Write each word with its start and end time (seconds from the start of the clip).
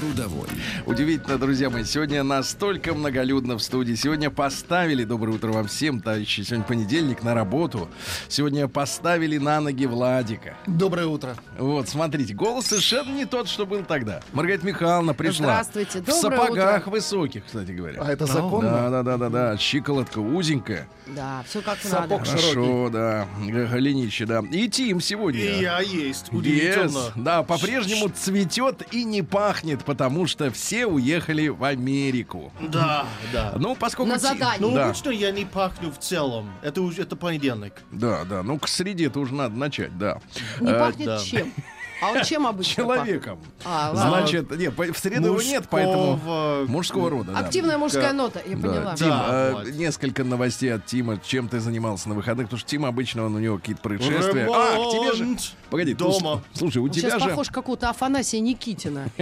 Трудовой. 0.00 0.48
Удивительно, 0.86 1.36
друзья 1.36 1.68
мои, 1.68 1.84
сегодня 1.84 2.22
настолько 2.22 2.94
многолюдно 2.94 3.58
в 3.58 3.62
студии. 3.62 3.92
Сегодня 3.92 4.30
поставили, 4.30 5.04
доброе 5.04 5.32
утро 5.32 5.52
вам 5.52 5.66
всем, 5.66 6.00
товарищи, 6.00 6.40
сегодня 6.40 6.64
понедельник, 6.64 7.22
на 7.22 7.34
работу. 7.34 7.86
Сегодня 8.26 8.66
поставили 8.66 9.36
на 9.36 9.60
ноги 9.60 9.84
Владика. 9.84 10.56
Доброе 10.66 11.06
утро. 11.06 11.36
Вот, 11.58 11.90
смотрите, 11.90 12.32
голос 12.32 12.68
совершенно 12.68 13.10
не 13.10 13.26
тот, 13.26 13.46
что 13.46 13.66
был 13.66 13.84
тогда. 13.84 14.22
Маргарита 14.32 14.66
Михайловна 14.66 15.12
пришла. 15.12 15.62
Здравствуйте, 15.62 16.00
В 16.00 16.06
доброе 16.06 16.20
сапогах 16.38 16.80
утро. 16.80 16.90
высоких, 16.92 17.44
кстати 17.44 17.72
говоря. 17.72 18.00
А 18.00 18.10
это 18.10 18.24
законно? 18.24 18.70
Да, 18.70 18.88
да, 18.90 19.02
да, 19.02 19.16
да, 19.18 19.28
да. 19.28 19.58
Щиколотка 19.58 20.20
узенькая. 20.20 20.88
Да, 21.14 21.44
все 21.48 21.60
как 21.62 21.78
Сапог 21.80 22.20
надо. 22.20 22.24
Хорошо, 22.30 22.88
да. 22.90 23.28
Г- 23.40 23.66
Голенище, 23.66 24.26
да. 24.26 24.42
И 24.50 24.68
Тим 24.68 25.00
сегодня. 25.00 25.40
И 25.40 25.60
я 25.60 25.80
есть. 25.80 26.28
Yes. 26.28 26.36
Удивительно. 26.36 27.00
Да, 27.16 27.42
по-прежнему 27.42 28.08
цветет 28.08 28.82
и 28.92 29.04
не 29.04 29.22
пахнет, 29.22 29.84
потому 29.84 30.26
что 30.26 30.50
все 30.50 30.86
уехали 30.86 31.48
в 31.48 31.64
Америку. 31.64 32.52
Да, 32.60 33.06
да. 33.32 33.54
Ну, 33.56 33.74
поскольку... 33.74 34.10
На 34.12 34.18
задание. 34.18 34.60
Ну, 34.60 34.74
да, 34.74 34.86
обычно 34.86 35.10
я 35.10 35.30
не 35.30 35.44
пахну 35.44 35.90
в 35.90 35.98
целом. 35.98 36.52
Это 36.62 36.82
уже 36.82 37.02
это 37.02 37.16
понедельник. 37.16 37.74
да, 37.90 38.24
да. 38.24 38.42
Ну, 38.42 38.58
к 38.58 38.68
среде-то 38.68 39.20
уже 39.20 39.34
надо 39.34 39.56
начать, 39.56 39.96
да. 39.98 40.20
Не 40.60 40.70
Э, 40.70 40.78
пахнет 40.78 41.06
да. 41.06 41.18
чем? 41.18 41.52
А 42.00 42.12
вот 42.12 42.24
чем 42.24 42.46
обычно 42.46 42.82
Человеком. 42.84 43.38
А. 43.64 43.94
Значит, 43.94 44.50
нет, 44.56 44.74
в 44.76 44.98
среду 44.98 45.26
его 45.28 45.42
нет, 45.42 45.64
поэтому... 45.70 46.66
Мужского- 46.66 47.10
рода, 47.10 47.32
да. 47.32 47.38
Активная 47.40 47.78
мужская 47.78 48.12
нота, 48.12 48.40
я 48.46 48.56
Да. 48.56 48.68
поняла. 48.68 48.94
Тим, 48.94 49.08
Да, 49.08 49.26
э, 49.30 49.52
вот. 49.52 49.68
несколько 49.72 50.24
новостей 50.24 50.72
от 50.72 50.86
Тима. 50.86 51.18
Чем 51.22 51.48
ты 51.48 51.60
занимался 51.60 52.08
на 52.08 52.14
выходных? 52.14 52.46
Потому 52.46 52.60
что 52.60 52.68
Тим 52.68 52.84
обычно 52.86 53.24
он, 53.24 53.34
у 53.34 53.38
него 53.38 53.58
какие-то 53.58 53.82
происшествия. 53.82 54.48
А, 54.50 54.76
к 54.76 54.92
тебе 54.92 55.12
же... 55.14 55.36
Погоди, 55.70 55.92
ты 55.94 55.98
дома. 55.98 56.42
с- 56.52 56.58
слушай, 56.58 56.78
у 56.78 56.84
Он 56.84 56.90
тебя 56.90 57.10
сейчас 57.10 57.22
же... 57.22 57.28
похож 57.30 57.48
какого-то 57.50 57.90
Афанасия 57.90 58.40
Никитина. 58.40 59.08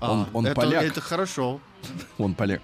Он, 0.00 0.20
А, 0.22 0.28
он 0.32 0.46
это, 0.46 0.54
поляк. 0.54 0.82
Это 0.84 1.00
хорошо. 1.00 1.60
Он 2.18 2.34
поляк. 2.34 2.62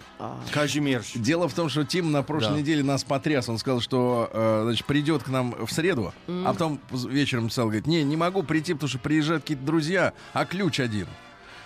Кажимирш. 0.51 1.13
Дело 1.15 1.49
в 1.49 1.55
том, 1.55 1.69
что 1.69 1.85
Тим 1.85 2.11
на 2.11 2.23
прошлой 2.23 2.55
Да. 2.55 2.59
неделе 2.61 2.83
нас 2.83 3.05
потряс. 3.05 3.49
Он 3.49 3.59
сказал, 3.59 3.81
что 3.81 4.29
э, 4.33 4.63
значит, 4.65 4.85
придет 4.87 5.23
к 5.23 5.29
нам 5.29 5.55
в 5.67 5.71
среду, 5.73 6.13
а 6.27 6.53
потом 6.53 6.81
вечером 6.93 7.49
писал, 7.49 7.67
говорит, 7.67 7.87
не, 7.87 8.03
не 8.03 8.17
могу 8.17 8.43
прийти, 8.43 8.75
потому 8.75 8.89
что 8.89 8.99
приезжают 8.99 9.43
какие-то 9.43 9.65
друзья, 9.65 10.13
а 10.33 10.45
ключ 10.45 10.81
один. 10.81 11.07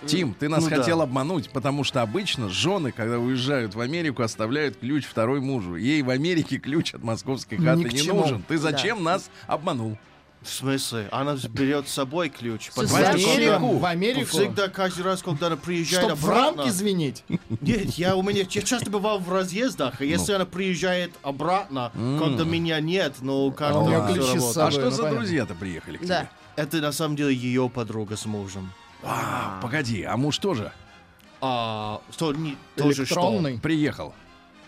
Тим, 0.05 0.35
ты 0.35 0.47
нас 0.47 0.63
Ну 0.63 0.69
да. 0.69 0.75
хотел 0.75 1.01
обмануть, 1.01 1.49
потому 1.49 1.83
что 1.83 2.03
обычно 2.03 2.49
жены, 2.49 2.91
когда 2.91 3.17
уезжают 3.17 3.73
в 3.73 3.79
Америку, 3.81 4.21
оставляют 4.21 4.77
ключ 4.77 5.05
второй 5.05 5.41
мужу. 5.41 5.75
Ей 5.75 6.03
в 6.03 6.11
Америке 6.11 6.59
ключ 6.59 6.93
от 6.93 7.01
московской 7.03 7.57
хаты 7.57 7.79
Ни 7.85 7.93
не 7.93 7.97
чему. 8.03 8.19
нужен. 8.21 8.43
Ты 8.47 8.59
зачем 8.59 9.03
нас 9.03 9.31
обманул? 9.47 9.97
В 10.47 10.53
смысле? 10.53 11.09
Она 11.11 11.35
берет 11.49 11.89
с 11.89 11.91
собой 11.91 12.29
ключ. 12.29 12.69
В 12.73 12.77
В? 12.77 12.95
Америку? 12.95 13.77
В 13.77 13.85
Америку? 13.85 14.29
Всегда, 14.29 14.69
каждый 14.69 15.03
раз, 15.03 15.21
когда 15.21 15.47
она 15.47 15.57
приезжает 15.57 16.05
Чтоб 16.07 16.19
в 16.19 16.23
обратно... 16.23 16.63
рамки 16.63 16.71
звенить? 16.71 17.23
Нет, 17.61 17.95
я 17.95 18.15
у 18.15 18.21
меня 18.23 18.45
я 18.49 18.61
часто 18.61 18.89
бывал 18.89 19.19
в 19.19 19.31
разъездах, 19.31 20.01
и 20.01 20.05
Ну. 20.05 20.09
если 20.11 20.33
она 20.33 20.45
приезжает 20.45 21.11
обратно, 21.21 21.91
когда 21.93 22.45
меня 22.45 22.79
нет, 22.79 23.15
ну 23.19 23.51
как 23.51 23.75
А 23.75 23.91
работает? 23.91 24.57
А 24.57 24.71
что 24.71 24.81
ну, 24.85 24.89
за 24.91 25.09
друзья-то 25.09 25.53
приехали 25.53 25.97
к 25.97 26.01
тебе? 26.01 26.29
Это 26.55 26.77
на 26.77 26.93
самом 26.93 27.17
деле 27.17 27.35
ее 27.35 27.69
подруга 27.69 28.15
с 28.15 28.25
мужем. 28.25 28.71
А, 29.03 29.59
погоди, 29.61 30.03
а 30.03 30.15
муж 30.17 30.39
тоже 30.39 30.71
А, 31.41 32.01
что, 32.11 32.33
не, 32.33 32.57
тоже 32.75 33.05
что? 33.05 33.43
Приехал? 33.61 34.13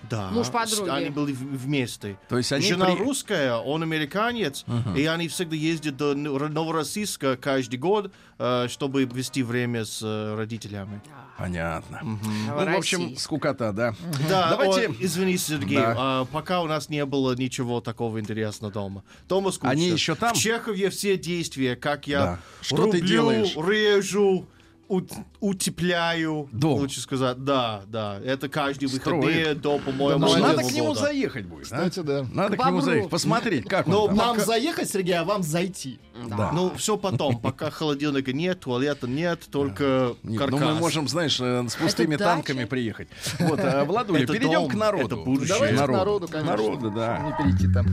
Да. 0.10 0.30
Муж 0.32 0.48
подруги. 0.50 0.90
Они 0.90 1.10
были 1.10 1.32
вместе. 1.34 2.18
То 2.30 2.38
есть 2.38 2.52
они 2.52 2.66
Жена 2.68 2.86
при- 2.86 3.00
русская, 3.00 3.56
он 3.56 3.84
американец, 3.84 4.66
и 4.96 5.06
они 5.06 5.28
всегда 5.28 5.56
ездят 5.56 5.98
до 5.98 6.14
Новороссийска 6.16 7.38
каждый 7.38 7.78
год, 7.78 8.12
э, 8.38 8.68
чтобы 8.70 9.04
вести 9.06 9.44
время 9.44 9.86
с 9.86 10.02
э, 10.04 10.36
родителями. 10.36 11.02
Понятно. 11.38 12.02
Ну, 12.04 12.18
в 12.54 12.78
общем, 12.78 13.16
скукота, 13.16 13.72
да. 13.72 13.96
Да, 14.28 14.50
Давайте- 14.50 14.90
о, 14.90 14.96
извини, 15.00 15.38
Сергей, 15.38 15.78
Да. 15.78 15.96
а, 15.98 16.26
пока 16.26 16.62
у 16.62 16.68
нас 16.68 16.90
не 16.90 17.06
было 17.06 17.34
ничего 17.34 17.80
такого 17.80 18.20
интересного 18.20 18.74
дома. 18.74 19.04
Дома 19.30 19.52
скучно. 19.52 19.70
Они 19.70 19.88
еще 19.90 20.16
там? 20.16 20.34
В 20.34 20.38
Чехове 20.38 20.90
все 20.90 21.18
действия, 21.18 21.78
как 21.78 22.08
я 22.08 22.20
Да. 22.20 22.40
Что 22.62 22.76
ты 22.88 22.98
рублю, 23.00 23.08
делаешь? 23.08 23.56
режу, 23.56 24.48
утепляю. 24.90 26.50
Дом. 26.52 26.80
Лучше 26.80 27.00
сказать, 27.02 27.44
да, 27.44 27.84
да. 27.88 28.20
Это 28.26 28.50
каждый 28.50 28.90
Строит. 28.90 29.06
выходные 29.24 29.54
до, 29.54 29.78
по-моему, 29.80 30.20
Да, 30.20 30.26
молодец. 30.26 30.48
надо 30.48 30.64
к 30.70 30.72
нему 30.74 30.88
года. 30.90 31.00
заехать 31.02 31.46
будет. 31.46 31.72
а? 31.72 31.90
Кстати, 31.90 32.00
да. 32.00 32.26
Надо 32.34 32.58
К 32.58 32.62
к 32.62 32.66
нему 32.68 32.82
заехать, 32.82 33.10
посмотреть, 33.12 33.66
как 33.70 33.88
он 33.88 33.94
Ну, 33.94 34.08
там. 34.08 34.16
Нам 34.18 34.40
заехать, 34.40 34.90
Сергей, 34.90 35.14
а 35.18 35.24
вам 35.24 35.44
зайти. 35.44 36.00
Да. 36.28 36.52
Ну, 36.52 36.74
все 36.76 36.98
потом, 36.98 37.38
пока 37.40 37.70
холодильника 37.72 38.34
нет, 38.34 38.60
туалета 38.60 39.08
нет, 39.08 39.48
только 39.52 40.16
каркас. 40.38 40.50
ну 40.50 40.58
мы 40.58 40.74
можем, 40.74 41.08
знаешь, 41.08 41.40
э, 41.40 41.66
с 41.70 41.76
пустыми 41.76 42.16
танками 42.18 42.66
приехать. 42.66 43.08
Вот, 43.40 43.60
а, 43.64 43.86
Владуля, 43.86 44.24
Это 44.24 44.34
перейдем 44.34 44.62
дом, 44.64 44.70
к 44.70 44.74
народу. 44.74 45.06
это 45.06 45.16
будущее. 45.18 45.56
К 45.70 45.72
Народу. 45.76 45.94
народу, 45.94 46.28
конечно. 46.28 46.52
Народу, 46.58 46.92
да. 46.92 47.20
Не 47.20 47.44
перейти 47.44 47.74
там. 47.74 47.86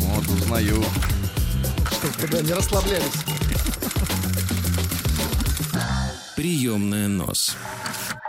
Вот, 0.00 0.26
узнаю. 0.28 0.82
Чтобы 2.22 2.36
да, 2.36 2.42
не 2.42 2.52
расслаблялись. 2.52 3.24
Приемная 6.36 7.08
нос. 7.08 7.56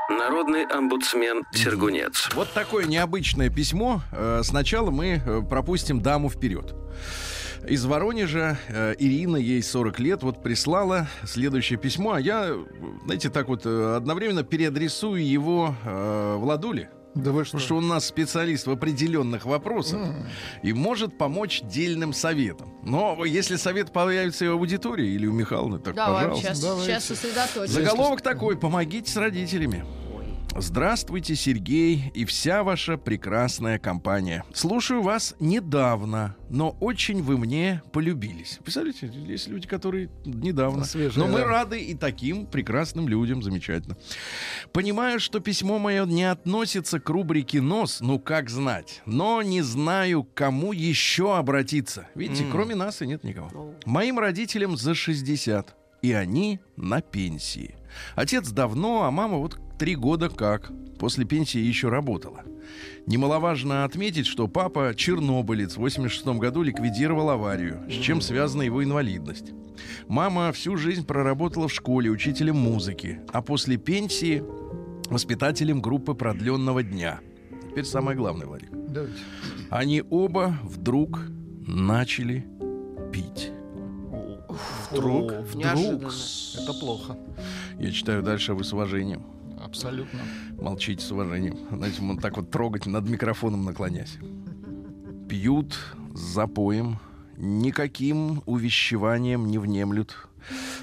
Народный 0.09 0.65
омбудсмен 0.65 1.43
Сергунец. 1.53 2.27
Вот 2.33 2.51
такое 2.53 2.85
необычное 2.85 3.51
письмо. 3.51 4.01
Э, 4.11 4.41
Сначала 4.43 4.89
мы 4.89 5.21
э, 5.23 5.41
пропустим 5.47 6.01
даму 6.01 6.31
вперед. 6.31 6.73
Из 7.67 7.85
Воронежа 7.85 8.57
э, 8.67 8.95
Ирина, 8.97 9.37
ей 9.37 9.61
40 9.61 9.99
лет, 9.99 10.23
вот 10.23 10.41
прислала 10.41 11.07
следующее 11.23 11.77
письмо, 11.77 12.13
а 12.13 12.19
я, 12.19 12.51
знаете, 13.03 13.29
так 13.29 13.47
вот 13.47 13.63
одновременно 13.67 14.41
переадресую 14.41 15.23
его 15.23 15.75
э, 15.85 16.35
Владуле. 16.39 16.89
Да 17.15 17.31
вы 17.31 17.45
что? 17.45 17.57
Потому 17.57 17.65
что 17.65 17.75
он 17.77 17.85
у 17.85 17.87
нас 17.87 18.05
специалист 18.05 18.67
в 18.67 18.71
определенных 18.71 19.45
вопросах 19.45 20.01
и 20.63 20.73
может 20.73 21.17
помочь 21.17 21.61
дельным 21.61 22.13
советам. 22.13 22.73
Но 22.83 23.23
если 23.25 23.55
совет 23.55 23.91
появится 23.91 24.45
и 24.45 24.47
в 24.47 24.53
аудитории 24.53 25.09
или 25.09 25.27
у 25.27 25.33
Михайловны, 25.33 25.79
так 25.79 25.95
Давай, 25.95 26.25
пожалуйста. 26.25 26.55
сейчас, 26.55 26.85
сейчас 26.85 27.05
сосредоточимся. 27.05 27.73
Заголовок 27.73 28.21
такой: 28.21 28.57
помогите 28.57 29.11
с 29.11 29.15
родителями. 29.17 29.85
Здравствуйте, 30.55 31.35
Сергей 31.35 32.11
и 32.13 32.25
вся 32.25 32.63
ваша 32.63 32.97
прекрасная 32.97 33.79
компания. 33.79 34.43
Слушаю 34.53 35.01
вас 35.01 35.35
недавно, 35.39 36.35
но 36.49 36.77
очень 36.79 37.23
вы 37.23 37.39
мне 37.39 37.81
полюбились. 37.91 38.59
Представляете, 38.61 39.11
есть 39.25 39.47
люди, 39.47 39.67
которые 39.67 40.09
недавно. 40.25 40.83
Свежие, 40.83 41.23
но 41.23 41.31
мы 41.31 41.39
да. 41.39 41.45
рады 41.45 41.81
и 41.81 41.95
таким 41.95 42.45
прекрасным 42.45 43.07
людям, 43.07 43.41
замечательно. 43.41 43.97
Понимаю, 44.71 45.19
что 45.19 45.39
письмо 45.39 45.79
мое 45.79 46.05
не 46.05 46.29
относится 46.29 46.99
к 46.99 47.09
рубрике 47.09 47.59
«Нос», 47.59 47.99
ну 48.01 48.19
как 48.19 48.49
знать. 48.49 49.01
Но 49.07 49.41
не 49.41 49.63
знаю, 49.63 50.23
к 50.23 50.35
кому 50.35 50.71
еще 50.71 51.35
обратиться. 51.35 52.07
Видите, 52.13 52.45
кроме 52.51 52.75
нас 52.75 53.01
и 53.01 53.07
нет 53.07 53.23
никого. 53.23 53.73
Моим 53.85 54.19
родителям 54.19 54.77
за 54.77 54.93
60, 54.93 55.75
и 56.03 56.13
они 56.13 56.59
на 56.75 57.01
пенсии. 57.01 57.75
Отец 58.15 58.49
давно, 58.49 59.03
а 59.03 59.11
мама 59.11 59.37
вот 59.37 59.59
три 59.77 59.95
года 59.95 60.29
как. 60.29 60.71
После 60.99 61.25
пенсии 61.25 61.59
еще 61.59 61.89
работала. 61.89 62.43
Немаловажно 63.07 63.83
отметить, 63.83 64.25
что 64.25 64.47
папа 64.47 64.93
чернобылец 64.95 65.73
в 65.73 65.79
86 65.79 66.25
году 66.39 66.61
ликвидировал 66.61 67.29
аварию, 67.29 67.83
с 67.89 67.93
чем 67.93 68.21
связана 68.21 68.61
его 68.61 68.83
инвалидность. 68.83 69.51
Мама 70.07 70.51
всю 70.53 70.77
жизнь 70.77 71.05
проработала 71.05 71.67
в 71.67 71.73
школе 71.73 72.09
учителем 72.09 72.55
музыки, 72.55 73.19
а 73.33 73.41
после 73.41 73.77
пенсии 73.77 74.43
воспитателем 75.09 75.81
группы 75.81 76.13
продленного 76.13 76.83
дня. 76.83 77.19
Теперь 77.69 77.85
самое 77.85 78.17
главное, 78.17 78.47
Владик. 78.47 78.69
Давайте. 78.71 79.17
Они 79.69 80.03
оба 80.09 80.57
вдруг 80.63 81.19
начали 81.67 82.45
пить. 83.11 83.51
Вдруг. 84.91 85.31
О, 85.31 85.41
вдруг. 85.41 85.55
Неожиданно. 85.55 86.11
Это 86.61 86.73
плохо. 86.79 87.17
Я 87.83 87.91
читаю 87.91 88.23
дальше, 88.23 88.53
а 88.53 88.55
вы 88.55 88.63
с 88.63 88.71
уважением. 88.71 89.23
Абсолютно. 89.61 90.21
Молчите 90.57 91.03
с 91.03 91.11
уважением. 91.11 91.57
Знаете, 91.69 92.01
он 92.01 92.17
так 92.17 92.37
вот 92.37 92.49
трогать 92.49 92.85
над 92.85 93.09
микрофоном 93.09 93.65
наклонясь. 93.65 94.19
Пьют 95.27 95.77
с 96.13 96.19
запоем, 96.19 96.99
никаким 97.35 98.41
увещеванием 98.45 99.47
не 99.47 99.57
внемлют. 99.57 100.29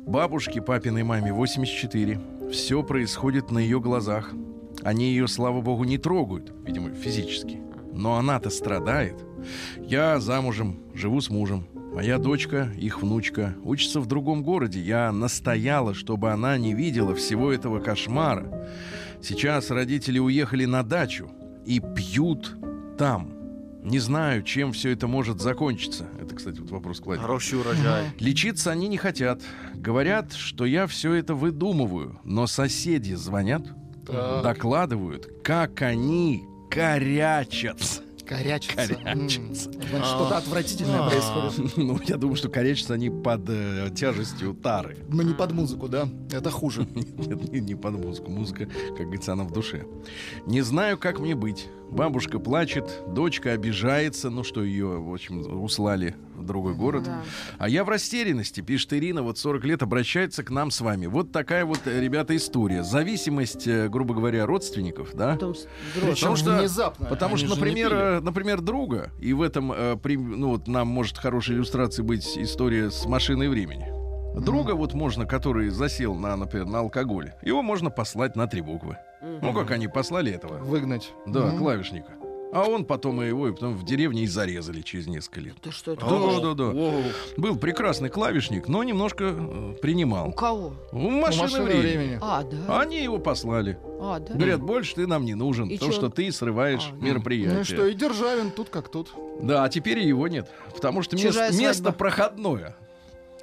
Бабушке, 0.01 0.61
папиной 0.61 1.03
маме 1.03 1.33
84. 1.33 2.21
Все 2.53 2.83
происходит 2.83 3.51
на 3.51 3.61
ее 3.61 3.81
глазах. 3.81 4.35
Они 4.83 5.09
ее, 5.09 5.27
слава 5.27 5.63
богу, 5.63 5.85
не 5.85 5.97
трогают, 5.97 6.53
видимо, 6.67 6.91
физически. 6.91 7.63
но 7.95 8.17
она-то 8.17 8.51
страдает. 8.51 9.25
Я 9.79 10.21
замужем, 10.21 10.81
живу 10.93 11.23
с 11.23 11.31
мужем. 11.31 11.67
Моя 11.93 12.19
дочка, 12.19 12.71
их 12.79 13.03
внучка, 13.03 13.55
учится 13.65 14.01
в 14.01 14.07
другом 14.07 14.43
городе. 14.43 14.81
Я 14.81 15.11
настояла, 15.13 15.93
чтобы 15.93 16.31
она 16.31 16.57
не 16.57 16.73
видела 16.75 17.15
всего 17.15 17.53
этого 17.53 17.81
кошмара. 17.81 18.69
Сейчас 19.23 19.71
родители 19.71 20.19
уехали 20.19 20.65
на 20.65 20.83
дачу 20.83 21.31
и 21.67 21.81
пьют 21.81 22.57
там. 22.97 23.33
Не 23.83 23.99
знаю, 23.99 24.43
чем 24.43 24.73
все 24.73 24.91
это 24.91 25.07
может 25.09 25.41
закончиться. 25.41 26.07
Это, 26.21 26.35
кстати, 26.37 26.61
вот 26.61 26.71
вопрос 26.71 27.01
к 27.01 27.07
Владимиру. 27.07 27.27
Хороший 27.27 27.59
урожай. 27.61 28.05
Лечиться 28.19 28.71
они 28.71 28.89
не 28.89 28.97
хотят. 28.99 29.41
Говорят, 29.75 30.33
что 30.33 30.67
я 30.67 30.87
все 30.87 31.15
это 31.15 31.35
выдумываю. 31.35 32.21
Но 32.25 32.47
соседи 32.47 33.15
звонят, 33.15 33.63
Так. 34.07 34.43
докладывают, 34.43 35.29
как 35.43 35.81
они 35.83 36.45
корячатся. 36.71 38.03
Корячится. 38.31 38.95
Корячится. 38.95 39.71
Значит, 39.73 40.07
что-то 40.07 40.37
отвратительное 40.37 41.01
А. 41.01 41.11
происходит. 41.11 41.77
Ну, 41.77 41.99
я 42.07 42.17
думаю, 42.17 42.37
что 42.37 42.49
корячатся 42.49 42.95
они 42.95 43.11
под 43.11 43.49
э, 43.49 43.91
тяжестью 43.95 44.55
тары. 44.55 44.99
Но 45.09 45.23
не 45.23 45.35
под 45.35 45.53
музыку, 45.53 45.89
да? 45.89 46.09
Это 46.31 46.51
хуже. 46.51 46.87
Нет, 46.95 47.53
не, 47.53 47.61
не 47.61 47.75
под 47.75 47.95
музыку. 47.95 48.31
Музыка, 48.31 48.67
как 48.97 49.07
говорится, 49.07 49.33
она 49.33 49.45
в 49.45 49.53
душе. 49.53 49.85
Не 50.47 50.61
знаю, 50.63 50.97
как 50.97 51.19
мне 51.19 51.35
быть. 51.35 51.69
Бабушка 51.91 52.39
плачет, 52.39 53.03
дочка 53.09 53.53
обижается, 53.53 54.31
ну 54.31 54.45
что 54.45 54.63
ее, 54.63 55.01
в 55.01 55.13
общем, 55.13 55.63
услали 55.63 56.15
в 56.37 56.45
другой 56.45 56.75
город. 56.75 57.05
Да. 57.05 57.23
А 57.59 57.69
я 57.69 57.85
в 57.85 57.89
растерянности, 57.89 58.61
пишет 58.61 58.93
Ирина, 58.93 59.23
вот 59.23 59.39
40 59.39 59.65
лет 59.65 59.83
обращается 59.83 60.43
к 60.43 60.51
нам 60.51 60.71
с 60.71 60.81
вами. 60.81 61.07
Вот 61.07 61.33
такая 61.33 61.65
вот, 61.65 61.81
э, 61.87 62.01
ребята, 62.01 62.35
история. 62.37 62.83
Зависимость, 62.85 63.67
э, 63.67 63.89
грубо 63.89 64.15
говоря, 64.15 64.47
родственников, 64.47 65.15
да? 65.15 65.33
Потом 65.35 65.55
взрослых. 65.97 66.39
что- 66.39 66.59
внезапно. 66.59 67.07
Потому 67.07 67.35
Они 67.35 67.45
что, 67.45 67.57
например, 67.57 67.93
э, 67.93 68.21
например, 68.21 68.61
друга, 68.61 69.11
и 69.21 69.33
в 69.33 69.43
этом, 69.43 69.69
ну 70.05 70.49
вот 70.51 70.69
нам 70.69 70.89
может 70.89 71.19
хорошей 71.19 71.57
иллюстрацией 71.57 72.07
быть 72.07 72.39
история 72.39 72.91
с 72.91 73.05
машиной 73.07 73.49
времени. 73.49 74.00
Друга 74.35 74.73
вот 74.75 74.95
можно, 74.95 75.27
который 75.27 75.69
засел 75.71 76.15
на, 76.15 76.37
например, 76.37 76.67
на 76.67 76.81
алкоголе, 76.81 77.35
его 77.43 77.63
можно 77.63 77.91
послать 77.91 78.37
на 78.37 78.47
три 78.47 78.61
буквы. 78.61 78.97
Ну, 79.21 79.53
как 79.53 79.71
они 79.71 79.89
послали 79.89 80.33
этого, 80.33 80.59
Выгнать. 80.59 81.13
да, 81.27 81.51
клавишника. 81.57 82.13
А 82.53 82.65
он 82.65 82.85
потом 82.85 83.23
и 83.23 83.29
его, 83.29 83.47
и 83.47 83.53
потом 83.53 83.75
в 83.77 83.85
деревне 83.85 84.25
и 84.25 84.27
зарезали 84.27 84.81
через 84.83 85.07
несколько 85.07 85.41
лет. 85.41 85.55
Ты 85.63 85.71
что 85.71 85.93
это? 85.93 86.05
Да, 86.05 86.41
да, 86.41 86.55
да. 86.55 87.03
Был 87.37 87.57
прекрасный 87.57 88.09
клавишник, 88.09 88.67
но 88.67 88.83
немножко 88.83 89.23
э, 89.25 89.71
У 89.71 89.75
принимал. 89.81 90.33
кого? 90.33 90.73
У 90.91 90.97
У 90.99 91.11
машины, 91.11 91.43
машины 91.45 91.65
времени. 91.67 91.81
времени. 91.83 92.19
А, 92.21 92.43
да. 92.43 92.81
Они 92.81 93.01
его 93.01 93.19
послали. 93.19 93.79
А, 94.01 94.19
да. 94.19 94.35
Говорят, 94.35 94.63
больше 94.63 94.97
ты 94.97 95.07
нам 95.07 95.25
не 95.27 95.35
нужен, 95.35 95.69
И 95.69 95.75
потому 95.75 95.93
чё? 95.93 95.99
что 95.99 96.09
ты 96.11 96.33
срываешь 96.33 96.91
А, 96.93 96.97
мероприятие. 96.97 97.55
Ну 97.55 97.61
и 97.61 97.65
что, 97.65 97.87
и 97.87 97.95
Державин 97.95 98.51
тут 98.51 98.69
как 98.69 98.89
тут. 98.89 99.13
Да, 99.41 99.63
а 99.63 99.69
теперь 99.69 100.01
и 100.01 100.09
его 100.09 100.27
нет. 100.27 100.51
Потому 100.75 101.03
что 101.03 101.17
Чужая 101.17 101.53
место, 101.53 101.93
проходное. 101.93 102.75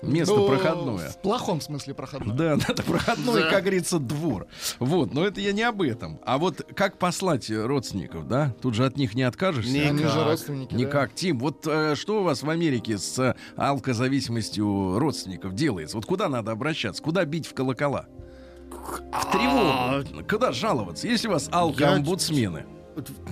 Место 0.02 0.36
Ну, 0.36 0.48
проходное. 0.48 1.10
В 1.10 1.22
плохом 1.22 1.60
смысле 1.62 1.94
проходное. 1.94 2.36
Да, 2.36 2.56
надо 2.68 2.84
проходной, 2.84 3.44
Да. 3.44 3.50
как 3.50 3.62
говорится, 3.64 4.00
двор. 4.00 4.48
Вот, 4.80 5.14
но 5.14 5.26
это 5.26 5.42
я 5.42 5.52
не 5.54 5.64
об 5.64 5.82
этом. 5.82 6.20
А 6.26 6.38
вот 6.38 6.62
как 6.76 6.98
послать 6.98 7.50
родственников, 7.50 8.28
да? 8.28 8.54
Тут 8.62 8.74
же 8.76 8.86
от 8.86 8.98
них 8.98 9.16
не 9.16 9.24
откажешься. 9.24 9.72
Не- 9.72 9.82
Они 9.82 10.00
же 10.00 10.06
Никак. 10.06 10.26
родственники. 10.28 10.72
да. 10.74 10.78
Никак. 10.78 11.14
Тим, 11.16 11.40
вот 11.40 11.66
э, 11.68 11.96
что 11.96 12.20
у 12.22 12.24
вас 12.24 12.44
в 12.44 12.50
Америке 12.50 12.98
с 12.98 13.18
э, 13.20 13.36
алкозависимостью 13.56 15.00
родственников 15.00 15.54
делается? 15.54 15.98
Вот 15.98 16.06
куда 16.06 16.30
надо 16.30 16.52
обращаться? 16.52 17.02
Куда 17.02 17.26
бить 17.26 17.48
в 17.48 17.54
колокола? 17.54 18.06
В 18.70 19.32
тревогу. 19.32 20.24
Куда 20.30 20.52
жаловаться? 20.52 21.08
Если 21.08 21.28
у 21.28 21.32
вас 21.32 21.48
алкоомбудсмены? 21.52 22.66
Вот, 22.68 22.77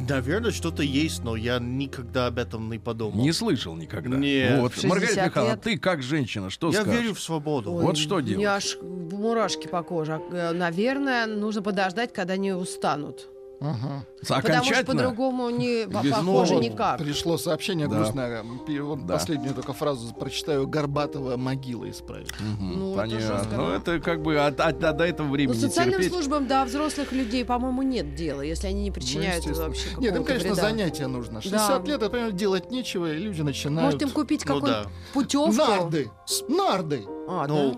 Наверное, 0.09 0.51
что-то 0.51 0.83
есть, 0.83 1.23
но 1.23 1.35
я 1.35 1.59
никогда 1.59 2.27
об 2.27 2.38
этом 2.39 2.69
не 2.69 2.79
подумал. 2.79 3.23
Не 3.23 3.31
слышал 3.31 3.75
никогда. 3.75 4.15
Нет. 4.17 4.59
Вот, 4.59 4.73
60 4.73 4.89
Маргарита 4.89 5.25
Михайловна, 5.25 5.53
лет. 5.53 5.62
ты 5.62 5.77
как 5.77 6.03
женщина, 6.03 6.50
что 6.50 6.71
я 6.71 6.81
скажешь? 6.81 7.01
верю 7.01 7.13
в 7.13 7.19
свободу. 7.21 7.73
Ой, 7.73 7.83
Вот 7.83 7.97
что 7.97 8.15
У 8.15 8.19
меня 8.19 8.27
делать? 8.27 8.45
аж 8.45 8.77
мурашки 8.81 9.67
по 9.67 9.81
коже. 9.83 10.21
Э, 10.31 10.51
Наверное, 10.51 11.25
нужно 11.25 11.62
подождать, 11.62 12.13
когда 12.13 12.33
они 12.33 12.51
устанут. 12.53 13.27
Ага. 13.62 14.06
Потому 14.28 14.63
что 14.66 14.86
по-другому 14.86 15.50
не 15.50 15.88
по- 15.88 16.02
Без- 16.04 16.12
похоже 16.12 16.54
Ну, 16.56 16.62
никак. 16.62 16.98
Пришло 17.00 17.38
сообщение 17.38 17.88
Да. 17.88 17.96
грустное. 17.98 18.44
Вот 18.44 19.06
Да. 19.06 19.13
Последнюю 19.13 19.54
только 19.56 19.74
фразу 19.74 20.13
прочитаю. 20.13 20.68
Горбатого 20.68 21.38
могила 21.38 21.90
исправить. 21.90 22.30
Мгм, 22.40 22.80
Ну, 22.80 22.92
это 22.92 22.98
понятно. 23.02 23.28
жестко, 23.28 23.56
Ну, 23.56 23.68
да. 23.68 23.75
это 23.78 24.00
как 24.00 24.22
бы 24.22 24.38
от, 24.40 24.60
от- 24.60 24.84
от- 24.84 24.98
до 24.98 25.06
этого 25.06 25.28
Ну, 25.28 25.34
времени 25.34 25.57
социальным 25.57 25.96
терпеть. 26.00 26.12
службам 26.12 26.48
до 26.48 26.66
взрослых 26.66 27.12
людей, 27.12 27.46
по-моему, 27.46 27.81
нет 27.81 28.13
дела, 28.16 28.42
если 28.42 28.68
они 28.68 28.84
не 28.84 28.92
причиняют 28.92 29.46
Ну, 29.46 29.54
вообще 29.54 29.88
Нет, 29.90 29.98
им, 29.98 30.04
какого-то 30.04 30.28
конечно, 30.28 30.50
вреда. 30.54 30.62
занятия 30.62 31.08
нужно. 31.08 31.42
60 31.42 31.88
лет, 31.88 32.01
это, 32.01 32.10
понимаешь, 32.10 32.34
делать 32.34 32.72
нечего, 32.72 33.12
и 33.12 33.18
люди 33.18 33.42
начинают... 33.42 33.86
Может, 33.94 34.01
им 34.01 34.10
купить 34.10 34.44
Ну 34.46 34.56
какую-нибудь 34.56 34.84
да. 34.86 34.92
путевку? 35.13 35.54
Нарды! 35.56 36.12
Нарды! 36.50 37.06
А, 37.28 37.48
Ну, 37.48 37.74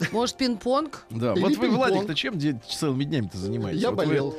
да? 0.00 0.06
Может, 0.12 0.36
пинг-понг? 0.36 1.04
Да, 1.10 1.32
Или 1.34 1.40
вот 1.40 1.56
вы. 1.56 1.68
Владик-то 1.70 2.14
чем 2.14 2.34
целыми 2.68 3.04
днями-то 3.04 3.38
занимаетесь? 3.38 3.80
Я 3.80 3.90
Вот 3.90 4.00
вы- 4.00 4.06
болел. 4.06 4.34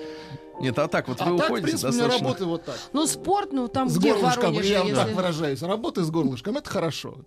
Нет, 0.62 0.78
а 0.80 0.88
так 0.88 1.08
вот 1.08 1.22
А 1.22 1.26
вы 1.26 1.38
так, 1.38 1.48
в 1.48 1.52
уходите 1.52 1.68
принципе, 1.68 1.90
у 1.90 1.94
меня 1.94 2.02
достаточно... 2.04 2.28
работа 2.28 2.46
вот 2.46 2.66
так. 2.66 2.76
Ну, 2.94 3.08
спорт, 3.08 3.50
ну, 3.52 3.68
там 3.68 3.90
С 3.90 3.98
где 3.98 4.14
в 4.14 4.18
горлышком, 4.20 4.44
Воронеже, 4.54 4.74
я 4.74 4.80
если... 4.82 4.96
так 4.96 5.12
выражаюсь. 5.14 5.62
Работа 5.62 6.04
с 6.04 6.10
горлышком, 6.10 6.58
это 6.58 6.70
хорошо. 6.70 7.18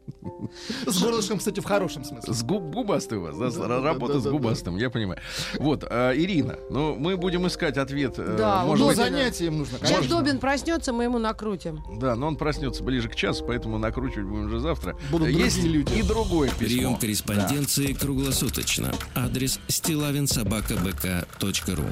С 0.87 1.03
горлышком, 1.03 1.39
кстати, 1.39 1.61
в 1.61 1.65
хорошем 1.65 2.05
смысле. 2.05 2.33
С 2.33 2.43
губ, 2.43 2.63
губастый 2.75 3.19
у 3.19 3.23
вас, 3.23 3.37
да, 3.37 3.51
работа 3.83 4.15
да, 4.15 4.21
с 4.21 4.25
губастым, 4.25 4.77
я 4.77 4.91
понимаю. 4.91 5.21
Вот, 5.59 5.85
а, 5.85 6.13
Ирина, 6.15 6.57
ну 6.71 6.95
мы 6.97 7.17
будем 7.17 7.47
искать 7.47 7.77
ответ. 7.77 8.15
э, 8.19 8.37
Да, 8.39 8.65
может 8.65 8.87
Ну, 8.87 8.89
быть, 8.89 9.41
им 9.41 9.59
нужно, 9.59 9.79
Сейчас 9.79 9.91
конечно. 9.99 10.17
Добин 10.19 10.39
проснется, 10.39 10.93
мы 10.93 11.05
ему 11.05 11.19
накрутим. 11.19 11.83
да, 12.01 12.15
но 12.17 12.27
он 12.29 12.37
проснется 12.37 12.83
ближе 12.83 13.09
к 13.09 13.15
часу, 13.15 13.45
поэтому 13.47 13.79
накручивать 13.79 14.27
будем 14.27 14.47
уже 14.47 14.61
завтра. 14.61 14.97
Будут 15.11 15.29
Есть 15.29 15.63
люди. 15.63 15.93
и 15.99 16.03
другое 16.03 16.51
Прием 16.59 16.97
письмо. 16.97 16.99
корреспонденции 16.99 17.93
круглосуточно. 17.93 18.93
Адрес 19.15 19.61
стилавинсобакабк.ру 19.69 21.85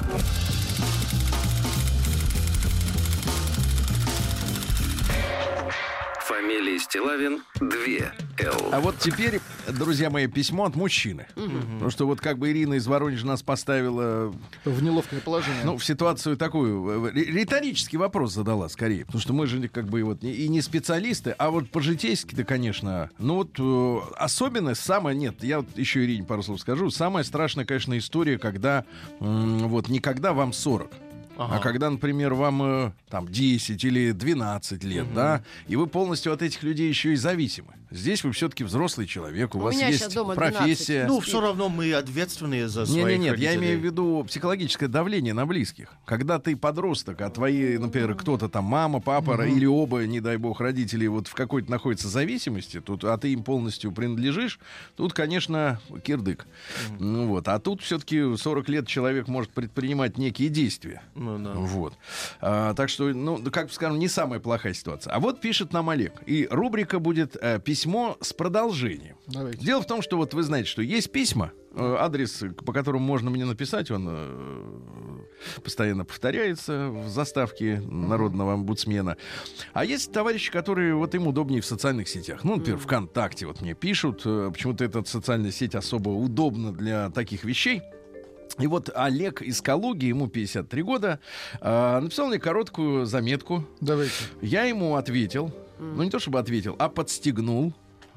Фамилия 6.47 6.79
Стилавин 6.79 7.41
2 7.59 7.67
Л. 8.39 8.69
А 8.71 8.79
вот 8.79 8.97
теперь, 8.99 9.41
друзья 9.67 10.09
мои, 10.09 10.27
письмо 10.27 10.63
от 10.63 10.77
мужчины. 10.77 11.27
Потому 11.35 11.89
что 11.89 12.07
вот 12.07 12.21
как 12.21 12.37
бы 12.37 12.49
Ирина 12.49 12.75
из 12.75 12.87
Воронежа 12.87 13.27
нас 13.27 13.43
поставила 13.43 14.33
В 14.63 14.81
неловкое 14.81 15.19
положение. 15.19 15.65
Ну, 15.65 15.77
в 15.77 15.83
ситуацию 15.83 16.37
такую, 16.37 17.07
э, 17.07 17.11
ри- 17.11 17.25
риторический 17.25 17.97
вопрос 17.97 18.33
задала 18.33 18.69
скорее, 18.69 19.03
потому 19.03 19.19
что 19.21 19.33
мы 19.33 19.45
же 19.45 19.67
как 19.67 19.89
бы 19.89 20.01
вот 20.03 20.23
и 20.23 20.47
не 20.47 20.61
специалисты, 20.61 21.31
а 21.37 21.49
вот 21.51 21.69
по-житейски-то, 21.69 22.45
конечно, 22.45 23.09
ну 23.19 23.35
вот 23.35 23.49
э, 23.59 24.13
особенно 24.15 24.73
самое, 24.73 25.17
нет, 25.17 25.43
я 25.43 25.57
вот 25.57 25.67
еще 25.77 26.05
Ирине 26.05 26.23
пару 26.25 26.43
слов 26.43 26.61
скажу, 26.61 26.89
самая 26.91 27.25
страшная, 27.25 27.65
конечно, 27.65 27.97
история, 27.97 28.37
когда 28.39 28.85
вот 29.19 29.89
никогда 29.89 30.31
вам 30.31 30.53
40, 30.53 30.89
а 31.37 31.45
Ага. 31.45 31.59
когда, 31.59 31.89
например, 31.89 32.33
вам 32.33 32.63
э, 32.63 32.91
там 33.09 33.27
10 33.27 33.83
или 33.83 34.11
12 34.11 34.83
лет, 34.83 35.13
да, 35.13 35.43
и 35.67 35.75
вы 35.75 35.87
полностью 35.87 36.33
от 36.33 36.41
этих 36.41 36.63
людей 36.63 36.89
еще 36.89 37.13
и 37.13 37.15
зависимы. 37.15 37.73
Здесь 37.89 38.23
вы 38.23 38.31
все-таки 38.31 38.63
взрослый 38.63 39.07
человек, 39.07 39.55
у, 39.55 39.59
У 39.59 39.61
вас 39.61 39.75
есть 39.75 39.99
щас 39.99 40.13
дома 40.13 40.35
12. 40.35 40.57
профессия. 40.57 41.05
ну, 41.07 41.19
все 41.19 41.39
равно 41.39 41.69
мы 41.69 41.93
ответственные 41.93 42.67
за 42.67 42.85
своих 42.85 43.05
не, 43.05 43.17
нет, 43.17 43.37
я 43.39 43.49
родителей. 43.51 43.55
имею 43.55 43.79
в 43.79 43.83
виду 43.83 44.25
психологическое 44.27 44.87
давление 44.87 45.33
на 45.33 45.45
близких. 45.45 45.93
Когда 46.05 46.39
ты 46.39 46.55
подросток, 46.55 47.21
а 47.21 47.29
твои, 47.29 47.77
например, 47.77 48.15
кто-то 48.15 48.49
там 48.49 48.65
мама, 48.65 48.99
папа 48.99 49.41
или 49.45 49.65
оба, 49.65 50.05
не 50.05 50.19
дай 50.19 50.37
бог, 50.37 50.59
родители 50.59 51.07
вот 51.07 51.27
в 51.27 51.33
какой-то 51.33 51.71
находятся 51.71 52.09
зависимости, 52.09 52.81
тут, 52.81 53.03
а 53.03 53.17
ты 53.17 53.33
им 53.33 53.43
полностью 53.43 53.91
принадлежишь, 53.91 54.59
тут, 54.95 55.13
конечно, 55.13 55.79
кирдык. 56.03 56.45
Ну 56.99 57.27
вот, 57.27 57.47
а 57.47 57.59
тут 57.59 57.81
все-таки 57.81 58.35
40 58.35 58.69
лет 58.69 58.87
человек 58.87 59.27
может 59.27 59.51
предпринимать 59.51 60.17
некие 60.17 60.49
действия. 60.49 61.01
Ну, 61.15 61.39
да. 61.39 61.53
Вот. 61.53 61.93
А, 62.41 62.73
так 62.73 62.89
что, 62.89 63.05
ну, 63.13 63.37
как 63.51 63.67
бы 63.67 63.73
скажем, 63.73 63.99
не 63.99 64.07
самая 64.07 64.39
плохая 64.39 64.73
ситуация. 64.73 65.13
А 65.13 65.19
вот 65.19 65.39
пишет 65.41 65.73
нам 65.73 65.89
Олег. 65.89 66.13
И 66.25 66.47
рубрика 66.49 66.99
будет 66.99 67.37
э, 67.39 67.59
письмо 67.77 68.17
с 68.21 68.33
продолжением. 68.33 69.17
Давайте. 69.27 69.63
Дело 69.63 69.81
в 69.83 69.85
том, 69.87 70.01
что 70.01 70.17
вот 70.17 70.33
вы 70.33 70.41
знаете, 70.41 70.67
что 70.67 70.81
есть 70.81 71.11
письма, 71.11 71.51
э, 71.75 71.95
адрес, 71.99 72.43
по 72.65 72.73
которому 72.73 73.05
можно 73.05 73.29
мне 73.29 73.45
написать, 73.45 73.91
он 73.91 74.07
э, 74.09 75.19
постоянно 75.63 76.05
повторяется 76.05 76.89
в 76.89 77.07
заставке 77.07 77.79
народного 77.79 78.53
омбудсмена. 78.53 79.15
А 79.73 79.85
есть 79.85 80.11
товарищи, 80.11 80.51
которые 80.51 80.95
вот 80.95 81.13
им 81.13 81.27
удобнее 81.27 81.61
в 81.61 81.65
социальных 81.67 82.07
сетях. 82.09 82.43
Ну, 82.43 82.55
например, 82.55 82.79
ВКонтакте 82.79 83.45
вот 83.45 83.61
мне 83.61 83.75
пишут. 83.75 84.23
э, 84.25 84.49
Почему-то 84.51 84.83
эта 84.83 85.03
социальная 85.05 85.51
сеть 85.51 85.75
особо 85.75 86.09
удобна 86.09 86.73
для 86.73 87.11
таких 87.11 87.43
вещей. 87.43 87.83
И 88.59 88.67
вот 88.67 88.89
Олег 88.95 89.41
из 89.41 89.61
Калуги, 89.61 90.05
ему 90.05 90.27
53 90.27 90.81
года, 90.83 91.19
э, 91.61 91.99
написал 91.99 92.27
мне 92.27 92.39
короткую 92.39 93.05
заметку. 93.05 93.65
Давайте. 93.81 94.11
Я 94.41 94.63
ему 94.63 94.95
ответил, 94.95 95.53
ну 95.79 96.03
не 96.03 96.09
то 96.09 96.19
чтобы 96.19 96.39
ответил, 96.39 96.75
а 96.79 96.89
подстегнул. 96.89 97.73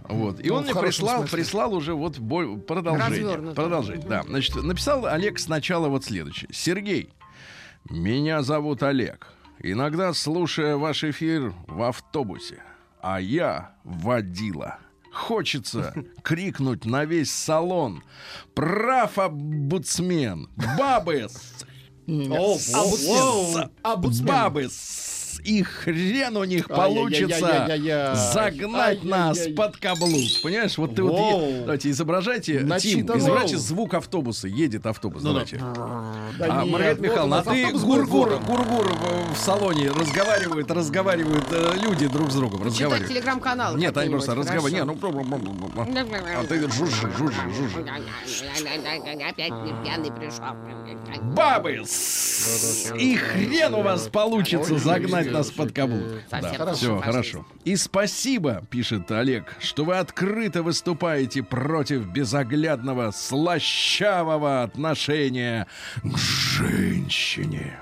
Вот. 0.09 0.41
И 0.41 0.49
Ну, 0.49 0.55
он 0.55 0.65
мне 0.65 0.75
прислал, 0.75 1.19
смысле. 1.19 1.37
прислал 1.39 1.75
уже 1.75 1.93
вот 1.95 2.19
бо- 2.19 2.57
продолжение. 2.57 3.09
Развернуто. 3.27 3.55
Продолжение, 3.55 4.07
да. 4.09 4.23
Значит, 4.23 4.57
написал 4.57 5.05
Олег 5.07 5.39
сначала 5.39 5.89
вот 5.89 6.05
следующее. 6.05 6.49
Сергей, 6.53 7.13
меня 7.91 8.43
зовут 8.43 8.83
Олег. 8.83 9.29
иногда 9.63 10.15
слушая 10.15 10.77
ваш 10.79 11.05
эфир 11.05 11.53
в 11.67 11.83
автобусе, 11.83 12.63
а 13.03 13.21
я 13.21 13.73
водила. 13.85 14.79
Хочется 15.13 15.95
крикнуть 16.23 16.85
на 16.85 17.05
весь 17.05 17.31
салон. 17.33 18.03
Прав, 18.55 19.19
обуцмен! 19.19 20.49
Бабы! 20.79 21.27
Обуцмен. 22.07 23.71
Бабы! 24.27 24.69
С- 25.43 25.49
И 25.49 25.63
хрен 25.63 26.37
у 26.37 26.45
них 26.45 26.69
получится 26.69 27.67
загнать 28.33 29.05
нас 29.05 29.39
под 29.57 29.77
каблук. 29.77 30.21
Понимаешь, 30.43 30.77
вот 30.79 30.95
ты 30.95 31.03
вот... 31.03 31.61
Давайте 31.63 31.91
изображайте, 31.91 32.67
Тим, 32.81 33.07
изображайте 33.07 33.59
звук 33.59 33.95
автобуса. 33.95 34.49
Едет 34.49 34.87
автобус, 34.87 35.23
Ну 35.23 35.33
да. 35.33 35.45
давайте. 35.45 35.59
Да 36.39 36.47
А, 36.61 36.63
нет, 36.65 36.73
Маргарита 36.73 37.03
Михайловна, 37.03 37.37
а 37.41 37.45
нас 37.45 37.55
ты 37.55 37.73
гургур, 37.73 38.39
гургур. 38.47 38.87
в, 39.33 39.37
салоне 39.37 39.91
разговаривают, 39.91 40.71
разговаривают 40.71 41.45
э, 41.51 41.75
люди 41.81 42.07
друг 42.09 42.31
с 42.31 42.35
другом, 42.35 42.59
Читать 42.61 42.73
разговаривают. 42.73 43.09
телеграм-канал. 43.13 43.77
Нет, 43.77 43.97
они 43.97 44.11
просто 44.11 44.35
разговаривают. 44.35 44.73
Не, 44.75 44.85
ну, 44.85 44.97
а 45.75 46.45
ты 46.45 46.71
жужжи, 46.71 47.11
жужжи, 47.17 47.41
жужжи. 47.57 47.81
Опять 49.29 49.51
не 49.51 49.85
пьяный 49.85 50.11
пришел. 50.13 50.45
Бабы! 51.35 51.83
И 52.99 53.17
хрен 53.17 53.75
у 53.75 53.83
вас 53.83 54.09
получится 54.09 54.79
загнать 54.79 55.30
нас 55.31 55.51
под 55.51 55.73
каблук. 55.73 56.03
Да, 56.31 56.41
Совсем 56.43 56.75
все, 56.75 57.01
хорошо. 57.01 57.47
И 57.65 57.77
спасибо, 57.77 58.63
пишет 58.71 59.11
Олег, 59.11 59.57
что 59.61 59.85
вы 59.85 59.97
открыто 59.97 60.63
выступаете 60.63 61.43
против 61.43 62.07
безоглядного, 62.07 63.11
слащавого 63.11 64.63
отношения 64.63 65.67
к 66.03 66.17
женщине. 66.17 67.79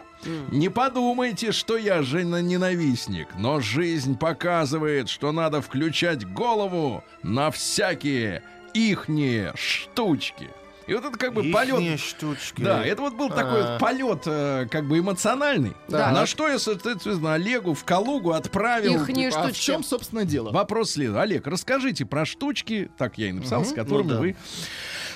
Не 0.50 0.68
подумайте, 0.68 1.52
что 1.52 1.76
я 1.76 2.02
жена-ненавистник, 2.02 3.28
но 3.38 3.60
жизнь 3.60 4.18
показывает, 4.18 5.08
что 5.08 5.32
надо 5.32 5.62
включать 5.62 6.26
голову 6.26 7.04
на 7.22 7.50
всякие 7.50 8.42
ихние 8.74 9.52
штучки. 9.54 10.50
И 10.88 10.94
вот 10.94 11.04
это 11.04 11.18
как 11.18 11.34
бы 11.34 11.44
полет 11.52 12.00
штучки. 12.00 12.62
да, 12.62 12.82
это 12.84 13.02
вот 13.02 13.14
был 13.14 13.28
такой 13.28 13.62
А. 13.62 13.70
вот 13.72 13.78
полет, 13.80 14.22
э, 14.24 14.66
как 14.70 14.88
бы 14.88 14.98
эмоциональный. 14.98 15.74
Да. 15.88 16.10
На 16.12 16.24
что 16.26 16.48
я, 16.48 16.58
соответственно, 16.58 17.34
Олегу 17.34 17.74
в 17.74 17.84
Калугу 17.84 18.32
отправил. 18.32 18.94
Ихние 18.94 19.28
А 19.28 19.30
в 19.30 19.44
штучки. 19.44 19.60
чем, 19.64 19.84
собственно, 19.84 20.24
дело? 20.24 20.50
Вопрос 20.50 20.92
следует. 20.92 21.18
Олег, 21.20 21.46
расскажите 21.46 22.06
про 22.06 22.24
штучки, 22.24 22.90
так 22.96 23.18
я 23.18 23.28
и 23.28 23.32
написал, 23.32 23.64
с 23.66 23.72
которыми 23.72 24.08
Ну 24.08 24.14
да. 24.14 24.20
вы 24.20 24.36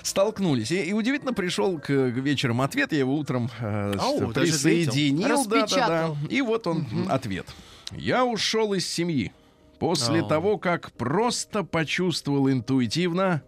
столкнулись. 0.02 0.71
И, 0.71 0.83
и 0.83 0.93
удивительно 0.93 1.33
пришел 1.33 1.79
к, 1.79 1.87
к 1.87 1.91
вечером 1.91 2.61
ответ, 2.61 2.93
я 2.93 2.99
его 2.99 3.17
утром 3.17 3.50
э, 3.61 3.95
Ау, 3.99 4.29
присоединил. 4.33 5.29
Да, 5.29 5.37
да, 5.37 5.45
да. 5.49 5.62
Распечатал. 5.62 6.17
И 6.29 6.41
вот 6.43 6.67
он 6.67 6.87
ответ. 7.09 7.47
Я 7.93 8.25
ушел 8.25 8.75
из 8.75 8.87
семьи 8.87 9.33
после 9.79 10.21
Ау. 10.21 10.29
того, 10.29 10.59
как 10.59 10.93
просто 10.93 11.64
почувствовал 11.64 12.50
интуитивно 12.50 13.43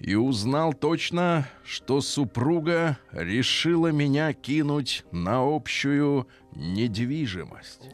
и 0.00 0.14
узнал 0.14 0.72
точно, 0.72 1.46
что 1.62 2.00
супруга 2.00 2.98
решила 3.12 3.88
меня 3.88 4.32
кинуть 4.32 5.04
на 5.12 5.40
общую 5.54 6.26
недвижимость. 6.52 7.90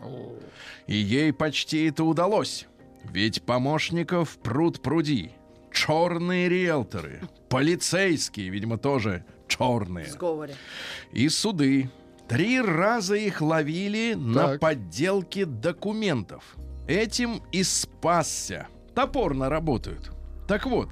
И 0.87 0.97
ей 0.97 1.33
почти 1.33 1.87
это 1.87 2.05
удалось. 2.05 2.67
Ведь 3.05 3.43
помощников 3.43 4.39
пруд 4.39 4.81
пруди. 4.81 5.33
Черные 5.73 6.49
риэлторы, 6.49 7.21
полицейские, 7.51 8.49
видимо, 8.49 8.79
тоже 8.79 9.25
черные. 9.47 10.07
В 10.07 10.11
сговоре. 10.11 10.55
И 11.13 11.29
суды. 11.29 11.91
Три 12.29 12.61
раза 12.61 13.15
их 13.15 13.41
ловили 13.41 14.15
на 14.15 14.49
Так. 14.49 14.61
подделке 14.61 15.45
документов. 15.45 16.57
Этим 16.89 17.43
и 17.53 17.63
спасся. 17.63 18.67
Топорно 18.95 19.49
работают. 19.49 20.16
Так 20.47 20.67
вот, 20.67 20.91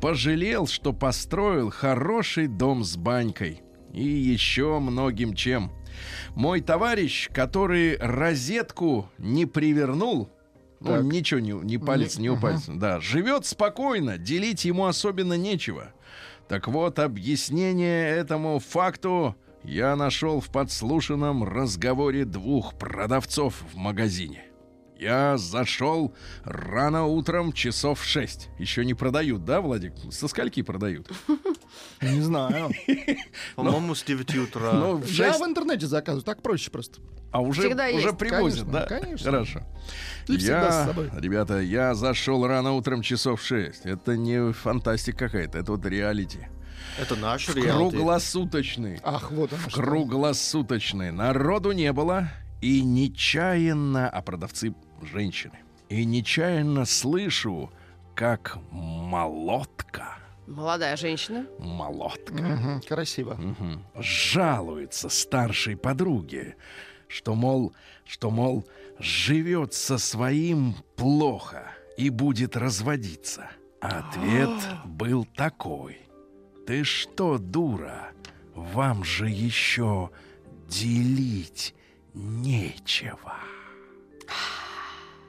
пожалел, 0.00 0.66
что 0.66 0.92
построил 0.92 1.70
хороший 1.70 2.46
дом 2.46 2.84
с 2.84 2.96
банькой. 2.96 3.62
И 3.92 4.04
еще 4.04 4.78
многим 4.78 5.34
чем. 5.34 5.72
Мой 6.34 6.60
товарищ, 6.60 7.28
который 7.30 7.98
розетку 7.98 9.10
не 9.18 9.44
привернул, 9.44 10.30
ну, 10.80 10.88
Так. 10.88 11.04
ничего 11.04 11.40
не, 11.40 11.52
не 11.52 11.78
палец, 11.78 12.16
не 12.16 12.30
упалится, 12.30 12.72
да, 12.74 13.00
живет 13.00 13.44
спокойно, 13.44 14.18
делить 14.18 14.64
ему 14.64 14.86
особенно 14.86 15.34
нечего. 15.34 15.92
Так 16.48 16.68
вот, 16.68 16.98
объяснение 16.98 18.08
этому 18.08 18.58
факту 18.58 19.36
я 19.62 19.94
нашел 19.94 20.40
в 20.40 20.50
подслушанном 20.50 21.44
разговоре 21.44 22.24
двух 22.24 22.74
продавцов 22.74 23.62
в 23.72 23.76
магазине. 23.76 24.44
Я 25.02 25.36
зашел 25.36 26.14
рано 26.44 27.06
утром 27.06 27.52
часов 27.52 28.00
в 28.00 28.04
шесть. 28.04 28.50
Еще 28.60 28.84
не 28.84 28.94
продают, 28.94 29.44
да, 29.44 29.60
Владик? 29.60 29.94
Со 30.12 30.28
скольки 30.28 30.62
продают? 30.62 31.10
Не 32.00 32.20
знаю. 32.20 32.70
По-моему, 33.56 33.96
с 33.96 34.04
9 34.04 34.36
утра. 34.36 34.72
Ну, 34.72 35.02
Я 35.08 35.32
в 35.32 35.42
интернете 35.42 35.88
заказываю, 35.88 36.22
так 36.22 36.40
проще 36.40 36.70
просто. 36.70 37.00
а 37.32 37.40
уже, 37.40 37.74
уже 37.96 38.12
привозят, 38.12 38.70
да? 38.70 38.86
конечно. 38.86 39.28
Хорошо. 39.28 39.62
И 40.28 40.36
всегда 40.36 40.66
я, 40.66 40.70
с 40.70 40.86
собой. 40.86 41.10
ребята, 41.16 41.58
я 41.58 41.94
зашел 41.94 42.46
рано 42.46 42.74
утром 42.74 43.02
часов 43.02 43.40
в 43.40 43.44
шесть. 43.44 43.84
Это 43.84 44.16
не 44.16 44.52
фантастика 44.52 45.26
какая-то, 45.26 45.58
это 45.58 45.72
вот 45.72 45.84
реалити. 45.84 46.46
Это 47.00 47.16
наш 47.16 47.48
реалити. 47.48 47.72
Круглосуточный. 47.72 49.00
Ах, 49.02 49.32
вот 49.32 49.50
что. 49.66 49.82
Круглосуточный. 49.82 51.10
Народу 51.10 51.72
не 51.72 51.92
было. 51.92 52.28
И 52.60 52.80
нечаянно, 52.82 54.08
а 54.08 54.22
продавцы 54.22 54.72
женщины. 55.06 55.58
И 55.88 56.04
нечаянно 56.04 56.84
слышу, 56.84 57.70
как 58.14 58.58
молотка, 58.70 60.18
Молодая 60.46 60.96
женщина. 60.96 61.46
молотка, 61.58 62.34
Мгм, 62.34 62.80
Красиво. 62.82 63.34
мгм, 63.34 63.84
жалуется 63.94 65.08
старшей 65.08 65.76
подруге, 65.76 66.56
что, 67.08 67.34
мол, 67.34 67.72
что, 68.04 68.30
мол, 68.30 68.66
живет 68.98 69.72
со 69.74 69.98
своим 69.98 70.74
плохо 70.96 71.70
и 71.96 72.10
будет 72.10 72.56
разводиться. 72.56 73.48
А 73.80 73.98
ответ 74.00 74.50
был 74.84 75.24
такой. 75.24 75.98
Ты 76.66 76.84
что, 76.84 77.38
дура, 77.38 78.12
вам 78.54 79.04
же 79.04 79.28
еще 79.28 80.10
делить 80.68 81.74
нечего. 82.14 83.34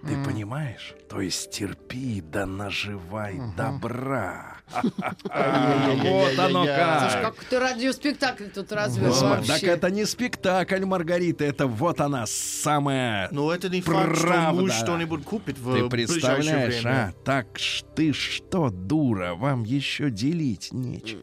Ты 0.05 0.21
понимаешь? 0.23 0.95
То 1.09 1.21
есть 1.21 1.51
терпи 1.51 2.21
да 2.21 2.45
наживай 2.45 3.39
добра. 3.55 4.57
Вот 4.83 6.39
оно 6.39 6.65
как. 6.65 7.21
как 7.21 7.43
ты 7.45 7.59
радиоспектакль 7.59 8.47
тут 8.53 8.71
развел. 8.71 9.13
Так 9.45 9.63
это 9.63 9.89
не 9.89 10.05
спектакль, 10.05 10.83
Маргарита, 10.85 11.45
это 11.45 11.67
вот 11.67 12.01
она 12.01 12.25
самая... 12.25 13.29
Но 13.31 13.53
это 13.53 13.69
не 13.69 13.81
факт, 13.81 14.17
что 14.17 14.27
Правда. 14.27 14.61
муж 14.61 14.73
что-нибудь 14.73 15.23
купит 15.23 15.57
в 15.57 15.73
Ты 15.73 15.89
представляешь, 15.89 16.85
а? 16.85 17.13
Так 17.23 17.57
ж 17.57 17.83
ты 17.95 18.11
что, 18.13 18.69
дура, 18.69 19.35
вам 19.35 19.63
еще 19.63 20.09
делить 20.09 20.71
нечего. 20.71 21.21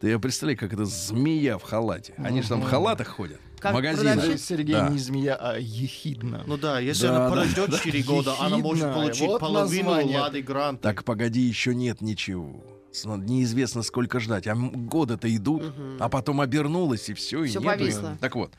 Ты 0.00 0.18
представляешь, 0.18 0.58
как 0.58 0.72
это 0.72 0.84
змея 0.86 1.58
в 1.58 1.62
халате. 1.62 2.14
Они 2.16 2.40
же 2.42 2.48
там 2.48 2.62
в 2.62 2.64
халатах 2.64 3.08
ходят. 3.08 3.38
Как 3.58 3.72
в 3.72 3.74
магазинах. 3.74 4.14
продавщица? 4.14 4.46
Сергей 4.46 4.74
Да. 4.74 4.88
не 4.88 4.98
змея, 4.98 5.36
а 5.36 5.58
ехидна. 5.58 6.42
Ну 6.46 6.56
да, 6.56 6.78
если 6.80 7.06
Да, 7.08 7.16
она 7.16 7.24
да, 7.24 7.30
подождет 7.30 7.74
4 7.82 8.02
года, 8.04 8.34
она 8.40 8.56
может 8.56 8.78
Ехидная. 8.84 8.94
получить 8.94 9.28
Вот 9.28 9.40
половину 9.40 9.90
название. 9.90 10.18
Лады 10.20 10.42
Грант. 10.42 10.80
Так 10.80 11.04
погоди, 11.04 11.40
еще 11.40 11.74
нет 11.74 12.00
ничего. 12.00 12.64
С- 12.92 13.04
Неизвестно, 13.04 13.82
сколько 13.82 14.18
ждать. 14.18 14.46
А 14.46 14.52
м- 14.52 14.88
годы-то 14.88 15.32
идут, 15.36 15.74
а 16.00 16.08
потом 16.08 16.40
обернулось, 16.40 17.10
и 17.10 17.14
все, 17.14 17.44
и 17.44 17.48
Всё 17.48 17.60
нету. 17.60 17.78
повисло. 17.78 18.16
Так 18.20 18.34
вот, 18.36 18.52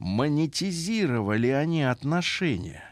монетизировали 0.00 1.48
они 1.48 1.84
отношения. 1.84 2.82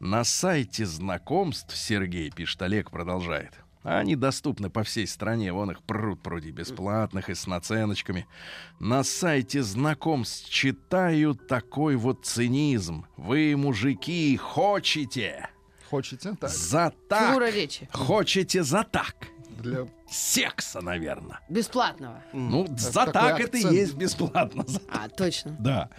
На 0.00 0.22
сайте 0.24 0.86
знакомств, 0.86 1.74
Сергей 1.76 2.30
пишет, 2.30 2.60
Олег 2.62 2.90
продолжает. 2.90 3.52
Они 3.96 4.16
доступны 4.16 4.70
по 4.70 4.82
всей 4.82 5.06
стране, 5.06 5.52
вон 5.52 5.70
их 5.70 5.82
пруд 5.82 6.22
пруди 6.22 6.50
бесплатных 6.50 7.30
и 7.30 7.34
с 7.34 7.46
наценочками. 7.46 8.26
На 8.80 9.02
сайте 9.02 9.62
знакомств 9.62 10.50
читаю 10.50 11.34
такой 11.34 11.96
вот 11.96 12.24
цинизм. 12.24 13.06
Вы, 13.16 13.56
мужики, 13.56 14.36
хочете 14.36 15.48
Хочете? 15.90 16.36
Так. 16.38 16.50
за 16.50 16.92
так. 17.08 17.30
Фигура 17.30 17.50
речи. 17.50 17.88
Хочете 17.92 18.62
за 18.62 18.84
так. 18.84 19.28
Для... 19.58 19.86
Секса, 20.10 20.80
наверное. 20.80 21.40
Бесплатного. 21.48 22.22
Ну, 22.32 22.66
за 22.76 22.92
такой 22.92 23.12
так 23.12 23.40
это 23.40 23.56
и 23.56 23.60
акцент. 23.60 23.74
есть 23.74 23.94
бесплатно. 23.94 24.64
За- 24.66 24.80
А, 24.88 25.08
точно. 25.08 25.56
Да. 25.58 25.90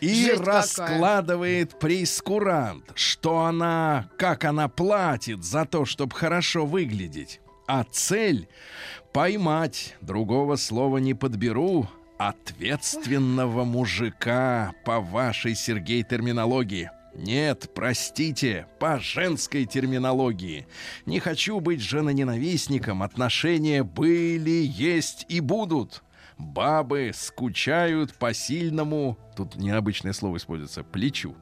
И 0.00 0.32
раскладывает 0.38 1.78
прейскурант, 1.78 2.90
что 2.94 3.40
она, 3.44 4.08
как 4.18 4.44
она 4.44 4.68
платит 4.68 5.44
за 5.44 5.64
то, 5.66 5.84
чтобы 5.84 6.14
хорошо 6.14 6.66
выглядеть. 6.66 7.40
А 7.66 7.84
цель— 7.84 8.48
поймать, 9.12 9.96
другого 10.00 10.56
слова 10.56 10.98
не 10.98 11.14
подберу, 11.14 11.88
ответственного 12.18 13.64
мужика 13.64 14.72
по 14.84 15.00
вашей, 15.00 15.54
Сергей, 15.54 16.02
терминологии. 16.02 16.90
Нет, 17.14 17.70
простите, 17.74 18.66
по 18.78 18.98
женской 18.98 19.66
терминологии. 19.66 20.66
Не 21.04 21.20
хочу 21.20 21.60
быть 21.60 21.80
женоненавистником. 21.80 23.02
Отношения 23.02 23.82
были, 23.82 24.64
есть 24.64 25.26
и 25.28 25.40
будут. 25.40 26.02
Бабы 26.38 27.12
скучают 27.14 28.14
по 28.14 28.32
сильному, 28.32 29.18
тут 29.36 29.56
необычное 29.56 30.12
слово 30.12 30.38
используется, 30.38 30.82
плечу. 30.82 31.36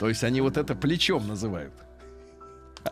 То 0.00 0.08
есть 0.08 0.24
они 0.24 0.40
вот 0.40 0.56
это 0.56 0.74
плечом 0.74 1.28
называют. 1.28 1.74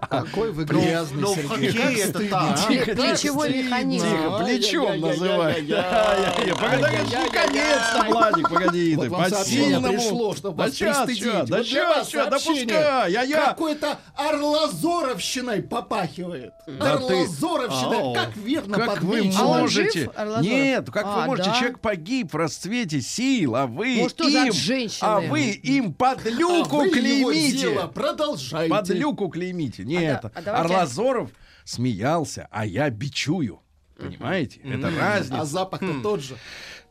Какой 0.08 0.52
вы 0.52 0.64
грязный, 0.64 1.22
но 1.22 1.34
в 1.34 1.46
хоккее 1.48 1.98
это 2.00 2.28
так. 2.28 2.66
Плечевой 2.68 3.62
механизм. 3.62 4.06
Тихо, 4.06 4.44
плечом 4.44 5.00
называют. 5.00 5.66
Погоди, 5.66 7.16
наконец-то, 7.16 8.06
Владик, 8.08 8.48
погоди 8.50 8.90
ты. 8.96 8.96
Вот 8.96 9.08
вам 9.08 9.24
По 9.24 9.30
сообщение 9.30 9.64
сильному. 9.66 9.94
пришло, 9.94 10.34
чтобы 10.34 10.56
Да 10.58 10.64
вас 10.64 10.74
ща, 10.76 11.04
пристыдить. 11.04 11.22
ща, 11.24 11.32
да 11.32 11.38
Вот 11.38 11.46
для 11.46 11.64
ща, 11.64 11.88
вас 11.88 12.08
ща, 12.08 12.24
да 12.24 12.38
сообщение. 12.38 12.66
пускай, 12.76 13.12
я- 13.12 13.22
я. 13.22 13.46
Какой-то 13.46 13.98
Орлазоровщиной 14.16 15.62
попахивает. 15.62 16.54
Орлазоровщина, 16.66 17.98
Ау. 17.98 18.14
как 18.14 18.36
верно 18.36 18.76
Как 18.78 19.02
вы. 19.02 19.30
А 19.38 19.42
можете? 19.44 20.10
Нет, 20.40 20.90
как 20.90 21.06
вы 21.06 21.22
А, 21.22 21.26
можете? 21.26 21.50
Человек 21.56 21.78
погиб 21.80 22.32
в 22.32 22.36
расцвете 22.36 23.00
сил, 23.00 23.56
а 23.56 23.66
вы 23.66 24.08
тоже 24.16 24.48
им, 24.82 24.90
а 25.00 25.20
вы 25.20 25.50
им 25.50 25.92
под 25.94 26.24
А 26.26 26.30
люку 26.30 26.82
клеймите. 26.90 27.78
продолжайте. 27.94 28.70
Под 28.70 28.88
люку 28.90 29.28
клеймите. 29.28 29.84
Нет, 29.86 30.20
да- 30.22 30.30
а 30.34 30.42
давайте- 30.42 30.74
Орлазоров 30.74 31.30
смеялся, 31.64 32.48
а 32.50 32.64
я 32.66 32.90
бичую. 32.90 33.60
Понимаете? 33.98 34.60
Это 34.60 34.90
разница. 34.90 35.40
А 35.40 35.44
запах-то 35.44 36.00
тот 36.02 36.20
же. 36.22 36.36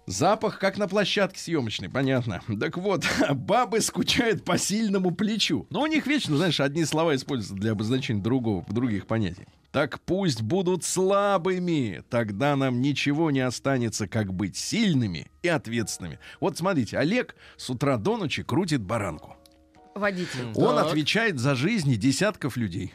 Запах, 0.08 0.60
как 0.60 0.78
на 0.78 0.88
площадке 0.88 1.40
съемочной, 1.40 1.90
понятно. 1.90 2.42
Так 2.60 2.78
вот, 2.78 3.06
бабы 3.34 3.82
скучают 3.82 4.46
по 4.46 4.58
сильному 4.58 5.12
плечу. 5.12 5.66
Но 5.72 5.82
у 5.82 5.88
них 5.88 6.06
вечно, 6.06 6.38
знаешь, 6.38 6.60
одни 6.60 6.86
слова 6.86 7.16
используются 7.16 7.56
для 7.56 7.72
обозначения 7.72 8.22
другого, 8.22 8.64
других 8.70 9.08
понятий. 9.08 9.48
Так 9.72 10.00
пусть 10.02 10.42
будут 10.42 10.84
слабыми, 10.84 12.04
тогда 12.10 12.56
нам 12.56 12.82
ничего 12.82 13.32
не 13.32 13.42
останется, 13.42 14.08
как 14.08 14.32
быть 14.34 14.56
сильными 14.56 15.28
и 15.42 15.48
ответственными. 15.48 16.20
Вот 16.40 16.58
смотрите, 16.58 16.98
Олег 16.98 17.36
с 17.58 17.70
утра 17.70 17.98
до 17.98 18.16
ночи 18.18 18.44
крутит 18.44 18.82
баранку. 18.82 19.36
Водитель. 19.96 20.52
Он 20.56 20.76
Так. 20.76 20.88
отвечает 20.88 21.40
за 21.40 21.56
жизни 21.56 21.96
десятков 21.96 22.58
людей. 22.58 22.94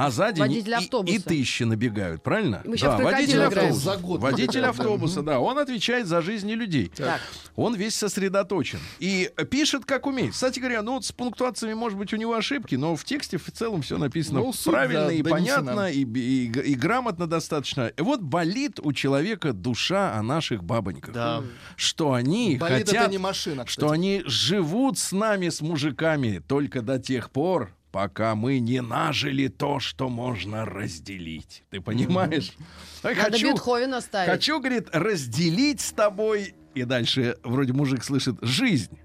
А 0.00 0.10
за 0.12 0.30
день 0.30 0.42
Водитель 0.44 0.70
и- 0.70 0.74
автобуса. 0.74 1.14
И, 1.16 1.18
тысячи 1.18 1.64
набегают, 1.64 2.22
правильно? 2.22 2.62
Мы 2.64 2.76
крокодила 2.76 3.10
водитель 3.10 3.42
автобуса. 3.42 3.80
За 3.80 3.96
год. 3.96 4.20
Водитель 4.20 4.60
Да. 4.60 4.68
автобуса, 4.68 5.22
да. 5.22 5.40
Он 5.40 5.58
отвечает 5.58 6.06
за 6.06 6.22
жизни 6.22 6.52
людей. 6.52 6.92
Так. 6.94 7.20
Он 7.56 7.74
весь 7.74 7.96
сосредоточен. 7.96 8.78
И 9.00 9.28
пишет, 9.50 9.84
как 9.84 10.06
умеет. 10.06 10.34
Кстати 10.34 10.60
говоря, 10.60 10.82
ну 10.82 10.92
вот 10.92 11.04
с 11.04 11.10
пунктуациями, 11.10 11.74
может 11.74 11.98
быть, 11.98 12.12
у 12.12 12.16
него 12.16 12.34
ошибки, 12.34 12.76
но 12.76 12.94
в 12.94 13.02
тексте 13.04 13.38
в 13.38 13.50
целом 13.50 13.82
все 13.82 13.98
написано 13.98 14.38
Ну, 14.38 14.52
правильно 14.64 15.06
да, 15.06 15.12
и 15.12 15.22
понятно, 15.24 15.90
и, 15.90 16.04
и- 16.04 16.44
и 16.46 16.74
грамотно 16.76 17.26
достаточно. 17.26 17.88
И 17.88 18.00
вот 18.00 18.20
болит 18.20 18.78
у 18.80 18.92
человека 18.92 19.52
душа 19.52 20.14
о 20.14 20.22
наших 20.22 20.62
бабоньках. 20.62 21.12
Да. 21.12 21.42
Что 21.74 22.12
они 22.12 22.56
Болит 22.56 22.86
хотят... 22.86 23.10
не 23.10 23.18
машина, 23.18 23.66
что 23.66 23.90
они 23.90 24.22
живут 24.26 24.96
с 24.96 25.10
нами, 25.10 25.48
с 25.48 25.60
мужиками, 25.60 26.40
только 26.46 26.82
до 26.82 27.00
тех 27.00 27.30
пор, 27.30 27.74
пока 27.90 28.34
мы 28.34 28.58
не 28.58 28.80
нажили 28.82 29.48
то, 29.48 29.80
что 29.80 30.08
можно 30.08 30.64
разделить. 30.64 31.64
Ты 31.70 31.80
понимаешь? 31.80 32.52
Я 33.02 33.10
Надо 33.10 33.20
хочу, 33.32 33.52
Бетховена 33.54 34.00
ставить. 34.00 34.30
хочу, 34.30 34.58
говорит, 34.60 34.88
разделить 34.92 35.80
с 35.80 35.92
тобой. 35.92 36.54
И 36.74 36.84
дальше 36.84 37.36
вроде 37.42 37.72
мужик 37.72 38.04
слышит 38.04 38.36
жизнь. 38.42 38.98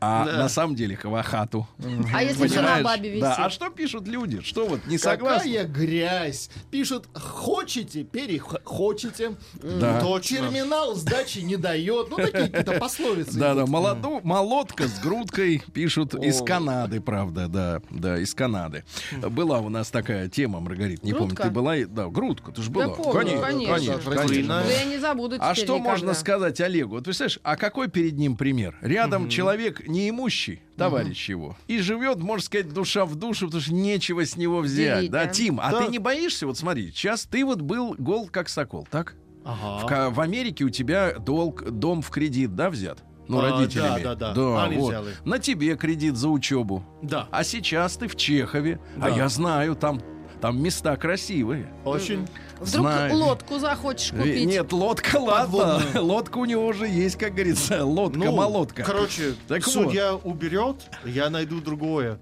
А 0.00 0.24
Да. 0.24 0.32
на 0.38 0.48
самом 0.48 0.74
деле 0.76 0.96
хавахату. 0.96 1.66
А 2.14 2.22
если 2.22 2.46
все 2.48 2.62
на 2.62 2.80
бабе 2.82 3.10
висит? 3.10 3.22
Да. 3.22 3.34
А 3.36 3.50
что 3.50 3.68
пишут 3.68 4.08
люди? 4.08 4.40
Что 4.40 4.66
вот 4.66 4.86
не 4.86 4.96
согласны? 4.98 5.50
Какая 5.52 5.66
грязь. 5.66 6.50
Пишут, 6.70 7.06
хочете, 7.14 8.04
перехочете. 8.04 9.34
Да. 9.54 10.00
Точно. 10.00 10.38
Терминал 10.38 10.94
сдачи 10.94 11.38
не 11.40 11.56
дает. 11.56 12.08
Ну, 12.10 12.16
такие 12.16 12.48
какие-то 12.48 12.78
пословицы. 12.78 13.38
Да, 13.38 13.54
да, 13.54 13.60
идут. 13.62 13.70
молоду, 13.70 14.20
молотка 14.24 14.88
с 14.88 14.98
грудкой 15.00 15.62
пишут 15.72 16.14
из. 16.14 16.40
Канады, 16.42 17.00
правда, 17.00 17.48
да, 17.48 17.82
да, 17.90 18.18
из 18.18 18.34
Канады. 18.34 18.84
Была 19.22 19.58
у 19.60 19.68
нас 19.68 19.90
такая 19.90 20.28
тема, 20.28 20.60
Маргарита, 20.60 21.04
не 21.04 21.12
помню, 21.12 21.36
ты 21.36 21.50
была, 21.50 21.74
да, 21.86 22.08
грудка, 22.08 22.50
ты 22.52 22.62
же 22.62 22.70
была. 22.70 22.88
помню, 22.88 23.12
конечно. 23.12 23.40
конечно, 23.74 23.98
Да, 24.10 24.16
конечно. 24.26 24.62
Да 24.66 24.70
я 24.72 24.84
не 24.84 24.98
забуду 24.98 25.36
А 25.38 25.54
что 25.54 25.74
никогда. 25.74 25.90
можно 25.90 26.14
сказать 26.14 26.60
Олегу? 26.60 26.94
Вот 26.94 27.04
представляешь, 27.04 27.38
а 27.42 27.56
какой 27.56 27.88
перед 27.88 28.16
ним 28.16 28.36
пример? 28.36 28.76
Рядом 28.80 29.28
человек 29.28 29.86
неимущий, 29.90 30.62
товарищ 30.76 31.28
его, 31.28 31.56
и 31.66 31.78
живет, 31.78 32.18
можно 32.18 32.42
сказать, 32.44 32.72
душа 32.72 33.04
в 33.04 33.14
душу, 33.16 33.46
потому 33.46 33.62
что 33.62 33.74
нечего 33.74 34.24
с 34.24 34.36
него 34.36 34.60
взять. 34.60 34.98
Делить, 35.00 35.10
да, 35.10 35.24
да? 35.24 35.30
Тим, 35.30 35.60
а 35.60 35.70
Да. 35.70 35.82
ты 35.84 35.90
не 35.90 35.98
боишься? 35.98 36.46
Вот 36.46 36.56
смотри, 36.56 36.90
сейчас 36.92 37.24
ты 37.24 37.44
вот 37.44 37.60
был 37.60 37.94
гол 37.98 38.28
как 38.30 38.48
сокол, 38.48 38.86
так? 38.90 39.14
В, 39.44 39.48
Ага. 39.48 39.86
Ка- 39.86 40.10
в 40.10 40.20
Америке 40.20 40.64
у 40.64 40.70
тебя 40.70 41.14
долг, 41.18 41.68
дом 41.70 42.02
в 42.02 42.10
кредит, 42.10 42.54
да, 42.54 42.70
взят? 42.70 43.02
Ну, 43.28 43.38
А, 43.40 43.50
родителями. 43.60 44.02
да, 44.02 44.14
да, 44.14 44.34
да. 44.34 44.64
Они 44.64 44.76
вот. 44.76 44.88
взяли. 44.88 45.14
На 45.24 45.38
тебе 45.38 45.76
кредит 45.76 46.16
за 46.16 46.28
учебу. 46.28 46.82
Да. 47.00 47.28
А 47.30 47.44
сейчас 47.44 47.96
ты 47.96 48.08
в 48.08 48.16
Чехове. 48.16 48.80
А 48.96 49.08
Да. 49.08 49.16
я 49.16 49.28
знаю, 49.28 49.76
там, 49.76 50.00
там 50.40 50.60
места 50.60 50.96
красивые. 50.96 51.72
Очень. 51.84 52.26
Вдруг 52.60 52.82
Знаю. 52.86 53.16
лодку 53.16 53.58
захочешь 53.58 54.12
Э, 54.12 54.18
купить? 54.18 54.46
Нет, 54.46 54.72
лодка, 54.72 55.16
ладно. 55.16 55.82
Лодка 55.94 56.38
у 56.38 56.44
него 56.44 56.66
уже 56.66 56.86
есть, 56.86 57.16
как 57.16 57.32
говорится, 57.32 57.78
Ну, 57.78 57.90
лодка-молодка. 57.92 58.82
короче, 58.84 59.34
Так 59.48 59.64
судья 59.64 60.14
уберет, 60.14 60.76
я 61.06 61.30
найду 61.30 61.60
другое. 61.60 62.20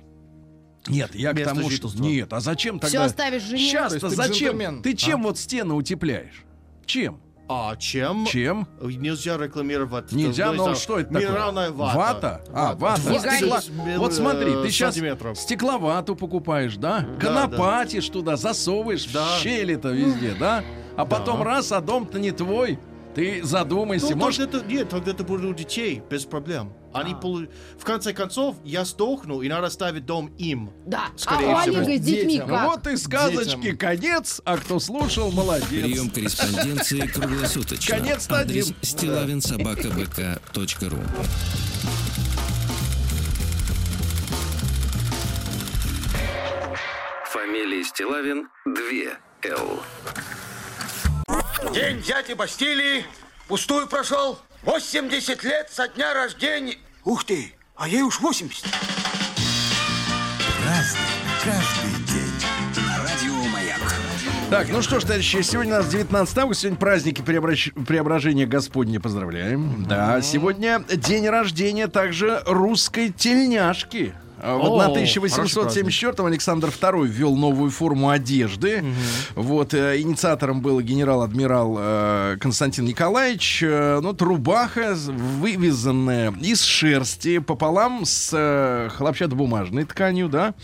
Нет, 0.86 1.14
я 1.14 1.32
к 1.32 1.36
Место 1.36 1.54
тому, 1.54 1.68
что... 1.70 1.90
Нет, 1.96 2.32
а 2.32 2.40
зачем 2.40 2.78
Все 2.78 2.86
тогда... 2.92 3.04
оставишь 3.06 3.42
жене? 3.42 3.68
Сейчас-то 3.68 4.08
зачем? 4.08 4.56
джентльмен. 4.56 4.82
Ты 4.82 4.94
чем 4.94 5.24
вот 5.24 5.38
стены 5.38 5.74
утепляешь? 5.74 6.44
Чем? 6.86 7.20
А 7.50 7.76
чем? 7.76 8.26
Чем? 8.26 8.68
Нельзя 8.80 9.38
рекламировать. 9.38 10.12
Нельзя, 10.12 10.52
но 10.52 10.74
что 10.74 10.98
это 10.98 11.14
такое? 11.14 11.70
Вата. 11.70 11.96
Вата? 11.96 12.40
А, 12.52 12.74
вата. 12.74 13.00
Стекла-. 13.00 13.62
Вот 13.96 14.12
смотри, 14.12 14.52
ты 14.62 14.70
сейчас 14.70 14.96
стекловату 15.38 16.14
покупаешь, 16.14 16.76
да? 16.76 17.00
Да, 17.00 17.26
Конопатишь 17.26 18.08
туда, 18.10 18.36
засовываешь 18.36 19.06
Да. 19.06 19.36
в 19.36 19.40
щели-то 19.40 19.88
везде, 19.90 20.34
да? 20.38 20.62
А 20.96 21.06
потом 21.06 21.42
раз, 21.42 21.72
а 21.72 21.80
дом-то 21.80 22.18
не 22.18 22.32
твой. 22.32 22.78
Ты 23.18 23.42
задумайся, 23.42 24.10
Ну, 24.10 24.16
может... 24.16 24.54
это, 24.54 24.64
нет, 24.64 24.90
тогда 24.90 25.10
это 25.10 25.24
будет 25.24 25.44
у 25.44 25.52
детей, 25.52 26.00
без 26.08 26.24
проблем. 26.24 26.72
Они 26.94 27.14
А. 27.14 27.16
полу- 27.16 27.48
В 27.76 27.82
конце 27.84 28.12
концов, 28.12 28.54
я 28.64 28.84
сдохну, 28.84 29.42
и 29.42 29.48
надо 29.48 29.70
ставить 29.70 30.06
дом 30.06 30.28
им. 30.38 30.70
Да. 30.86 31.06
Скорее 31.16 31.52
а 31.52 31.56
у 31.56 31.60
всего. 31.62 31.82
С 31.82 31.86
детьми. 32.00 32.38
Ну 32.38 32.46
как? 32.46 32.68
вот 32.68 32.86
и 32.86 32.96
сказочки 32.96 33.56
Детям. 33.60 33.76
конец, 33.76 34.40
а 34.44 34.56
кто 34.56 34.78
слушал, 34.78 35.32
молодец. 35.32 35.66
Прием 35.68 36.10
корреспонденции 36.10 37.00
круглосуточно. 37.08 37.96
Конец-то 37.96 38.36
Адрес 38.38 38.66
один. 38.66 38.76
стилавинсобакабк.ру 38.82 40.98
Фамилия 47.32 47.84
Стилавин 47.84 48.48
2 48.64 49.18
Л. 49.50 49.80
День 51.74 52.00
дяди 52.02 52.32
Бастилии 52.34 53.04
пустую 53.48 53.88
прошел. 53.88 54.38
80 54.62 55.42
лет 55.44 55.68
со 55.70 55.88
дня 55.88 56.14
рождения. 56.14 56.76
Ух 57.04 57.24
ты, 57.24 57.52
а 57.76 57.88
ей 57.88 58.02
уж 58.02 58.20
80. 58.20 58.64
Так, 64.50 64.68
ну 64.70 64.80
что 64.80 64.98
ж, 64.98 65.04
товарищи, 65.04 65.42
сегодня 65.42 65.74
у 65.74 65.76
нас 65.78 65.88
19 65.88 66.38
августа, 66.38 66.62
сегодня 66.62 66.78
праздники 66.78 67.20
преобращ- 67.20 67.84
преображения 67.84 68.46
Господня, 68.46 68.98
поздравляем. 68.98 69.84
Да, 69.86 70.22
сегодня 70.22 70.80
день 70.88 71.28
рождения 71.28 71.86
также 71.86 72.42
русской 72.46 73.10
тельняшки. 73.10 74.14
А 74.40 74.56
Вот 74.56 74.72
О, 74.72 74.76
на 74.78 74.84
хороший 74.88 75.22
1874-м 75.22 76.26
Александр 76.26 76.68
II 76.68 77.06
ввел 77.06 77.36
новую 77.36 77.70
форму 77.70 78.10
одежды. 78.10 78.84
Вот 79.34 79.74
э, 79.74 80.00
инициатором 80.00 80.60
был 80.60 80.80
генерал-адмирал 80.80 81.76
э, 81.78 82.36
Константин 82.40 82.84
Николаевич. 82.84 83.62
Э, 83.62 84.00
ну, 84.00 84.14
рубаха, 84.18 84.94
вывязанная 84.94 86.32
из 86.40 86.62
шерсти 86.62 87.38
пополам 87.38 88.04
с 88.04 88.30
э, 88.32 88.88
хлопчатобумажной 88.90 89.84
тканью, 89.84 90.28
да. 90.28 90.54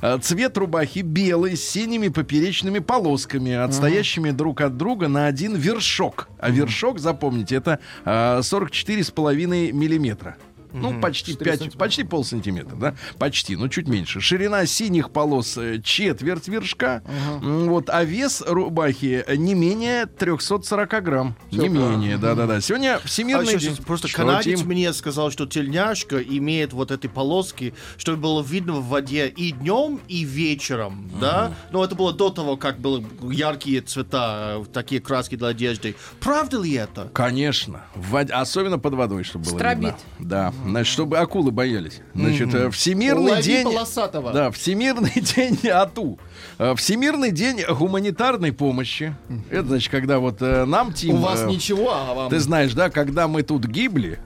Э, 0.00 0.18
цвет 0.20 0.56
рубахи 0.56 1.00
белый, 1.00 1.56
с 1.56 1.68
синими 1.68 2.08
поперечными 2.08 2.78
полосками, 2.78 3.52
отстоящими 3.52 4.30
друг 4.30 4.60
от 4.60 4.76
друга 4.76 5.08
на 5.08 5.26
один 5.26 5.56
вершок. 5.56 6.28
А 6.38 6.50
вершок, 6.50 6.98
запомните, 6.98 7.56
это 7.56 7.80
э, 8.04 8.40
44,5 8.40 9.72
миллиметра. 9.72 10.36
Ну, 10.74 11.00
почти 11.00 11.32
Четыре 11.32 11.50
5, 11.52 11.58
сантиметра. 11.60 11.78
почти 11.78 12.04
пол 12.04 12.24
сантиметра, 12.24 12.76
да? 12.76 12.94
Почти, 13.18 13.56
ну, 13.56 13.68
чуть 13.68 13.86
меньше. 13.88 14.20
Ширина 14.20 14.66
синих 14.66 15.10
полос 15.10 15.56
э, 15.56 15.80
четверть 15.82 16.48
вершка. 16.48 17.02
М, 17.42 17.68
Вот, 17.68 17.88
а 17.90 18.04
вес 18.04 18.42
рубахи 18.46 19.24
э, 19.26 19.36
не 19.36 19.54
менее 19.54 20.06
340 20.06 21.02
грамм. 21.02 21.36
Не 21.50 21.68
менее, 21.68 22.18
да-да-да. 22.18 22.60
Сегодня 22.60 22.96
А, 22.96 23.06
Всемирный 23.06 23.52
щас, 23.52 23.62
день. 23.62 23.76
щас, 23.76 23.84
просто 23.84 24.08
Что, 24.08 24.18
канадец 24.18 24.58
Тим? 24.60 24.68
мне 24.68 24.92
сказал, 24.92 25.30
что 25.30 25.46
тельняшка 25.46 26.18
имеет 26.20 26.72
вот 26.72 26.90
эти 26.90 27.06
полоски, 27.06 27.74
чтобы 27.96 28.18
было 28.18 28.42
видно 28.42 28.74
в 28.74 28.88
воде 28.88 29.28
и 29.28 29.52
днем, 29.52 30.00
и 30.08 30.24
вечером, 30.24 31.10
да? 31.20 31.52
Но 31.70 31.84
это 31.84 31.94
было 31.94 32.12
до 32.12 32.30
того, 32.30 32.56
как 32.56 32.78
были 32.80 33.04
яркие 33.32 33.80
цвета, 33.80 34.58
э, 34.60 34.64
такие 34.72 35.00
краски 35.00 35.36
для 35.36 35.48
одежды. 35.48 35.94
Правда 36.20 36.60
ли 36.60 36.72
это? 36.74 37.08
Конечно. 37.12 37.82
В 37.94 38.10
воде- 38.12 38.32
особенно 38.32 38.78
под 38.78 38.94
водой, 38.94 39.22
чтобы 39.24 39.44
было 39.46 39.56
Стробит. 39.56 39.76
видно. 39.78 39.96
Да. 40.18 40.54
Значит, 40.64 40.92
чтобы 40.92 41.18
акулы 41.18 41.50
боялись. 41.50 42.00
Значит, 42.14 42.54
э, 42.54 42.70
Всемирный 42.70 43.32
Лови 43.32 43.42
день... 43.42 43.64
полосатого. 43.64 44.32
Да, 44.32 44.50
Всемирный 44.50 45.12
день 45.36 45.68
АТУ. 45.68 46.18
Э, 46.58 46.74
Всемирный 46.76 47.30
день 47.30 47.62
гуманитарной 47.68 48.52
помощи. 48.52 49.14
Это 49.50 49.68
значит, 49.68 49.90
когда 49.90 50.18
вот 50.18 50.40
э, 50.40 50.64
нам, 50.64 50.92
Тим... 50.92 51.16
У 51.16 51.18
вас 51.18 51.42
э, 51.42 51.46
ничего, 51.46 51.92
а 51.92 52.14
вам... 52.14 52.30
Ты 52.30 52.40
знаешь, 52.40 52.72
да, 52.74 52.90
когда 52.90 53.28
мы 53.28 53.42
тут 53.42 53.66
гибли 53.66 54.18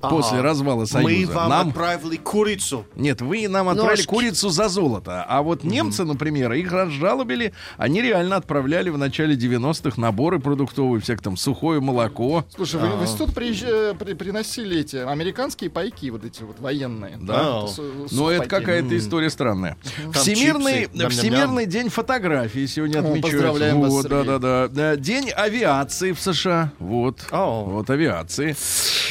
после 0.00 0.40
развала 0.40 0.84
Союза, 0.86 1.08
Мы 1.28 1.34
вам 1.34 1.48
нам... 1.50 1.68
отправили 1.68 2.16
курицу. 2.16 2.84
Нет, 2.96 3.20
вы 3.20 3.46
нам 3.48 3.68
отправили 3.68 3.96
Ножки. 3.98 4.06
курицу 4.08 4.48
за 4.50 4.68
золото. 4.68 5.24
А 5.28 5.42
вот 5.42 5.64
немцы, 5.64 6.04
например, 6.04 6.52
их 6.52 6.72
разжалобили. 6.72 7.52
Они 7.76 8.00
реально 8.02 8.36
отправляли 8.36 8.90
в 8.90 8.98
начале 8.98 9.34
90-х 9.36 10.00
наборы 10.00 10.38
продуктовые, 10.38 11.00
всякое 11.00 11.22
там 11.22 11.36
сухое 11.36 11.80
молоко. 11.80 12.44
Слушай, 12.54 12.80
вы 12.80 12.88
в 12.96 13.02
институт 13.02 13.30
приезжа- 13.30 13.94
при- 13.96 14.14
приносили 14.14 14.80
эти 14.80 14.96
американские 14.96 15.70
пайки, 15.70 16.10
вот 16.10 16.24
эти 16.24 16.42
вот 16.42 16.58
военные. 16.60 17.18
Да. 17.20 17.66
Но 18.10 18.30
это 18.30 18.48
какая-то 18.48 18.96
история 18.96 19.30
странная. 19.30 19.76
Всемирный, 20.12 20.82
ням-ням-ням. 20.82 21.10
Всемирный 21.10 21.66
день 21.66 21.88
фотографии 21.88 22.66
сегодня 22.66 23.00
отмечается. 23.00 23.30
поздравляем 23.30 23.80
вас, 23.80 23.92
вот, 23.92 24.08
да, 24.08 24.38
да, 24.38 24.68
да. 24.68 24.96
День 24.96 25.30
авиации 25.30 26.12
в 26.12 26.20
США. 26.20 26.72
Вот. 26.78 27.18
Вот 27.30 27.90
авиации. 27.90 28.56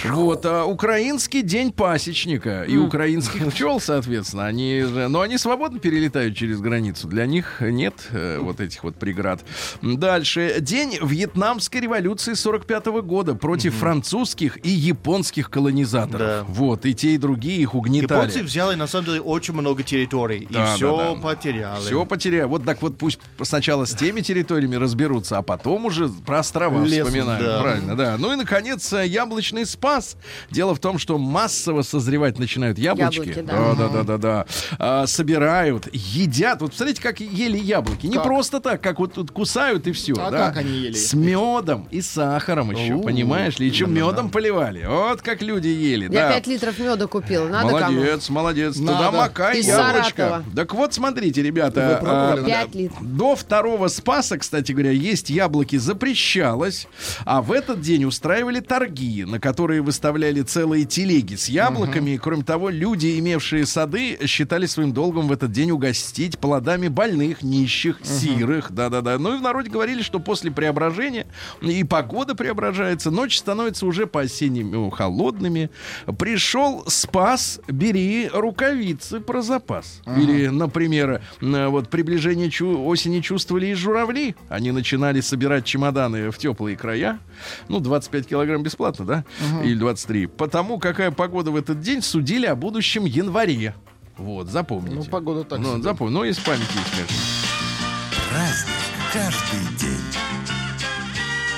Вот. 0.05 0.45
а, 0.45 0.63
украинский 0.79 1.41
день 1.41 1.73
пасечника 1.73 2.63
и 2.63 2.77
украинских 2.77 3.47
пчел, 3.51 3.81
соответственно. 3.81 4.45
Они 4.45 4.81
же, 4.81 5.09
но 5.09 5.19
они 5.19 5.37
свободно 5.37 5.77
перелетают 5.77 6.37
через 6.37 6.61
границу. 6.61 7.09
Для 7.09 7.25
них 7.25 7.57
нет 7.59 7.95
э, 8.11 8.39
вот 8.39 8.61
этих 8.61 8.85
вот 8.85 8.95
преград. 8.95 9.43
Дальше. 9.81 10.55
День 10.61 10.97
Вьетнамской 11.01 11.81
революции 11.81 12.31
45 12.33 12.85
года 13.03 13.35
против 13.35 13.75
французских 13.75 14.65
и 14.65 14.69
японских 14.69 15.49
колонизаторов. 15.49 16.19
Да. 16.19 16.45
Вот. 16.47 16.85
И 16.85 16.95
те, 16.95 17.15
и 17.15 17.17
другие 17.17 17.57
их 17.57 17.75
угнетали. 17.75 18.19
Японцы 18.19 18.43
взяли, 18.43 18.75
на 18.75 18.87
самом 18.87 19.07
деле, 19.07 19.19
очень 19.19 19.55
много 19.55 19.83
территорий. 19.83 20.47
Да, 20.49 20.63
и 20.63 20.75
все 20.77 20.95
да, 20.95 21.13
да. 21.13 21.21
потеряли. 21.21 21.81
Все 21.81 22.05
потеряли. 22.05 22.45
Вот 22.45 22.63
так 22.63 22.81
вот 22.81 22.97
пусть 22.97 23.19
сначала 23.41 23.83
с 23.83 23.93
теми 23.93 24.21
территориями 24.21 24.77
разберутся, 24.77 25.39
а 25.39 25.41
потом 25.41 25.87
уже 25.87 26.07
про 26.07 26.39
острова 26.39 26.81
Лезут, 26.85 27.07
вспоминают. 27.07 27.45
да. 27.45 27.61
Правильно, 27.61 27.97
да. 27.97 28.15
Ну 28.17 28.31
и, 28.31 28.37
наконец, 28.37 28.93
яблочный 28.93 29.65
спас. 29.65 30.15
Дело 30.49 30.68
в 30.73 30.79
том, 30.79 30.97
что 30.97 31.17
массово 31.17 31.81
созревать 31.81 32.39
начинают 32.39 32.77
яблочки. 32.77 33.29
Яблоки, 33.29 33.41
да. 33.41 33.73
да, 33.75 33.87
да, 33.89 34.03
да, 34.03 34.17
да. 34.17 34.45
А, 34.77 35.07
собирают, 35.07 35.87
едят. 35.93 36.61
Вот 36.61 36.75
смотрите, 36.75 37.01
как 37.01 37.19
ели 37.19 37.57
яблоки. 37.57 38.07
Не 38.07 38.15
Как? 38.15 38.23
просто 38.23 38.59
так, 38.59 38.81
как 38.81 38.99
вот 38.99 39.13
тут 39.13 39.31
кусают 39.31 39.87
и 39.87 39.91
все. 39.91 40.13
А 40.13 40.31
да. 40.31 40.47
как 40.47 40.57
они 40.57 40.71
ели? 40.71 40.93
С 40.93 41.13
медом 41.13 41.87
и 41.91 42.01
сахаром 42.01 42.71
еще, 42.71 42.93
У, 42.95 43.03
понимаешь 43.03 43.59
ли? 43.59 43.67
Еще 43.67 43.85
медом 43.85 44.29
поливали. 44.29 44.85
Вот 44.85 45.21
как 45.21 45.41
люди 45.41 45.67
ели. 45.67 46.05
Я 46.05 46.29
да. 46.29 46.33
5 46.33 46.47
литров 46.47 46.79
меда 46.79 47.07
купила. 47.07 47.47
Надо 47.47 47.69
кому? 47.77 47.97
молодец, 47.97 48.29
молодец. 48.29 48.75
Туда 48.75 48.91
Надо. 48.99 49.17
макай 49.17 49.59
Из 49.59 49.67
яблочко. 49.67 50.15
Саратова. 50.15 50.43
Так 50.55 50.73
вот, 50.73 50.93
смотрите, 50.93 51.41
ребята. 51.41 51.99
А, 52.01 52.35
да? 52.37 52.43
5 52.43 52.75
литров. 52.75 53.01
до 53.01 53.35
второго 53.35 53.87
Спаса, 53.87 54.37
кстати 54.37 54.71
говоря, 54.71 54.91
есть 54.91 55.29
яблоки 55.29 55.77
запрещалось, 55.77 56.87
а 57.25 57.41
в 57.41 57.51
этот 57.51 57.81
день 57.81 58.05
устраивали 58.05 58.59
торги, 58.59 59.25
на 59.25 59.39
которые 59.39 59.81
выставляли 59.81 60.41
целые 60.59 60.83
телеги 60.83 61.35
с 61.35 61.47
яблоками. 61.47 62.11
И, 62.11 62.17
кроме 62.17 62.43
того, 62.43 62.69
люди, 62.69 63.17
имевшие 63.17 63.65
сады, 63.65 64.17
считали 64.27 64.65
своим 64.65 64.91
долгом 64.91 65.29
в 65.29 65.31
этот 65.31 65.53
день 65.53 65.71
угостить 65.71 66.37
плодами 66.37 66.89
больных, 66.89 67.43
нищих, 67.43 67.99
сирых. 68.03 68.71
Да-да-да. 68.71 69.17
Ну 69.17 69.35
и 69.35 69.37
в 69.37 69.41
народе 69.41 69.69
говорили, 69.69 70.01
что 70.01 70.19
после 70.19 70.51
преображения 70.51 71.27
и 71.61 71.85
погода 71.85 72.35
преображается, 72.35 73.09
ночь 73.09 73.37
становится 73.37 73.85
уже 73.85 74.05
по-осеннему 74.05 74.89
холодными. 74.89 75.69
Пришел 76.17 76.83
Спас, 76.87 77.61
бери 77.69 78.29
рукавицы 78.33 79.21
про 79.21 79.41
запас. 79.41 80.01
Или, 80.17 80.47
например, 80.47 81.21
вот 81.39 81.89
приближение 81.89 82.49
чу- 82.49 82.83
осени 82.85 83.21
чувствовали 83.21 83.67
и 83.67 83.73
журавли. 83.75 84.35
Они 84.49 84.71
начинали 84.71 85.21
собирать 85.21 85.63
чемоданы 85.63 86.31
в 86.31 86.37
теплые 86.37 86.75
края. 86.75 87.19
Ну, 87.69 87.79
25 87.79 88.27
килограмм 88.27 88.61
бесплатно, 88.61 89.05
да? 89.05 89.25
Или 89.63 89.75
23. 89.75 90.27
Потому 90.49 90.79
какая 90.79 91.11
погода 91.11 91.51
в 91.51 91.55
этот 91.55 91.79
день 91.79 92.01
судили 92.01 92.47
о 92.47 92.55
будущем 92.55 93.05
январе. 93.05 93.75
Вот, 94.17 94.47
запомните. 94.47 94.95
Ну, 94.95 95.03
погода 95.03 95.43
так 95.43 95.59
Ну, 95.59 95.73
себе. 95.73 95.83
запомни. 95.83 96.11
Ну, 96.11 96.23
из 96.23 96.39
памяти, 96.39 96.61
есть, 96.61 96.89
конечно. 96.89 97.15
Праздник 98.31 98.75
каждый 99.13 99.77
день. 99.77 100.01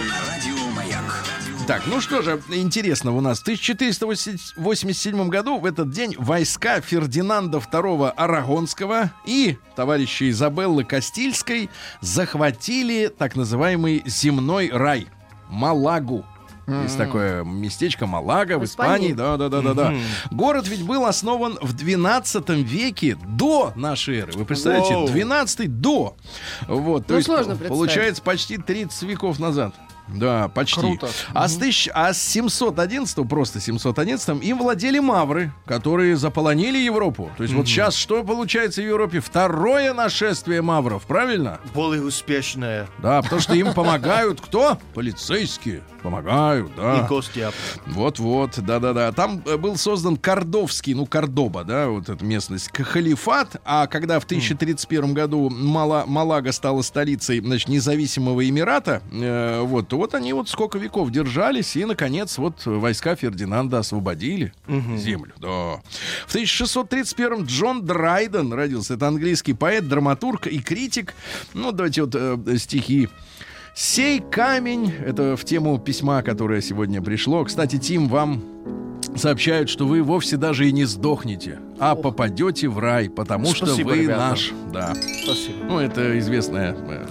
На 0.10 0.30
радио 0.30 0.72
Маяк. 0.76 1.24
Так, 1.68 1.84
ну 1.88 2.02
что 2.02 2.22
же, 2.22 2.42
интересного 2.50 3.20
у 3.20 3.22
нас. 3.22 3.40
В 3.40 3.44
1487 3.44 5.30
году 5.30 5.58
в 5.58 5.66
этот 5.66 5.90
день 5.92 6.14
войска 6.18 6.82
Фердинанда 6.82 7.60
II 7.60 8.10
Арагонского 8.10 9.10
и 9.26 9.58
товарища 9.78 10.30
Изабеллы 10.30 10.84
Кастильской 10.84 11.70
захватили 12.02 13.08
так 13.08 13.38
называемый 13.38 14.04
земной 14.06 14.70
рай 14.70 15.08
Малагу. 15.50 16.26
Есть 16.68 16.98
такое 16.98 17.44
местечко 17.44 18.06
Малага 18.06 18.58
в 18.58 18.62
В 18.62 18.66
Испании. 18.66 19.12
Испании. 19.12 19.14
Да, 19.14 19.38
да, 19.38 19.50
да, 19.50 19.62
да, 19.62 19.74
да. 19.74 19.94
Город 20.32 20.68
ведь 20.68 20.84
был 20.84 21.06
основан 21.06 21.58
в 21.62 21.74
12 21.74 22.50
веке 22.50 23.18
до 23.28 23.74
нашей 23.76 24.20
эры. 24.20 24.32
Вы 24.34 24.46
представляете, 24.46 24.94
Воу. 24.96 25.08
12 25.08 25.82
до. 25.82 26.16
Вот, 26.68 27.08
то 27.08 27.14
Ну, 27.14 27.18
есть 27.18 27.26
сложно 27.28 27.56
получается 27.56 28.22
почти 28.22 28.58
30 28.58 29.04
веков 29.04 29.40
назад. 29.40 29.74
Да, 30.08 30.50
почти. 30.50 30.82
Круто. 30.82 31.08
А, 31.34 31.48
с 31.48 31.56
тысяч- 31.56 31.90
а 31.94 32.12
с 32.14 32.22
711 32.22 33.24
просто 33.30 33.62
711 33.62 34.42
им 34.44 34.58
владели 34.58 35.00
мавры, 35.00 35.54
которые 35.66 36.18
заполонили 36.18 36.78
Европу. 36.80 37.32
То 37.38 37.44
есть 37.44 37.56
вот 37.56 37.66
сейчас 37.68 37.96
что 37.96 38.22
получается 38.24 38.82
в 38.82 38.86
Европе? 38.86 39.22
Второе 39.22 39.94
нашествие 39.94 40.62
мавров, 40.62 41.04
правильно? 41.04 41.62
Более 41.74 42.04
успешная. 42.04 42.88
Да, 42.98 43.22
потому 43.22 43.40
что 43.40 43.54
им 43.54 43.74
помогают 43.74 44.42
кто? 44.42 44.78
Полицейские. 44.94 45.82
Помогают, 46.02 46.72
да. 46.76 47.00
И 47.00 47.08
гости. 47.08 47.48
Вот-вот, 47.86 48.60
да-да-да. 48.60 49.12
Там 49.12 49.42
э, 49.46 49.58
был 49.58 49.78
создан 49.78 50.18
Кордовский, 50.18 50.94
ну, 50.94 51.06
Кордоба, 51.06 51.64
да, 51.64 51.90
вот 51.90 52.10
эта 52.10 52.24
местность, 52.26 52.70
халифат. 52.74 53.62
А 53.66 53.88
когда 53.88 54.20
в 54.20 54.26
1031 54.26 55.14
году 55.14 55.50
Мала, 55.50 56.06
Малага 56.08 56.52
стала 56.52 56.82
столицей, 56.82 57.40
значит, 57.40 57.70
независимого 57.70 58.48
Эмирата, 58.48 59.02
э, 59.12 59.62
вот, 59.62 59.90
то 59.90 59.98
вот 59.98 60.16
они 60.16 60.34
вот 60.34 60.50
сколько 60.50 60.78
веков 60.78 61.12
держались, 61.12 61.76
и, 61.76 61.86
наконец, 61.86 62.38
вот 62.38 62.66
войска 62.66 63.16
Фердинанда 63.16 63.80
освободили 63.80 64.54
землю. 64.98 65.34
Да. 65.38 65.82
В 66.26 66.30
1631 66.30 67.46
Джон 67.46 67.86
Драйден 67.86 68.52
родился. 68.54 68.96
Это 68.96 69.08
английский 69.08 69.54
поэт, 69.54 69.88
драматург 69.88 70.48
и 70.48 70.60
критик. 70.60 71.14
Ну, 71.54 71.72
давайте 71.72 72.04
вот 72.04 72.16
э, 72.16 72.58
стихи. 72.58 73.10
Сей 73.74 74.20
камень, 74.20 74.94
это 75.06 75.36
в 75.38 75.46
тему 75.46 75.80
письма, 75.80 76.22
которое 76.24 76.62
сегодня 76.62 77.02
пришло. 77.02 77.44
Кстати, 77.46 77.78
Тим, 77.78 78.10
вам 78.10 78.44
сообщают, 79.16 79.70
что 79.70 79.88
вы 79.88 80.04
вовсе 80.04 80.38
даже 80.38 80.68
и 80.68 80.72
не 80.72 80.86
сдохнете, 80.86 81.60
а 81.80 81.96
попадете 81.96 82.68
в 82.68 82.80
рай, 82.80 83.10
потому 83.10 83.46
что 83.54 83.68
Спасибо, 83.68 83.90
вы 83.90 83.98
ребята. 84.04 84.30
наш. 84.30 84.52
Да. 84.74 84.94
Спасибо. 85.24 85.66
Ну, 85.68 85.80
это 85.80 86.18
известная 86.20 86.74
э, 86.78 87.06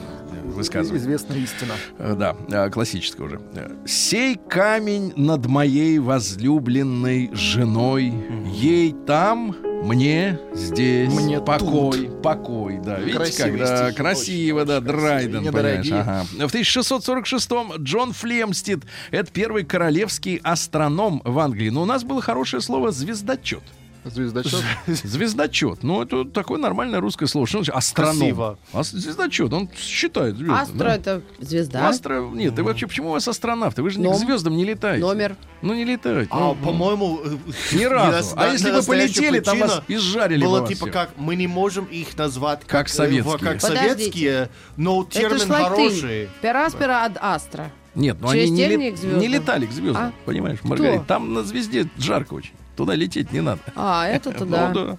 высказывание. 0.54 1.02
Известная 1.02 1.38
истина. 1.38 1.72
Э, 1.98 2.14
Да, 2.16 2.36
э, 2.48 2.70
классическое 2.70 3.26
уже. 3.26 3.40
Сей 3.86 4.36
камень 4.48 5.12
над 5.16 5.46
моей 5.46 5.98
возлюбленной 5.98 7.30
женой, 7.32 8.12
ей 8.52 8.94
там, 9.06 9.56
мне 9.82 10.38
здесь 10.52 11.12
Мне 11.12 11.40
покой, 11.40 12.10
покой, 12.22 12.78
да. 12.84 12.98
Видите, 12.98 13.16
Красивые 13.16 13.58
когда 13.58 13.76
стихи, 13.86 13.96
красиво, 13.96 14.58
очень, 14.58 14.68
да, 14.68 14.80
Драйден, 14.80 15.44
понимаешь, 15.52 15.90
ага. 15.90 16.26
В 16.48 16.54
1646-м 16.54 17.82
Джон 17.82 18.12
Флемстед, 18.12 18.80
это 19.10 19.30
первый 19.32 19.64
королевский 19.64 20.36
астроном 20.42 21.22
в 21.24 21.38
Англии. 21.38 21.70
Но 21.70 21.82
у 21.82 21.86
нас 21.86 22.04
было 22.04 22.20
хорошее 22.20 22.62
слово 22.62 22.90
«звездочет». 22.90 23.62
Звездочет. 24.04 24.62
Звездочет. 24.86 25.82
Ну, 25.82 26.02
это 26.02 26.24
такое 26.24 26.58
нормальное 26.58 27.00
русское 27.00 27.26
слово. 27.26 27.46
Что 27.46 27.58
значит 27.58 27.74
астроном? 27.74 28.18
Красиво. 28.18 28.58
А 28.72 28.82
звездочет, 28.82 29.52
он 29.52 29.68
считает 29.76 30.36
звезды. 30.36 30.54
Астра 30.54 30.78
да. 30.78 30.94
это 30.94 31.22
звезда. 31.38 31.88
Астро... 31.88 32.30
Нет, 32.32 32.58
и 32.58 32.62
вообще, 32.62 32.86
почему 32.86 33.08
у 33.08 33.12
вас 33.12 33.28
астронавты? 33.28 33.82
Вы 33.82 33.90
же 33.90 33.98
не 34.00 34.06
к 34.06 34.10
Ном- 34.10 34.18
звездам 34.18 34.56
не 34.56 34.64
летаете. 34.64 35.04
Номер. 35.04 35.36
Ну, 35.62 35.74
не 35.74 35.84
летаете. 35.84 36.28
А, 36.32 36.38
Ну, 36.38 36.54
по-моему, 36.54 37.20
э, 37.22 37.36
Ни 37.76 37.84
разу. 37.84 38.34
А 38.36 38.48
если 38.48 38.70
бы 38.70 38.82
полетели, 38.82 39.40
там 39.40 39.58
вас 39.58 39.82
изжарили 39.88 40.42
бы 40.42 40.48
Было 40.50 40.66
типа 40.66 40.86
как, 40.88 41.10
мы 41.16 41.36
не 41.36 41.46
можем 41.46 41.84
их 41.84 42.16
назвать 42.16 42.60
Как 42.66 42.86
э, 42.88 42.90
советские. 42.90 43.22
во- 43.32 43.38
как 43.38 43.60
советские, 43.60 44.48
но 44.76 45.04
термин 45.04 45.48
хороший. 45.48 46.28
Пераспера 46.40 47.04
ад 47.04 47.18
астра. 47.20 47.70
Нет, 47.94 48.18
ну 48.20 48.28
они 48.28 48.48
не, 48.50 48.66
лет- 48.66 49.02
не 49.02 49.26
летали 49.26 49.66
к 49.66 49.72
звездам, 49.72 50.04
А? 50.04 50.12
понимаешь? 50.24 50.58
Маргарита. 50.62 51.04
Там 51.04 51.34
на 51.34 51.42
звезде 51.42 51.88
жарко 51.98 52.34
очень. 52.34 52.52
Туда 52.80 52.94
лететь 52.94 53.30
не 53.30 53.42
надо. 53.42 53.60
А, 53.76 54.06
это 54.06 54.30
Ну 54.32 54.38
туда. 54.38 54.68
да. 54.72 54.96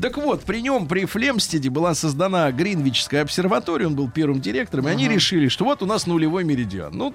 Так 0.00 0.18
вот, 0.18 0.42
при 0.44 0.60
нем, 0.62 0.86
при 0.86 1.04
Флемстеде 1.04 1.68
была 1.68 1.92
создана 1.96 2.52
Гринвичская 2.52 3.22
обсерватория, 3.22 3.88
он 3.88 3.96
был 3.96 4.08
первым 4.08 4.40
директором, 4.40 4.86
и 4.86 4.90
они 4.92 5.08
решили, 5.08 5.48
что 5.48 5.64
вот 5.64 5.82
у 5.82 5.86
нас 5.86 6.06
нулевой 6.06 6.44
меридиан. 6.44 6.92
Ну, 6.96 7.12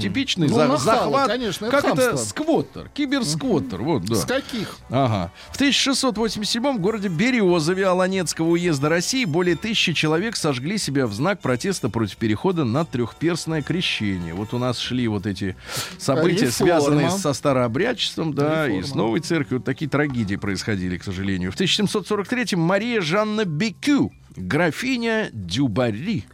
типичный 0.00 0.46
Ну, 0.48 0.54
за- 0.54 0.66
нахало, 0.68 0.78
захват. 0.80 1.26
конечно, 1.28 1.66
это 1.66 1.76
как 1.82 1.84
это? 1.98 2.16
Сквоттер, 2.16 2.88
киберсквоттер, 2.94 3.82
вот, 3.82 4.04
да. 4.04 4.14
С 4.14 4.24
каких? 4.24 4.76
Ага. 4.90 5.32
В 5.50 5.56
1687 5.56 6.76
в 6.76 6.80
городе 6.80 7.08
Березове 7.08 7.86
Аланецкого 7.86 8.50
уезда 8.50 8.88
России 8.88 9.24
более 9.24 9.56
тысячи 9.56 9.92
человек 9.92 10.36
сожгли 10.36 10.78
себя 10.78 11.08
в 11.08 11.12
знак 11.12 11.40
протеста 11.40 11.88
против 11.88 12.16
перехода 12.16 12.64
на 12.64 12.84
трехперстное 12.84 13.62
крещение. 13.62 14.34
Вот 14.34 14.54
у 14.54 14.58
нас 14.58 14.78
шли 14.78 15.08
вот 15.08 15.26
эти 15.26 15.56
события, 15.98 16.46
Реформа. 16.46 16.52
связанные 16.52 17.10
со 17.10 17.32
старообрядчеством, 17.32 18.32
да, 18.34 18.66
и 18.68 18.82
с 18.82 18.86
Реформа. 18.86 18.96
новой 19.02 19.20
церковью. 19.20 19.47
Вот 19.50 19.64
такие 19.64 19.88
трагедии 19.90 20.36
происходили, 20.36 20.96
к 20.98 21.04
сожалению. 21.04 21.50
В 21.52 21.54
1743 21.54 22.56
Мария 22.56 23.00
Жанна 23.00 23.44
Бекю, 23.44 24.12
графиня 24.36 25.30
Дюбари. 25.32 26.24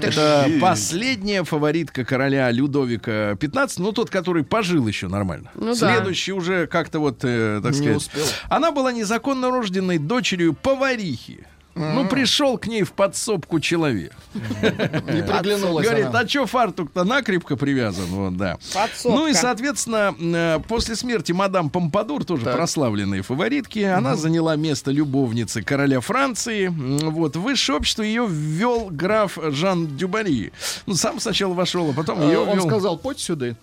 Это 0.00 0.50
последняя 0.60 1.44
фаворитка 1.44 2.04
короля 2.04 2.50
Людовика 2.50 3.32
XV, 3.32 3.70
ну 3.78 3.92
тот, 3.92 4.10
который 4.10 4.44
пожил 4.44 4.86
еще 4.86 5.08
нормально. 5.08 5.50
Ну 5.54 5.74
да. 5.74 5.94
Следующий 5.96 6.32
уже 6.32 6.66
как-то 6.66 6.98
вот, 6.98 7.20
э, 7.24 7.60
так 7.62 7.72
Не 7.72 7.78
сказать. 7.78 7.96
успел. 7.96 8.24
Она 8.48 8.72
была 8.72 8.92
незаконно 8.92 9.50
рожденной 9.50 9.98
дочерью 9.98 10.54
поварихи. 10.54 11.46
Ну, 11.74 12.06
пришел 12.06 12.56
к 12.58 12.66
ней 12.66 12.82
в 12.84 12.92
подсобку 12.92 13.58
человек. 13.60 14.12
Не 14.34 15.22
приглянулась 15.22 15.86
Говорит, 15.86 16.06
а 16.12 16.28
что 16.28 16.46
фартук-то 16.46 17.04
накрепко 17.04 17.56
привязан? 17.56 18.04
Вот, 18.06 18.36
да. 18.36 18.58
Подсобка. 18.72 19.18
Ну 19.18 19.26
и, 19.26 19.34
соответственно, 19.34 20.14
э, 20.18 20.60
после 20.68 20.94
смерти 20.96 21.32
мадам 21.32 21.70
Помпадур, 21.70 22.24
тоже 22.24 22.44
прославленной 22.44 23.22
фаворитки, 23.22 23.80
она 23.80 24.14
заняла 24.16 24.56
место 24.56 24.90
любовницы 24.90 25.62
короля 25.62 26.00
Франции. 26.00 26.68
Вот, 26.68 27.36
в 27.36 27.40
высшее 27.42 27.78
общество 27.78 28.02
ее 28.02 28.26
ввел 28.28 28.88
граф 28.90 29.38
Жан 29.42 29.96
Дюбари. 29.96 30.52
Ну, 30.86 30.94
сам 30.94 31.18
сначала 31.20 31.54
вошел, 31.54 31.90
а 31.90 31.92
потом 31.92 32.20
ее 32.22 32.34
Э, 32.34 32.38
Он 32.38 32.58
ввел. 32.58 32.68
сказал, 32.68 32.98
подь 32.98 33.18
сюда. 33.18 33.54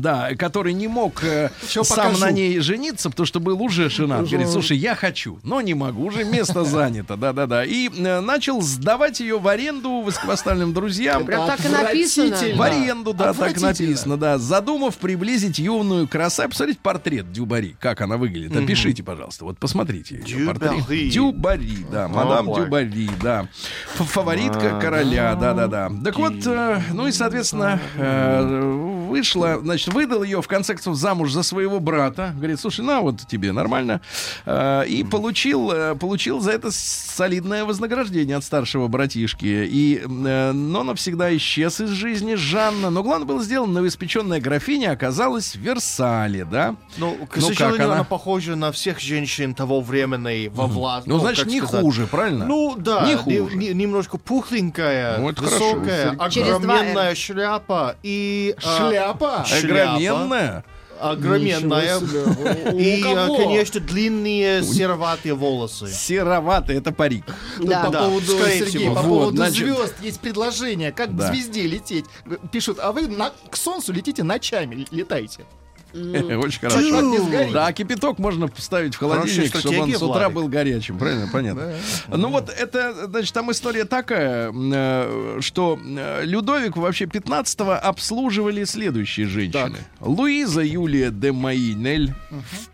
Да, 0.00 0.30
который 0.36 0.72
не 0.72 0.88
мог 0.88 1.22
э, 1.24 1.50
сам 1.62 1.84
покажу. 1.84 2.20
на 2.20 2.30
ней 2.30 2.58
жениться, 2.60 3.10
потому 3.10 3.26
что 3.26 3.40
был 3.40 3.60
уже 3.62 3.90
женат. 3.90 4.22
Уже. 4.22 4.32
Говорит, 4.32 4.52
слушай, 4.52 4.76
я 4.76 4.94
хочу, 4.94 5.38
но 5.42 5.60
не 5.60 5.74
могу, 5.74 6.04
уже 6.04 6.24
место 6.24 6.64
занято, 6.64 7.16
да-да-да. 7.16 7.64
И 7.64 7.88
э, 7.88 8.20
начал 8.20 8.60
сдавать 8.60 9.20
ее 9.20 9.38
в 9.38 9.48
аренду 9.48 10.00
высокопоставленным 10.00 10.72
друзьям. 10.72 11.24
Прям 11.24 11.46
так 11.46 11.64
и 11.64 11.68
написано. 11.68 12.36
В 12.56 12.62
аренду, 12.62 13.12
да, 13.12 13.32
так 13.32 13.60
написано, 13.60 14.16
да. 14.16 14.38
Задумав 14.38 14.96
приблизить 14.96 15.58
юную 15.58 16.08
красавицу. 16.08 16.50
Посмотрите 16.50 16.80
портрет 16.82 17.32
Дюбари, 17.32 17.76
как 17.80 18.00
она 18.00 18.16
выглядит. 18.16 18.56
Опишите, 18.56 19.02
пожалуйста. 19.02 19.44
Вот 19.44 19.58
посмотрите. 19.58 20.16
Дюбари. 20.16 21.10
Дюбари, 21.10 21.86
да. 21.90 22.08
Мадам. 22.08 22.52
Дюбари, 22.52 23.10
да. 23.22 23.48
Фаворитка 23.94 24.78
короля, 24.80 25.34
да-да-да. 25.34 25.90
Так 26.04 26.16
вот, 26.16 26.34
э, 26.46 26.80
ну 26.92 27.06
и, 27.06 27.12
соответственно, 27.12 27.80
э, 27.96 29.05
вышла, 29.06 29.58
значит, 29.62 29.92
выдал 29.94 30.22
ее 30.22 30.42
в 30.42 30.48
конце 30.48 30.74
концов 30.74 30.96
замуж 30.96 31.32
за 31.32 31.42
своего 31.42 31.80
брата. 31.80 32.32
Говорит, 32.36 32.60
слушай, 32.60 32.84
на 32.84 33.00
вот 33.00 33.20
тебе 33.26 33.52
нормально. 33.52 34.00
Э, 34.44 34.84
И 34.86 35.04
получил, 35.04 35.70
э, 35.72 35.94
получил 35.94 36.40
за 36.40 36.50
это 36.52 36.70
солидное 36.70 37.64
вознаграждение 37.64 38.36
от 38.36 38.44
старшего 38.44 38.88
братишки. 38.88 39.46
И, 39.46 40.02
э, 40.04 40.52
но 40.52 40.82
навсегда 40.82 41.34
исчез 41.36 41.80
из 41.80 41.90
жизни 41.90 42.34
Жанна. 42.34 42.90
Но 42.90 43.02
главное 43.02 43.26
было 43.26 43.42
сделано, 43.42 43.72
новоиспеченная 43.74 44.40
графиня 44.40 44.92
оказалась 44.92 45.54
в 45.54 45.60
Версале, 45.60 46.44
да? 46.44 46.76
Ну, 46.98 47.14
к 47.30 47.36
Ну, 47.36 47.42
сожалению, 47.42 47.76
как 47.78 47.86
она? 47.86 47.94
она? 47.96 48.04
похожа 48.04 48.56
на 48.56 48.72
всех 48.72 49.00
женщин 49.00 49.54
того 49.54 49.80
времени 49.80 50.48
во 50.52 50.66
власти. 50.66 51.08
Ну, 51.08 51.18
значит, 51.18 51.46
не 51.46 51.60
хуже, 51.60 52.06
правильно? 52.06 52.46
Ну, 52.46 52.74
да, 52.76 53.06
Не 53.06 53.14
хуже. 53.16 53.56
не- 53.56 53.74
немножко 53.74 54.18
пухленькая, 54.18 55.18
Ну, 55.18 55.34
хорошо. 55.34 55.74
высокая, 55.74 56.12
два 56.12 56.24
огроменная 56.26 57.14
шляпа 57.14 57.96
и... 58.02 58.54
а, 58.58 58.60
Шляпа? 58.90 58.95
Шляпа. 58.96 59.42
Огроменная. 59.42 60.64
Огроменная. 60.98 61.98
И, 62.72 63.02
кого? 63.02 63.36
конечно, 63.36 63.80
длинные 63.80 64.62
сероватые 64.62 65.34
волосы. 65.34 65.88
Сероватый, 65.92 66.76
это 66.78 66.90
парик. 66.92 67.24
Да. 67.58 67.84
По 67.84 67.90
Да, 67.90 68.02
поводу, 68.04 68.26
скорее 68.38 68.58
Сергей, 68.60 68.78
всего. 68.80 68.94
по 68.94 69.02
Вот, 69.02 69.08
поводу 69.18 69.36
значит- 69.36 69.56
звезд 69.56 69.94
есть 70.00 70.20
предложение, 70.20 70.92
как 70.92 71.14
Да. 71.14 71.28
к 71.28 71.34
звезде 71.34 71.66
лететь. 71.66 72.06
Пишут, 72.50 72.78
а 72.80 72.92
вы 72.92 73.08
на- 73.08 73.32
к 73.50 73.56
солнцу 73.56 73.92
летите 73.92 74.22
ночами, 74.22 74.86
летайте. 74.90 75.44
Очень 75.94 76.60
хорошо. 76.60 77.52
Да, 77.52 77.66
а 77.68 77.72
кипяток 77.72 78.18
можно 78.18 78.48
поставить 78.48 78.94
в 78.94 78.98
холодильник, 78.98 79.56
чтобы 79.56 79.78
он 79.78 79.92
с 79.92 80.02
утра 80.02 80.28
был 80.28 80.48
горячим. 80.48 80.98
Правильно, 80.98 81.28
понятно. 81.32 81.74
Ну 82.08 82.30
вот 82.30 82.50
это, 82.50 83.06
значит, 83.08 83.32
там 83.34 83.50
история 83.50 83.84
такая, 83.84 84.52
э, 84.52 85.38
что 85.40 85.78
э, 85.84 86.24
Людовик 86.24 86.76
вообще 86.76 87.04
15-го 87.04 87.72
обслуживали 87.72 88.64
следующие 88.64 89.26
женщины. 89.26 89.78
Луиза 90.00 90.62
Юлия 90.62 91.10
де 91.10 91.32
Маинель, 91.32 92.14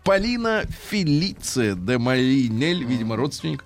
Полина 0.03 0.63
Фелиция 0.89 1.75
де 1.75 1.97
Маинель, 1.97 2.83
видимо, 2.83 3.15
родственник. 3.15 3.63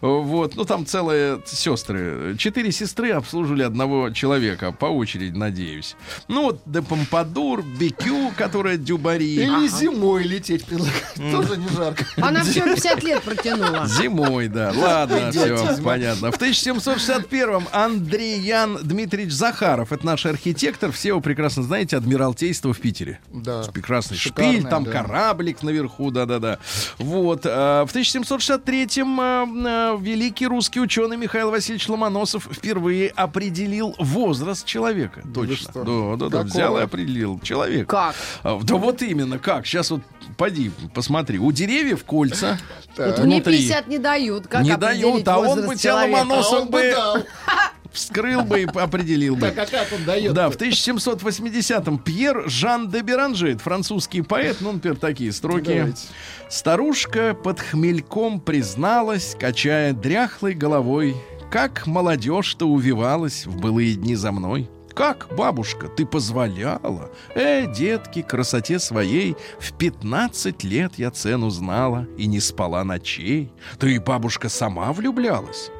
Вот, 0.00 0.56
ну 0.56 0.64
там 0.64 0.86
целые 0.86 1.40
сестры. 1.46 2.36
Четыре 2.38 2.72
сестры 2.72 3.10
обслуживали 3.10 3.62
одного 3.62 4.10
человека, 4.10 4.72
по 4.72 4.86
очереди, 4.86 5.36
надеюсь. 5.36 5.96
Ну 6.28 6.42
вот 6.42 6.60
де 6.66 6.82
Помпадур, 6.82 7.62
Бекю, 7.62 8.32
которая 8.36 8.76
Дюбари. 8.82 9.34
Или 9.34 9.68
зимой 9.68 10.24
лететь 10.24 10.64
предлагают. 10.64 11.14
Тоже 11.16 11.56
не 11.56 11.68
жарко. 11.68 12.04
Она 12.16 12.42
все 12.42 12.62
50 12.62 13.02
лет 13.02 13.22
протянула. 13.22 13.86
Зимой, 13.86 14.48
да. 14.48 14.72
Ладно, 14.74 15.30
все, 15.30 15.76
понятно. 15.82 16.32
В 16.32 16.38
1761-м 16.38 17.68
Андрей 17.72 18.52
Дмитриевич 18.82 19.32
Захаров, 19.32 19.92
это 19.92 20.04
наш 20.04 20.26
архитектор, 20.26 20.92
все 20.92 21.08
его 21.08 21.20
прекрасно 21.20 21.62
знаете, 21.62 21.96
Адмиралтейство 21.96 22.72
в 22.72 22.80
Питере. 22.80 23.20
Да. 23.32 23.62
Прекрасный 23.72 24.16
шпиль, 24.16 24.64
там 24.64 24.84
кораблик 24.84 25.62
наверху, 25.62 26.10
да-да-да. 26.10 26.58
Вот. 26.98 27.42
а, 27.44 27.86
В 27.86 27.94
1763-м 27.94 29.20
а, 29.20 29.46
а, 29.46 29.96
великий 29.98 30.46
русский 30.46 30.80
ученый 30.80 31.16
Михаил 31.16 31.50
Васильевич 31.50 31.88
Ломоносов 31.88 32.48
впервые 32.50 33.08
определил 33.10 33.94
возраст 33.98 34.66
человека. 34.66 35.22
Точно. 35.34 35.72
Да, 35.74 36.16
да, 36.16 36.28
да. 36.28 36.42
Взял 36.42 36.78
и 36.78 36.82
определил 36.82 37.40
человека. 37.40 37.86
Как? 37.86 38.14
А, 38.42 38.54
Да 38.72 38.86
вот 38.86 39.02
именно, 39.02 39.38
как? 39.38 39.66
Сейчас 39.66 39.90
вот 39.90 40.02
поди, 40.36 40.70
посмотри. 40.94 41.38
У 41.38 41.52
деревьев 41.52 42.04
кольца. 42.04 42.58
Вот 42.96 43.18
мне 43.18 43.36
внутри. 43.36 43.58
50 43.58 43.86
не 43.88 43.98
дают. 43.98 44.46
Как 44.48 44.62
Не 44.62 44.76
дают, 44.76 45.26
а 45.28 45.38
он 45.38 45.66
бы 45.66 45.76
тебя 45.76 45.96
ломоносом 45.96 46.62
он 46.62 46.70
бы 46.70 46.94
вскрыл 47.92 48.42
бы 48.42 48.62
и 48.62 48.64
определил 48.64 49.36
бы. 49.36 49.50
Так, 49.50 49.58
а 49.58 49.66
как 49.66 49.92
он 49.92 50.04
дает? 50.04 50.32
Да, 50.32 50.50
в 50.50 50.56
1780-м 50.56 51.98
Пьер 51.98 52.48
Жан 52.48 52.90
де 52.90 53.02
Беранже, 53.02 53.52
это 53.52 53.60
французский 53.60 54.22
поэт, 54.22 54.58
ну, 54.60 54.72
например, 54.72 54.96
такие 54.96 55.32
строки. 55.32 55.74
Давайте. 55.78 56.02
Старушка 56.48 57.34
под 57.34 57.60
хмельком 57.60 58.40
призналась, 58.40 59.36
качая 59.38 59.92
дряхлой 59.92 60.54
головой, 60.54 61.16
как 61.50 61.86
молодежь-то 61.86 62.66
увивалась 62.66 63.46
в 63.46 63.58
былые 63.58 63.94
дни 63.94 64.14
за 64.16 64.32
мной. 64.32 64.68
Как, 64.94 65.28
бабушка, 65.36 65.88
ты 65.88 66.04
позволяла? 66.04 67.10
Э, 67.34 67.66
детки, 67.66 68.22
красоте 68.22 68.78
своей 68.78 69.36
В 69.58 69.72
15 69.72 70.64
лет 70.64 70.92
я 70.96 71.10
цену 71.10 71.50
знала 71.50 72.06
И 72.18 72.26
не 72.26 72.40
спала 72.40 72.84
ночей 72.84 73.50
Ты, 73.78 74.00
бабушка, 74.00 74.48
сама 74.48 74.92
влюблялась? 74.92 75.70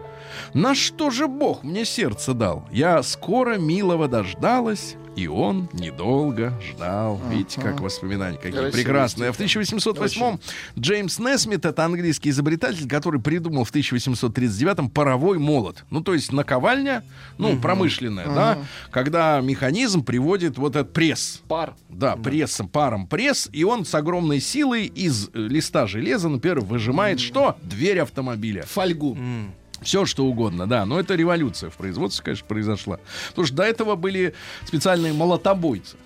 На 0.54 0.74
что 0.74 1.10
же 1.10 1.28
Бог 1.28 1.62
мне 1.62 1.84
сердце 1.84 2.34
дал? 2.34 2.66
Я 2.72 3.02
скоро 3.02 3.56
милого 3.56 4.08
дождалась, 4.08 4.96
И 5.16 5.26
он 5.26 5.68
недолго 5.72 6.58
ждал. 6.60 7.20
Видите, 7.30 7.60
как 7.60 7.80
воспоминания 7.80 8.36
какие 8.36 8.52
Красивые 8.52 8.72
прекрасные. 8.72 9.28
А 9.30 9.32
в 9.32 9.36
1808 9.36 10.38
Джеймс 10.78 11.18
Несмит, 11.18 11.64
это 11.64 11.84
английский 11.84 12.30
изобретатель, 12.30 12.88
который 12.88 13.20
придумал 13.20 13.64
в 13.64 13.70
1839 13.70 14.92
паровой 14.92 15.38
молот. 15.38 15.84
Ну, 15.90 16.00
то 16.00 16.14
есть 16.14 16.32
наковальня, 16.32 17.04
ну, 17.38 17.58
промышленная, 17.58 18.26
да, 18.26 18.58
когда 18.90 19.40
механизм 19.40 20.02
приводит 20.04 20.58
вот 20.58 20.76
этот 20.76 20.92
пресс. 20.92 21.42
Пар. 21.48 21.74
Да, 21.88 22.16
прессом, 22.16 22.68
паром 22.68 23.06
пресс, 23.06 23.48
и 23.52 23.64
он 23.64 23.84
с 23.84 23.94
огромной 23.94 24.40
силой 24.40 24.86
из 24.86 25.28
листа 25.34 25.86
железа, 25.86 26.28
например, 26.28 26.60
выжимает 26.60 27.20
что? 27.20 27.56
Дверь 27.62 28.00
автомобиля. 28.00 28.62
Фольгу. 28.62 29.16
Все 29.82 30.06
что 30.06 30.24
угодно, 30.24 30.66
да. 30.66 30.86
Но 30.86 30.98
это 30.98 31.14
революция 31.14 31.70
в 31.70 31.76
производстве, 31.76 32.24
конечно, 32.24 32.46
произошла. 32.46 33.00
Потому 33.28 33.46
что 33.46 33.56
до 33.56 33.62
этого 33.64 33.96
были 33.96 34.34
специальные 34.64 35.12
молотобойцы. 35.12 35.96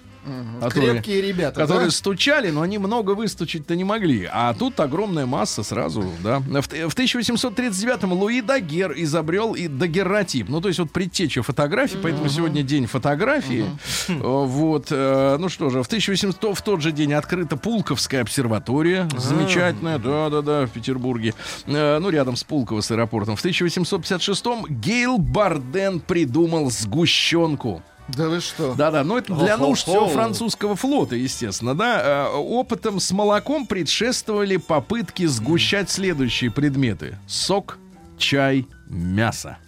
Которые- 0.61 0.93
Крепкие 0.95 1.21
ребята, 1.23 1.61
которые 1.61 1.87
да? 1.87 1.91
стучали, 1.91 2.51
но 2.51 2.63
они 2.63 2.79
много 2.79 3.13
выстучить-то 3.13 3.77
не 3.77 3.85
могли. 3.85 4.29
А 4.33 4.55
тут 4.55 4.79
огромная 4.81 5.27
масса 5.27 5.63
сразу, 5.63 6.05
да. 6.23 6.41
В, 6.41 6.63
в 6.63 6.95
1839-м 6.97 8.13
Луи 8.13 8.41
Дагер 8.41 8.93
изобрел 8.97 9.55
и 9.55 9.69
дагерротип. 9.69 10.49
Ну, 10.49 10.61
то 10.61 10.69
есть 10.69 10.79
вот 10.81 10.91
предтеча 10.91 11.43
фотографий, 11.43 11.99
поэтому 12.03 12.29
сегодня 12.29 12.63
день 12.63 12.87
фотографии. 12.87 13.65
Э, 14.09 14.13
Вот, 14.19 14.89
э, 14.91 15.37
ну 15.39 15.49
что 15.49 15.71
же, 15.71 15.83
в 15.83 15.87
1800 15.87 16.57
в 16.59 16.63
тот 16.63 16.81
же 16.81 16.93
день 16.93 17.13
открыта 17.15 17.57
Пулковская 17.57 18.23
обсерватория. 18.23 19.09
Замечательная, 19.17 19.99
да-да-да, 19.99 20.67
в 20.67 20.71
Петербурге. 20.71 21.35
Э, 21.67 21.99
Ну, 21.99 22.11
рядом 22.11 22.37
с 22.37 22.45
Пулково 22.45 22.81
с 22.81 22.91
аэропортом. 22.91 23.37
В 23.37 23.45
1856-м 23.45 24.67
Гейл 24.69 25.19
Барден 25.19 26.01
придумал 26.01 26.71
сгущенку. 26.71 27.83
Да 28.09 28.29
вы 28.29 28.41
что? 28.41 28.75
Да-да, 28.75 29.03
но 29.03 29.19
это 29.19 29.35
для 29.35 29.57
нужд 29.57 29.83
всего 29.83 30.09
французского 30.09 30.77
флота, 30.77 31.17
естественно, 31.17 31.75
да. 31.75 32.29
Э, 32.33 32.37
Опытом 32.37 33.01
с 33.01 33.11
молоком 33.11 33.67
предшествовали 33.67 34.59
попытки 34.59 35.27
сгущать 35.27 35.91
следующие 35.91 36.51
предметы: 36.51 37.19
сок, 37.27 37.79
чай, 38.17 38.67
мясо. 38.89 39.59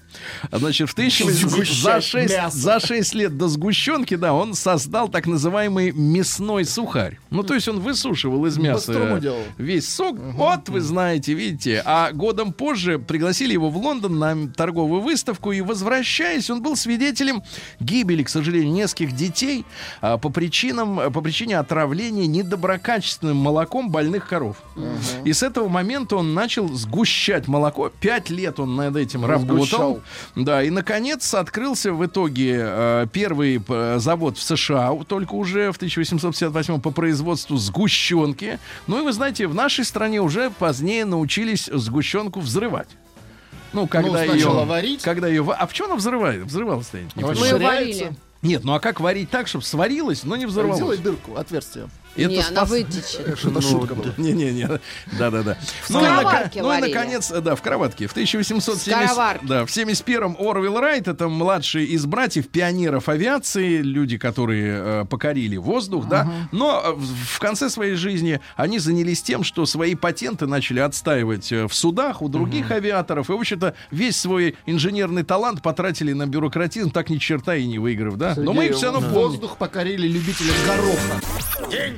Значит, 0.50 0.88
в 0.88 0.92
1800 0.92 1.50
за 1.50 2.00
Сгущать 2.00 2.04
6, 2.04 2.36
мясо. 2.36 2.56
за 2.58 2.80
6 2.80 3.14
лет 3.14 3.36
до 3.36 3.48
сгущенки, 3.48 4.14
да, 4.16 4.32
он 4.32 4.54
создал 4.54 5.08
так 5.08 5.26
называемый 5.26 5.92
мясной 5.92 6.64
сухарь. 6.64 7.18
Ну, 7.30 7.42
то 7.42 7.54
есть 7.54 7.68
он 7.68 7.80
высушивал 7.80 8.46
из 8.46 8.56
мяса 8.58 8.92
э, 8.94 9.44
весь 9.58 9.88
сок. 9.88 10.16
Вот, 10.18 10.68
вы 10.68 10.80
знаете, 10.80 11.34
видите. 11.34 11.82
А 11.84 12.12
годом 12.12 12.52
позже 12.52 12.98
пригласили 12.98 13.52
его 13.52 13.70
в 13.70 13.76
Лондон 13.76 14.18
на 14.18 14.48
торговую 14.48 15.02
выставку, 15.02 15.52
и, 15.52 15.60
возвращаясь, 15.60 16.50
он 16.50 16.62
был 16.62 16.76
свидетелем 16.76 17.42
гибели, 17.80 18.22
к 18.22 18.28
сожалению, 18.28 18.72
нескольких 18.72 19.14
детей 19.14 19.64
а, 20.00 20.18
по 20.18 20.30
причинам, 20.30 21.12
по 21.12 21.20
причине 21.20 21.58
отравления 21.58 22.26
недоброкачественным 22.26 23.36
молоком 23.36 23.90
больных 23.90 24.26
коров. 24.28 24.56
И 25.24 25.32
с 25.32 25.42
этого 25.42 25.68
момента 25.68 26.16
он 26.16 26.34
начал 26.34 26.68
сгущать 26.68 27.48
молоко. 27.48 27.90
Пять 28.00 28.30
лет 28.30 28.60
он 28.60 28.76
над 28.76 28.96
этим 28.96 29.24
работал. 29.24 29.56
Сгущал. 29.58 30.00
Да, 30.34 30.62
и 30.62 30.70
наконец 30.70 31.34
открылся 31.34 31.92
в 31.92 32.04
итоге 32.04 32.58
э, 32.60 33.06
первый 33.12 33.62
э, 33.66 33.96
завод 33.98 34.38
в 34.38 34.42
США, 34.42 34.92
только 35.06 35.34
уже 35.34 35.72
в 35.72 35.76
1858 35.76 36.80
по 36.80 36.90
производству 36.90 37.56
сгущенки. 37.56 38.58
Ну 38.86 39.00
и 39.00 39.02
вы 39.02 39.12
знаете, 39.12 39.46
в 39.46 39.54
нашей 39.54 39.84
стране 39.84 40.20
уже 40.20 40.50
позднее 40.50 41.04
научились 41.04 41.68
сгущенку 41.72 42.40
взрывать. 42.40 42.88
Ну, 43.72 43.86
когда 43.86 44.24
сначала 44.24 44.60
ее... 44.60 44.66
варить. 44.66 45.02
Когда 45.02 45.28
ее... 45.28 45.46
А 45.56 45.66
в 45.66 45.72
чем 45.72 45.86
она 45.86 45.96
взрывает? 45.96 46.44
Взрывалась-то? 46.44 46.98
я 46.98 47.04
не 47.04 47.22
Она 47.22 47.32
понимаю. 47.32 47.52
Мы 47.52 47.58
ее 47.58 47.66
варили. 47.66 48.12
Нет, 48.40 48.64
ну 48.64 48.72
а 48.74 48.80
как 48.80 49.00
варить 49.00 49.30
так, 49.30 49.48
чтобы 49.48 49.64
сварилась, 49.64 50.22
но 50.24 50.36
не 50.36 50.46
взорвалась? 50.46 50.78
Сделай 50.78 50.96
дырку, 50.96 51.36
отверстие. 51.36 51.88
Это 52.16 52.28
Не, 52.28 52.40
она 52.40 52.66
спас- 52.66 52.70
вытечет. 52.70 53.38
Что-то 53.38 53.60
шутка 53.60 53.94
была. 53.94 54.12
Не-не-не, 54.16 54.68
да-да-да. 55.18 55.56
Ну, 55.88 56.00
кроватке 56.00 56.62
ну 56.62 56.68
и 56.68 56.80
варили. 56.80 56.92
наконец, 56.94 57.30
да, 57.30 57.54
в 57.54 57.62
кроватке. 57.62 58.06
В 58.06 58.12
1870... 58.12 58.82
Скороварке. 58.82 59.46
Да, 59.46 59.66
в 59.66 59.68
71-м 59.68 60.36
Орвилл 60.38 60.80
Райт, 60.80 61.08
это 61.08 61.28
младший 61.28 61.84
из 61.84 62.06
братьев 62.06 62.48
пионеров 62.48 63.08
авиации, 63.08 63.78
люди, 63.78 64.18
которые 64.18 65.02
э, 65.02 65.04
покорили 65.08 65.56
воздух, 65.56 66.08
да. 66.08 66.28
Но 66.52 66.82
э, 66.84 66.92
в, 66.92 67.36
в 67.36 67.38
конце 67.38 67.70
своей 67.70 67.94
жизни 67.94 68.40
они 68.56 68.78
занялись 68.78 69.22
тем, 69.22 69.44
что 69.44 69.66
свои 69.66 69.94
патенты 69.94 70.46
начали 70.46 70.80
отстаивать 70.80 71.52
э, 71.52 71.66
в 71.66 71.74
судах 71.74 72.22
у 72.22 72.28
других 72.28 72.70
авиаторов. 72.70 73.30
И, 73.30 73.32
в 73.32 73.36
общем-то, 73.36 73.74
весь 73.90 74.16
свой 74.16 74.56
инженерный 74.66 75.22
талант 75.22 75.62
потратили 75.62 76.12
на 76.12 76.26
бюрократизм, 76.26 76.90
так 76.90 77.10
ни 77.10 77.18
черта 77.18 77.54
и 77.56 77.66
не 77.66 77.78
выиграв, 77.78 78.16
да. 78.16 78.34
Но 78.36 78.52
мы 78.52 78.66
их 78.66 78.76
все 78.76 78.92
равно. 78.92 79.08
Воздух 79.08 79.56
покорили 79.56 80.06
любители 80.08 80.50
гороха. 80.66 81.70
День 81.70 81.97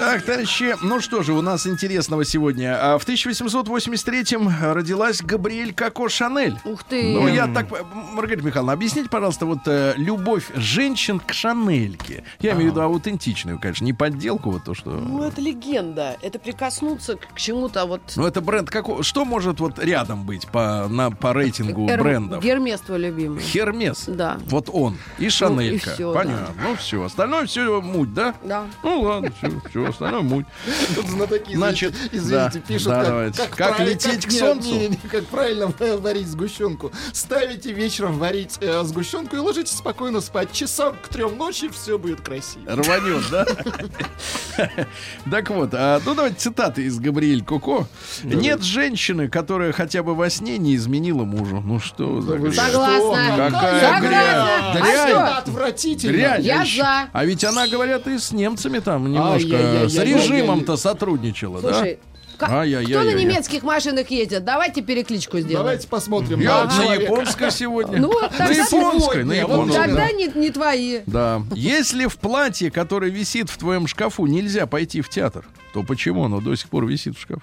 Так, 0.00 0.22
товарищи, 0.22 0.74
ну 0.82 0.98
что 1.00 1.22
же, 1.22 1.34
у 1.34 1.42
нас 1.42 1.66
интересного 1.66 2.24
сегодня. 2.24 2.74
А 2.80 2.98
В 2.98 3.06
1883-м 3.06 4.72
родилась 4.72 5.20
Габриэль 5.20 5.74
Коко 5.74 6.08
Шанель. 6.08 6.56
Ух 6.64 6.84
ты. 6.84 7.12
Ну, 7.12 7.28
я 7.28 7.46
так... 7.46 7.66
Маргарита 7.92 8.42
Михайловна, 8.42 8.72
объясните, 8.72 9.10
пожалуйста, 9.10 9.44
вот 9.44 9.58
э, 9.66 9.92
любовь 9.98 10.50
женщин 10.54 11.20
к 11.20 11.34
Шанельке. 11.34 12.24
Я 12.40 12.52
имею 12.52 12.70
в 12.70 12.72
виду 12.72 12.80
аутентичную, 12.80 13.60
конечно, 13.60 13.84
не 13.84 13.92
подделку, 13.92 14.52
вот 14.52 14.64
то, 14.64 14.72
что... 14.72 14.90
Ну, 14.90 15.22
это 15.22 15.38
легенда. 15.42 16.16
Это 16.22 16.38
прикоснуться 16.38 17.16
к 17.16 17.36
чему-то 17.36 17.84
вот... 17.84 18.00
Ну, 18.16 18.26
это 18.26 18.40
бренд 18.40 18.70
какой... 18.70 19.02
Что 19.02 19.26
может 19.26 19.60
вот 19.60 19.78
рядом 19.78 20.24
быть 20.24 20.48
по, 20.48 20.88
на, 20.88 21.10
по 21.10 21.34
рейтингу 21.34 21.86
Эр- 21.90 22.00
брендов? 22.00 22.42
Гермес 22.42 22.80
твой 22.80 23.00
любимый. 23.00 23.42
Хермес. 23.42 24.04
Да. 24.06 24.38
Вот 24.46 24.70
он. 24.72 24.96
И 25.18 25.28
Шанелька. 25.28 25.90
всё, 25.90 26.14
Понятно. 26.14 26.54
Ну, 26.62 26.74
все. 26.76 27.04
Остальное 27.04 27.44
все 27.44 27.82
муть, 27.82 28.14
да? 28.14 28.34
Да. 28.42 28.64
Ну, 28.82 29.02
ладно, 29.02 29.30
все, 29.38 29.50
все 29.68 29.89
остальное 29.90 30.22
муть. 30.22 30.46
Тут 30.94 31.06
знатоки, 31.08 31.54
Значит, 31.54 31.94
извините, 32.12 32.30
да, 32.58 32.60
пишут, 32.66 32.88
да, 32.88 32.96
как, 33.00 33.06
давайте. 33.08 33.38
как, 33.42 33.50
Как 33.56 33.76
правиль- 33.76 33.92
лететь 33.92 34.26
к 34.26 34.30
нет, 34.30 34.40
солнцу? 34.40 34.68
не, 34.68 34.88
не, 34.88 34.96
как 34.96 35.24
правильно 35.26 35.72
варить 35.98 36.26
сгущенку. 36.28 36.92
Ставите 37.12 37.72
вечером 37.72 38.18
варить 38.18 38.56
э, 38.60 38.82
сгущенку 38.84 39.36
и 39.36 39.38
ложитесь 39.38 39.76
спокойно 39.76 40.20
спать. 40.20 40.52
Часам 40.52 40.94
к 41.02 41.08
трем 41.08 41.36
ночи 41.36 41.68
все 41.68 41.98
будет 41.98 42.20
красиво. 42.22 42.64
Рванет, 42.66 43.22
да? 43.30 43.46
Так 45.30 45.50
вот, 45.50 45.70
а, 45.72 46.00
ну 46.04 46.14
давайте 46.14 46.36
цитаты 46.38 46.82
из 46.84 46.98
Габриэль 46.98 47.42
Коко. 47.44 47.86
Нет 48.22 48.62
женщины, 48.62 49.28
которая 49.28 49.72
хотя 49.72 50.02
бы 50.02 50.14
во 50.14 50.28
сне 50.30 50.58
не 50.58 50.76
изменила 50.76 51.24
мужу. 51.24 51.60
Ну 51.64 51.80
что 51.80 52.20
за 52.20 52.36
грязь? 52.36 52.56
Согласна. 52.56 53.50
Какая 53.50 54.00
грязь. 54.00 54.34
А 54.34 54.74
Дрянь. 54.74 55.38
Отвратительно. 55.38 56.36
Я 56.38 56.62
А 56.62 56.66
за. 56.66 57.08
А 57.12 57.24
ведь 57.24 57.44
она, 57.44 57.66
говорят, 57.68 58.06
и 58.06 58.18
с 58.18 58.32
немцами 58.32 58.78
там 58.80 59.10
немножко 59.10 59.56
С 59.88 59.96
режимом-то 59.98 60.76
сотрудничала, 60.76 61.60
да? 61.60 61.72
Слушай, 61.74 61.98
ка- 62.38 62.46
Ай-яй-яй-яй. 62.60 63.00
кто 63.02 63.10
на 63.10 63.14
немецких 63.18 63.62
машинах 63.62 64.10
едет? 64.10 64.44
Давайте 64.44 64.82
перекличку 64.82 65.38
сделаем. 65.40 65.58
Давайте 65.58 65.88
посмотрим. 65.88 66.40
Я 66.40 66.64
на 66.64 66.76
на 66.76 66.94
японской 66.94 67.50
сегодня. 67.50 68.00
Ну, 68.00 68.12
на 68.38 68.48
японской, 68.50 69.24
на 69.24 69.32
японской. 69.32 69.76
Тогда 69.76 70.10
не, 70.12 70.26
не 70.28 70.50
твои. 70.50 71.00
Да. 71.06 71.42
Если 71.54 72.06
в 72.06 72.16
платье, 72.18 72.70
которое 72.70 73.10
висит 73.10 73.50
в 73.50 73.58
твоем 73.58 73.86
шкафу, 73.86 74.26
нельзя 74.26 74.66
пойти 74.66 75.00
в 75.00 75.08
театр, 75.08 75.44
то 75.72 75.82
почему 75.82 76.24
оно 76.24 76.40
до 76.40 76.54
сих 76.56 76.68
пор 76.68 76.86
висит 76.86 77.16
в 77.16 77.20
шкафу? 77.20 77.42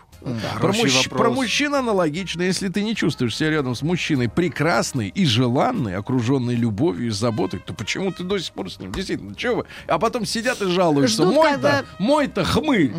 Про, 0.59 0.71
мужч- 0.73 1.09
про 1.09 1.29
мужчин 1.29 1.75
аналогично. 1.75 2.41
Если 2.41 2.67
ты 2.69 2.83
не 2.83 2.95
чувствуешь 2.95 3.35
себя 3.35 3.51
рядом 3.51 3.75
с 3.75 3.81
мужчиной 3.81 4.29
прекрасный 4.29 5.07
и 5.09 5.25
желанный, 5.25 5.95
окруженный 5.95 6.55
любовью 6.55 7.07
и 7.07 7.09
заботой, 7.09 7.59
то 7.65 7.73
почему 7.73 8.11
ты 8.11 8.23
до 8.23 8.37
сих 8.39 8.53
пор 8.53 8.71
с 8.71 8.79
ним? 8.79 8.91
Действительно, 8.91 9.35
чего 9.35 9.57
вы? 9.57 9.65
А 9.87 9.99
потом 9.99 10.25
сидят 10.25 10.61
и 10.61 10.65
жалуются. 10.65 11.23
Ждут, 11.23 11.35
Мой-то, 11.35 11.53
когда- 11.53 11.85
мой-то 11.99 12.43
хмырь. 12.43 12.91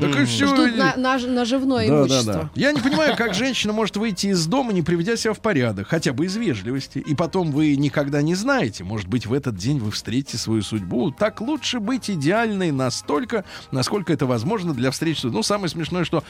Так 0.00 0.20
и 0.20 0.24
все. 0.24 0.46
Ждут 0.46 0.76
на, 0.76 0.96
на- 0.96 1.18
наживное 1.18 1.88
Да, 1.88 1.94
да, 1.94 2.00
имущество. 2.00 2.32
да. 2.34 2.50
Я 2.54 2.72
не 2.72 2.80
понимаю, 2.80 3.16
как 3.16 3.34
женщина 3.44 3.72
может 3.72 3.96
выйти 3.96 4.28
из 4.28 4.46
дома, 4.46 4.72
не 4.72 4.82
приведя 4.82 5.16
себя 5.16 5.32
в 5.32 5.40
порядок, 5.40 5.88
хотя 5.88 6.12
бы 6.12 6.26
из 6.26 6.36
вежливости. 6.36 6.98
И 6.98 7.14
потом 7.14 7.50
вы 7.52 7.76
никогда 7.76 8.22
не 8.22 8.34
знаете, 8.34 8.84
может 8.84 9.08
быть, 9.08 9.26
в 9.26 9.32
этот 9.32 9.56
день 9.56 9.78
вы 9.78 9.90
встретите 9.90 10.38
свою 10.38 10.62
судьбу. 10.62 11.10
Так 11.10 11.40
лучше 11.40 11.80
быть 11.80 12.10
идеальной 12.10 12.70
настолько, 12.72 13.44
насколько 13.70 14.12
это 14.12 14.26
возможно 14.26 14.74
для 14.74 14.90
встречи. 14.90 15.26
Ну, 15.26 15.42
самое 15.42 15.68
смешное, 15.68 16.04
что 16.04 16.24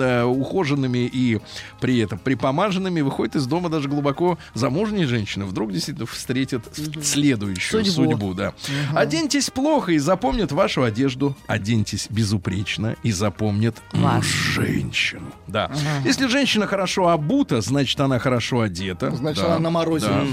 э, 0.00 0.24
ухоженными 0.24 1.08
и 1.12 1.40
при 1.80 1.98
этом 1.98 2.18
припомаженными 2.18 3.00
выходит 3.00 3.36
из 3.36 3.46
дома 3.46 3.68
даже 3.68 3.88
глубоко 3.88 4.38
замужние 4.54 5.06
женщины. 5.06 5.44
Вдруг 5.44 5.72
действительно 5.72 6.06
встретят 6.06 6.64
следующую 7.02 7.84
Судьбу. 7.84 8.10
судьбу. 8.10 8.34
да. 8.34 8.54
Оденьтесь 8.94 9.50
плохо 9.50 9.92
и 9.92 9.98
запомнят 9.98 10.52
вашу 10.52 10.82
одежду. 10.82 11.36
Оденьтесь 11.46 12.06
безупречно 12.10 12.96
и 13.02 13.12
запомнят 13.12 13.76
Вас. 13.92 14.24
женщину. 14.24 15.26
Да. 15.46 15.70
Если 16.04 16.26
женщина 16.26 16.66
хорошо 16.66 17.08
обута, 17.08 17.60
значит, 17.60 17.98
она 18.00 18.18
хорошо 18.18 18.60
одета. 18.60 19.10
Значит, 19.10 19.42
Да. 19.44 19.50
она 19.56 19.58
на 19.60 19.70
морозе. 19.70 20.06
Да. 20.06 20.24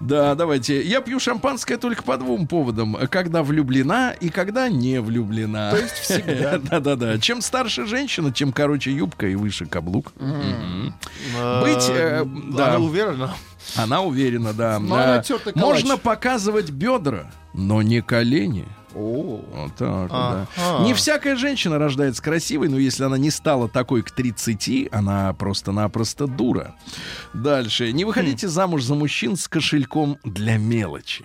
Да, 0.00 0.34
давайте. 0.34 0.80
Я 0.82 1.00
пью 1.00 1.18
шампанское 1.18 1.76
только 1.76 2.02
по 2.02 2.16
двум 2.16 2.46
поводам. 2.46 2.96
Когда 3.10 3.42
влюблена 3.42 4.12
и 4.12 4.28
когда 4.28 4.68
не 4.68 5.00
влюблена. 5.00 5.72
То 5.72 5.78
есть 5.78 5.94
всегда. 5.94 6.58
Да-да-да. 6.62 7.18
Чем 7.18 7.40
старше 7.40 7.86
женщина, 7.86 8.32
чем 8.32 8.52
короче 8.52 8.92
юбка 8.92 9.26
и 9.26 9.34
выше 9.34 9.66
каблук. 9.66 10.12
Э, 10.20 11.62
Быть, 11.62 11.88
э, 11.90 12.24
да. 12.52 12.74
Она 12.74 12.78
уверена. 12.78 13.34
Она 13.76 14.02
уверена, 14.02 14.52
да. 14.52 14.78
Калач. 14.78 15.30
Можно 15.54 15.96
показывать 15.96 16.70
бедра, 16.70 17.30
но 17.52 17.82
не 17.82 18.00
колени. 18.00 18.66
О, 18.94 19.44
Вот 19.52 19.74
так, 19.76 20.10
вот, 20.10 20.46
да. 20.56 20.84
Не 20.84 20.94
всякая 20.94 21.36
женщина 21.36 21.78
рождается 21.78 22.22
красивой, 22.22 22.68
но 22.68 22.78
если 22.78 23.04
она 23.04 23.18
не 23.18 23.30
стала 23.30 23.68
такой 23.68 24.02
к 24.02 24.10
30, 24.10 24.88
она 24.92 25.32
просто-напросто 25.34 26.26
дура. 26.26 26.74
Дальше. 27.34 27.92
Не 27.92 28.04
выходите 28.04 28.48
замуж 28.48 28.82
за 28.82 28.94
мужчин 28.94 29.36
с 29.36 29.48
кошельком 29.48 30.18
для 30.24 30.56
мелочи. 30.56 31.24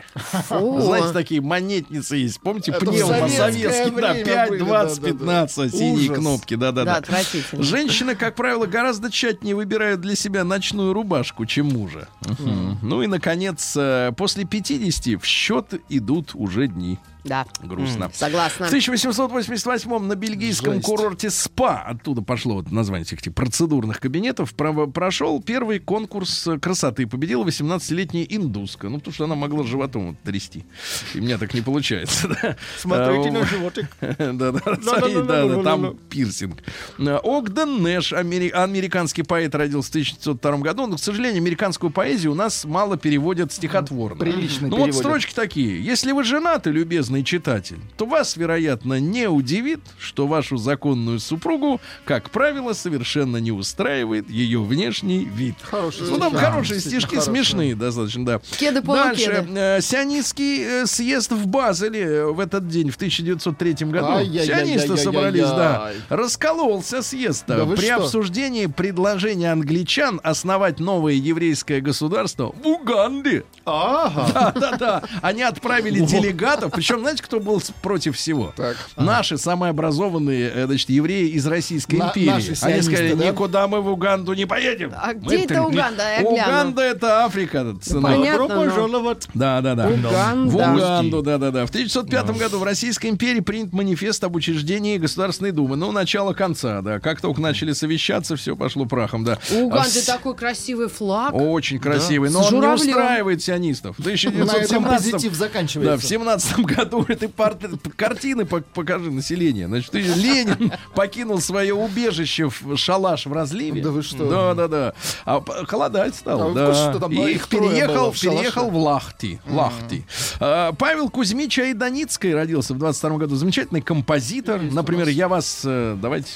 Фу. 0.50 0.82
Знаете, 0.82 1.14
такие 1.14 1.42
монетницы 1.42 2.18
есть. 2.18 2.40
Помните, 2.42 2.74
советское 2.74 3.30
советский, 3.30 3.90
да, 3.92 4.12
время 4.14 4.26
5, 4.26 4.50
были, 4.50 4.60
20, 4.60 5.02
да, 5.02 5.08
да, 5.08 5.14
да. 5.14 5.14
15, 5.14 5.72
синие 5.76 6.10
Ужас. 6.12 6.18
кнопки, 6.18 6.56
Да, 6.56 6.72
да-да-да. 6.72 7.64
Женщины, 7.64 8.16
как 8.16 8.36
правило, 8.36 8.66
гораздо 8.66 9.10
тщательнее 9.12 9.56
выбирают 9.56 10.02
для 10.02 10.16
себя 10.16 10.44
ночную 10.44 10.94
рубашку, 10.94 11.46
чем 11.46 11.68
мужа. 11.68 12.08
Мгм. 12.22 12.80
Ну 12.82 13.02
и, 13.02 13.08
наконец, 13.08 13.74
э, 13.76 14.12
после 14.18 14.46
50 14.46 15.16
в 15.16 15.26
счет 15.26 15.82
идут 15.90 16.32
уже 16.34 16.68
дни. 16.68 17.00
Да, 17.24 17.46
Грустно. 17.62 18.10
согласна. 18.14 18.66
В 18.66 18.70
1888 18.70 20.00
на 20.00 20.16
бельгийском 20.16 20.76
Жесть. 20.76 20.86
курорте 20.86 21.30
СПА, 21.30 21.82
оттуда 21.82 22.22
пошло 22.22 22.56
вот 22.56 22.72
название 22.72 23.04
этих 23.06 23.20
этих 23.20 23.34
процедурных 23.34 24.00
кабинетов, 24.00 24.54
про- 24.54 24.88
прошел 24.88 25.42
первый 25.42 25.80
конкурс 25.80 26.48
красоты. 26.62 27.08
Победила 27.08 27.44
18-летняя 27.44 28.26
индуска. 28.26 28.90
Ну, 28.90 28.98
потому 28.98 29.14
что 29.14 29.24
она 29.26 29.36
могла 29.36 29.64
животом 29.64 30.08
вот 30.10 30.16
трясти. 30.24 30.66
И 31.14 31.20
у 31.20 31.24
меня 31.24 31.38
так 31.38 31.54
не 31.54 31.62
получается. 31.62 32.28
да. 32.42 32.58
Смотрите 32.78 33.32
на 33.32 33.46
животик. 33.46 33.86
да, 34.02 34.52
да, 34.52 34.60
смотри, 34.82 35.14
да, 35.16 35.48
да, 35.48 35.64
там 35.64 35.96
пирсинг. 36.10 36.58
Огден 37.00 37.82
Нэш, 37.82 38.14
амери- 38.14 38.50
американский 38.52 39.24
поэт, 39.24 39.56
родился 39.56 39.88
в 39.88 39.92
1902 39.92 40.58
году. 40.58 40.88
Но, 40.88 40.98
к 40.98 41.00
сожалению, 41.00 41.42
американскую 41.42 41.90
поэзию 41.90 42.32
у 42.34 42.36
нас 42.36 42.66
мало 42.66 42.98
переводят 42.98 43.52
стихотворно. 43.52 44.18
Прилично 44.20 44.68
Ну 44.68 44.78
вот 44.78 44.94
строчки 44.94 45.34
такие. 45.34 45.84
Если 45.84 46.12
вы 46.12 46.24
женаты, 46.24 46.72
любезный 47.14 47.24
читатель, 47.24 47.80
то 47.98 48.06
вас, 48.06 48.36
вероятно, 48.38 49.00
не 49.00 49.28
удивит, 49.28 49.80
что 50.00 50.28
вашу 50.28 50.58
законную 50.58 51.20
супругу, 51.20 51.80
как 52.06 52.30
правило, 52.32 52.74
совершенно 52.74 53.38
не 53.38 53.52
устраивает 53.52 54.30
ее 54.30 54.62
внешний 54.62 55.26
вид. 55.26 55.56
Хорошие 55.64 56.10
Ну, 56.10 56.18
там 56.18 56.32
стихи. 56.32 56.46
хорошие 56.46 56.80
стишки, 56.80 57.16
хорошие. 57.16 57.34
смешные 57.34 57.76
достаточно, 57.76 58.26
да. 58.26 58.42
Кеды 58.60 58.82
Дальше. 58.82 59.48
э, 59.56 59.82
Сионистский 59.82 60.64
э, 60.64 60.86
съезд 60.86 61.32
в 61.32 61.46
Базеле 61.48 62.02
э, 62.02 62.26
в 62.26 62.40
этот 62.40 62.68
день, 62.68 62.90
в 62.90 62.96
1903 62.96 63.74
году. 63.88 64.26
Сионисты 64.26 64.98
собрались, 64.98 65.42
да. 65.44 65.92
Раскололся 66.10 67.02
съезд 67.02 67.44
Да 67.48 67.66
вы 67.66 67.76
при 67.76 67.86
что? 67.86 67.98
обсуждении 67.98 68.66
предложения 68.66 69.52
англичан 69.52 70.20
основать 70.24 70.80
новое 70.80 71.14
еврейское 71.14 71.82
государство 71.82 72.54
в 72.64 72.68
Уганде. 72.68 73.44
Ага. 73.66 74.32
Да-да-да. 74.34 75.04
Они 75.22 75.42
отправили 75.44 76.00
делегатов. 76.06 76.72
Причем, 76.74 77.03
знаете, 77.04 77.24
кто 77.24 77.40
был 77.40 77.62
против 77.82 78.16
всего? 78.18 78.54
Так. 78.56 78.76
Наши 78.98 79.38
самые 79.38 79.72
образованные, 79.72 80.52
э, 80.54 80.66
значит, 80.66 80.90
евреи 80.90 81.30
из 81.30 81.46
Российской 81.48 81.96
На- 81.96 82.10
империи. 82.10 82.30
наши 82.30 82.54
Они 82.62 82.82
сказали, 82.82 83.14
да? 83.14 83.26
никуда 83.30 83.68
мы 83.68 83.82
в 83.82 83.88
Уганду 83.90 84.34
не 84.34 84.46
поедем. 84.46 84.92
А 84.96 85.08
Мы 85.14 85.14
где 85.20 85.38
это 85.40 85.48
три- 85.48 85.60
Уганда? 85.60 86.04
Я 86.04 86.22
гляну. 86.22 86.36
Уганда 86.36 86.82
это 86.82 87.26
Африка. 87.26 87.76
сынок. 87.82 88.04
понятно, 88.12 88.48
Добро 88.48 88.56
но- 88.66 88.70
пожаловать. 88.70 89.28
Да, 89.34 89.62
да, 89.62 89.76
да. 89.76 89.88
Уганда. 89.88 90.50
В 90.52 90.56
Уганду, 90.56 91.22
да, 91.22 91.38
да, 91.38 91.52
да. 91.52 91.66
В 91.66 91.70
1905 91.72 92.38
году 92.38 92.60
в 92.60 92.64
Российской 92.64 93.08
империи 93.08 93.40
принят 93.42 93.74
манифест 93.74 94.24
об 94.24 94.36
учреждении 94.36 94.98
Государственной 94.98 95.52
Думы. 95.52 95.76
Ну, 95.76 95.92
начало 95.92 96.34
конца, 96.34 96.82
да. 96.82 97.00
Как 97.00 97.22
только 97.22 97.42
начали 97.42 97.74
совещаться, 97.74 98.36
все 98.36 98.56
пошло 98.56 98.86
прахом, 98.86 99.24
да. 99.24 99.40
У 99.52 99.66
Уганды 99.68 100.00
А 100.00 100.06
такой 100.06 100.36
красивый 100.36 100.88
флаг. 100.90 101.34
Очень 101.34 101.80
красивый, 101.80 102.30
С 102.30 102.34
но 102.34 102.44
он 102.46 102.60
не 102.60 102.68
устраивает 102.68 103.42
сионистов. 103.42 103.96
В 104.04 104.06
На 104.06 104.12
этом 104.12 104.84
1917 104.86 105.12
позитив 105.14 105.32
да, 105.32 105.38
заканчивается. 105.38 105.98
в 106.06 106.10
семнадцатом 106.10 106.64
году 106.64 106.93
этой 107.02 107.28
портрет- 107.28 107.80
картины 107.96 108.42
пок- 108.44 108.64
покажи 108.74 109.10
население. 109.12 109.68
Значит, 109.68 109.96
и 109.96 110.02
Ленин 110.02 110.72
покинул 110.96 111.40
свое 111.42 111.74
убежище 111.74 112.50
в 112.50 112.78
шалаш 112.78 113.26
в 113.26 113.34
разливе. 113.34 113.82
Да 113.82 113.92
вы 113.92 114.04
что? 114.04 114.30
Да, 114.30 114.54
да, 114.54 114.68
да. 114.68 114.94
А 115.26 115.44
холодать 115.66 116.16
стало. 116.16 116.52
А 116.52 116.54
да. 116.54 116.74
что, 116.74 117.00
там 117.00 117.12
и 117.12 117.32
их 117.32 117.48
переехал, 117.48 118.12
в 118.12 118.20
переехал 118.20 118.70
в 118.70 118.78
Лахти. 118.78 119.40
Лахти. 119.48 120.06
А, 120.40 120.72
Павел 120.74 121.10
Кузьмич 121.10 121.58
Айданицкий 121.60 122.34
родился 122.34 122.74
в 122.74 122.78
22 122.78 123.18
году. 123.18 123.36
Замечательный 123.36 123.82
композитор. 123.82 124.62
Например, 124.62 125.08
я 125.08 125.28
вас... 125.28 125.62
э, 125.66 125.98
Давайте... 126.02 126.30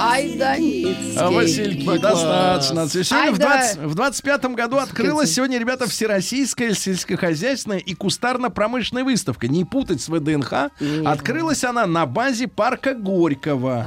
Ай, 0.00 0.36
Даницкий. 0.36 1.16
А, 1.16 1.30
Васильки, 1.30 1.84
Да 1.84 1.98
достаточно. 1.98 2.74
класс. 2.82 2.92
Сегодня 2.92 3.16
Ай, 3.26 3.32
в, 3.32 3.38
да. 3.38 3.46
20, 3.58 3.78
в 3.78 3.94
25 3.94 4.44
году 4.54 4.76
открылась 4.76 5.32
сегодня, 5.34 5.58
ребята, 5.58 5.88
Всероссийская 5.88 6.72
сельскохозяйственная 6.74 7.78
и 7.78 7.94
кустарно-промышленная 7.94 9.04
выставка. 9.04 9.48
Не 9.48 9.64
путать 9.64 10.00
с 10.00 10.08
ВДНХ. 10.08 10.70
Открылась 11.04 11.64
она 11.64 11.86
на 11.86 12.06
базе 12.06 12.46
парка 12.46 12.94
Горького, 12.94 13.86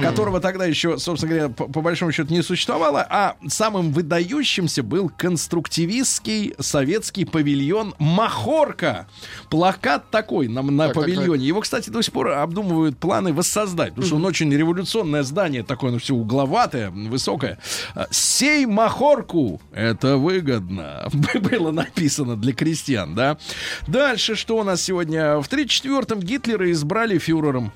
которого 0.00 0.40
тогда 0.40 0.64
еще, 0.64 0.98
собственно 0.98 1.34
говоря, 1.34 1.48
по, 1.50 1.66
по 1.68 1.80
большому 1.80 2.10
счету 2.12 2.32
не 2.32 2.42
существовало. 2.42 3.06
А 3.08 3.36
самым 3.46 3.92
выдающимся 3.92 4.82
был 4.82 5.10
конструктивистский 5.16 6.54
советский 6.58 7.24
павильон 7.24 7.94
Махорка. 7.98 9.06
Плакат 9.50 10.10
такой 10.10 10.48
на, 10.48 10.62
на 10.62 10.86
Так, 10.86 10.94
так, 10.94 11.04
павильоне. 11.04 11.46
Его, 11.46 11.60
кстати, 11.60 11.90
до 11.90 12.02
сих 12.02 12.12
пор 12.12 12.30
обдумывают 12.30 12.98
планы 12.98 13.32
воссоздать, 13.32 13.90
потому 13.90 14.06
что 14.06 14.16
он 14.16 14.24
очень 14.26 14.52
революционное 15.12 15.22
здание, 15.22 15.62
такое, 15.62 15.90
оно 15.90 15.98
все 15.98 16.14
угловатое, 16.14 16.90
высокое. 16.90 17.58
А, 17.94 18.06
Сей 18.10 18.66
махорку, 18.66 19.60
это 19.72 20.16
выгодно, 20.16 21.08
было 21.50 21.70
написано 21.70 22.36
для 22.36 22.52
крестьян, 22.52 23.14
да. 23.14 23.38
Дальше, 23.86 24.34
что 24.34 24.58
у 24.58 24.64
нас 24.64 24.82
сегодня? 24.82 25.38
В 25.38 25.48
34-м 25.48 26.20
Гитлера 26.20 26.70
избрали 26.70 27.18
фюрером. 27.18 27.72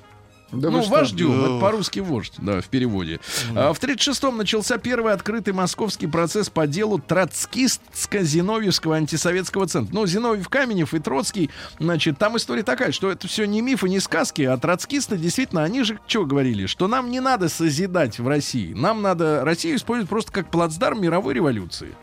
Да 0.51 0.69
ну, 0.69 0.81
что? 0.81 0.91
вождем, 0.91 1.43
это 1.43 1.59
по-русски 1.59 1.99
вождь, 1.99 2.33
да, 2.37 2.61
в 2.61 2.67
переводе. 2.67 3.19
А, 3.55 3.73
в 3.73 3.79
36-м 3.79 4.37
начался 4.37 4.77
первый 4.77 5.13
открытый 5.13 5.53
московский 5.53 6.07
процесс 6.07 6.49
по 6.49 6.67
делу 6.67 6.99
троцкистско-зиновьевского 7.05 8.95
антисоветского 8.95 9.67
центра. 9.67 9.93
Ну, 9.93 10.07
Зиновьев, 10.07 10.47
Каменев 10.47 10.93
и 10.93 10.99
Троцкий, 10.99 11.49
значит, 11.79 12.17
там 12.17 12.37
история 12.37 12.63
такая, 12.63 12.91
что 12.91 13.11
это 13.11 13.27
все 13.27 13.45
не 13.45 13.61
мифы, 13.61 13.89
не 13.89 13.99
сказки, 13.99 14.43
а 14.43 14.57
троцкисты, 14.57 15.17
действительно, 15.17 15.63
они 15.63 15.83
же 15.83 15.99
что 16.07 16.25
говорили? 16.25 16.65
Что 16.65 16.87
нам 16.87 17.11
не 17.11 17.19
надо 17.19 17.49
созидать 17.49 18.19
в 18.19 18.27
России, 18.27 18.73
нам 18.73 19.01
надо 19.01 19.43
Россию 19.43 19.75
использовать 19.75 20.09
просто 20.09 20.31
как 20.31 20.49
плацдарм 20.49 21.01
мировой 21.01 21.33
революции. 21.33 21.95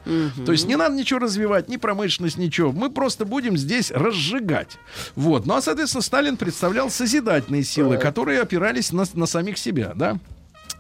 То 0.45 0.53
есть 0.53 0.67
не 0.67 0.77
надо 0.77 0.95
ничего 0.95 1.21
развивать, 1.21 1.69
ни 1.69 1.77
промышленность, 1.77 2.37
ничего. 2.37 2.73
Мы 2.73 2.91
просто 2.91 3.25
будем 3.25 3.57
здесь 3.57 3.91
разжигать. 3.91 4.79
Вот. 5.17 5.47
Ну, 5.47 5.55
а, 5.55 5.63
соответственно, 5.63 6.03
Сталин 6.03 6.37
представлял 6.37 6.91
созидательные 6.91 7.65
силы, 7.65 7.97
которые 7.97 8.34
опирались 8.41 8.93
на, 8.93 9.05
на 9.15 9.27
самих 9.27 9.59
себя, 9.59 9.93
да? 9.95 10.19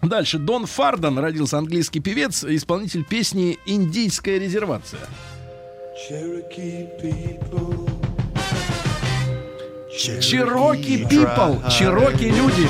Дальше. 0.02 0.38
Дон 0.38 0.66
Фарден 0.66 1.18
родился 1.18 1.58
английский 1.58 2.00
певец, 2.00 2.44
исполнитель 2.44 3.04
песни 3.04 3.58
«Индийская 3.66 4.38
резервация». 4.38 5.00
Чироки 10.30 11.06
people, 11.10 11.70
чироки 11.70 12.24
люди. 12.24 12.68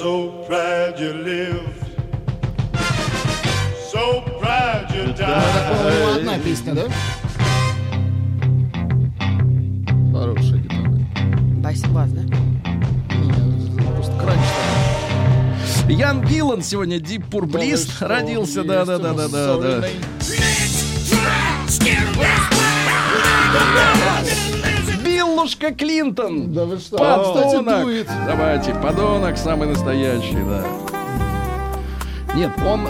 So 0.00 0.46
proud 0.48 0.98
you 0.98 1.12
live. 1.24 1.60
So 3.92 4.22
proud 4.40 4.90
you 4.94 5.10
Это, 5.10 5.22
die. 5.22 5.68
по-моему, 5.70 6.06
одна 6.16 6.38
песня, 6.38 6.74
да? 6.74 6.84
Хорошая 10.12 10.58
гитара. 10.58 10.90
Бас-бас, 11.62 12.10
да? 12.12 12.22
Там. 14.26 14.38
Ян 15.88 16.20
Гиллан 16.22 16.62
сегодня 16.62 16.98
Дип 16.98 17.22
Да 17.22 17.28
Пурблист 17.30 17.86
вы 17.88 17.92
что, 17.94 18.08
родился, 18.08 18.64
да, 18.64 18.84
да, 18.84 18.98
да, 18.98 19.12
да, 19.14 19.28
да, 19.28 19.56
да. 19.56 19.88
Биллушка 25.04 25.72
Клинтон. 25.72 26.52
Да 26.52 26.64
вы 26.64 26.78
что? 26.78 26.98
Подонок. 26.98 27.82
дует. 27.82 28.08
Давайте, 28.26 28.74
подонок 28.74 29.38
самый 29.38 29.68
настоящий, 29.68 30.42
да. 30.44 30.66
Нет, 32.34 32.50
он, 32.66 32.88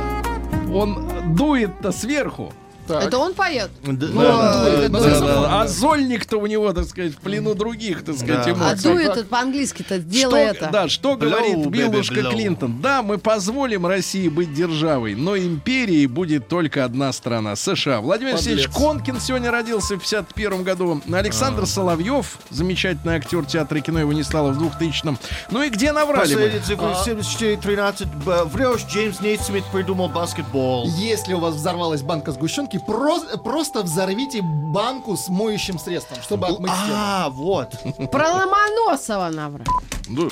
он 0.74 1.34
дует-то 1.37 1.93
сверху. 1.93 2.53
Так. 2.87 3.05
Это 3.05 3.18
он 3.18 3.34
поет? 3.34 3.70
Да, 3.82 4.07
Ну, 4.07 4.22
да, 4.22 4.68
это 4.68 4.89
да, 4.89 5.01
Да, 5.01 5.20
да. 5.20 5.61
А 5.62 5.66
Зольник-то 5.66 6.37
у 6.39 6.47
него, 6.47 6.72
так 6.72 6.84
сказать, 6.87 7.12
в 7.12 7.16
плену 7.18 7.55
других, 7.55 8.05
так 8.05 8.16
сказать, 8.16 8.45
Да. 8.47 8.51
А 8.51 8.51
эмоций. 8.53 8.82
дует 8.93 9.11
это 9.16 9.24
по-английски-то, 9.24 9.99
сделай 9.99 10.47
что, 10.53 10.55
это. 10.64 10.68
Да, 10.72 10.89
что 10.89 11.12
Blow, 11.14 11.16
говорит 11.16 11.66
Биллушка. 11.66 12.22
Клинтон? 12.30 12.80
Да, 12.80 13.03
мы 13.03 13.18
позволим 13.18 13.87
России 13.87 14.28
быть 14.28 14.53
державой, 14.55 15.14
но 15.14 15.37
империей 15.37 16.07
будет 16.07 16.49
только 16.49 16.84
одна 16.84 17.12
страна— 17.12 17.57
США. 17.57 18.01
Владимир 18.01 18.34
Алексеевич 18.34 18.68
Конкин 18.68 19.20
сегодня 19.20 19.51
родился 19.51 19.97
в 19.97 20.01
51 20.01 20.62
году. 20.62 21.01
Александр 21.12 21.62
А. 21.64 21.66
Соловьев, 21.66 22.39
замечательный 22.51 23.16
актер 23.16 23.45
театра 23.45 23.78
и 23.78 23.82
кино, 23.82 24.01
его 24.01 24.12
не 24.12 24.22
стало 24.22 24.53
в 24.53 24.62
2000-м. 24.62 25.18
Ну 25.51 25.62
и 25.62 25.68
где 25.70 25.93
наврали 25.93 26.34
Последняя 26.34 26.61
мы? 26.61 26.66
цифра 26.66 26.95
74-13. 27.05 28.07
Б- 28.24 28.45
Врешь, 28.45 28.84
Джеймс 28.91 29.20
Нейсмит 29.20 29.64
придумал 29.72 30.09
баскетбол. 30.09 30.89
Если 30.99 31.32
у 31.34 31.39
вас 31.41 31.55
взорвалась 31.55 32.03
банка 32.03 32.32
сгущенки, 32.32 32.76
прос- 32.79 33.37
просто 33.43 33.83
взорвите 33.83 34.41
банку 34.43 35.16
с 35.16 35.29
моющим 35.29 35.79
средством, 35.79 36.18
чтобы 36.22 36.47
отмыть 36.47 36.70
стену. 36.72 36.93
А, 36.95 37.29
вот. 37.31 37.74
Про 38.11 38.31
Ломоносова 38.33 39.29
наврал. 39.31 39.66
Ну, 40.09 40.29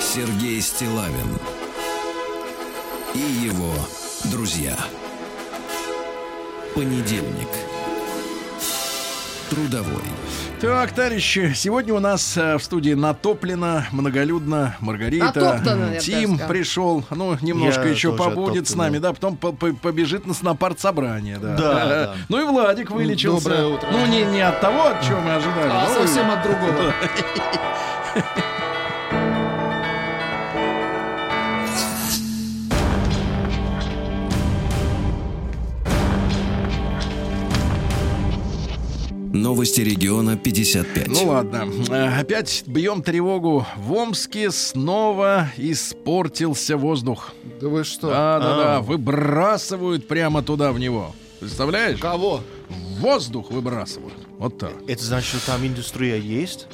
Сергей 0.00 0.60
Стилавин 0.60 1.38
и 3.14 3.18
его 3.18 3.72
друзья. 4.30 4.76
Понедельник. 6.74 7.48
Трудовой. 9.50 10.02
Так, 10.60 10.90
товарищи, 10.92 11.52
сегодня 11.54 11.94
у 11.94 12.00
нас 12.00 12.36
э, 12.36 12.56
в 12.58 12.64
студии 12.64 12.94
натоплено, 12.94 13.84
многолюдно, 13.92 14.74
Маргарита. 14.80 15.26
Натоптано, 15.26 15.96
Тим 15.98 16.38
пришел, 16.38 17.04
ну, 17.10 17.36
немножко 17.42 17.82
Я 17.84 17.90
еще 17.90 18.16
побудет 18.16 18.66
с 18.66 18.70
оттоптанный. 18.72 18.90
нами, 18.90 18.98
да, 18.98 19.12
потом 19.12 19.36
по- 19.36 19.52
по- 19.52 19.72
побежит 19.74 20.26
на 20.26 20.34
снопарт-собрание, 20.34 21.38
да. 21.38 21.56
Да, 21.56 21.86
да. 21.86 22.14
Ну 22.28 22.40
и 22.42 22.44
Владик 22.50 22.90
вылечился. 22.90 23.48
Доброе 23.50 23.66
утро. 23.66 23.88
Ну, 23.92 24.06
не, 24.06 24.22
не 24.24 24.40
от 24.40 24.60
того, 24.60 24.86
от 24.88 25.02
чего 25.02 25.20
мы 25.20 25.34
ожидали. 25.34 25.70
А 25.70 25.88
совсем 25.94 26.28
от 26.30 26.42
другого. 26.42 26.92
Новости 39.36 39.80
региона 39.82 40.36
55. 40.36 41.08
Ну 41.08 41.26
ладно, 41.28 41.68
Э, 41.90 42.20
опять 42.20 42.64
бьем 42.66 43.02
тревогу. 43.02 43.66
В 43.76 43.92
Омске 43.92 44.50
снова 44.50 45.48
испортился 45.56 46.76
воздух. 46.76 47.32
Да 47.60 47.68
вы 47.68 47.84
что? 47.84 48.08
Да, 48.08 48.38
да, 48.40 48.56
да, 48.56 48.80
выбрасывают 48.80 50.08
прямо 50.08 50.42
туда 50.42 50.72
в 50.72 50.78
него. 50.78 51.14
Представляешь? 51.40 51.98
Кого? 52.00 52.40
В 52.68 53.00
воздух 53.00 53.50
выбрасывают. 53.50 54.14
Вот 54.38 54.58
так. 54.58 54.72
Это 54.88 55.04
значит, 55.04 55.28
что 55.40 55.46
там 55.52 55.66
индустрия 55.66 56.16
есть? 56.16 56.66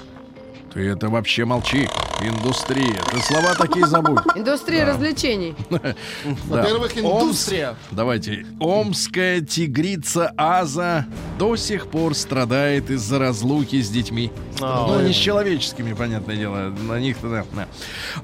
Ты 0.74 0.88
это 0.88 1.08
вообще 1.10 1.44
молчи. 1.44 1.86
Индустрия. 2.22 3.00
Ты 3.10 3.18
слова 3.20 3.54
такие 3.54 3.86
забудь. 3.86 4.20
Индустрия 4.36 4.86
развлечений. 4.86 5.54
Во-первых, 5.68 6.94
Да. 6.94 7.00
индустрия. 7.00 7.76
Давайте. 7.90 8.46
Омская 8.60 9.40
тигрица 9.40 10.32
Аза 10.36 11.06
до 11.38 11.56
сих 11.56 11.88
пор 11.88 12.14
страдает 12.14 12.90
из-за 12.90 13.18
разлуки 13.18 13.82
с 13.82 13.90
детьми. 13.90 14.30
А, 14.60 14.86
ну, 14.86 15.00
не 15.02 15.12
с 15.12 15.16
человеческими, 15.16 15.92
понятное 15.94 16.36
дело. 16.36 16.72
На 16.88 16.98
них-то 17.00 17.28
да. 17.28 17.44
да. 17.52 17.68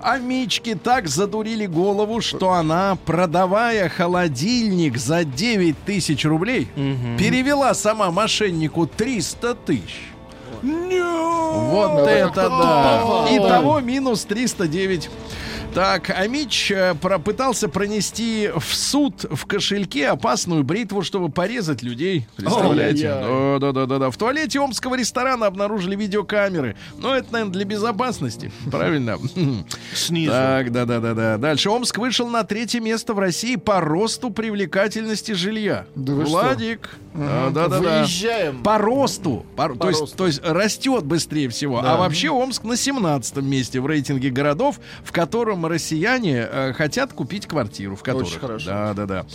А 0.01 0.19
Мички 0.19 0.75
так 0.75 1.09
задурили 1.09 1.67
голову, 1.67 2.21
что 2.21 2.53
она, 2.53 2.97
продавая 3.05 3.89
холодильник 3.89 4.97
за 4.97 5.25
9 5.25 5.77
тысяч 5.85 6.25
рублей, 6.25 6.69
перевела 7.19 7.75
сама 7.75 8.11
мошеннику 8.11 8.87
300 8.87 9.55
тысяч. 9.55 10.13
Вот 10.63 12.07
это 12.07 12.49
да. 12.49 13.27
Итого 13.31 13.81
минус 13.81 14.25
309. 14.25 15.11
Так, 15.75 16.11
а 16.11 16.27
Мич 16.27 16.73
э, 16.73 16.95
про- 17.01 17.19
пытался 17.21 17.69
пронести 17.69 18.51
в 18.57 18.75
суд 18.75 19.25
в 19.31 19.47
кошельке 19.47 20.09
опасную 20.09 20.65
бритву, 20.65 21.03
чтобы 21.03 21.29
порезать 21.29 21.83
людей. 21.83 22.27
Представляете? 22.37 23.13
Ой-ой-ой. 23.13 23.61
Да, 23.61 23.67
да, 23.73 23.81
да, 23.81 23.87
да, 23.87 23.99
да. 24.07 24.11
В 24.11 24.17
туалете 24.17 24.59
омского 24.59 24.97
ресторана 24.97 25.47
обнаружили 25.47 25.95
видеокамеры. 25.95 26.75
Но 26.97 27.15
это, 27.15 27.33
наверное, 27.33 27.53
для 27.53 27.65
безопасности. 27.65 28.51
Правильно? 28.73 29.19
Снизу. 29.95 30.33
Так, 30.33 30.73
да, 30.73 30.85
да, 30.85 30.99
да, 31.01 31.15
да. 31.15 31.39
Дальше 31.39 31.71
Омск 31.71 31.99
вышел 31.99 32.29
на 32.29 32.43
третье 32.43 32.81
место 32.81 33.15
в 33.15 33.19
России 33.21 33.55
по 33.57 33.81
росту 33.81 34.31
привлекательности 34.31 35.33
жилья. 35.33 35.87
Да? 35.95 36.13
Владик. 36.15 36.97
Да, 37.15 37.51
да, 37.51 37.69
да, 37.69 37.79
да. 37.81 37.99
Выезжаем. 38.01 38.63
По 38.63 38.79
росту. 38.79 39.45
По- 39.55 39.69
то, 39.75 39.89
есть, 39.89 40.01
росту. 40.01 40.17
то 40.17 40.27
есть 40.27 40.41
растет 40.43 41.05
быстрее 41.05 41.49
всего. 41.51 41.79
А 41.85 41.97
вообще 41.97 42.31
Омск 42.31 42.65
на 42.65 42.77
17 42.77 43.37
месте 43.39 43.81
в 43.81 43.87
рейтинге 43.87 44.31
городов, 44.31 44.81
в 45.05 45.13
котором 45.13 45.68
россияне 45.69 46.47
э, 46.51 46.73
хотят 46.73 47.13
купить 47.13 47.47
квартиру. 47.47 47.97
В 47.97 48.03
которых. 48.03 48.29
Очень 48.29 48.41
хорошо. 48.41 48.67
Да, 48.67 48.95
да, 48.95 49.07
да. 49.07 49.27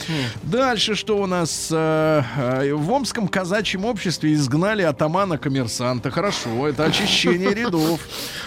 Дальше 0.44 0.96
что 0.96 1.18
у 1.18 1.26
нас? 1.26 1.70
э, 1.72 2.24
э, 2.38 2.74
в 2.74 2.92
Омском 2.92 3.28
казачьем 3.28 3.86
обществе 3.86 4.34
изгнали 4.34 4.84
атамана-коммерсанта. 4.84 6.12
Хорошо, 6.12 6.68
это 6.68 6.86
очищение 6.86 7.54
рядов. 7.54 8.00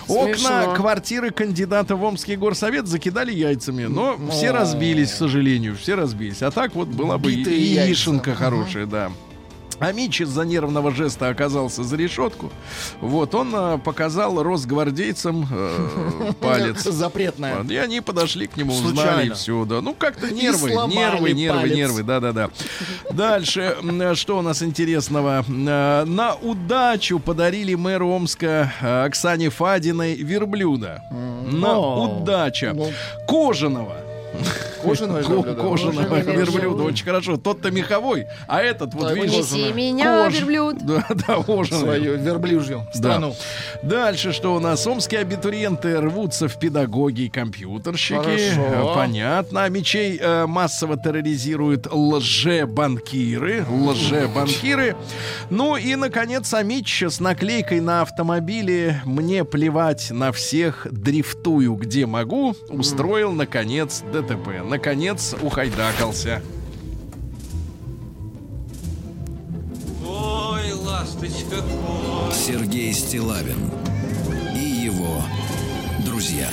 Окна 0.08 0.74
квартиры 0.74 1.30
кандидата 1.30 1.96
в 1.96 2.04
Омский 2.04 2.36
горсовет 2.36 2.86
закидали 2.86 3.32
яйцами. 3.32 3.84
Но 3.84 4.18
все 4.30 4.50
разбились, 4.50 5.12
к 5.12 5.16
сожалению. 5.16 5.76
Все 5.76 5.94
разбились. 5.94 6.42
А 6.42 6.50
так 6.50 6.74
вот 6.74 6.88
была 6.88 7.18
бы 7.18 7.30
яишенка 7.32 8.34
хорошая, 8.34 8.86
да. 8.86 9.10
А 9.78 9.92
Мич 9.92 10.20
из-за 10.22 10.42
нервного 10.44 10.90
жеста 10.90 11.28
оказался 11.28 11.84
за 11.84 11.96
решетку. 11.96 12.50
Вот, 13.00 13.34
он 13.34 13.52
э, 13.54 13.78
показал 13.78 14.42
росгвардейцам 14.42 15.46
э, 15.50 16.32
палец. 16.40 16.82
Запретная. 16.82 17.56
Вот, 17.58 17.70
И 17.70 17.76
они 17.76 18.00
подошли 18.00 18.46
к 18.46 18.56
нему, 18.56 18.72
узнали 18.72 18.94
Случайно. 18.94 19.34
все, 19.34 19.64
да. 19.66 19.80
Ну, 19.82 19.94
как-то 19.94 20.30
нервы, 20.32 20.70
нервы, 20.88 21.32
нервы, 21.32 21.60
палец. 21.60 21.76
нервы, 21.76 22.02
да-да-да. 22.02 22.50
Дальше, 23.10 23.76
что 24.14 24.38
у 24.38 24.42
нас 24.42 24.62
интересного? 24.62 25.44
Э, 25.46 26.04
На 26.04 26.34
удачу 26.34 27.18
подарили 27.18 27.74
мэру 27.74 28.08
Омска 28.08 28.72
э, 28.80 29.04
Оксане 29.04 29.50
Фадиной 29.50 30.14
верблюда. 30.14 31.02
На 31.10 31.78
удача. 31.78 32.72
Ну. 32.74 32.90
Кожаного. 33.28 33.96
Кожаное 34.82 35.22
Ко- 35.22 35.32
верблюда. 35.32 35.62
Кожаного 35.62 36.04
Кожаный 36.04 36.36
верблюда. 36.36 36.60
верблюд. 36.62 36.80
Очень 36.86 37.04
хорошо. 37.04 37.36
Тот-то 37.36 37.70
меховой, 37.70 38.26
а 38.48 38.62
этот 38.62 38.94
вот, 38.94 39.12
видишь, 39.12 39.52
меня, 39.74 40.28
верблюд. 40.28 40.76
Да, 40.82 41.06
да, 41.26 41.42
кожаный. 41.42 41.80
Свою 41.80 42.16
верблюжью 42.16 42.86
страну. 42.92 43.34
Дальше 43.82 44.32
что 44.32 44.54
у 44.54 44.60
нас? 44.60 44.86
Омские 44.86 45.20
абитуриенты 45.20 46.00
рвутся 46.00 46.48
в 46.48 46.58
педагоги 46.58 47.22
и 47.22 47.28
компьютерщики. 47.28 48.52
Понятно. 48.94 49.64
А 49.64 49.68
мечей 49.68 50.18
э, 50.20 50.46
массово 50.46 50.96
терроризируют 50.96 51.86
лже-банкиры. 51.90 53.64
Лже-банкиры. 53.68 54.96
Ну 55.50 55.76
и, 55.76 55.94
наконец, 55.96 56.52
Амич 56.54 57.02
с 57.02 57.20
наклейкой 57.20 57.80
на 57.80 58.02
автомобиле 58.02 59.00
«Мне 59.04 59.44
плевать 59.44 60.10
на 60.10 60.32
всех, 60.32 60.86
дрифтую 60.90 61.74
где 61.74 62.06
могу» 62.06 62.54
устроил, 62.68 63.32
наконец, 63.32 64.02
ДТП. 64.12 64.62
Наконец, 64.66 65.34
ухайдакался. 65.40 66.42
Ой, 70.04 70.72
ласточка, 70.72 71.62
Сергей 72.32 72.92
Стилавин 72.92 73.70
и 74.54 74.58
его 74.58 75.22
друзья. 76.04 76.48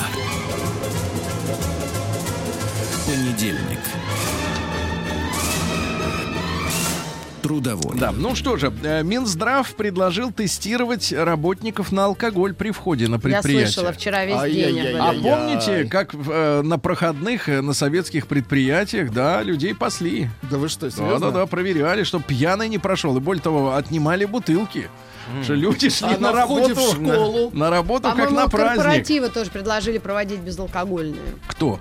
Понедельник. 3.07 3.79
Трудовой. 7.43 7.97
Да, 7.99 8.11
ну 8.11 8.35
что 8.35 8.55
же, 8.57 8.71
э, 8.83 9.03
Минздрав 9.03 9.75
предложил 9.75 10.31
тестировать 10.31 11.11
работников 11.11 11.91
на 11.91 12.05
алкоголь 12.05 12.53
при 12.53 12.71
входе 12.71 13.07
на 13.09 13.15
Я 13.15 13.19
предприятие. 13.19 13.67
слышала 13.67 13.91
вчера 13.93 14.25
весь 14.25 14.41
день. 14.53 14.79
об 14.97 15.01
А 15.01 15.13
помните, 15.21 15.83
как 15.85 16.15
э, 16.15 16.61
на 16.63 16.79
проходных 16.79 17.49
э, 17.49 17.61
на 17.61 17.73
советских 17.73 18.27
предприятиях, 18.27 19.11
да, 19.11 19.41
людей 19.43 19.75
пасли. 19.75 20.29
Да 20.49 20.57
вы 20.57 20.69
что, 20.69 20.89
Да, 20.89 20.95
серьезно? 20.95 21.31
да, 21.31 21.39
да, 21.39 21.45
проверяли, 21.45 22.03
чтобы 22.03 22.23
пьяный 22.25 22.69
не 22.69 22.77
прошел. 22.77 23.15
И 23.17 23.19
более 23.19 23.43
того, 23.43 23.75
отнимали 23.75 24.23
бутылки. 24.25 24.89
Что 25.43 25.53
люди 25.53 25.89
шли 25.89 26.07
А 26.15 26.19
на, 26.19 26.31
на 26.31 26.31
работу, 26.31 26.75
в 26.75 26.79
школу? 26.93 27.49
на, 27.51 27.57
на 27.59 27.69
работу 27.69 28.03
как 28.03 28.15
По-моему, 28.15 28.35
на 28.37 28.47
праздник. 28.49 28.75
корпоративы 28.83 29.29
тоже 29.29 29.51
предложили 29.51 29.97
проводить 29.97 30.39
безалкогольные. 30.39 31.19
Кто? 31.47 31.79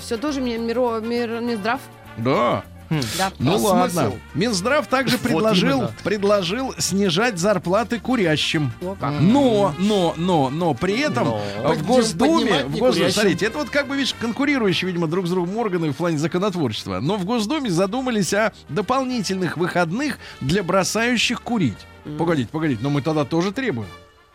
Все 0.00 0.16
тоже 0.16 0.40
мне 0.40 0.56
Миро, 0.58 1.00
Мир- 1.00 1.40
Минздрав. 1.40 1.80
Да. 2.18 2.64
Да. 2.90 3.32
Ну 3.38 3.54
А 3.54 3.56
ладно. 3.58 3.88
смысл? 4.02 4.16
Минздрав 4.34 4.86
также 4.86 5.16
Вот 5.16 5.22
предложил, 5.26 5.78
именно. 5.78 5.94
предложил 6.04 6.74
снижать 6.78 7.38
зарплаты 7.38 7.98
курящим. 8.00 8.72
Но, 9.20 9.74
но, 9.78 10.14
но, 10.16 10.50
но 10.50 10.74
при 10.74 10.98
этом 11.00 11.28
Но. 11.28 11.40
в 11.74 11.86
Госдуме, 11.86 12.64
в 12.64 12.76
Госдуме, 12.78 13.10
смотрите, 13.10 13.46
это 13.46 13.58
вот 13.58 13.70
как 13.70 13.88
бы, 13.88 13.96
видишь, 13.96 14.14
конкурирующие, 14.18 14.86
видимо, 14.88 15.06
друг 15.06 15.26
с 15.26 15.30
другом 15.30 15.56
органы 15.56 15.90
в 15.92 15.96
плане 15.96 16.18
законотворчества. 16.18 17.00
Но 17.00 17.16
в 17.16 17.24
Госдуме 17.24 17.70
задумались 17.70 18.32
о 18.34 18.52
дополнительных 18.68 19.56
выходных 19.56 20.18
для 20.40 20.62
бросающих 20.62 21.42
курить. 21.42 21.78
Погодите, 22.18 22.48
погодите, 22.52 22.80
но 22.82 22.90
мы 22.90 23.02
тогда 23.02 23.24
тоже 23.24 23.50
требуем. 23.52 23.88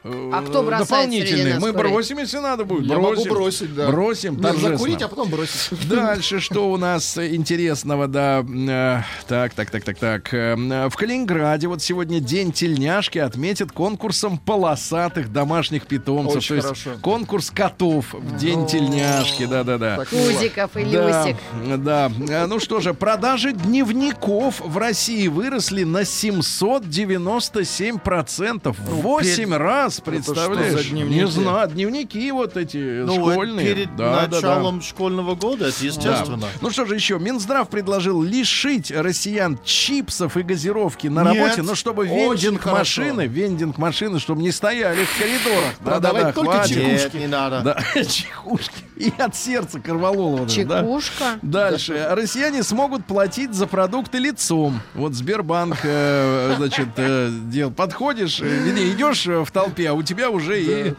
Э, 0.03 0.29
А 0.33 0.41
кто 0.41 0.63
бросает 0.63 0.89
Дополнительные. 0.89 1.59
Мы 1.59 1.71
курить? 1.73 1.91
бросим, 1.91 2.17
если 2.19 2.37
надо 2.39 2.65
будет. 2.65 2.85
Я 2.85 2.95
бросим. 2.97 3.23
могу 3.27 3.35
бросить, 3.35 3.75
да. 3.75 3.87
Бросим, 3.87 4.33
Нет, 4.33 4.41
торжественно. 4.41 4.77
закурить, 4.77 5.01
а 5.01 5.07
потом 5.07 5.29
бросить. 5.29 5.69
Дальше 5.89 6.39
что 6.39 6.71
у 6.71 6.77
нас 6.77 7.17
э, 7.17 7.35
интересного, 7.35 8.07
да? 8.07 8.43
э, 8.47 9.01
Так, 9.27 9.53
так, 9.53 9.69
так, 9.69 9.83
так, 9.83 9.97
так. 9.97 10.33
Э, 10.33 10.55
э, 10.57 10.89
В 10.89 10.95
Калининграде 10.95 11.67
вот 11.67 11.81
сегодня 11.81 12.19
день 12.19 12.51
тельняшки 12.51 13.17
отметят 13.19 13.71
конкурсом 13.71 14.37
полосатых 14.37 15.31
домашних 15.31 15.85
питомцев. 15.87 16.37
Очень 16.37 16.47
То 16.49 16.55
есть 16.55 16.67
хорошо. 16.67 16.91
конкурс 17.01 17.51
котов 17.51 18.13
в 18.13 18.37
день 18.37 18.65
тельняшки, 18.67 19.45
да-да-да. 19.45 20.05
Кузиков 20.05 20.75
и 20.77 20.85
Да, 20.85 21.23
Люсик. 21.23 21.37
да. 21.83 22.11
Э, 22.29 22.45
Ну 22.47 22.59
что 22.59 22.79
же, 22.79 22.93
продажи 22.93 23.51
дневников 23.53 24.59
в 24.61 24.77
России 24.77 25.27
выросли 25.27 25.83
на 25.83 26.01
797%. 26.05 28.75
В 28.77 29.01
8 29.01 29.53
раз, 29.55 29.90
представляешь? 29.99 30.73
за 30.73 30.83
дневники? 30.89 31.15
Не 31.19 31.27
знаю, 31.27 31.69
дневники 31.69 32.31
вот 32.31 32.55
эти 32.55 33.03
Ну, 33.03 33.19
вот 33.19 33.33
школьные. 33.33 33.65
перед 33.75 33.95
Да, 33.95 34.21
да, 34.21 34.27
да. 34.27 34.35
началом 34.37 34.81
школьного 34.81 35.35
года, 35.35 35.67
это 35.67 35.83
естественно. 35.85 36.37
Да. 36.37 36.47
Ну 36.61 36.69
что 36.69 36.85
же 36.85 36.95
еще? 36.95 37.19
Minздрав 37.19 37.67
предложил 37.69 38.21
лишить 38.21 38.91
россиян 38.91 39.59
чипсов 39.63 40.37
и 40.37 40.43
газировки 40.43 41.07
на 41.07 41.23
Нет. 41.23 41.35
работе, 41.43 41.61
но 41.63 41.75
чтобы 41.75 42.05
вендинг 42.07 42.65
машины, 42.65 43.27
вендинг 43.27 43.77
машины, 43.77 44.19
чтобы 44.19 44.41
не 44.41 44.51
стояли 44.51 45.03
в 45.03 45.17
коридорах. 45.17 45.75
Продавать 45.83 46.23
Да-да-да, 46.27 46.33
только 46.33 46.51
хватит. 46.57 46.77
Нет, 46.77 47.13
не 47.13 47.27
надо. 47.27 47.61
Да, 47.61 48.03
чекушки. 48.03 48.73
И 49.01 49.13
от 49.17 49.35
сердца 49.35 49.79
Корвалола. 49.79 50.41
вот 50.41 50.51
это, 50.51 50.65
да. 50.65 50.81
Чекушка. 50.81 51.39
Дальше. 51.41 52.07
Россияне 52.11 52.61
смогут 52.61 53.05
платить 53.05 53.53
за 53.53 53.65
продукты 53.65 54.19
лицом. 54.19 54.79
Вот 54.93 55.13
Сбербанк, 55.13 55.79
э, 55.83 56.53
значит, 56.57 56.89
э, 56.97 57.29
дел, 57.45 57.71
подходишь, 57.71 58.39
э, 58.41 58.69
идешь 58.93 59.25
в 59.25 59.51
толпе, 59.51 59.89
а 59.89 59.93
у 59.93 60.03
тебя 60.03 60.29
уже 60.29 60.61
и... 60.61 60.93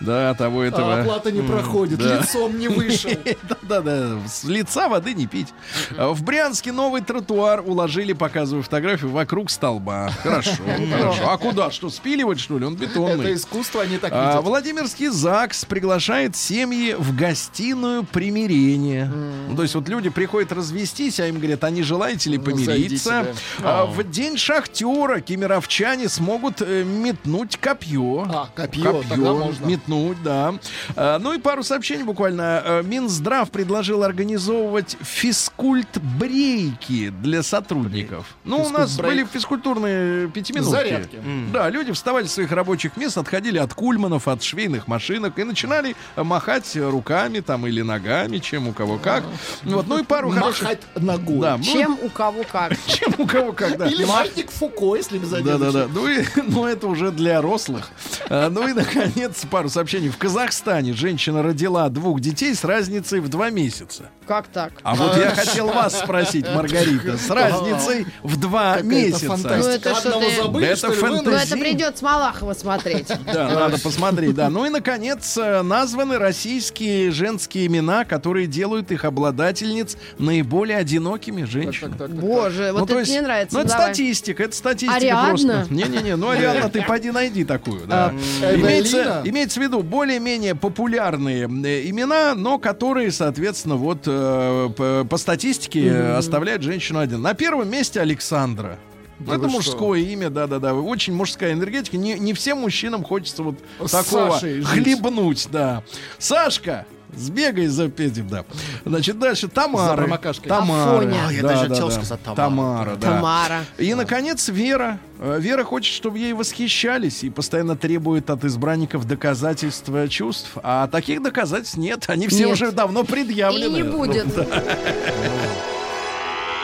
Да, 0.00 0.34
того 0.34 0.62
этого. 0.62 0.96
А 0.96 1.00
оплата 1.00 1.32
не 1.32 1.40
проходит, 1.40 1.98
да. 1.98 2.18
лицом 2.20 2.58
не 2.58 2.68
вышел. 2.68 3.10
Да-да-да, 3.48 4.18
с 4.28 4.44
лица 4.44 4.88
воды 4.88 5.14
не 5.14 5.26
пить. 5.26 5.48
А 5.96 6.12
В 6.12 6.22
Брянске 6.22 6.72
новый 6.72 7.00
тротуар 7.00 7.62
уложили, 7.64 8.12
показываю 8.12 8.62
фотографию, 8.62 9.10
вокруг 9.10 9.50
столба. 9.50 10.10
Хорошо, 10.22 10.52
хорошо. 10.98 11.30
А 11.30 11.38
куда? 11.38 11.70
Что, 11.70 11.88
спиливать, 11.90 12.38
что 12.40 12.58
ли? 12.58 12.66
Он 12.66 12.74
Это 12.74 12.84
бетонный. 12.86 13.34
искусство, 13.34 13.82
они 13.82 13.96
так 13.98 14.12
А, 14.14 14.30
видят. 14.32 14.44
Владимирский 14.44 15.08
ЗАГС 15.08 15.64
приглашает 15.64 16.36
семьи 16.36 16.94
в 16.98 17.16
гостиную 17.16 18.04
примирения. 18.04 19.06
Ну, 19.48 19.56
то 19.56 19.62
есть 19.62 19.74
вот 19.74 19.88
люди 19.88 20.10
приходят 20.10 20.52
развестись, 20.52 21.20
а 21.20 21.26
им 21.26 21.38
говорят, 21.38 21.64
а 21.64 21.70
не 21.70 21.82
желаете 21.82 22.30
ли 22.30 22.38
Ну, 22.38 22.44
помириться? 22.44 23.34
А, 23.62 23.86
в 23.86 24.02
день 24.10 24.36
шахтера 24.36 25.20
кемеровчане 25.20 26.08
смогут 26.08 26.60
э, 26.60 26.84
метнуть 26.84 27.56
копье. 27.56 28.26
А, 28.28 28.48
копье, 28.54 29.02
тогда 29.08 29.32
можно. 29.32 29.66
Метнуть, 29.86 30.22
да. 30.22 30.54
А, 30.94 31.18
ну 31.18 31.32
и 31.32 31.38
пару 31.38 31.62
сообщений 31.62 32.04
буквально. 32.04 32.62
А, 32.64 32.82
Минздрав 32.82 33.50
предложил 33.50 34.02
организовывать 34.02 34.96
физкульт-брейки 35.00 37.10
для 37.10 37.42
сотрудников. 37.42 38.36
Ну, 38.44 38.62
у 38.62 38.68
нас 38.70 38.96
были 38.96 39.24
физкультурные 39.24 40.28
пятиминутки. 40.28 40.70
Зарядки. 40.70 41.18
Да, 41.52 41.68
люди 41.70 41.92
вставали 41.92 42.26
с 42.26 42.32
своих 42.32 42.52
рабочих 42.52 42.96
мест, 42.96 43.18
отходили 43.18 43.58
от 43.58 43.74
кульманов, 43.74 44.28
от 44.28 44.42
швейных 44.42 44.88
машинок 44.88 45.38
и 45.38 45.44
начинали 45.44 45.96
э, 46.16 46.22
махать 46.22 46.76
руками 46.76 47.40
там 47.40 47.66
или 47.66 47.82
ногами, 47.82 48.38
чем 48.38 48.68
у 48.68 48.72
кого 48.72 48.98
как. 48.98 49.24
Вот, 49.64 49.86
ну 49.86 49.98
и 49.98 50.02
пару 50.02 50.30
хороших... 50.30 50.62
Махать 50.62 50.80
ногой. 50.96 51.40
Да, 51.40 51.56
ну, 51.56 51.64
Чем 51.64 51.98
у 52.02 52.08
кого 52.08 52.42
как. 52.50 52.72
чем 52.86 53.14
у 53.18 53.26
кого 53.26 53.52
как, 53.52 53.78
да. 53.78 53.86
Или 53.86 54.04
маятник 54.04 54.50
Фуко, 54.50 54.96
если 54.96 55.18
без 55.18 55.30
Да, 55.30 55.40
да, 55.42 55.54
одежды. 55.54 55.72
да. 55.72 55.88
Ну, 55.92 56.08
и, 56.08 56.24
ну, 56.48 56.66
это 56.66 56.86
уже 56.86 57.10
для 57.10 57.40
рослых. 57.40 57.90
А, 58.28 58.50
ну 58.50 58.66
и, 58.68 58.72
наконец, 58.72 59.42
пару 59.50 59.68
сообщений. 59.76 60.08
В 60.08 60.16
Казахстане 60.16 60.94
женщина 60.94 61.42
родила 61.42 61.88
двух 61.90 62.20
детей 62.20 62.54
с 62.54 62.64
разницей 62.64 63.20
в 63.20 63.28
два 63.28 63.50
месяца. 63.50 64.10
Как 64.26 64.46
так? 64.48 64.72
А 64.82 64.94
вот 64.94 65.16
я 65.18 65.30
хотел 65.34 65.68
вас 65.68 65.98
спросить, 65.98 66.46
Маргарита, 66.48 67.16
с 67.18 67.28
разницей 67.30 68.06
в 68.22 68.40
два 68.40 68.80
месяца. 68.80 69.26
Ну, 69.26 69.36
фантастика. 69.36 69.88
это 69.90 69.94
что 69.94 70.18
ты- 70.18 70.26
это. 70.26 70.48
Ну, 70.50 71.30
это 71.30 71.56
придется 71.56 72.04
Малахова 72.04 72.54
смотреть. 72.54 73.08
Да, 73.36 73.50
надо 73.50 73.78
посмотреть, 73.78 74.34
да. 74.34 74.48
Ну 74.48 74.64
и, 74.64 74.70
наконец, 74.70 75.36
э, 75.36 75.60
названы 75.62 76.16
российские 76.18 77.10
женские 77.10 77.66
имена, 77.66 78.04
которые 78.04 78.46
делают 78.46 78.90
их 78.92 79.04
обладательниц 79.04 79.96
наиболее 80.18 80.78
одинокими 80.78 81.44
женщинами. 81.44 82.18
Боже, 82.18 82.70
Ну, 82.72 82.80
вот 82.80 82.88
то 82.88 82.98
это 82.98 83.10
мне 83.10 83.20
нравится. 83.20 83.54
Ну, 83.56 83.60
это 83.62 83.70
статистика, 83.70 84.42
это 84.44 84.56
статистика 84.56 84.96
Ариадна? 84.96 85.28
просто. 85.28 85.66
Не-не-не, 85.74 86.16
ну, 86.16 86.30
Ариадна, 86.30 86.70
ты 86.70 86.82
пойди 86.88 87.10
найди 87.10 87.44
такую. 87.44 87.82
А, 87.90 88.14
имеется 88.42 89.60
в 89.60 89.62
виду 89.62 89.65
более-менее 89.68 90.54
популярные 90.54 91.44
э, 91.44 91.88
имена, 91.88 92.34
но 92.34 92.58
которые, 92.58 93.10
соответственно, 93.12 93.76
вот 93.76 94.00
э, 94.06 95.04
по, 95.08 95.16
статистике 95.16 95.86
э, 95.86 96.16
оставляют 96.16 96.62
женщину 96.62 96.98
один. 96.98 97.22
На 97.22 97.34
первом 97.34 97.68
месте 97.70 98.00
Александра. 98.00 98.78
Да 99.18 99.34
это 99.34 99.42
вы 99.42 99.48
что? 99.48 99.56
мужское 99.56 100.00
имя, 100.00 100.28
да-да-да. 100.30 100.74
Очень 100.74 101.14
мужская 101.14 101.52
энергетика. 101.52 101.96
Не, 101.96 102.18
не 102.18 102.34
всем 102.34 102.58
мужчинам 102.58 103.02
хочется 103.02 103.42
вот 103.42 103.58
С 103.84 103.90
такого 103.90 104.32
Сашей 104.32 104.60
жить. 104.60 104.68
хлебнуть, 104.68 105.48
да. 105.50 105.82
Сашка, 106.18 106.86
сбегай 107.16 107.66
за 107.66 107.84
этим, 107.84 108.28
да. 108.28 108.44
Значит, 108.84 109.18
дальше 109.18 109.48
Тамара. 109.48 110.06
Тамара. 110.46 110.96
Афоня. 110.96 111.26
А, 111.28 111.32
я 111.32 111.42
Да, 111.42 111.48
даже 111.48 111.62
да, 111.68 111.68
хотел 111.74 111.88
да. 111.88 111.94
сказать 111.94 112.22
Тамара. 112.22 112.36
Тамара, 112.36 112.96
да. 112.96 113.06
Тамара. 113.16 113.64
И, 113.78 113.94
наконец, 113.94 114.48
Вера. 114.48 114.98
Э, 115.18 115.38
Вера 115.40 115.64
хочет, 115.64 115.94
чтобы 115.94 116.18
ей 116.18 116.32
восхищались 116.34 117.24
и 117.24 117.30
постоянно 117.30 117.76
требует 117.76 118.28
от 118.30 118.44
избранников 118.44 119.06
доказательства 119.06 120.08
чувств. 120.08 120.50
А 120.62 120.86
таких 120.88 121.22
доказательств 121.22 121.76
нет. 121.78 122.04
Они 122.08 122.28
все 122.28 122.44
Нет. 122.44 122.52
уже 122.52 122.70
давно 122.72 123.00
И 123.00 123.06
предъявлены. 123.06 123.74
не 123.76 123.82
будет. 123.82 124.26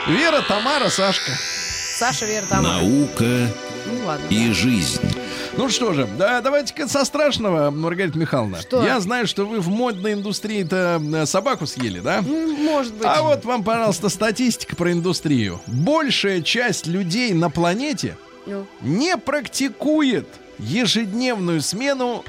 Вера, 0.07 0.41
Тамара, 0.47 0.89
Сашка. 0.89 1.31
Саша 1.97 2.25
Вера 2.25 2.45
Тамара. 2.45 2.81
Наука 2.81 3.47
Ну 3.85 4.05
ладно. 4.05 4.25
и 4.29 4.51
жизнь. 4.51 4.99
Ну 5.55 5.69
что 5.69 5.93
же, 5.93 6.07
да, 6.17 6.41
давайте-ка 6.41 6.87
со 6.87 7.05
страшного, 7.05 7.69
Маргарита 7.69 8.17
Михайловна. 8.17 8.59
Что? 8.59 8.83
Я 8.83 8.99
знаю, 8.99 9.27
что 9.27 9.45
вы 9.45 9.59
в 9.59 9.69
модной 9.69 10.13
индустрии-то 10.13 10.99
э, 11.13 11.25
собаку 11.27 11.67
съели, 11.67 11.99
да? 11.99 12.23
Ну, 12.25 12.55
Может 12.57 12.95
быть. 12.95 13.05
А 13.05 13.21
вот 13.21 13.45
вам, 13.45 13.63
пожалуйста, 13.63 14.09
статистика 14.09 14.75
про 14.75 14.91
индустрию. 14.91 15.61
Большая 15.67 16.41
часть 16.41 16.87
людей 16.87 17.33
на 17.33 17.51
планете 17.51 18.17
Ну. 18.47 18.65
не 18.81 19.15
практикует 19.15 20.27
ежедневную 20.57 21.61
смену 21.61 22.25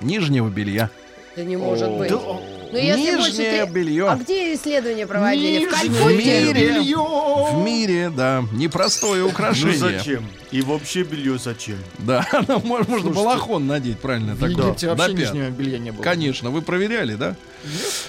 нижнего 0.00 0.48
белья. 0.48 0.90
Да 1.36 1.44
не 1.44 1.56
может 1.56 1.90
быть. 1.92 2.10
Да, 2.10 2.18
Ну, 2.74 2.80
если 2.80 3.14
больше 3.16 3.30
Нижнее 3.30 3.64
три- 3.66 3.72
белье. 3.72 4.08
А 4.08 4.16
где 4.16 4.54
исследования 4.54 5.06
проводили? 5.06 5.58
В 5.66 5.70
Нижнее 5.70 5.70
Калькутте? 5.70 6.16
мире. 6.44 6.52
белье. 6.52 6.96
В 7.52 7.64
мире, 7.64 8.10
да, 8.10 8.44
непростое 8.52 9.22
Ну 9.22 9.28
украшение. 9.28 9.78
зачем? 9.78 10.26
И 10.50 10.60
вообще 10.60 11.04
белье 11.04 11.38
зачем? 11.38 11.76
Да, 11.98 12.26
ну, 12.48 12.60
можно, 12.64 12.98
балахон 12.98 13.66
надеть, 13.68 13.98
правильно? 14.00 14.34
В 14.34 14.40
так, 14.40 14.50
Египте 14.50 14.88
да, 14.88 14.94
вообще 14.96 15.14
нижнего 15.14 15.50
белья 15.50 15.78
не 15.78 15.92
было. 15.92 16.02
Конечно, 16.02 16.50
вы 16.50 16.62
проверяли, 16.62 17.14
да? 17.14 17.36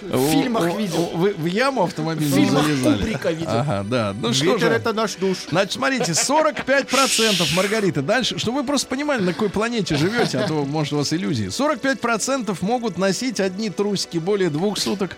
В 0.01 0.32
фильмах 0.32 0.78
видел. 0.78 1.12
Вы 1.14 1.34
в 1.34 1.45
яму 1.45 1.84
автомобильную 1.84 2.41
В 2.41 2.45
фильмах 2.45 2.64
залезали? 2.64 2.97
Кубрика 2.97 3.32
видел. 3.32 3.51
Ага, 3.51 3.86
да. 3.89 4.16
Ну 4.20 4.34
что 4.34 4.58
же. 4.58 4.68
это 4.68 4.93
наш 4.93 5.16
душ. 5.16 5.38
Значит, 5.49 5.74
смотрите, 5.74 6.12
45% 6.12 7.56
Маргарита. 7.56 8.01
Дальше, 8.01 8.38
чтобы 8.38 8.62
вы 8.62 8.64
просто 8.66 8.88
понимали, 8.88 9.22
на 9.22 9.34
какой 9.34 9.49
планете 9.49 9.95
живете, 9.95 10.39
а 10.39 10.47
то, 10.47 10.66
может, 10.66 10.93
у 10.93 10.97
вас 10.97 11.14
иллюзии. 11.14 11.47
45% 11.47 12.56
могут 12.62 12.97
носить 12.97 13.39
одни 13.39 13.70
трусики 13.70 14.18
более 14.18 14.49
двух 14.49 14.78
суток. 14.78 15.18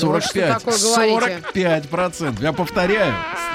Да 0.00 0.06
вы 0.08 0.20
что 0.20 0.28
45. 0.30 0.58
такое 0.58 0.78
говорите? 0.78 1.40
45 1.42 1.88
процентов. 1.88 2.42
Я 2.42 2.52
повторяю. 2.52 3.14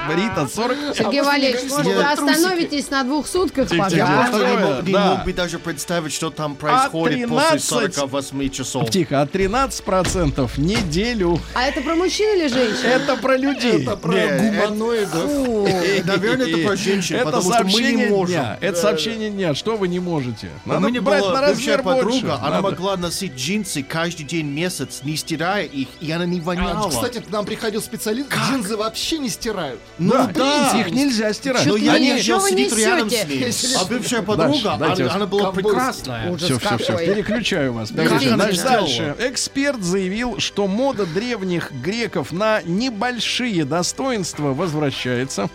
Рита, 0.09 0.47
40. 0.47 0.77
Сергей 0.95 1.19
А 1.21 1.23
Валерьевич, 1.23 1.69
может, 1.69 1.85
вы 1.93 2.01
остановитесь 2.03 2.89
на 2.89 3.03
двух 3.03 3.27
сутках, 3.27 3.71
Я 3.71 3.83
пожалуйста? 3.83 4.27
просто 4.31 4.47
не 4.47 4.57
мог, 4.57 4.83
не 4.87 4.93
да. 4.93 5.05
мог 5.15 5.25
бы 5.25 5.33
даже 5.33 5.59
представить, 5.59 6.13
что 6.13 6.29
там 6.31 6.55
происходит 6.55 7.27
13 7.27 7.29
после 7.69 7.91
48 7.91 8.49
часов. 8.49 8.89
Тихо, 8.89 9.21
а 9.21 9.27
13 9.27 9.83
процентов 9.83 10.57
неделю. 10.57 11.39
А 11.53 11.65
это 11.65 11.81
про 11.81 11.95
мужчин 11.95 12.37
или 12.39 12.47
женщин? 12.47 12.85
Это 12.85 13.17
про 13.17 13.37
людей. 13.37 13.83
Это 13.83 13.97
про 13.97 14.13
Не, 14.13 14.49
гуманоидов. 14.51 15.31
Фу. 15.31 15.67
Наверное, 16.05 16.47
это 16.47 16.67
про 16.67 16.75
женщин, 16.75 17.15
Это 17.17 17.25
потому 17.25 17.53
что 17.53 17.63
мы 17.65 17.81
не 17.81 18.05
можем. 18.07 18.35
дня. 18.35 18.57
Это 18.61 18.79
сообщение 18.79 19.29
дня. 19.29 19.53
Что 19.53 19.75
вы 19.77 19.87
не 19.89 19.99
можете? 19.99 20.49
У 20.65 20.69
Надо 20.69 20.87
меня 20.87 21.01
брать 21.01 21.21
была 21.21 21.33
на 21.33 21.41
размер 21.41 21.83
подруга, 21.83 22.03
больше. 22.09 22.25
она 22.27 22.49
Надо. 22.49 22.61
могла 22.63 22.97
носить 22.97 23.35
джинсы 23.35 23.83
каждый 23.83 24.23
день 24.23 24.47
месяц, 24.47 25.01
не 25.03 25.15
стирая 25.17 25.65
их, 25.65 25.87
и 25.99 26.11
она 26.11 26.25
и 26.38 26.41
воняло. 26.41 26.89
Кстати, 26.89 27.19
к 27.19 27.30
нам 27.30 27.45
приходил 27.45 27.82
специалист, 27.82 28.30
джинсы 28.32 28.75
вообще 28.75 29.17
не 29.19 29.30
стирают. 29.30 29.80
ну 29.97 30.11
Да, 30.13 30.30
да. 30.34 30.80
Их 30.80 30.91
нельзя 30.91 31.34
стирать. 31.34 31.65
Но 31.65 31.75
я 31.75 31.93
Они- 31.93 32.13
не 32.13 32.34
вы 32.34 32.49
сидит 32.49 32.77
рядом 32.77 33.09
с 33.09 33.25
ней. 33.25 33.53
А 33.80 33.86
бывшая 33.86 34.21
подруга, 34.21 34.73
она, 34.73 35.25
была 35.25 35.51
прекрасная. 35.51 36.36
Все, 36.38 36.59
все, 36.59 36.77
все, 36.77 36.97
переключаю 36.97 37.73
вас. 37.73 37.89
Значит, 37.89 38.63
дальше. 38.63 39.15
Эксперт 39.19 39.82
заявил, 39.82 40.39
что 40.39 40.67
мода 40.67 41.05
древних 41.05 41.71
греков 41.71 42.32
на 42.32 42.61
небольшие 42.63 43.65
достоинства 43.65 44.53
возвращается. 44.53 45.49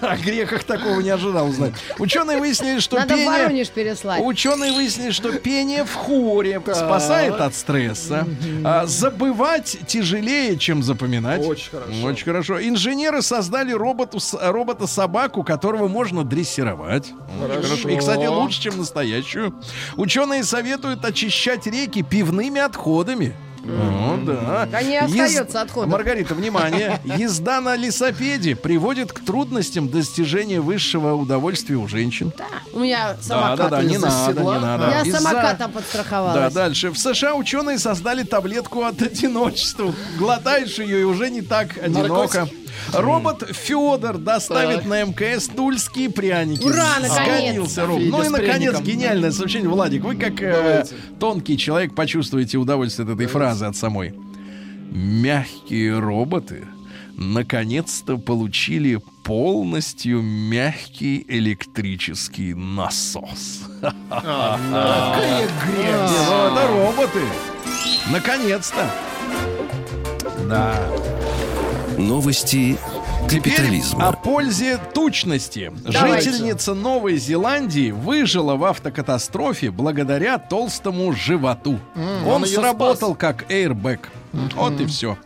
О 0.00 0.16
греках 0.16 0.64
такого 0.64 1.00
не 1.00 1.10
ожидал 1.10 1.48
узнать. 1.48 1.74
Ученые 1.98 2.38
выяснили, 2.38 2.80
что 2.80 2.96
Надо 2.96 3.14
пение... 3.14 3.28
Воронеж 3.30 3.68
переслать. 3.68 4.20
Ученые 4.22 4.72
выяснили, 4.72 5.10
что 5.10 5.32
пение 5.32 5.84
в 5.84 5.94
хоре 5.94 6.60
спасает 6.60 7.34
от 7.34 7.54
стресса. 7.54 8.26
А 8.64 8.86
забывать 9.48 9.78
тяжелее, 9.86 10.56
чем 10.56 10.82
запоминать. 10.82 11.44
Очень 11.44 11.70
хорошо. 11.70 12.02
Очень 12.04 12.24
хорошо. 12.24 12.62
Инженеры 12.62 13.22
создали 13.22 13.72
роботу, 13.72 14.18
робота-собаку, 14.40 15.42
которого 15.42 15.88
можно 15.88 16.24
дрессировать. 16.24 17.12
Очень 17.42 17.62
хорошо. 17.62 17.88
И, 17.88 17.96
кстати, 17.96 18.26
лучше, 18.26 18.62
чем 18.62 18.78
настоящую. 18.78 19.54
Ученые 19.96 20.44
советуют 20.44 21.04
очищать 21.04 21.66
реки 21.66 22.02
пивными 22.02 22.60
отходами. 22.60 23.34
О, 23.70 24.18
да. 24.24 24.66
Да 24.70 24.82
не 24.82 24.94
Ез- 24.94 25.04
остается 25.04 25.60
отходов. 25.60 25.90
Маргарита, 25.92 26.34
внимание. 26.34 27.00
Езда 27.04 27.60
на 27.60 27.76
лесопеде 27.76 28.56
приводит 28.56 29.12
к 29.12 29.20
трудностям 29.24 29.88
достижения 29.88 30.60
высшего 30.60 31.12
удовольствия 31.14 31.76
у 31.76 31.86
женщин. 31.86 32.32
У 32.72 32.80
меня 32.80 33.14
Да, 33.14 33.22
самокат. 33.22 33.56
да, 33.58 33.68
да, 33.68 33.82
не 33.82 33.94
из-за 33.96 34.06
надо, 34.08 34.40
не 34.42 34.58
надо. 34.58 34.90
Я 34.90 35.02
Из-за- 35.02 35.18
самокатом 35.20 35.72
Да, 35.72 35.78
подстраховалась. 35.78 36.54
дальше. 36.54 36.90
В 36.90 36.98
США 36.98 37.34
ученые 37.34 37.78
создали 37.78 38.22
таблетку 38.22 38.82
от 38.84 39.02
одиночества. 39.02 39.94
Глотаешь 40.18 40.78
ее 40.78 41.00
и 41.00 41.04
уже 41.04 41.28
не 41.30 41.42
так 41.42 41.76
одиноко. 41.76 42.48
Робот 42.92 43.44
Федор 43.52 44.18
доставит 44.18 44.78
Так. 44.78 44.86
на 44.86 45.02
МКС 45.04 45.48
тульские 45.48 46.10
пряники. 46.10 46.64
Ура, 46.64 46.98
наконец! 47.00 47.76
Робот. 47.78 48.08
Ну 48.08 48.22
и, 48.24 48.28
наконец, 48.28 48.80
гениальное 48.80 49.30
сообщение. 49.32 49.68
Владик, 49.68 50.04
вы 50.04 50.16
как 50.16 50.40
э, 50.42 50.84
тонкий 51.20 51.56
человек 51.58 51.94
почувствуете 51.94 52.58
удовольствие 52.58 53.06
от 53.06 53.14
этой 53.14 53.26
фразы 53.26 53.66
от 53.66 53.76
самой. 53.76 54.14
Мягкие 54.90 55.98
роботы 55.98 56.64
наконец-то 57.16 58.16
получили 58.16 59.00
полностью 59.24 60.22
мягкий 60.22 61.24
электрический 61.28 62.54
насос. 62.54 63.62
Какая 64.08 65.46
грязь. 65.66 66.10
Ну 66.28 66.46
это 66.46 66.68
роботы. 66.68 67.20
Наконец-то. 68.10 68.88
Да. 70.48 70.74
Новости 71.98 72.78
Теперь 73.28 73.52
о 73.52 73.56
капитализма. 73.56 74.12
пользе 74.12 74.78
тучности. 74.94 75.72
Давайте. 75.84 76.30
Жительница 76.30 76.74
Новой 76.74 77.16
Зеландии 77.16 77.90
выжила 77.90 78.54
в 78.54 78.64
автокатастрофе 78.64 79.70
благодаря 79.72 80.38
толстому 80.38 81.12
животу. 81.12 81.80
Он 81.96 82.26
он 82.28 82.44
её 82.44 82.60
сработал 82.60 83.14
как 83.16 83.50
airbag. 83.50 84.00
Вот 84.32 84.80
и 84.80 84.86
все. 84.86 85.18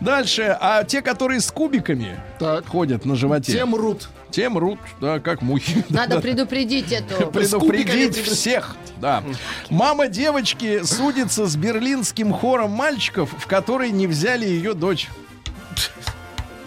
Дальше. 0.00 0.56
А 0.60 0.84
те, 0.84 1.00
которые 1.00 1.40
с 1.40 1.50
кубиками 1.50 2.20
Так. 2.38 2.66
ходят 2.66 3.06
на 3.06 3.16
животе, 3.16 3.52
Те 3.52 3.64
мрут. 3.64 4.10
те 4.30 4.50
мрут, 4.50 4.78
да, 5.00 5.18
как 5.18 5.40
мухи. 5.40 5.82
Надо 5.88 6.20
предупредить 6.20 6.92
эту. 6.92 7.26
Предупредить 7.32 8.16
всех. 8.16 8.76
Да. 9.00 9.22
Мама 9.70 10.08
девочки 10.08 10.82
судится 10.84 11.46
с 11.46 11.56
берлинским 11.56 12.34
хором 12.34 12.72
мальчиков, 12.72 13.30
в 13.38 13.46
который 13.46 13.90
не 13.90 14.06
взяли 14.06 14.44
ее 14.44 14.74
дочь. 14.74 15.08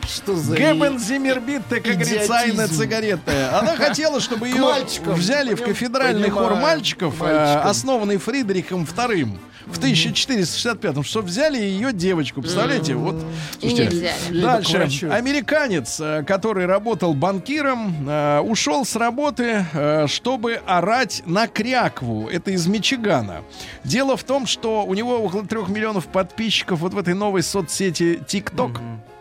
Что 0.07 0.36
за... 0.36 0.55
Гебен 0.57 0.97
Зиммербитте, 0.97 1.80
как 1.82 1.93
говорится, 1.97 2.34
Айна 2.36 2.53
идиотизм. 2.53 2.78
Цигаретта. 2.82 3.60
Она 3.60 3.76
хотела, 3.76 4.20
чтобы 4.20 4.47
ее 4.47 4.62
мальчикам. 4.62 5.14
взяли 5.14 5.53
в 5.53 5.64
кафедральный 5.64 6.30
хор 6.32 6.55
мальчиков, 6.55 7.22
э, 7.22 7.24
Мальчикам. 7.26 7.68
основанный 7.68 8.18
Фридрихом 8.18 8.84
II 8.86 9.38
в 9.72 9.80
1465-м, 9.80 11.03
чтобы 11.03 11.28
взяли 11.28 11.57
ее 11.57 11.93
девочку. 11.93 12.41
Представляете? 12.41 12.95
Вот. 12.95 13.15
И 13.61 13.74
не 13.74 13.76
слушайте, 13.76 14.13
Дальше. 14.32 15.07
Американец, 15.07 15.99
э, 15.99 16.24
который 16.24 16.65
работал 16.65 17.13
банкиром, 17.13 18.07
э, 18.07 18.39
ушел 18.39 18.86
с 18.86 18.95
работы, 18.95 19.65
э, 19.74 20.07
чтобы 20.07 20.61
орать 20.65 21.24
на 21.26 21.47
крякву. 21.47 22.28
Это 22.28 22.51
из 22.51 22.67
Мичигана. 22.67 23.43
Дело 23.84 24.17
в 24.17 24.24
том, 24.24 24.45
что 24.47 24.86
у 24.86 24.93
него 24.93 25.20
около 25.20 25.45
трех 25.45 25.70
миллионов 25.70 26.07
подписчиков 26.07 26.80
вот 26.80 26.93
в 26.93 26.97
этой 26.97 27.13
новой 27.13 27.43
соцсети 27.43 28.20
TikTok. 28.28 28.80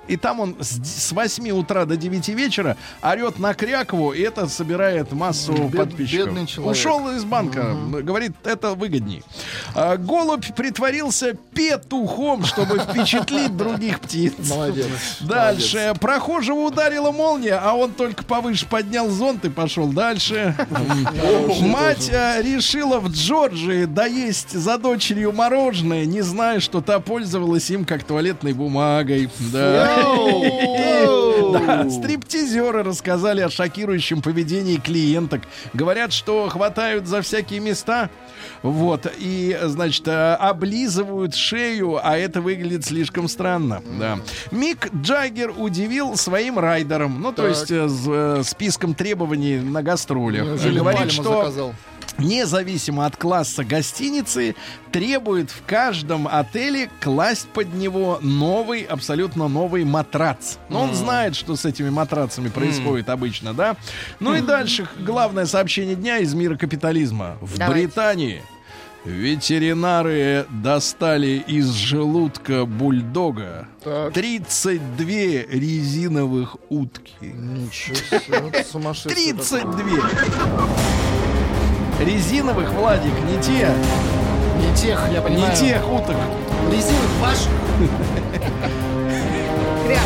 И 0.09 0.17
там 0.17 0.41
он 0.41 0.57
с, 0.61 0.81
с 1.09 1.13
8 1.13 1.51
утра 1.51 1.85
до 1.85 1.97
9 1.97 2.29
вечера 2.31 2.77
орет 3.03 3.39
на 3.39 3.55
крякву, 3.55 4.13
и 4.13 4.23
это 4.23 4.49
собирает 4.49 5.13
массу 5.13 5.53
Бед- 5.53 5.77
подписчиков. 5.77 6.35
Ушел 6.59 7.11
из 7.11 7.25
банка, 7.25 7.77
говорит, 8.03 8.33
это 8.45 8.75
выгодней. 8.75 9.23
А, 9.75 9.97
голубь 9.97 10.47
притворился 10.57 11.35
петухом, 11.55 12.45
чтобы 12.45 12.79
впечатлить 12.79 13.57
других 13.57 14.01
птиц. 14.01 14.33
Молодец. 14.51 14.87
Дальше. 15.21 15.95
Прохожего 16.01 16.61
ударила 16.61 17.13
молния, 17.13 17.61
а 17.63 17.75
он 17.75 17.93
только 17.93 18.25
повыше 18.25 18.67
поднял 18.67 19.09
зонт 19.11 19.45
и 19.45 19.51
пошел 19.51 19.89
дальше. 19.89 20.55
Мать 21.61 22.09
э, 22.11 22.43
решила 22.43 22.99
в 23.01 23.11
Джорджии 23.11 23.85
доесть 23.85 24.53
за 24.53 24.79
дочерью 24.79 25.33
мороженое, 25.33 26.05
не 26.07 26.23
зная, 26.23 26.61
что 26.61 26.81
та 26.81 27.01
пользовалась 27.01 27.71
им 27.71 27.85
как 27.85 28.05
туалетной 28.05 28.53
бумагой. 28.53 29.29
Да. 29.53 29.98
Да, 31.53 31.89
Стриптизеры 31.91 32.83
рассказали 32.83 33.41
о 33.41 33.49
шокирующем 33.49 34.23
поведении 34.23 34.77
клиенток. 34.77 35.43
Говорят, 35.73 36.13
что 36.13 36.49
хватают 36.49 37.07
за 37.07 37.23
всякие 37.23 37.61
места. 37.61 38.11
Вот, 38.63 39.07
и, 39.19 39.59
значит, 39.65 40.07
э, 40.09 40.35
облизывают 40.35 41.35
шею, 41.35 42.01
а 42.03 42.17
это 42.17 42.41
выглядит 42.41 42.85
слишком 42.85 43.29
странно. 43.29 43.83
Да. 43.99 44.19
Мик 44.51 44.89
Джаггер 44.95 45.53
удивил 45.57 46.17
своим 46.17 46.59
райдером, 46.59 47.21
ну, 47.21 47.33
то 47.33 47.43
Так. 47.43 47.51
есть 47.51 47.71
э, 47.71 47.89
с 47.89 48.05
э, 48.09 48.43
списком 48.45 48.95
требований 48.95 49.59
на 49.59 49.83
гастролях. 49.83 50.45
Неужели 50.45 50.79
Говорит, 50.79 51.13
что 51.13 51.23
заказал? 51.23 51.75
Независимо 52.19 53.07
от 53.07 53.17
класса 53.17 53.65
гостиницы, 53.65 54.55
требует 54.93 55.51
в 55.51 55.65
каждом 55.67 56.29
отеле 56.29 56.91
класть 57.01 57.49
под 57.49 57.73
него 57.75 58.19
новый, 58.21 58.83
абсолютно 58.83 59.49
новый 59.49 59.85
матрац. 59.85 60.57
Но 60.69 60.83
он 60.83 60.95
знает, 60.95 61.37
что 61.37 61.57
с 61.57 61.65
этими 61.65 61.91
матрацами 61.91 62.49
происходит 62.49 63.09
обычно, 63.09 63.55
да? 63.55 63.77
Ну 64.21 64.35
и 64.35 64.41
дальше 64.41 64.89
главное 64.99 65.47
сообщение 65.47 65.97
дня 65.97 66.19
из 66.19 66.35
мира 66.35 66.57
капитализма. 66.57 67.39
В 67.41 67.59
Давайте. 67.59 67.87
Британии 67.87 68.43
ветеринары 69.05 70.45
достали 70.51 71.43
из 71.47 71.71
желудка 71.71 72.67
бульдога 72.67 73.69
Так. 73.83 74.13
32 74.13 75.07
резиновых 75.49 76.57
утки. 76.69 77.13
Ничего 77.21 77.97
себе, 77.97 78.51
это 78.53 78.69
сумасшествие. 78.69 79.35
32! 79.35 80.03
Резиновых, 82.01 82.73
Владик, 82.73 83.13
не 83.29 83.43
те. 83.43 83.69
Не 84.59 84.75
тех, 84.77 85.03
я 85.13 85.21
понимаю. 85.21 85.51
не 85.51 85.57
тех 85.57 85.93
уток. 85.93 86.17
Резиновых. 86.71 87.49
Кряк. 89.87 90.01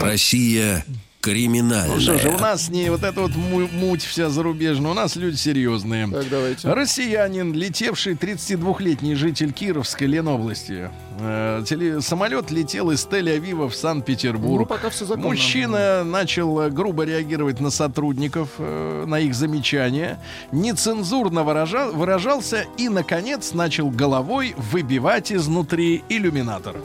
Россия 0.00 0.84
криминальная. 1.20 1.94
Ну 1.96 2.00
что 2.00 2.18
же, 2.18 2.28
у 2.30 2.38
нас 2.38 2.68
не 2.70 2.88
вот 2.90 3.02
эта 3.02 3.20
вот 3.20 3.34
му- 3.34 3.68
муть 3.72 4.02
вся 4.04 4.30
зарубежная, 4.30 4.90
у 4.92 4.94
нас 4.94 5.16
люди 5.16 5.36
серьезные. 5.36 6.08
Так, 6.08 6.28
давайте. 6.30 6.72
Россиянин, 6.72 7.52
летевший 7.52 8.14
32-летний 8.14 9.14
житель 9.14 9.52
Кировской 9.52 10.06
Ленобласти. 10.06 10.90
Э, 11.20 11.62
теле- 11.66 12.00
самолет 12.00 12.50
летел 12.50 12.90
из 12.90 13.06
Тель-Авива 13.06 13.68
в 13.68 13.74
Санкт-Петербург. 13.74 14.60
Ну, 14.60 14.66
пока 14.66 14.88
все 14.90 15.04
законно. 15.04 15.28
Мужчина 15.28 16.04
начал 16.04 16.60
э, 16.60 16.70
грубо 16.70 17.04
реагировать 17.04 17.60
на 17.60 17.70
сотрудников, 17.70 18.50
э, 18.58 19.04
на 19.06 19.18
их 19.18 19.34
замечания, 19.34 20.20
нецензурно 20.52 21.42
выражал- 21.42 21.92
выражался 21.92 22.64
и, 22.76 22.88
наконец, 22.88 23.52
начал 23.52 23.90
головой 23.90 24.54
выбивать 24.56 25.32
изнутри 25.32 26.04
иллюминатор. 26.08 26.76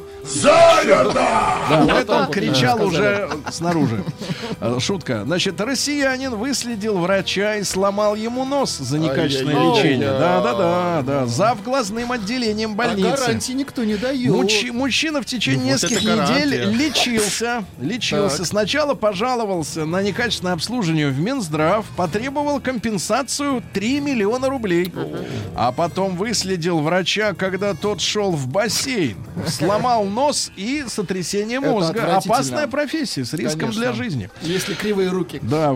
Да, 1.69 1.99
это 1.99 2.13
он 2.13 2.27
кричал 2.27 2.83
уже 2.83 3.29
снаружи. 3.51 4.03
Э, 4.59 4.77
Шутка. 4.79 5.23
Значит, 5.25 5.59
россиянин 5.61 6.35
выследил 6.35 6.97
врача 6.97 7.57
и 7.57 7.63
сломал 7.63 8.15
ему 8.15 8.45
нос 8.45 8.77
за 8.77 8.97
некачественное 8.97 9.75
лечение. 9.75 10.07
Да, 10.07 10.41
да, 10.41 10.53
да, 10.53 11.01
да. 11.05 11.25
Зав 11.27 11.61
глазным 11.63 12.11
отделением 12.11 12.71
А 12.71 12.75
больницы. 12.75 13.09
гарантии 13.09 13.51
никто 13.53 13.83
не 13.83 13.95
дает. 13.95 14.22
Мужчи- 14.29 14.71
мужчина 14.71 15.21
в 15.21 15.25
течение 15.25 15.73
Вот 15.73 15.83
это 15.83 15.93
нескольких 15.93 16.29
недель 16.29 16.65
лечился. 16.75 17.65
Лечился. 17.79 18.37
Так. 18.37 18.47
Сначала 18.47 18.93
пожаловался 18.93 19.85
на 19.85 20.01
некачественное 20.01 20.53
обслуживание 20.53 21.09
в 21.09 21.19
Минздрав, 21.19 21.85
потребовал 21.95 22.59
компенсацию 22.59 23.63
3 23.73 23.99
миллиона 23.99 24.49
рублей. 24.49 24.93
А 25.55 25.71
потом 25.71 26.15
выследил 26.15 26.79
врача, 26.79 27.33
когда 27.33 27.73
тот 27.73 28.01
шел 28.01 28.31
в 28.31 28.47
бассейн. 28.47 29.17
Сломал 29.47 30.05
нос 30.05 30.51
и 30.55 30.85
сотрясение 30.87 31.59
мозга. 31.59 32.17
Опасная 32.17 32.67
профессия 32.67 33.25
с 33.25 33.33
риском 33.33 33.59
Конечно. 33.71 33.81
для 33.81 33.93
жизни. 33.93 34.29
Если 34.41 34.73
кривые 34.73 35.09
руки. 35.09 35.39
Да. 35.41 35.75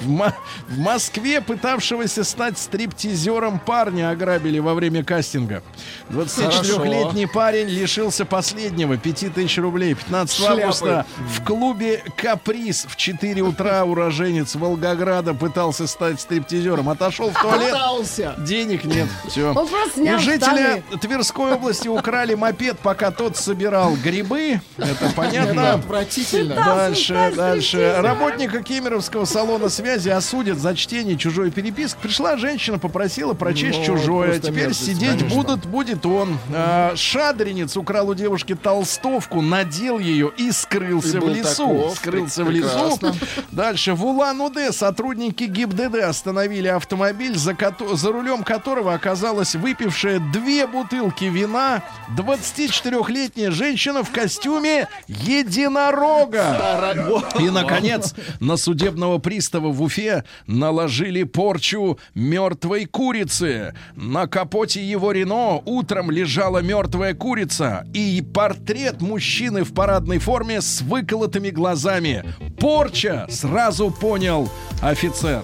В- 0.00 0.04
В, 0.04 0.08
Мо- 0.08 0.34
в 0.68 0.78
Москве 0.78 1.40
пытавшегося 1.40 2.24
стать 2.24 2.58
стриптизером 2.58 3.58
парня 3.58 4.10
ограбили 4.10 4.58
во 4.58 4.74
время 4.74 5.02
кастинга. 5.04 5.62
24-летний 6.10 7.26
парень 7.26 7.68
лишился 7.68 8.24
последнего 8.24 8.96
5000 8.96 9.58
рублей. 9.58 9.94
15 9.94 10.36
Шляпы. 10.36 10.60
августа 10.62 11.06
в 11.18 11.44
клубе 11.44 12.02
«Каприз» 12.16 12.86
в 12.88 12.96
4 12.96 13.42
утра 13.42 13.84
уроженец 13.84 14.54
Волгограда 14.54 15.34
пытался 15.34 15.86
стать 15.86 16.20
стриптизером. 16.20 16.88
Отошел 16.88 17.30
в 17.30 17.40
туалет. 17.40 17.72
Пытался. 17.72 18.34
Денег 18.38 18.84
нет. 18.84 19.08
Все. 19.28 19.52
Он 19.52 19.66
просто 19.68 20.00
снял 20.00 20.16
У 20.16 20.20
жителя 20.20 20.82
штаны. 20.88 20.98
Тверской 21.00 21.54
области 21.54 21.88
украли 21.88 22.34
мопед, 22.34 22.78
пока 22.78 23.10
тот 23.10 23.36
собирал 23.36 23.94
грибы. 24.02 24.60
Это 24.76 25.04
Это 25.04 25.14
понятно. 25.14 25.72
отвратительно. 25.74 26.54
Дальше, 26.54 27.32
дальше. 27.36 27.94
Работника 27.98 28.62
Кемеровского 28.62 29.24
салона 29.24 29.68
связи 29.68 29.83
осудят 29.88 30.58
за 30.58 30.74
чтение 30.74 31.16
чужой 31.16 31.50
переписки. 31.50 31.98
Пришла 32.00 32.36
женщина, 32.36 32.78
попросила 32.78 33.34
прочесть 33.34 33.78
Ну, 33.80 33.84
чужое. 33.84 34.38
Теперь 34.38 34.64
мерзость, 34.66 34.86
сидеть 34.86 35.18
конечно. 35.18 35.28
будут, 35.36 35.66
будет 35.66 36.06
он. 36.06 36.38
А, 36.52 36.92
шадренец 36.96 37.76
украл 37.76 38.08
у 38.08 38.14
девушки 38.14 38.54
толстовку, 38.54 39.40
надел 39.40 39.98
ее 39.98 40.32
и 40.36 40.50
скрылся 40.52 41.18
И 41.18 41.20
в 41.20 41.28
лесу. 41.28 41.66
таков. 41.68 41.96
Скрылся 41.96 42.44
в 42.44 42.48
Прекрасно. 42.48 43.06
лесу. 43.08 43.16
Дальше. 43.52 43.94
В 43.94 44.04
Улан-Удэ 44.04 44.72
сотрудники 44.72 45.44
ГИБДД 45.44 45.96
остановили 46.04 46.68
автомобиль, 46.68 47.36
за, 47.36 47.52
кото- 47.54 47.96
за 47.96 48.10
рулем 48.12 48.42
которого 48.42 48.94
оказалась 48.94 49.54
выпившая 49.54 50.20
две 50.32 50.66
бутылки 50.66 51.24
вина 51.24 51.82
24-летняя 52.16 53.50
женщина 53.50 54.02
в 54.02 54.10
костюме 54.10 54.88
единорога. 55.08 56.94
И, 57.38 57.50
наконец, 57.50 58.14
на 58.40 58.56
судебного 58.56 59.18
пристава 59.18 59.70
в 59.74 59.82
Уфе 59.82 60.24
наложили 60.46 61.24
порчу 61.24 61.98
мертвой 62.14 62.86
курицы. 62.86 63.74
На 63.94 64.26
капоте 64.26 64.82
его 64.82 65.12
Рено 65.12 65.60
утром 65.66 66.10
лежала 66.10 66.58
мертвая 66.62 67.12
курица 67.12 67.86
и 67.92 68.22
портрет 68.22 69.02
мужчины 69.02 69.64
в 69.64 69.74
парадной 69.74 70.18
форме 70.18 70.60
с 70.60 70.80
выколотыми 70.80 71.50
глазами. 71.50 72.24
Порча, 72.58 73.26
сразу 73.28 73.90
понял 73.90 74.48
офицер. 74.80 75.42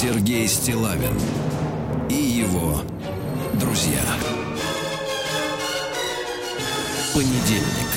Сергей 0.00 0.46
Стилавин 0.46 1.18
и 2.08 2.14
его 2.14 2.82
друзья. 3.54 4.37
Понедельник. 7.18 7.90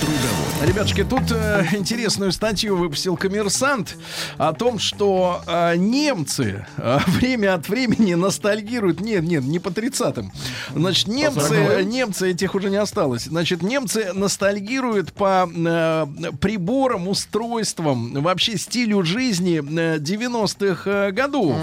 Трудовой. 0.00 0.37
Ребятушки, 0.60 1.04
тут 1.04 1.22
э, 1.30 1.64
интересную 1.76 2.32
статью 2.32 2.76
выпустил 2.76 3.16
коммерсант 3.16 3.96
о 4.38 4.52
том, 4.52 4.80
что 4.80 5.40
э, 5.46 5.76
немцы 5.76 6.66
э, 6.76 6.98
время 7.06 7.54
от 7.54 7.68
времени 7.68 8.14
ностальгируют. 8.14 9.00
Нет, 9.00 9.22
нет, 9.22 9.44
не 9.44 9.60
по 9.60 9.68
30-м. 9.68 10.32
Значит, 10.74 11.06
немцы, 11.06 11.84
немцы, 11.84 12.30
этих 12.32 12.56
уже 12.56 12.70
не 12.70 12.76
осталось. 12.76 13.24
Значит, 13.26 13.62
немцы 13.62 14.12
ностальгируют 14.12 15.12
по 15.12 15.48
э, 15.48 16.06
приборам, 16.40 17.06
устройствам, 17.06 18.14
вообще 18.20 18.58
стилю 18.58 19.04
жизни 19.04 19.58
э, 19.60 19.98
90-х 19.98 20.90
э, 20.90 21.12
годов, 21.12 21.54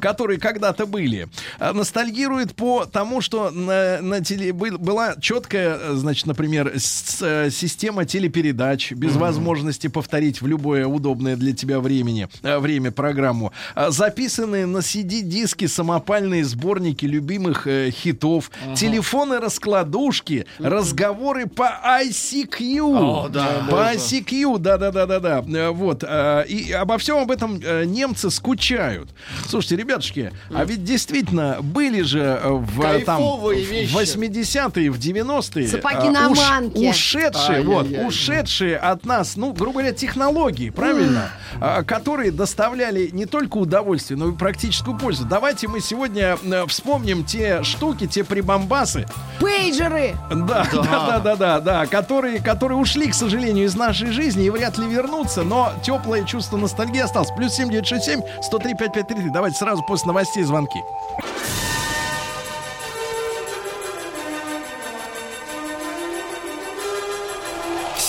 которые 0.00 0.40
когда-то 0.40 0.86
были. 0.86 1.28
А 1.60 1.72
Ностальгируют 1.72 2.56
по 2.56 2.84
тому, 2.84 3.20
что 3.20 3.50
на, 3.50 4.00
на 4.02 4.20
теле, 4.24 4.52
был- 4.52 4.76
была 4.78 5.14
четкая, 5.20 5.78
э, 5.80 5.92
значит, 5.94 6.26
например, 6.26 6.72
с- 6.76 7.18
э, 7.22 7.50
система 7.52 8.04
телепередач 8.04 8.39
без 8.42 9.16
возможности 9.16 9.86
повторить 9.88 10.40
в 10.42 10.46
любое 10.46 10.86
удобное 10.86 11.36
для 11.36 11.52
тебя 11.52 11.80
времени, 11.80 12.28
э, 12.42 12.58
время 12.58 12.90
программу. 12.90 13.52
А, 13.74 13.90
Записанные 13.90 14.66
на 14.66 14.78
CD-диски 14.78 15.66
самопальные 15.66 16.44
сборники 16.44 17.04
любимых 17.06 17.66
э, 17.66 17.90
хитов, 17.90 18.50
телефоны-раскладушки, 18.74 20.46
разговоры 20.58 21.46
по 21.46 21.68
ICQ. 22.02 22.80
О, 22.80 23.28
да, 23.28 23.66
по 23.68 23.74
ICQ, 23.94 24.58
да-да-да-да-да. 24.58 25.44
Э, 25.46 25.70
Вот. 25.70 26.04
э, 26.06 26.44
И 26.48 26.72
обо 26.72 26.98
всем 26.98 27.18
об 27.18 27.30
этом 27.30 27.60
э, 27.62 27.84
немцы 27.84 28.30
скучают. 28.30 29.10
Слушайте, 29.48 29.76
ребятушки, 29.76 30.32
а 30.52 30.64
ведь 30.64 30.84
действительно 30.84 31.58
были 31.62 32.02
же 32.02 32.40
в 32.44 33.00
там 33.04 33.20
в 33.22 33.52
вещи. 33.52 33.94
80-е, 33.94 34.90
в 34.90 34.98
90-е 34.98 35.68
Сапоги 35.68 36.08
э, 36.08 36.10
на 36.10 36.28
уш- 36.30 36.36
манке. 36.36 36.88
ушедшие, 36.90 37.62
вот, 37.62 37.86
ушедшие 37.86 38.29
от 38.80 39.04
нас, 39.04 39.36
ну, 39.36 39.52
грубо 39.52 39.80
говоря, 39.80 39.92
технологии, 39.92 40.70
правильно, 40.70 41.30
А, 41.60 41.82
которые 41.82 42.30
доставляли 42.30 43.10
не 43.12 43.26
только 43.26 43.56
удовольствие, 43.58 44.18
но 44.18 44.28
и 44.28 44.32
практическую 44.32 44.96
пользу. 44.96 45.24
Давайте 45.24 45.68
мы 45.68 45.80
сегодня 45.80 46.38
э, 46.42 46.66
вспомним 46.66 47.24
те 47.24 47.62
штуки, 47.62 48.06
те 48.06 48.24
прибамбасы, 48.24 49.06
Пейджеры. 49.40 50.14
да, 50.30 50.66
да, 50.72 50.82
да, 50.82 51.18
да, 51.18 51.36
да, 51.36 51.60
да, 51.60 51.86
которые, 51.86 52.40
которые 52.40 52.78
ушли, 52.78 53.10
к 53.10 53.14
сожалению, 53.14 53.66
из 53.66 53.74
нашей 53.74 54.10
жизни 54.10 54.44
и 54.44 54.50
вряд 54.50 54.78
ли 54.78 54.86
вернутся, 54.86 55.42
но 55.42 55.72
теплое 55.82 56.24
чувство 56.24 56.56
ностальгии 56.56 57.00
осталось. 57.00 57.30
Плюс 57.36 57.54
7967 57.54 58.42
103 58.42 58.74
5533. 58.74 59.30
Давайте 59.30 59.56
сразу 59.56 59.82
после 59.82 60.08
новостей 60.08 60.44
звонки. 60.44 60.80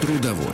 Трудовой. 0.00 0.46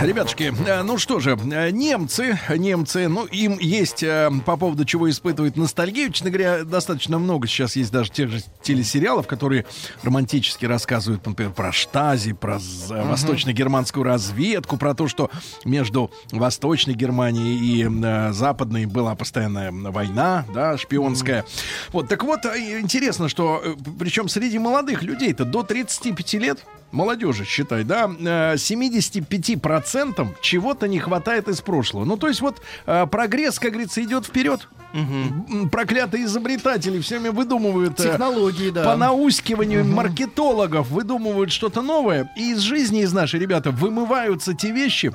Ребятушки, 0.00 0.54
э, 0.66 0.82
ну 0.82 0.96
что 0.96 1.18
же, 1.18 1.36
э, 1.52 1.70
немцы, 1.70 2.38
немцы, 2.56 3.08
ну 3.08 3.24
им 3.26 3.58
есть 3.58 4.02
э, 4.04 4.30
по 4.46 4.56
поводу 4.56 4.84
чего 4.84 5.10
испытывают 5.10 5.56
ностальгию. 5.56 6.12
Честно 6.12 6.30
говоря, 6.30 6.62
достаточно 6.64 7.18
много 7.18 7.48
сейчас 7.48 7.74
есть 7.74 7.90
даже 7.90 8.10
тех 8.10 8.30
же 8.30 8.42
телесериалов, 8.62 9.26
которые 9.26 9.66
романтически 10.04 10.66
рассказывают, 10.66 11.26
например, 11.26 11.52
про 11.52 11.72
Штази, 11.72 12.32
про 12.32 12.60
з- 12.60 12.90
восточно-германскую 13.04 14.04
разведку, 14.04 14.76
про 14.76 14.94
то, 14.94 15.08
что 15.08 15.30
между 15.64 16.12
Восточной 16.30 16.94
Германией 16.94 17.58
и 17.58 17.84
э, 17.84 18.32
Западной 18.32 18.86
была 18.86 19.16
постоянная 19.16 19.72
война, 19.72 20.46
да, 20.54 20.78
шпионская. 20.78 21.44
Вот, 21.90 22.08
так 22.08 22.22
вот, 22.22 22.44
интересно, 22.46 23.28
что, 23.28 23.62
причем 23.98 24.28
среди 24.28 24.60
молодых 24.60 25.02
людей-то 25.02 25.44
до 25.44 25.64
35 25.64 26.34
лет, 26.34 26.64
молодежи, 26.92 27.44
считай, 27.44 27.84
да, 27.84 28.08
э, 28.08 28.56
75% 28.56 30.28
чего-то 30.40 30.86
не 30.88 30.98
хватает 30.98 31.48
из 31.48 31.60
прошлого. 31.60 32.04
Ну, 32.04 32.16
то 32.16 32.28
есть 32.28 32.40
вот 32.40 32.60
э, 32.86 33.06
прогресс, 33.06 33.58
как 33.58 33.72
говорится, 33.72 34.02
идет 34.02 34.26
вперед. 34.26 34.68
М, 34.94 35.70
Проклятые 35.70 36.24
изобретатели 36.24 37.00
все 37.00 37.18
время 37.18 37.32
выдумывают... 37.32 37.98
э, 37.98 38.04
Технологии, 38.04 38.70
да. 38.70 38.84
По 38.84 38.96
наускиванию 38.96 39.84
маркетологов 39.84 40.88
выдумывают 40.90 41.50
что-то 41.50 41.82
новое. 41.82 42.30
И 42.36 42.52
из 42.52 42.58
жизни, 42.58 43.00
из 43.02 43.12
нашей, 43.12 43.40
ребята, 43.40 43.70
вымываются 43.70 44.52
те 44.54 44.70
вещи, 44.70 45.12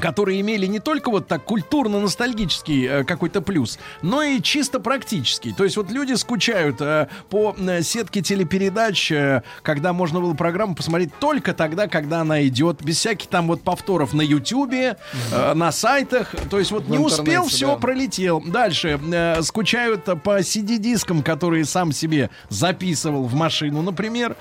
которые 0.00 0.40
имели 0.40 0.66
не 0.66 0.78
только 0.78 1.10
вот 1.10 1.26
так 1.28 1.44
культурно-ностальгический 1.44 2.86
э, 2.86 3.04
какой-то 3.04 3.40
плюс, 3.40 3.78
но 4.02 4.22
и 4.22 4.40
чисто 4.40 4.80
практический. 4.80 5.52
То 5.52 5.64
есть 5.64 5.76
вот 5.76 5.90
люди 5.90 6.14
скучают 6.14 6.80
э, 6.80 7.08
по 7.30 7.54
э, 7.58 7.82
сетке 7.82 8.22
телепередач, 8.22 9.10
э, 9.12 9.42
когда 9.62 9.92
можно 9.92 10.20
было 10.20 10.34
программу 10.34 10.74
посмотреть 10.74 11.10
только 11.18 11.52
тогда, 11.54 11.88
когда 11.88 12.20
она 12.20 12.46
идет, 12.46 12.82
без 12.82 12.98
всяких 12.98 13.28
там 13.28 13.46
вот 13.46 13.62
повторов 13.62 14.12
на 14.14 14.22
Ютубе, 14.22 14.96
э, 15.32 15.54
на 15.54 15.72
сайтах. 15.72 16.34
То 16.50 16.58
есть 16.58 16.70
вот 16.70 16.84
В 16.84 16.90
не 16.90 16.98
успел, 16.98 17.46
все 17.46 17.68
да. 17.68 17.76
пролетел. 17.76 18.40
Дальше 18.40 19.00
э, 19.12 19.42
скучают 19.42 20.04
по 20.22 20.40
CD-дискам, 20.40 21.22
которые 21.22 21.64
сам 21.64 21.92
себе 21.92 22.30
записывал 22.48 23.24
в 23.24 23.34
машину, 23.34 23.82
например. 23.82 24.36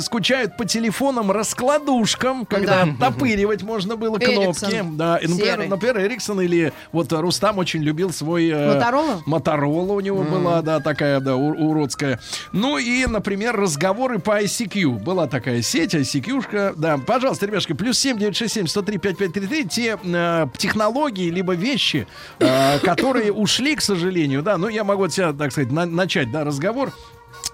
Скучают 0.00 0.56
по 0.56 0.64
телефонам 0.64 1.30
раскладушкам, 1.30 2.46
когда 2.46 2.84
Да. 2.84 2.92
оттопыривать 2.92 3.62
можно 3.62 3.96
было 3.96 4.16
Эриксон. 4.18 4.70
Да, 4.96 5.16
и, 5.16 5.26
например, 5.26 5.52
Серый. 5.54 5.68
например, 5.68 6.00
Эриксон 6.00 6.40
или 6.40 6.72
вот 6.92 7.12
Рустам 7.12 7.58
очень 7.58 7.82
любил 7.82 8.12
свой... 8.12 8.48
э, 8.48 8.74
Моторола? 8.74 9.22
Моторола 9.26 9.92
у 9.92 10.00
него 10.00 10.22
была, 10.22 10.62
да, 10.62 10.80
такая, 10.80 11.20
да, 11.20 11.36
у- 11.36 11.68
уродская. 11.70 12.20
Ну 12.52 12.78
и, 12.78 13.06
например, 13.06 13.56
разговоры 13.56 14.18
по 14.18 14.42
ICQ. 14.42 14.98
Была 15.00 15.26
такая 15.26 15.62
сеть, 15.62 15.94
ICQ-шка. 15.94 16.74
Да, 16.76 16.98
пожалуйста, 16.98 17.46
ребяшки, 17.46 17.72
плюс 17.72 17.98
7 17.98 18.18
967 18.18 18.66
103 18.66 18.98
5533. 18.98 19.64
Те 19.68 19.98
э, 20.02 20.46
технологии, 20.58 21.30
либо 21.30 21.54
вещи, 21.54 22.06
э, 22.38 22.78
которые 22.80 23.32
ушли, 23.32 23.76
к 23.76 23.80
сожалению, 23.80 24.42
да. 24.42 24.58
Ну, 24.58 24.68
я 24.68 24.84
могу 24.84 25.04
от 25.04 25.12
себя, 25.12 25.32
так 25.32 25.52
сказать, 25.52 25.70
на- 25.72 25.86
начать, 25.86 26.30
да, 26.30 26.44
разговор. 26.44 26.92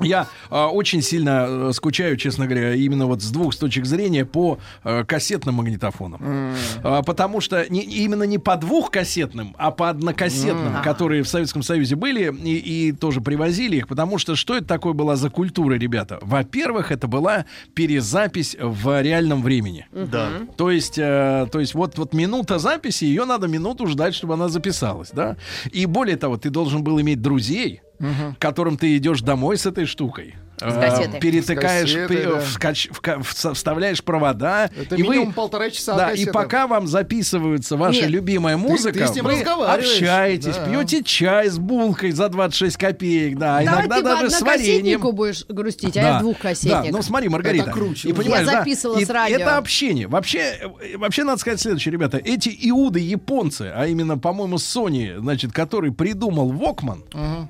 Я 0.01 0.29
э, 0.51 0.65
очень 0.65 1.03
сильно 1.03 1.47
э, 1.49 1.71
скучаю, 1.73 2.17
честно 2.17 2.47
говоря, 2.47 2.75
именно 2.75 3.07
вот 3.07 3.23
с 3.23 3.31
двух 3.31 3.55
с 3.55 3.57
точек 3.57 3.85
зрения 3.87 4.25
по 4.25 4.59
э, 4.85 5.05
кассетным 5.05 5.57
магнитофонам. 5.57 6.55
А, 6.83 7.03
потому 7.03 7.41
что 7.41 7.67
не, 7.71 7.83
именно 7.83 8.25
не 8.25 8.39
по 8.39 8.57
двухкассетным, 8.57 9.55
а 9.59 9.71
по 9.71 9.89
однокассетным, 9.89 10.83
которые 10.83 11.23
в 11.23 11.29
Советском 11.29 11.63
Союзе 11.63 11.97
были 11.97 12.33
и, 12.45 12.89
и 12.89 12.93
тоже 12.93 13.21
привозили 13.21 13.77
их. 13.77 13.89
Потому 13.89 14.19
что 14.19 14.37
что 14.37 14.57
это 14.57 14.67
такое 14.67 14.93
была 14.93 15.17
за 15.17 15.31
культура, 15.31 15.75
ребята? 15.75 16.19
Во-первых, 16.23 16.93
это 16.93 17.07
была 17.07 17.47
перезапись 17.75 18.57
в 18.61 19.03
реальном 19.03 19.43
времени. 19.43 19.87
Да. 19.93 20.29
То 20.57 20.71
есть, 20.71 20.99
э, 20.99 21.47
то 21.51 21.61
есть 21.61 21.75
вот, 21.75 21.99
вот 21.99 22.15
минута 22.15 22.59
записи, 22.59 23.05
ее 23.05 23.25
надо 23.25 23.49
минуту 23.49 23.87
ждать, 23.87 24.15
чтобы 24.15 24.35
она 24.35 24.49
записалась, 24.49 25.11
да? 25.13 25.37
И 25.73 25.87
более 25.87 26.17
того, 26.17 26.37
ты 26.37 26.51
должен 26.51 26.83
был 26.83 27.01
иметь 27.01 27.21
друзей, 27.21 27.83
к 27.99 28.39
которым 28.39 28.77
ты 28.77 28.97
идешь 28.97 29.23
домой 29.23 29.57
с 29.57 29.67
этой 29.67 29.87
штукой. 29.87 30.35
Э, 30.61 31.19
перетыкаешь, 31.21 31.91
С 31.91 31.95
кассетой, 31.95 32.17
пе- 32.17 32.25
да. 32.27 32.39
вскач- 32.41 32.91
вка- 32.91 33.21
вс- 33.21 33.55
вставляешь 33.55 34.03
провода. 34.03 34.71
Это 34.77 34.97
и 34.97 35.03
вы- 35.03 35.15
минимум 35.17 35.33
полтора 35.33 35.71
часа 35.71 35.97
Да, 35.97 36.13
и 36.13 36.27
пока 36.27 36.67
вам 36.67 36.87
записывается 36.87 37.77
ваша 37.77 38.03
Нет. 38.03 38.11
любимая 38.11 38.57
музыка, 38.57 38.99
ты 38.99 39.07
с 39.07 39.15
ним 39.15 39.25
вы 39.27 39.41
общаетесь, 39.41 40.57
Да. 40.57 40.67
пьете 40.67 41.03
чай 41.03 41.49
с 41.49 41.59
булкой 41.59 42.13
за 42.13 42.29
26 42.29 42.77
копеек, 42.77 43.39
да, 43.39 43.59
Давай 43.61 43.65
иногда 43.65 43.97
ты 43.99 44.03
даже 44.03 44.31
с 44.31 44.41
вареньем. 44.43 45.01
будешь 45.01 45.45
грустить, 45.49 45.97
а 45.97 46.01
я 46.01 46.19
двухкассетник. 46.21 46.91
Да, 46.93 46.97
ну 46.99 47.03
смотри, 47.03 47.29
Маргарита. 47.29 47.65
Это 47.65 47.73
круче 47.73 48.09
И 48.09 48.13
понимаешь, 48.13 48.47
Я 48.47 48.53
да, 48.53 48.59
записывала 48.59 48.99
и 48.99 49.05
с 49.05 49.11
радио. 49.11 49.37
Это 49.39 49.57
общение. 49.59 50.07
Вообще, 50.09 50.39
э, 50.39 50.97
вообще 50.97 51.25
надо 51.25 51.41
сказать 51.41 51.61
следующее, 51.61 51.93
ребята. 51.93 52.19
Эти 52.19 52.49
иуды 52.69 53.01
японцы, 53.01 53.73
а 53.75 53.87
именно, 53.87 54.19
по-моему, 54.19 54.57
Sony, 54.57 55.19
значит, 55.19 55.53
который 55.53 55.93
придумал 55.93 56.53
Walkman, 56.53 57.03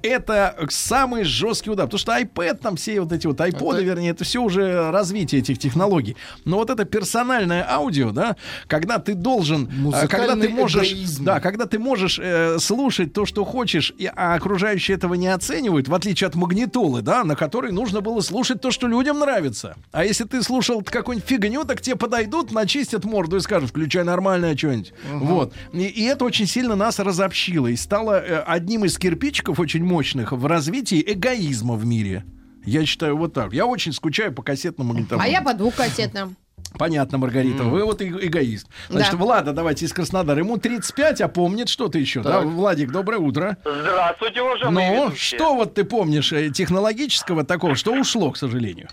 это 0.02 0.56
самый 0.70 1.24
жесткий 1.24 1.70
удар. 1.70 1.86
Потому 1.86 1.98
что 1.98 2.12
iPad, 2.18 2.58
там 2.58 2.76
все 2.76 2.97
вот 3.00 3.12
эти 3.12 3.26
вот 3.26 3.40
iPod, 3.40 3.82
вернее, 3.82 4.10
это 4.10 4.24
все 4.24 4.42
уже 4.42 4.90
развитие 4.90 5.40
этих 5.40 5.58
технологий. 5.58 6.16
Но 6.44 6.56
вот 6.58 6.70
это 6.70 6.84
персональное 6.84 7.66
аудио, 7.68 8.10
да, 8.10 8.36
когда 8.66 8.98
ты 8.98 9.14
должен, 9.14 9.68
э, 9.94 10.08
когда 10.08 10.36
ты 10.36 10.48
можешь, 10.48 10.92
эгоизм. 10.92 11.24
да, 11.24 11.40
когда 11.40 11.66
ты 11.66 11.78
можешь 11.78 12.18
э, 12.22 12.58
слушать 12.58 13.12
то, 13.12 13.26
что 13.26 13.44
хочешь, 13.44 13.92
и, 13.98 14.10
а 14.14 14.34
окружающие 14.34 14.96
этого 14.96 15.14
не 15.14 15.28
оценивают, 15.28 15.88
в 15.88 15.94
отличие 15.94 16.28
от 16.28 16.34
магнитолы, 16.34 17.02
да, 17.02 17.24
на 17.24 17.36
которой 17.36 17.72
нужно 17.72 18.00
было 18.00 18.20
слушать 18.20 18.60
то, 18.60 18.70
что 18.70 18.86
людям 18.86 19.18
нравится. 19.18 19.76
А 19.92 20.04
если 20.04 20.24
ты 20.24 20.42
слушал 20.42 20.82
какую-нибудь 20.82 21.28
фигню, 21.28 21.64
так 21.64 21.80
тебе 21.80 21.96
подойдут, 21.96 22.52
начистят 22.52 23.04
морду 23.04 23.36
и 23.36 23.40
скажут, 23.40 23.70
включай 23.70 24.04
нормальное 24.04 24.56
что-нибудь. 24.56 24.92
Вот. 25.12 25.54
И, 25.72 25.86
и 25.86 26.04
это 26.04 26.24
очень 26.24 26.46
сильно 26.46 26.76
нас 26.76 26.98
разобщило 26.98 27.66
и 27.66 27.76
стало 27.76 28.18
э, 28.18 28.42
одним 28.46 28.84
из 28.84 28.98
кирпичиков 28.98 29.58
очень 29.58 29.84
мощных 29.84 30.32
в 30.32 30.46
развитии 30.46 31.02
эгоизма 31.06 31.74
в 31.74 31.84
мире. 31.84 32.24
Я 32.68 32.84
считаю 32.84 33.16
вот 33.16 33.32
так. 33.32 33.52
Я 33.52 33.66
очень 33.66 33.92
скучаю 33.92 34.32
по 34.32 34.42
кассетным 34.42 34.88
магнитофонам. 34.88 35.24
А 35.24 35.28
я 35.28 35.42
по 35.42 35.54
двухкассетным. 35.54 36.36
Понятно, 36.78 37.16
Маргарита, 37.16 37.62
вы 37.64 37.82
вот 37.84 38.02
эгоист. 38.02 38.68
Значит, 38.90 39.12
Да. 39.12 39.16
Влада, 39.16 39.52
давайте 39.52 39.86
из 39.86 39.92
Краснодара. 39.92 40.38
Ему 40.40 40.58
35, 40.58 41.22
а 41.22 41.28
помнит 41.28 41.70
что-то 41.70 41.98
еще. 41.98 42.22
Да? 42.22 42.40
Владик, 42.40 42.90
доброе 42.92 43.18
утро. 43.18 43.56
Здравствуйте, 43.64 44.42
уважаемые 44.42 44.90
Ну, 44.90 45.06
ведущие. 45.06 45.38
что 45.38 45.54
вот 45.54 45.74
ты 45.74 45.84
помнишь 45.84 46.32
э, 46.32 46.50
технологического 46.50 47.44
такого, 47.44 47.74
что 47.74 47.92
ушло, 47.92 48.32
к 48.32 48.36
сожалению? 48.36 48.88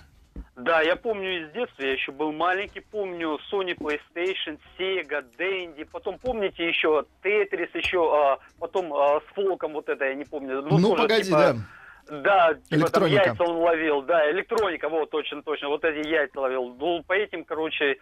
Да, 0.56 0.82
я 0.82 0.96
помню 0.96 1.44
из 1.46 1.52
детства, 1.52 1.84
я 1.84 1.92
еще 1.92 2.14
был 2.14 2.32
маленький, 2.32 2.80
помню 2.80 3.38
Sony 3.52 3.76
PlayStation, 3.78 4.58
Sega, 4.80 5.24
Dendy, 5.38 5.86
потом 5.92 6.18
помните 6.18 6.66
еще 6.68 7.04
Tetris, 7.24 7.70
еще 7.74 8.10
а, 8.12 8.40
потом 8.58 8.94
а, 8.94 9.20
с 9.20 9.34
фолком 9.36 9.74
вот 9.74 9.90
это, 9.90 10.06
я 10.06 10.16
не 10.16 10.24
помню. 10.24 10.62
Ну, 10.62 10.80
тоже, 10.80 11.04
погоди, 11.04 11.24
типа, 11.26 11.38
да. 11.38 11.56
Да, 12.10 12.54
типа 12.70 12.90
там 12.90 13.06
яйца 13.06 13.44
он 13.44 13.58
ловил, 13.58 14.02
да, 14.04 14.30
электроника, 14.32 14.90
вот, 14.90 15.10
точно, 15.10 15.42
точно, 15.42 15.70
вот 15.70 15.84
эти 15.84 16.08
яйца 16.08 16.40
ловил. 16.40 16.76
Ну, 16.80 17.04
по 17.04 17.14
этим, 17.14 17.44
короче, 17.44 17.98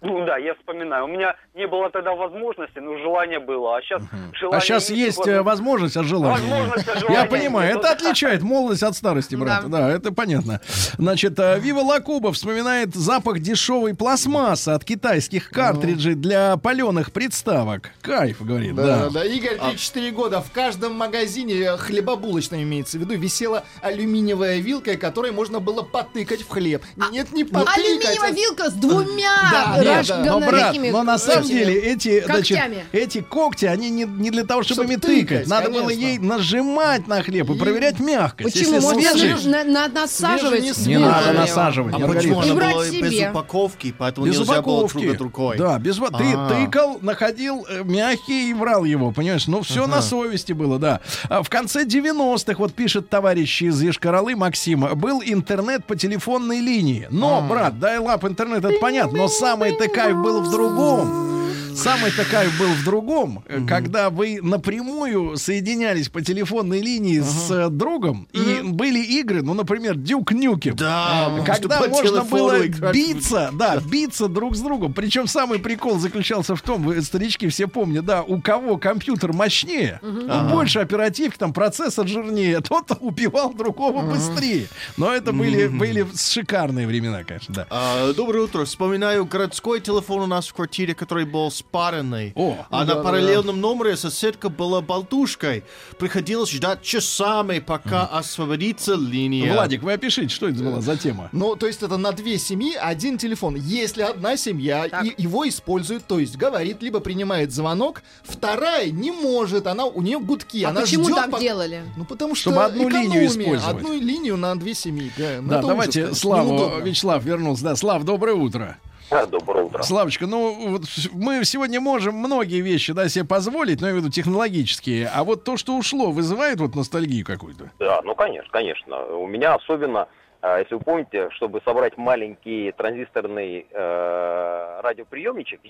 ну 0.00 0.24
да, 0.24 0.38
я 0.38 0.54
вспоминаю. 0.54 1.04
У 1.04 1.08
меня 1.08 1.34
не 1.54 1.66
было 1.66 1.90
тогда 1.90 2.14
возможности, 2.14 2.78
но 2.78 2.96
желание 2.98 3.38
было, 3.38 3.76
а 3.76 3.82
сейчас 3.82 4.02
желание 4.32 4.58
А 4.58 4.60
сейчас 4.60 4.90
есть 4.90 5.26
э, 5.26 5.42
возможность, 5.42 5.96
а 5.96 6.04
желание. 6.04 6.40
Возможность, 6.50 6.88
а 6.88 6.94
Я 6.94 7.00
желания 7.00 7.28
понимаю, 7.28 7.78
это 7.78 7.90
отличает 7.90 8.42
молодость 8.42 8.82
от 8.82 8.94
старости, 8.94 9.34
брат. 9.34 9.68
Да, 9.68 9.90
это 9.90 10.12
понятно. 10.12 10.60
Значит, 10.96 11.38
э, 11.38 11.58
Вива 11.58 11.80
Лакуба 11.80 12.32
вспоминает 12.32 12.94
запах 12.94 13.40
дешевой 13.40 13.94
пластмассы 13.94 14.70
от 14.70 14.84
китайских 14.84 15.50
картриджей 15.50 16.14
для 16.14 16.56
паленых 16.56 17.12
приставок. 17.12 17.90
Кайф, 18.00 18.40
говорит, 18.40 18.74
Да, 18.74 18.86
да. 18.86 18.96
да, 19.04 19.10
да. 19.10 19.24
Игорь, 19.24 19.58
34 19.58 20.10
года. 20.12 20.40
В 20.40 20.50
каждом 20.52 20.94
магазине 20.94 21.54
э, 21.60 21.76
хлебобулочном 21.76 22.62
имеется 22.62 22.98
в 22.98 23.00
виду 23.00 23.18
висела 23.18 23.64
алюминиевая 23.82 24.60
вилка, 24.60 24.96
которой 24.96 25.32
можно 25.32 25.60
было 25.60 25.82
потыкать 25.82 26.42
в 26.42 26.48
хлеб. 26.48 26.82
Нет, 27.10 27.32
не 27.32 27.44
потыкать. 27.44 27.76
Алюминиевая 27.76 28.30
а- 28.30 28.34
вилка 28.34 28.70
с 28.70 28.74
двумя 28.74 29.57
Да, 29.76 29.82
Нет, 29.82 30.06
да, 30.08 30.24
но, 30.24 30.40
брат, 30.40 30.76
но 30.90 31.02
на 31.02 31.18
самом 31.18 31.46
деле 31.46 31.74
эти, 31.74 32.22
значит, 32.24 32.58
эти 32.92 33.20
когти, 33.20 33.64
они 33.66 33.90
не, 33.90 34.04
не 34.04 34.30
для 34.30 34.44
того, 34.44 34.62
чтобы 34.62 34.82
Чтоб 34.82 34.90
ими 34.92 34.96
тыкать. 35.00 35.28
тыкать, 35.28 35.46
Надо 35.48 35.70
было 35.70 35.90
ей 35.90 36.18
нажимать 36.18 37.06
на 37.06 37.22
хлеб 37.22 37.50
и 37.50 37.54
проверять 37.58 37.98
мягкость. 38.00 38.52
Почему? 38.54 38.74
Если 38.74 38.86
Можно 38.86 39.10
свежий, 39.18 39.50
на- 39.50 39.64
на- 39.64 39.88
насаживать. 39.88 40.60
не 40.62 40.68
не 40.68 40.74
свежий. 40.74 41.04
надо 41.04 41.32
насаживать. 41.32 41.94
А 41.94 41.98
Маргарита. 41.98 42.34
почему 42.34 42.40
она 42.58 42.72
была 42.72 42.86
себе. 42.86 43.00
без 43.10 43.30
упаковки, 43.30 43.94
поэтому 43.96 44.26
Без 44.26 44.38
нельзя 44.38 44.62
было 44.62 44.88
трогать 44.88 45.20
рукой? 45.20 45.56
Да, 45.58 45.78
без 45.78 45.98
во- 45.98 46.08
Ты 46.10 46.24
А. 46.36 46.48
тыкал, 46.48 46.98
находил 47.02 47.66
э, 47.68 47.82
мягкий 47.84 48.50
и 48.50 48.54
врал 48.54 48.84
его, 48.84 49.10
понимаешь? 49.12 49.46
Ну, 49.46 49.62
все 49.62 49.86
на 49.86 50.02
совести 50.02 50.52
было, 50.52 50.78
да. 50.78 51.00
А 51.28 51.42
в 51.42 51.48
конце 51.48 51.84
90-х, 51.84 52.58
вот 52.58 52.72
пишет 52.74 53.08
товарищ 53.08 53.62
из 53.62 53.80
Ешкаралы 53.82 54.34
Максим, 54.36 54.80
был 54.96 55.22
интернет 55.24 55.84
по 55.84 55.96
телефонной 55.96 56.60
линии. 56.60 57.06
Но, 57.10 57.40
брат, 57.42 57.78
дайлап 57.78 58.24
интернет, 58.24 58.64
это 58.64 58.74
понятно, 58.80 59.18
но 59.18 59.28
самый-то 59.48 59.88
кайф 59.88 60.18
был 60.18 60.42
в 60.42 60.50
другом. 60.50 61.37
Самый-то 61.78 62.24
кайф 62.24 62.58
был 62.58 62.72
в 62.72 62.84
другом, 62.84 63.44
э, 63.46 63.60
когда 63.66 64.10
вы 64.10 64.40
напрямую 64.42 65.36
соединялись 65.36 66.08
по 66.08 66.20
телефонной 66.20 66.80
линии 66.80 67.20
с 67.20 67.50
э, 67.50 67.68
другом, 67.68 68.26
и 68.32 68.60
были 68.64 69.00
игры, 69.00 69.42
ну, 69.42 69.54
например, 69.54 69.94
Дюк 69.94 70.32
Нюкем. 70.32 70.74
Да, 70.74 71.32
Когда 71.46 71.54
что 71.54 71.68
по 71.68 71.88
можно 71.88 72.24
было 72.24 72.66
биться, 72.66 73.50
да, 73.52 73.76
биться 73.76 74.26
друг 74.28 74.56
с 74.56 74.60
другом. 74.60 74.92
Причем 74.92 75.28
самый 75.28 75.60
прикол 75.60 75.98
заключался 75.98 76.56
в 76.56 76.62
том, 76.62 76.82
вы, 76.82 77.00
старички, 77.00 77.46
все 77.48 77.68
помнят, 77.68 78.04
да, 78.04 78.22
у 78.22 78.40
кого 78.40 78.76
компьютер 78.76 79.32
мощнее, 79.32 80.00
ну, 80.02 80.48
больше 80.48 80.80
оперативки, 80.80 81.38
там, 81.38 81.52
процессор 81.52 82.08
жирнее, 82.08 82.60
тот 82.68 82.90
убивал 83.00 83.54
другого 83.54 84.02
быстрее. 84.02 84.66
Но 84.96 85.12
это 85.12 85.32
были, 85.32 85.68
были 85.68 86.06
шикарные 86.16 86.88
времена, 86.88 87.22
конечно, 87.22 87.54
да. 87.54 87.66
А, 87.70 88.12
доброе 88.14 88.44
утро. 88.44 88.64
Вспоминаю 88.64 89.24
городской 89.26 89.80
телефон 89.80 90.22
у 90.22 90.26
нас 90.26 90.48
в 90.48 90.54
квартире, 90.54 90.94
который 90.94 91.24
был 91.24 91.50
спаренный. 91.68 92.32
О, 92.34 92.56
а 92.70 92.84
на 92.84 92.96
параллельном 92.96 93.60
номере 93.60 93.96
соседка 93.96 94.48
была 94.48 94.80
болтушкой. 94.80 95.64
Приходилось 95.98 96.50
ждать 96.50 96.82
часами, 96.82 97.58
пока 97.58 98.06
освободится 98.06 98.94
линия. 98.94 99.52
Владик, 99.52 99.82
вы 99.82 99.92
опишите, 99.92 100.28
что 100.34 100.48
это 100.48 100.62
была 100.62 100.80
за 100.80 100.96
тема? 100.96 101.28
Ну, 101.32 101.56
то 101.56 101.66
есть 101.66 101.82
это 101.82 101.96
на 101.98 102.12
две 102.12 102.38
семьи 102.38 102.74
один 102.74 103.18
телефон. 103.18 103.56
Если 103.56 104.02
одна 104.02 104.36
семья 104.36 104.88
Так. 104.88 105.04
и 105.04 105.14
его 105.18 105.46
использует, 105.48 106.06
то 106.06 106.18
есть 106.18 106.36
говорит, 106.36 106.82
либо 106.82 107.00
принимает 107.00 107.52
звонок, 107.52 108.02
вторая 108.22 108.90
не 108.90 109.10
может, 109.10 109.66
она 109.66 109.84
у 109.84 110.00
нее 110.02 110.18
гудки, 110.18 110.62
А 110.64 110.70
она 110.70 110.80
почему 110.82 111.04
ждет, 111.04 111.16
так 111.16 111.30
пока- 111.30 111.42
делали? 111.42 111.82
Ну, 111.96 112.04
потому 112.04 112.34
что 112.34 112.50
Чтобы 112.50 112.64
одну 112.64 112.88
линию 112.88 113.26
использовать. 113.26 113.76
Одну 113.76 113.92
линию 113.98 114.36
на 114.36 114.58
две 114.58 114.74
семьи. 114.74 115.12
Да, 115.18 115.38
ну, 115.42 115.48
Да, 115.48 115.62
давайте 115.62 116.04
ужас, 116.04 116.20
конечно, 116.22 116.46
Славу. 116.58 116.80
Вячеслав 116.82 117.24
вернулся. 117.24 117.64
Да, 117.64 117.76
Слав, 117.76 118.04
доброе 118.04 118.34
утро. 118.34 118.78
Доброе 119.10 119.64
утро. 119.64 119.82
Славочка, 119.82 120.26
ну 120.26 120.70
вот 120.70 120.82
мы 121.12 121.44
сегодня 121.44 121.80
можем 121.80 122.14
многие 122.14 122.60
вещи 122.60 122.92
да, 122.92 123.08
себе 123.08 123.24
позволить, 123.24 123.80
но 123.80 123.86
я 123.86 123.92
имею 123.92 124.02
в 124.02 124.04
виду 124.04 124.12
технологические. 124.12 125.08
А 125.08 125.24
вот 125.24 125.44
то, 125.44 125.56
что 125.56 125.76
ушло, 125.76 126.10
вызывает 126.10 126.60
вот 126.60 126.74
ностальгию 126.74 127.24
какую-то. 127.24 127.70
Да, 127.78 128.00
ну 128.04 128.14
конечно, 128.14 128.50
конечно. 128.50 129.04
У 129.06 129.26
меня 129.26 129.54
особенно, 129.54 130.08
а, 130.42 130.58
если 130.58 130.74
вы 130.74 130.80
помните, 130.80 131.30
чтобы 131.30 131.60
собрать 131.64 131.96
маленький 131.96 132.72
транзисторный 132.72 133.66
э, 133.70 134.80
радиоприемничек, 134.82 135.60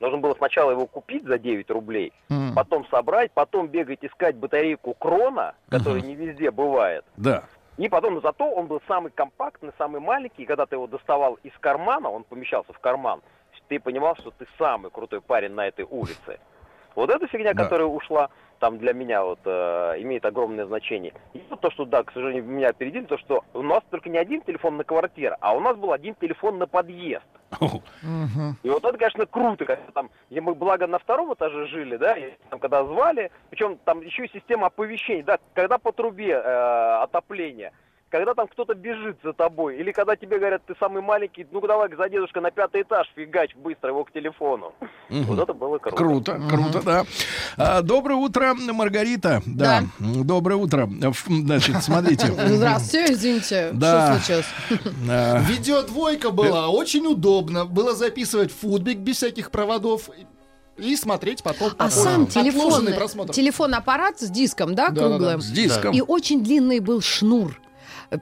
нужно 0.00 0.18
было 0.18 0.34
сначала 0.34 0.70
его 0.72 0.86
купить 0.86 1.24
за 1.24 1.38
9 1.38 1.70
рублей, 1.70 2.12
М. 2.28 2.54
потом 2.54 2.86
собрать, 2.90 3.32
потом 3.32 3.68
бегать 3.68 4.00
искать 4.02 4.36
батарейку 4.36 4.94
крона, 4.94 5.54
которая 5.70 6.02
не 6.02 6.14
везде 6.14 6.50
бывает. 6.50 7.04
Да. 7.16 7.44
И 7.78 7.88
потом 7.88 8.20
зато 8.20 8.44
он 8.44 8.66
был 8.66 8.82
самый 8.88 9.12
компактный, 9.12 9.72
самый 9.78 10.00
маленький, 10.00 10.42
и 10.42 10.46
когда 10.46 10.66
ты 10.66 10.74
его 10.74 10.88
доставал 10.88 11.38
из 11.44 11.52
кармана, 11.60 12.10
он 12.10 12.24
помещался 12.24 12.72
в 12.72 12.78
карман, 12.80 13.22
ты 13.68 13.78
понимал, 13.78 14.16
что 14.16 14.30
ты 14.32 14.46
самый 14.58 14.90
крутой 14.90 15.20
парень 15.20 15.52
на 15.52 15.68
этой 15.68 15.84
улице. 15.84 16.40
Вот 16.94 17.10
эта 17.10 17.26
фигня, 17.26 17.54
Да. 17.54 17.64
которая 17.64 17.86
ушла, 17.86 18.28
там 18.58 18.78
для 18.78 18.92
меня 18.92 19.22
вот 19.22 19.38
э, 19.44 19.94
имеет 19.98 20.24
огромное 20.24 20.66
значение. 20.66 21.12
И 21.32 21.40
вот 21.48 21.60
то, 21.60 21.70
что, 21.70 21.84
да, 21.84 22.02
к 22.02 22.12
сожалению, 22.12 22.44
меня 22.44 22.70
опередили, 22.70 23.04
то, 23.04 23.16
что 23.18 23.44
у 23.54 23.62
нас 23.62 23.82
только 23.90 24.08
не 24.10 24.18
один 24.18 24.40
телефон 24.42 24.76
на 24.76 24.84
квартиру, 24.84 25.36
а 25.40 25.54
у 25.54 25.60
нас 25.60 25.76
был 25.76 25.92
один 25.92 26.14
телефон 26.16 26.58
на 26.58 26.66
подъезд. 26.66 27.24
И 28.62 28.68
вот 28.68 28.84
это, 28.84 28.98
конечно, 28.98 29.26
круто, 29.26 29.64
когда 29.64 29.82
там, 29.92 30.10
где 30.30 30.40
мы, 30.40 30.54
благо, 30.54 30.86
на 30.86 30.98
втором 30.98 31.32
этаже 31.34 31.66
жили, 31.66 31.96
да, 31.96 32.14
и 32.16 32.32
там, 32.50 32.58
когда 32.58 32.84
звали, 32.84 33.30
причем 33.50 33.78
там 33.84 34.00
еще 34.00 34.26
и 34.26 34.30
система 34.32 34.66
оповещений, 34.66 35.22
да, 35.22 35.38
когда 35.54 35.78
по 35.78 35.92
трубе 35.92 36.32
э, 36.32 37.02
отопление, 37.02 37.72
когда 38.10 38.34
там 38.34 38.48
кто-то 38.48 38.74
бежит 38.74 39.18
за 39.22 39.32
тобой, 39.32 39.76
или 39.78 39.92
когда 39.92 40.16
тебе 40.16 40.38
говорят, 40.38 40.62
ты 40.66 40.74
самый 40.80 41.02
маленький, 41.02 41.46
ну 41.52 41.60
давай 41.60 41.88
за 41.94 42.08
дедушка 42.08 42.40
на 42.40 42.50
пятый 42.50 42.82
этаж, 42.82 43.06
фигач 43.14 43.54
быстро 43.56 43.90
его 43.90 44.04
к 44.04 44.12
телефону. 44.12 44.72
Вот 45.10 45.38
это 45.38 45.52
было 45.52 45.78
круто. 45.78 45.96
Круто, 45.96 46.40
круто, 46.48 46.82
да. 46.82 47.04
А, 47.56 47.82
доброе 47.82 48.14
утро, 48.16 48.54
Маргарита. 48.54 49.42
Да. 49.46 49.84
М, 50.00 50.26
Доброе 50.26 50.56
утро. 50.56 50.88
Значит, 51.28 51.82
смотрите. 51.82 52.26
Здравствуйте, 52.46 53.12
извините. 53.12 53.70
Да. 53.72 54.18
Что 54.18 54.24
случилось? 54.24 54.46
А, 55.10 55.40
Видеодвойка 55.40 56.30
была 56.30 56.68
очень 56.68 57.06
удобно. 57.06 57.64
Было 57.66 57.94
записывать 57.94 58.52
футбик 58.52 58.98
без 58.98 59.16
всяких 59.16 59.50
проводов 59.50 60.10
и 60.76 60.96
смотреть 60.96 61.42
потом. 61.42 61.68
А 61.72 61.84
попозже. 61.88 61.96
сам 61.96 62.22
Отложенный 62.22 62.52
телефонный, 62.52 62.94
просмотр. 62.94 63.32
телефон-аппарат 63.32 64.20
с 64.20 64.30
диском, 64.30 64.74
да, 64.74 64.88
Да-да-да, 64.88 65.08
круглым? 65.16 65.40
с 65.40 65.50
диском. 65.50 65.92
И 65.94 66.00
очень 66.00 66.42
длинный 66.44 66.80
был 66.80 67.00
шнур. 67.00 67.58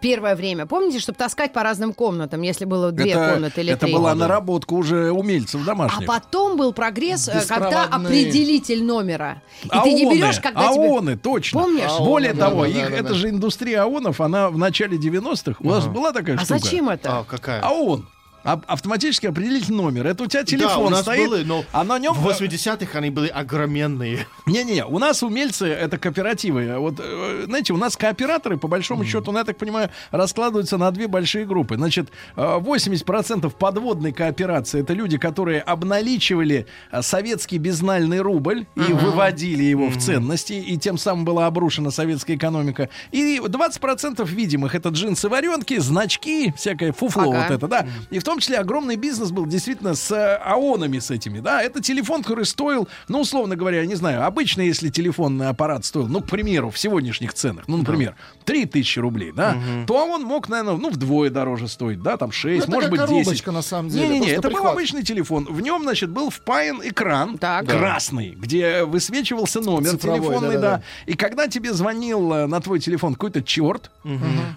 Первое 0.01 0.35
время. 0.35 0.67
Помните, 0.67 0.99
чтобы 0.99 1.17
таскать 1.17 1.53
по 1.53 1.63
разным 1.63 1.93
комнатам, 1.93 2.43
если 2.43 2.65
было 2.65 2.91
две 2.91 3.11
это, 3.13 3.33
комнаты 3.33 3.61
или 3.61 3.73
это 3.73 3.87
три? 3.87 3.95
была 3.95 4.15
наработка 4.17 4.75
уже 4.75 5.13
умельцев 5.13 5.63
А 5.63 5.65
домашних. 5.65 6.07
потом 6.07 6.57
был 6.57 6.73
прогресс, 6.73 7.29
э, 7.29 7.41
когда 7.47 7.85
определитель 7.85 8.83
номера. 8.85 9.43
И 9.63 9.69
ты 9.69 9.93
не 9.93 10.05
Аоны, 10.05 10.15
берешь, 10.19 10.41
когда 10.41 10.73
тебе... 10.73 10.89
аоны, 10.89 11.17
точно. 11.17 11.61
Помнишь? 11.61 11.99
Более 11.99 12.31
Аоны, 12.31 12.41
того, 12.41 12.63
да, 12.63 12.69
их, 12.69 12.77
да, 12.85 12.89
да, 12.91 12.97
это 12.97 13.09
да. 13.11 13.15
же 13.15 13.29
индустрия 13.31 13.83
аонов, 13.83 14.21
она 14.21 14.51
в 14.51 14.59
начале 14.59 14.99
90-х. 14.99 15.57
У 15.61 15.69
вас 15.69 15.87
была 15.87 16.13
такая 16.13 16.37
А 16.37 16.41
штука? 16.45 16.59
зачем 16.59 16.89
это? 16.89 17.19
А, 17.21 17.25
какая? 17.25 17.61
АОН. 17.63 18.09
А- 18.47 18.61
автоматический 18.69 19.27
определитель 19.27 19.75
номер. 19.75 20.07
Это 20.07 20.23
у 20.23 20.27
тебя 20.29 20.45
телефон 20.45 20.77
да, 20.77 20.79
у 20.79 20.91
нас 20.91 21.01
стоит, 21.03 21.29
были, 21.29 21.43
но 21.43 21.65
а 21.73 21.83
на 21.83 21.99
нем... 21.99 22.15
в 22.15 22.27
80-х 22.27 22.97
они 22.97 23.11
были 23.11 23.27
огроменные. 23.27 24.27
Не-не, 24.47 24.85
у 24.85 25.01
нас 25.01 25.25
умельцы 25.25 25.67
это 25.67 25.99
кооперативы. 25.99 26.79
Вот, 26.79 27.01
э, 27.01 27.43
знаете, 27.47 27.73
у 27.73 27.77
нас 27.77 27.97
кооператоры, 27.97 28.57
по 28.57 28.69
большому 28.69 29.05
счету, 29.05 29.33
ну, 29.33 29.39
я 29.39 29.45
так 29.45 29.59
понимаю, 29.59 29.91
раскладываются 30.13 30.79
на 30.79 30.93
две 30.93 31.09
большие 31.09 31.45
группы. 31.45 31.75
Значит, 31.75 32.11
э, 32.37 32.59
80% 32.61 33.53
подводной 33.57 34.13
кооперации 34.13 34.81
это 34.81 34.93
люди, 34.93 35.19
которые 35.19 35.61
обналичивали 35.61 36.67
э, 36.93 37.03
советский 37.03 37.59
безнальный 37.59 38.21
рубль 38.21 38.67
и 38.77 38.93
выводили 38.93 39.65
его 39.65 39.89
в 39.89 39.99
ценности, 39.99 40.53
и 40.53 40.77
тем 40.77 40.99
самым 40.99 41.25
была 41.25 41.47
обрушена 41.47 41.91
советская 41.91 42.37
экономика. 42.37 42.91
И 43.11 43.41
20% 43.43 44.25
видимых 44.29 44.77
это 44.77 44.91
джинсы 44.91 45.29
варенки, 45.29 45.79
значки, 45.79 46.53
всякое 46.57 46.93
фуфло 46.93 47.33
Ага. 47.33 47.43
вот 47.43 47.51
это, 47.51 47.67
да. 47.67 47.87
И 48.11 48.21
в 48.21 48.25
том 48.25 48.36
числе 48.41 48.59
огромный 48.59 48.97
бизнес 48.97 49.31
был 49.31 49.47
действительно 49.47 49.95
с 49.95 50.11
э, 50.11 50.37
аонами 50.37 50.99
с 50.99 51.11
этими, 51.11 51.41
да. 51.41 51.63
Это 51.63 51.81
телефон, 51.83 52.23
который 52.23 52.45
стоил, 52.45 52.89
ну, 53.09 53.21
условно 53.21 53.57
говоря, 53.57 53.81
я 53.81 53.87
не 53.87 53.95
знаю, 53.95 54.25
обычно, 54.25 54.63
если 54.63 54.89
телефонный 54.89 55.49
аппарат 55.49 55.85
стоил, 55.85 56.07
ну, 56.09 56.21
к 56.21 56.27
примеру, 56.29 56.71
в 56.71 56.79
сегодняшних 56.79 57.35
ценах, 57.35 57.69
ну, 57.69 57.77
например, 57.79 58.17
3000 58.45 58.99
рублей, 59.01 59.33
да, 59.33 59.57
то 59.87 60.07
он 60.07 60.23
мог, 60.25 60.49
наверное, 60.49 60.77
ну, 60.77 60.91
вдвое 60.91 61.31
дороже 61.31 61.69
стоить, 61.69 62.03
да, 62.03 62.17
там 62.17 62.33
6, 62.33 62.69
Ну, 62.69 62.75
может 62.75 62.91
быть, 62.91 63.01
как 63.01 63.09
10. 63.09 63.25
коробочка, 63.25 63.53
на 63.53 63.63
самом 63.63 63.89
деле, 63.91 64.09
Не-не-не, 64.09 64.33
это 64.33 64.43
был 64.43 64.51
прихват. 64.51 64.73
обычный 64.73 65.03
телефон. 65.03 65.47
В 65.51 65.61
нем, 65.61 65.83
значит, 65.83 66.11
был 66.11 66.31
впаян 66.31 66.81
экран 66.85 67.39
Так. 67.39 67.67
красный, 67.67 68.31
где 68.31 68.85
высвечивался 68.85 69.61
номер 69.61 69.91
Цифровой, 69.91 70.21
телефонный, 70.21 70.55
да-да-да. 70.55 70.77
да. 70.79 70.83
И 71.13 71.15
когда 71.17 71.49
тебе 71.49 71.73
звонил 71.73 72.33
э, 72.33 72.47
на 72.47 72.61
твой 72.61 72.81
телефон 72.81 73.15
какой-то 73.15 73.43
черт, 73.43 73.91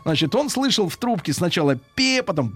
значит, 0.04 0.36
он 0.36 0.50
слышал 0.50 0.90
в 0.90 0.98
трубке 0.98 1.34
сначала 1.34 1.76
пе, 1.96 2.24
потом. 2.24 2.52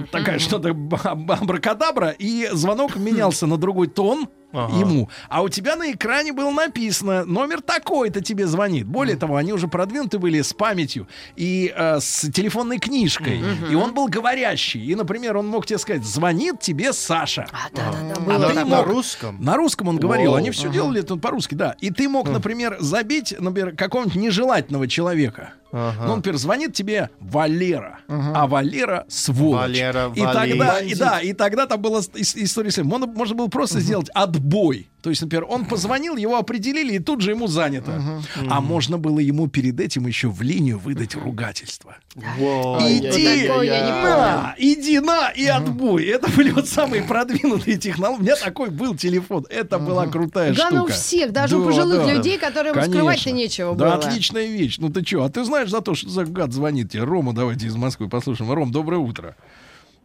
Вот 0.00 0.10
такая 0.10 0.38
что-то 0.38 0.70
абракадабра, 0.70 2.10
и 2.18 2.48
звонок 2.52 2.96
менялся 2.96 3.46
на 3.46 3.56
другой 3.56 3.88
тон 3.88 4.28
ему. 4.50 5.10
А 5.28 5.42
у 5.42 5.50
тебя 5.50 5.76
на 5.76 5.92
экране 5.92 6.32
было 6.32 6.50
написано, 6.50 7.26
номер 7.26 7.60
такой-то 7.60 8.22
тебе 8.22 8.46
звонит. 8.46 8.86
Более 8.86 9.16
того, 9.16 9.36
они 9.36 9.52
уже 9.52 9.68
продвинуты 9.68 10.18
были 10.18 10.40
с 10.40 10.54
памятью 10.54 11.06
и 11.36 11.70
э, 11.76 12.00
с 12.00 12.30
телефонной 12.32 12.78
книжкой. 12.78 13.42
И 13.70 13.74
он 13.74 13.92
был 13.92 14.08
говорящий. 14.08 14.82
И, 14.82 14.94
например, 14.94 15.36
он 15.36 15.48
мог 15.48 15.66
тебе 15.66 15.78
сказать, 15.78 16.02
звонит 16.02 16.60
тебе 16.60 16.94
Саша. 16.94 17.46
А, 17.52 17.68
А 18.16 18.20
было 18.20 18.36
ты 18.36 18.38
на, 18.38 18.48
такое. 18.48 18.64
на 18.64 18.76
мог- 18.78 18.86
русском. 18.86 19.36
На 19.38 19.56
русском 19.58 19.88
он 19.88 19.98
говорил, 19.98 20.30
Воу. 20.30 20.38
они 20.38 20.50
все 20.50 20.70
делали 20.70 21.00
это 21.00 21.16
по-русски, 21.16 21.54
да. 21.54 21.76
И 21.80 21.90
ты 21.90 22.08
мог, 22.08 22.30
например, 22.30 22.78
забить, 22.80 23.34
например, 23.38 23.76
какого-нибудь 23.76 24.16
нежелательного 24.16 24.88
человека. 24.88 25.52
Ну, 25.72 26.16
например, 26.16 26.38
звонит 26.38 26.72
тебе 26.74 27.10
Валера, 27.20 27.98
а 28.08 28.46
Валера 28.46 29.04
сволочь. 29.08 29.60
Валера, 29.60 30.12
и 30.14 30.20
тогда, 30.22 30.80
и, 30.80 30.94
да, 30.94 31.20
и 31.20 31.32
тогда 31.32 31.66
там 31.66 31.80
была 31.82 32.00
ис- 32.00 32.32
история. 32.36 32.70
с- 32.70 32.82
Можно, 32.82 33.06
можно 33.06 33.34
было 33.34 33.48
просто 33.48 33.80
сделать 33.80 34.08
отбой. 34.14 34.88
То 35.02 35.10
есть, 35.10 35.22
например, 35.22 35.46
он 35.48 35.64
позвонил, 35.64 36.16
его 36.16 36.38
определили, 36.38 36.94
и 36.94 36.98
тут 36.98 37.20
же 37.20 37.30
ему 37.30 37.46
занято. 37.46 38.02
А 38.50 38.60
можно 38.60 38.98
было 38.98 39.20
ему 39.20 39.46
перед 39.46 39.78
этим 39.78 40.06
еще 40.06 40.28
в 40.28 40.42
линию 40.42 40.78
выдать 40.78 41.14
ругательство. 41.14 41.96
Во. 42.16 42.78
Иди, 42.82 43.44
я 43.44 44.02
на, 44.02 44.54
иди 44.58 44.98
на 44.98 45.30
и 45.30 45.46
отбой. 45.46 46.04
Это 46.06 46.28
были 46.30 46.50
вот 46.50 46.66
самые 46.68 47.02
продвинутые 47.04 47.76
технологии. 47.78 48.18
У 48.20 48.22
меня 48.24 48.36
такой 48.36 48.70
был 48.70 48.96
телефон. 48.96 49.46
Это 49.50 49.78
была 49.78 50.06
крутая 50.08 50.50
Да, 50.50 50.66
штука. 50.66 50.74
ну 50.74 50.84
у 50.84 50.86
всех, 50.88 51.32
даже 51.32 51.56
у 51.56 51.60
Да, 51.60 51.66
пожилых 51.66 52.04
да. 52.06 52.12
людей, 52.14 52.36
которым 52.38 52.74
скрывать-то 52.82 53.30
нечего 53.30 53.74
да, 53.76 53.84
было. 53.84 53.94
отличная 54.08 54.46
вещь. 54.46 54.76
Ну 54.78 54.88
ты 54.90 55.04
что, 55.06 55.22
а 55.22 55.28
ты 55.30 55.44
знаешь 55.44 55.57
за 55.66 55.80
то, 55.80 55.94
что 55.94 56.08
за 56.08 56.24
гад 56.24 56.52
звонит 56.52 56.90
тебе? 56.92 57.04
Рома, 57.04 57.32
давайте 57.34 57.66
из 57.66 57.76
Москвы 57.76 58.08
послушаем. 58.08 58.52
Ром, 58.52 58.70
доброе 58.70 58.98
утро. 58.98 59.36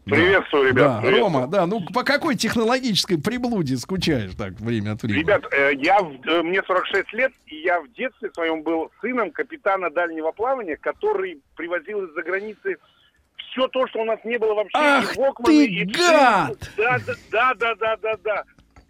Приветствую, 0.06 0.70
ребят. 0.70 0.76
Да, 0.96 1.02
приветствую. 1.02 1.24
Рома, 1.34 1.48
да, 1.48 1.66
ну 1.66 1.80
по 1.94 2.04
какой 2.04 2.36
технологической 2.36 3.18
приблуде 3.22 3.78
скучаешь 3.78 4.36
так 4.36 4.54
время 4.60 4.92
от 4.94 5.04
времени? 5.04 5.22
Ребят, 5.22 5.44
э, 5.54 5.72
я 5.76 6.00
э, 6.00 6.42
мне 6.42 6.62
46 6.62 7.14
лет, 7.14 7.32
и 7.46 7.56
я 7.62 7.80
в 7.80 7.90
детстве 7.94 8.30
своем 8.34 8.64
был 8.64 8.92
сыном 9.00 9.32
капитана 9.32 9.90
дальнего 9.90 10.32
плавания, 10.34 10.76
который 10.76 11.42
привозил 11.56 12.04
из-за 12.06 12.22
границы 12.22 12.76
все 13.52 13.68
то, 13.70 13.88
что 13.88 14.02
у 14.02 14.06
нас 14.06 14.20
не 14.26 14.38
было 14.38 14.56
вообще. 14.56 14.78
Ах 14.78 15.16
и 15.16 15.20
Walkman, 15.20 15.46
ты 15.46 15.66
и 15.68 15.86
гад! 15.86 16.70
Да, 16.76 17.00
да, 17.06 17.14
да, 17.32 17.54
да, 17.54 17.76
да, 17.76 17.98
да, 18.02 18.14
да. 18.24 18.44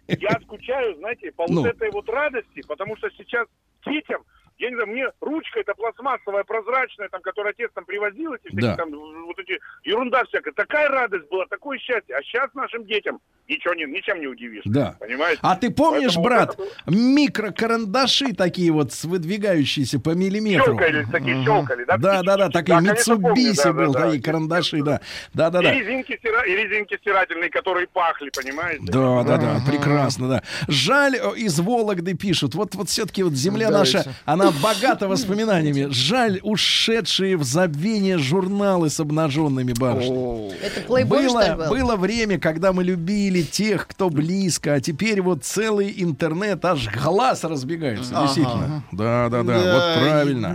Я 0.08 0.38
скучаю, 0.42 0.96
знаете, 0.96 1.30
по 1.30 1.44
Ну. 1.48 1.60
вот 1.62 1.70
этой 1.70 1.90
вот 1.92 2.08
радости, 2.08 2.62
потому 2.66 2.96
что 2.96 3.08
сейчас 3.10 3.46
детям, 3.86 4.22
я 4.58 4.70
не 4.70 4.74
знаю, 4.76 4.88
мне 4.90 5.06
ручка 5.20 5.60
эта 5.60 5.74
пластмассовая, 5.74 6.44
прозрачная, 6.44 7.08
там, 7.08 7.20
которую 7.22 7.50
отец 7.50 7.70
там 7.74 7.84
привозил, 7.84 8.32
эти 8.34 8.48
всякие 8.48 8.60
Да. 8.70 8.76
там, 8.76 8.90
вот 8.90 9.38
эти, 9.38 9.58
ерунда 9.84 10.24
всякая, 10.28 10.52
такая 10.52 10.88
радость 10.88 11.28
была, 11.30 11.44
такое 11.46 11.78
счастье. 11.78 12.14
А 12.16 12.22
сейчас 12.22 12.52
нашим 12.54 12.84
детям 12.86 13.18
ничего 13.48 13.74
не, 13.74 13.84
ничем 13.84 14.20
не 14.20 14.26
удивишь. 14.26 14.62
Да. 14.64 14.96
Понимаете? 15.00 15.40
А 15.42 15.56
ты 15.56 15.70
помнишь, 15.70 16.14
Поэтому 16.14 16.22
вот 16.22 16.28
брат, 16.30 16.48
это 16.54 16.58
было- 16.58 16.96
микрокарандаши 16.96 18.32
такие 18.34 18.70
вот 18.72 18.92
с 18.92 19.04
выдвигающиеся 19.04 19.98
по 20.00 20.10
миллиметру? 20.10 20.66
Щелкали, 20.78 21.06
такие 21.10 21.44
щелкали, 21.44 21.84
да? 21.84 21.96
Да, 21.96 22.22
да, 22.22 22.36
да, 22.36 22.48
такие 22.48 22.80
да, 22.80 23.72
был, 23.72 23.92
да, 23.92 23.98
да. 24.00 24.04
такие 24.06 24.22
карандаши, 24.22 24.82
да. 24.82 25.00
Да, 25.32 25.50
да, 25.50 25.60
И 25.60 25.62
да. 25.64 25.72
резинки, 25.74 26.12
стира- 26.12 26.46
и 26.46 26.56
резинки 26.56 26.96
стирательные, 26.96 27.50
которые 27.50 27.86
пахли, 27.86 28.30
понимаете? 28.30 28.84
Да, 28.86 29.22
да, 29.24 29.36
да, 29.36 29.60
прекрасно, 29.68 30.28
да. 30.28 30.42
Жаль, 30.68 31.16
э, 31.16 31.36
из 31.36 31.58
Вологды 31.60 32.14
пишут. 32.14 32.54
Вот, 32.54 32.74
вот 32.74 32.88
все-таки 32.88 33.22
вот 33.22 33.32
земля 33.34 33.70
Давайте. 33.70 33.98
наша, 33.98 34.10
она 34.24 34.43
богата 34.52 35.08
воспоминаниями. 35.08 35.88
Жаль, 35.90 36.40
ушедшие 36.42 37.36
в 37.36 37.44
забвение 37.44 38.18
журналы 38.18 38.90
с 38.90 39.00
обнаженными 39.00 39.72
барышнями. 39.72 40.52
Это 40.62 40.80
плейбой, 40.80 41.26
Было, 41.26 41.54
был? 41.56 41.68
было 41.68 41.96
время, 41.96 42.38
когда 42.38 42.72
мы 42.72 42.84
любили 42.84 43.42
тех, 43.42 43.86
кто 43.86 44.10
близко, 44.10 44.74
а 44.74 44.80
теперь 44.80 45.20
вот 45.20 45.44
целый 45.44 45.94
интернет 45.96 46.64
аж 46.64 46.88
глаз 46.88 47.44
разбегается. 47.44 48.12
Ага. 48.16 48.22
Действительно. 48.26 48.84
Да, 48.92 49.28
да, 49.28 49.42
да, 49.42 49.62
Да, 49.62 49.74
вот 49.74 50.02
правильно. 50.02 50.54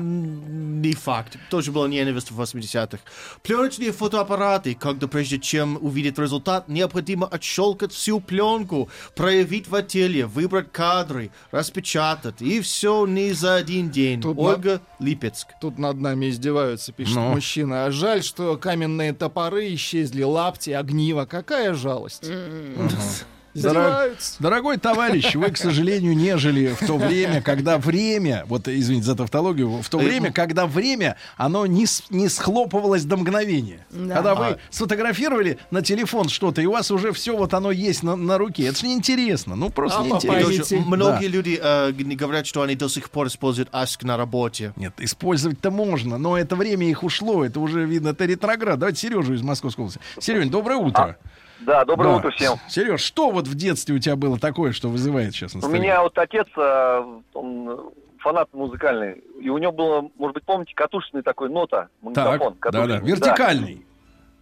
Не 0.80 0.94
факт. 0.94 1.38
Тоже 1.50 1.72
была 1.72 1.88
ненависть 1.88 2.32
в 2.32 2.40
80-х. 2.42 3.00
Пленочные 3.44 3.92
фотоаппараты, 3.92 4.76
когда 4.76 5.08
прежде 5.08 5.40
чем 5.40 5.78
увидеть 5.82 6.18
результат, 6.18 6.70
необходимо 6.70 7.28
отщелкать 7.28 7.92
всю 7.92 8.20
пленку, 8.22 8.90
проявить 9.16 9.68
в 9.68 9.76
отеле, 9.76 10.26
выбрать 10.26 10.72
кадры, 10.72 11.32
распечатать. 11.52 12.42
И 12.42 12.62
все 12.62 13.06
не 13.06 13.34
за 13.34 13.56
один 13.56 13.79
день. 13.84 14.22
Тут 14.22 14.38
Ольга 14.38 14.82
Липецк. 15.00 15.48
Тут 15.62 15.80
над 15.80 16.00
нами 16.00 16.30
издеваются, 16.30 16.92
пишет 16.92 17.16
Ну. 17.16 17.30
мужчина. 17.34 17.86
А 17.86 17.92
жаль, 17.92 18.24
что 18.24 18.58
каменные 18.58 19.14
топоры 19.14 19.74
исчезли, 19.74 20.24
лапти, 20.24 20.72
огниво. 20.72 21.26
Какая 21.26 21.74
жалость. 21.74 22.26
Дорог- 23.56 24.12
Дорогой 24.40 24.78
товарищ, 24.78 25.36
вы, 25.36 25.50
к 25.52 25.58
сожалению, 25.58 26.16
не 26.16 26.38
жили 26.38 26.76
в 26.80 26.86
то 26.86 26.98
время, 26.98 27.42
когда 27.42 27.78
время, 27.78 28.44
вот 28.48 28.68
извините 28.68 29.06
за 29.08 29.16
тавтологию, 29.16 29.82
в 29.82 29.90
то 29.90 30.00
Э, 30.00 30.04
время, 30.04 30.32
когда 30.32 30.66
время, 30.68 31.16
оно 31.38 31.66
не, 31.66 31.86
с- 31.86 32.04
не 32.10 32.30
схлопывалось 32.30 33.04
до 33.06 33.18
мгновения. 33.18 33.86
Да. 33.90 34.16
Когда 34.16 34.36
вы 34.36 34.46
А. 34.46 34.58
сфотографировали 34.70 35.58
на 35.72 35.82
телефон 35.82 36.30
что-то, 36.30 36.62
и 36.62 36.66
у 36.66 36.72
вас 36.72 36.92
уже 36.92 37.12
все 37.12 37.36
вот 37.36 37.54
оно 37.54 37.72
есть 37.72 38.04
на, 38.04 38.16
на 38.16 38.38
руке. 38.38 38.68
Это 38.68 38.80
же 38.80 38.88
неинтересно. 38.88 39.56
Ну, 39.56 39.70
просто 39.70 40.00
А 40.02 40.04
неинтересно. 40.04 40.78
Многие 40.86 41.28
Да. 41.28 41.32
люди 41.34 41.60
э, 41.62 41.92
говорят, 41.92 42.46
что 42.46 42.62
они 42.62 42.76
до 42.76 42.88
сих 42.88 43.10
пор 43.10 43.28
используют 43.28 43.70
Ask 43.72 44.06
на 44.06 44.16
работе. 44.18 44.74
Нет, 44.76 44.94
использовать-то 45.00 45.72
можно, 45.72 46.18
но 46.18 46.38
это 46.38 46.56
время 46.56 46.88
их 46.90 47.04
ушло. 47.04 47.44
Это 47.44 47.60
уже 47.60 47.86
видно, 47.86 48.10
это 48.10 48.26
ретроград. 48.26 48.80
Давайте 48.80 49.00
Сережу 49.02 49.34
из 49.34 49.42
Московской 49.42 49.84
области. 49.86 50.00
Серень, 50.20 50.50
доброе 50.50 50.78
утро. 50.78 51.18
Да, 51.62 51.86
доброе 51.86 52.18
утро 52.18 52.32
всем. 52.32 52.58
Сереж, 52.68 53.02
что 53.02 53.32
вот 53.32 53.48
в 53.48 53.56
детстве 53.56 53.96
у 53.96 54.00
тебя 54.00 54.16
было 54.16 54.40
такое, 54.40 54.72
что 54.72 54.90
вызывает 54.90 55.34
сейчас 55.34 55.54
У 55.54 55.58
настроение? 55.58 55.92
меня 55.92 56.02
вот 56.04 56.18
отец, 56.18 56.48
э, 56.56 57.20
он 57.34 57.70
э, 57.70 57.78
фанат 58.20 58.50
музыкальный, 58.54 59.22
и 59.40 59.50
у 59.50 59.58
него 59.58 59.72
было, 59.72 60.10
может 60.18 60.36
быть, 60.36 60.44
помните, 60.44 60.74
катушечный 60.76 61.22
такой 61.22 61.50
нота, 61.50 61.90
магнитофон. 62.02 62.56
Так, 62.56 62.72
да, 62.72 62.88
да, 62.88 62.98
вертикальный. 63.00 63.86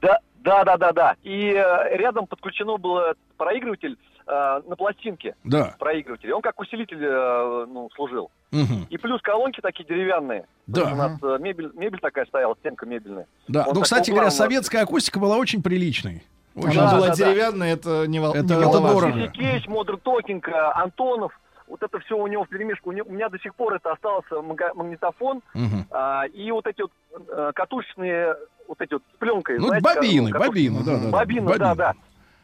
Да, 0.01 0.19
да, 0.39 0.63
да, 0.63 0.77
да, 0.77 0.91
да. 0.91 1.15
И 1.23 1.53
э, 1.53 1.97
рядом 1.97 2.27
подключено 2.27 2.77
было 2.77 3.15
проигрыватель 3.37 3.97
э, 4.27 4.61
на 4.67 4.75
пластинке. 4.75 5.35
Да. 5.43 5.75
Проигрыватель. 5.79 6.31
Он 6.31 6.41
как 6.41 6.59
усилитель 6.59 7.03
э, 7.03 7.65
ну, 7.67 7.89
служил. 7.95 8.31
Мгм. 8.51 8.87
И 8.89 8.97
плюс 8.97 9.21
колонки 9.21 9.59
такие 9.61 9.85
деревянные. 9.85 10.45
Да. 10.67 10.93
У 10.93 10.95
нас 10.95 11.19
э, 11.21 11.37
мебель, 11.39 11.71
мебель 11.73 11.99
такая 11.99 12.25
стояла, 12.25 12.55
стенка 12.59 12.85
мебельная. 12.85 13.27
Да, 13.47 13.65
Он 13.65 13.75
ну, 13.75 13.81
кстати 13.81 14.11
говоря, 14.11 14.29
советская 14.29 14.83
акустика 14.83 15.19
была 15.19 15.37
очень 15.37 15.61
приличной. 15.61 16.23
Она 16.63 16.73
Да, 16.73 16.95
была 16.97 17.07
да, 17.07 17.15
да. 17.15 17.15
деревянная, 17.15 17.73
это 17.73 18.05
не 18.07 18.17
Это- 18.17 18.37
не 18.39 18.39
это 18.61 18.79
дорого. 18.79 19.27
Кейч, 19.27 19.67
Модер 19.67 19.97
Токинг, 19.97 20.47
э, 20.47 20.51
Антонов. 20.75 21.37
Вот 21.67 21.83
это 21.83 21.99
все 21.99 22.17
у 22.17 22.25
него 22.27 22.45
в 22.45 22.49
перемешку. 22.49 22.89
У, 22.91 22.93
меня 22.93 23.27
до 23.29 23.37
сих 23.39 23.53
пор 23.53 23.73
это 23.73 23.91
остался 23.91 24.41
магнитофон. 24.41 25.41
Мгм. 25.53 25.85
А, 25.91 26.23
и 26.27 26.49
вот 26.51 26.65
эти 26.65 26.81
вот 26.81 26.91
э, 27.29 27.51
катушечные, 27.53 28.35
вот 28.67 28.79
эти 28.81 28.93
вот 28.93 29.03
с 29.13 29.17
пленкой. 29.17 29.59
Ну, 29.59 29.67
знаете, 29.67 29.83
бобины, 29.83 30.31
ка- 30.31 30.39
ну, 30.39 30.45
бобины, 30.45 30.79
да, 30.83 30.91
да, 30.97 31.03
да. 31.03 31.09
Бобины, 31.09 31.41
Бобины. 31.47 31.59
да, 31.59 31.75
да. 31.75 31.93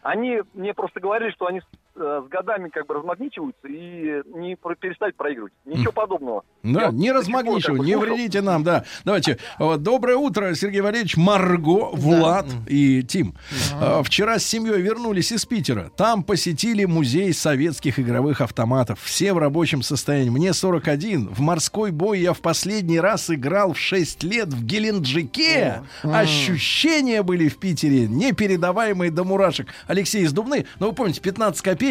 Они 0.02 0.42
мне 0.54 0.74
просто 0.74 1.00
говорили, 1.00 1.32
что 1.32 1.48
они 1.48 1.62
с, 1.96 2.00
э, 2.02 2.22
с 2.26 2.30
годами 2.30 2.70
как 2.70 2.88
бы 2.88 2.96
размагничиваются 2.96 3.68
и 3.68 4.22
не 4.38 4.56
про- 4.56 4.76
перестать 4.76 5.16
проигрывать. 5.16 5.54
Ничего 5.66 5.92
подобного. 5.92 6.44
Да, 6.64 6.84
Я 6.84 6.92
не 6.92 7.12
размагничивай, 7.12 7.62
как 7.62 7.78
бы 7.78 7.86
не 7.86 7.94
слушал. 7.94 8.16
вредите 8.16 8.42
нам, 8.42 8.64
да. 8.64 8.86
Давайте. 9.04 9.38
Вот, 9.60 9.84
Доброе 9.84 10.16
утро, 10.18 10.54
Сергей 10.56 10.82
Валерьевич, 10.82 11.18
Марго, 11.18 11.90
Влад 11.94 12.48
и 12.68 13.04
Тим. 13.04 13.36
А, 13.80 14.02
Вчера 14.04 14.40
с 14.40 14.46
семьей 14.46 14.82
вернулись 14.82 15.32
из 15.32 15.46
Питера. 15.46 15.92
Там 15.98 16.24
посетили 16.24 16.86
музей 16.86 17.34
советских 17.34 18.00
игровых 18.00 18.42
автоматов. 18.42 19.00
Все 19.02 19.34
в 19.34 19.38
рабочем 19.38 19.82
состоянии. 19.82 20.30
Мне 20.30 20.54
41. 20.54 21.28
В 21.30 21.40
морской 21.42 21.92
бой 21.92 22.20
я 22.22 22.34
в 22.34 22.40
последний 22.42 23.00
раз 23.00 23.30
играл 23.30 23.74
в 23.74 23.80
6 23.80 24.24
лет 24.24 24.48
в 24.50 24.64
Геленджике. 24.66 25.82
Ощущения 26.04 27.24
были 27.24 27.48
в 27.50 27.58
Питере 27.58 28.08
непередаваемые 28.08 29.12
до 29.12 29.24
мурашек. 29.24 29.68
Алексей 29.88 30.24
из 30.24 30.32
Дубны, 30.34 30.66
ну 30.80 30.88
вы 30.88 30.94
помните, 30.94 31.22
15 31.22 31.62
копеек. 31.62 31.83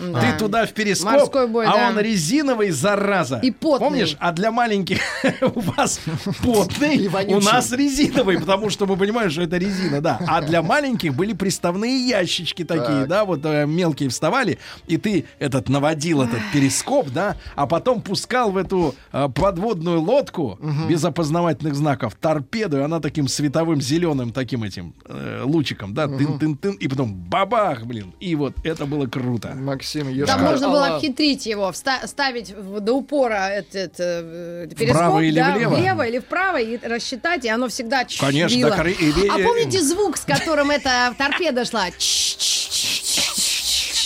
Да. 0.00 0.20
Ты 0.20 0.38
туда 0.38 0.66
в 0.66 0.72
перископ, 0.72 1.34
бой, 1.50 1.66
а 1.66 1.72
да. 1.72 1.88
он 1.88 1.98
резиновый, 1.98 2.70
зараза. 2.70 3.38
И 3.42 3.50
потный. 3.50 3.86
Помнишь, 3.86 4.16
а 4.18 4.32
для 4.32 4.50
маленьких 4.50 4.98
у 5.54 5.60
вас 5.60 6.00
потный, 6.42 7.08
у 7.28 7.40
нас 7.40 7.72
резиновый, 7.72 8.38
потому 8.38 8.70
что 8.70 8.86
мы 8.86 8.96
понимаем, 8.96 9.30
что 9.30 9.42
это 9.42 9.56
резина, 9.56 10.00
да. 10.00 10.20
А 10.26 10.40
для 10.40 10.62
маленьких 10.62 11.14
были 11.14 11.32
приставные 11.32 12.08
ящички 12.08 12.64
такие, 12.64 13.06
да, 13.06 13.24
вот 13.24 13.44
э, 13.44 13.66
мелкие 13.66 14.08
вставали, 14.08 14.58
и 14.86 14.96
ты 14.96 15.24
этот 15.38 15.68
наводил 15.68 16.22
этот 16.22 16.40
перископ, 16.52 17.08
да, 17.10 17.36
а 17.54 17.66
потом 17.66 18.02
пускал 18.02 18.50
в 18.50 18.56
эту 18.56 18.94
э, 19.12 19.28
подводную 19.34 20.00
лодку 20.00 20.58
без 20.88 21.04
опознавательных 21.04 21.74
знаков 21.74 22.14
торпеду, 22.14 22.78
и 22.78 22.80
она 22.80 23.00
таким 23.00 23.28
световым 23.28 23.80
зеленым 23.80 24.32
таким 24.32 24.62
этим 24.64 24.94
э, 25.04 25.42
лучиком, 25.44 25.94
да, 25.94 26.06
тын-тын-тын, 26.06 26.74
и 26.74 26.88
потом 26.88 27.14
бабах, 27.14 27.84
блин, 27.84 28.12
и 28.20 28.34
вот 28.34 28.54
это 28.64 28.86
было 28.86 29.06
круто. 29.06 29.35
Максим 29.44 30.04
Там 30.06 30.14
Ёшкар 30.14 30.40
можно 30.40 30.68
было 30.68 30.96
обхитрить 30.96 31.46
его, 31.46 31.68
вста- 31.70 32.06
ставить 32.06 32.50
в- 32.50 32.80
до 32.80 32.94
упора 32.94 33.48
этот, 33.48 33.94
э, 33.98 34.66
перископ, 34.70 34.96
Вправо 34.96 35.20
или 35.20 35.38
да, 35.40 35.54
влево? 35.54 36.02
или 36.06 36.18
вправо, 36.18 36.56
и 36.60 36.78
рассчитать, 36.86 37.44
и 37.44 37.48
оно 37.48 37.68
всегда 37.68 38.04
Конечно, 38.18 38.56
чвило. 38.56 38.70
да, 38.76 38.88
и- 38.88 38.92
и- 38.94 39.28
А 39.28 39.38
помните 39.46 39.80
звук, 39.80 40.16
с 40.16 40.22
которым 40.24 40.70
эта 40.70 41.14
торпеда 41.18 41.64
шла? 41.64 41.86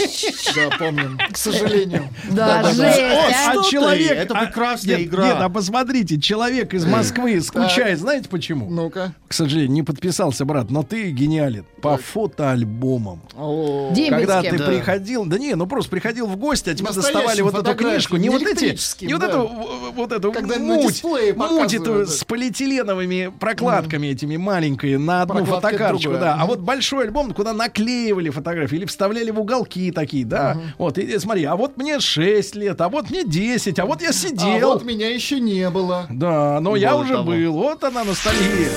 Да, 0.55 0.77
помним. 0.78 1.18
К 1.31 1.36
сожалению. 1.36 2.09
Да, 2.31 2.64
жесть, 2.64 2.98
Ой, 2.98 3.32
а? 3.32 3.52
а 3.52 3.70
человек, 3.70 4.12
Это 4.12 4.35
а- 4.39 4.47
прекрасная 4.47 5.02
игра. 5.02 5.27
Нет, 5.27 5.36
а 5.40 5.48
посмотрите, 5.48 6.20
человек 6.20 6.74
из 6.74 6.85
Москвы 6.85 7.40
скучает, 7.40 7.98
знаете 7.98 8.28
почему? 8.28 8.68
Ну-ка. 8.68 9.14
К 9.28 9.32
сожалению, 9.32 9.72
не 9.72 9.82
подписался, 9.82 10.44
брат, 10.44 10.70
но 10.70 10.82
ты 10.82 11.10
гениален. 11.10 11.64
По 11.82 11.97
фотоальбомам. 11.97 13.22
О, 13.36 13.93
Когда 14.10 14.43
ты. 14.43 14.60
Да. 14.60 14.66
приходил, 14.66 15.24
да 15.24 15.39
не, 15.39 15.55
ну 15.55 15.66
просто 15.66 15.90
приходил 15.90 16.27
в 16.27 16.36
гости, 16.36 16.70
а 16.70 16.74
тебе 16.74 16.93
доставали 16.93 17.40
вот 17.40 17.55
эту 17.55 17.74
книжку, 17.74 18.16
не 18.16 18.28
вот 18.28 18.43
эти, 18.43 18.77
не 19.05 19.14
вот 19.14 19.22
да. 19.22 19.28
эту, 19.28 19.51
вот 19.94 20.12
эту 20.12 20.32
муть, 20.60 21.02
муть 21.36 21.74
эту 21.74 21.98
да. 22.01 22.06
с 22.06 22.24
полиэтиленовыми 22.24 23.32
прокладками 23.39 24.09
этими 24.09 24.36
маленькой 24.36 24.98
на 24.98 25.22
одну 25.22 25.44
фотокарточку, 25.44 26.12
да. 26.12 26.36
А 26.39 26.47
вот 26.47 26.60
большой 26.60 27.05
альбом, 27.05 27.32
куда 27.32 27.52
наклеивали 27.52 28.31
фотографии 28.31 28.77
или 28.77 28.85
вставляли 28.85 29.31
в 29.31 29.40
уголки 29.40 29.89
такие, 29.90 30.24
да. 30.24 30.56
Вот, 30.78 30.98
и, 30.98 31.18
смотри, 31.18 31.44
а 31.44 31.56
вот 31.56 31.76
мне 31.76 32.00
6 32.00 32.54
лет, 32.56 32.80
а 32.80 32.88
вот 32.88 33.10
мне 33.10 33.24
10, 33.24 33.78
а 33.78 33.86
вот 33.86 34.02
я 34.02 34.10
А 34.10 34.12
сидел. 34.12 34.72
вот 34.74 34.84
меня 34.84 35.08
еще 35.08 35.40
не 35.40 35.68
было. 35.70 36.06
Да, 36.10 36.60
но 36.60 36.76
я 36.76 36.92
Было 36.92 37.00
уже 37.02 37.12
того. 37.14 37.24
был. 37.32 37.52
Вот 37.52 37.84
она 37.84 38.04
ностальгия. 38.04 38.70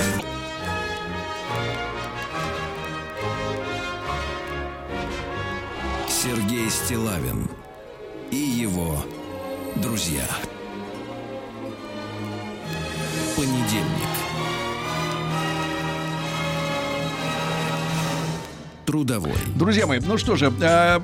Сергей 6.08 6.70
Стилавин 6.70 7.48
и 8.30 8.36
его 8.36 8.96
друзья. 9.76 10.24
Понедельник. 13.36 14.13
Трудовой. 18.84 19.32
Друзья 19.54 19.86
мои, 19.86 20.00
ну 20.00 20.18
что 20.18 20.36
же, 20.36 20.52
э, 20.60 21.00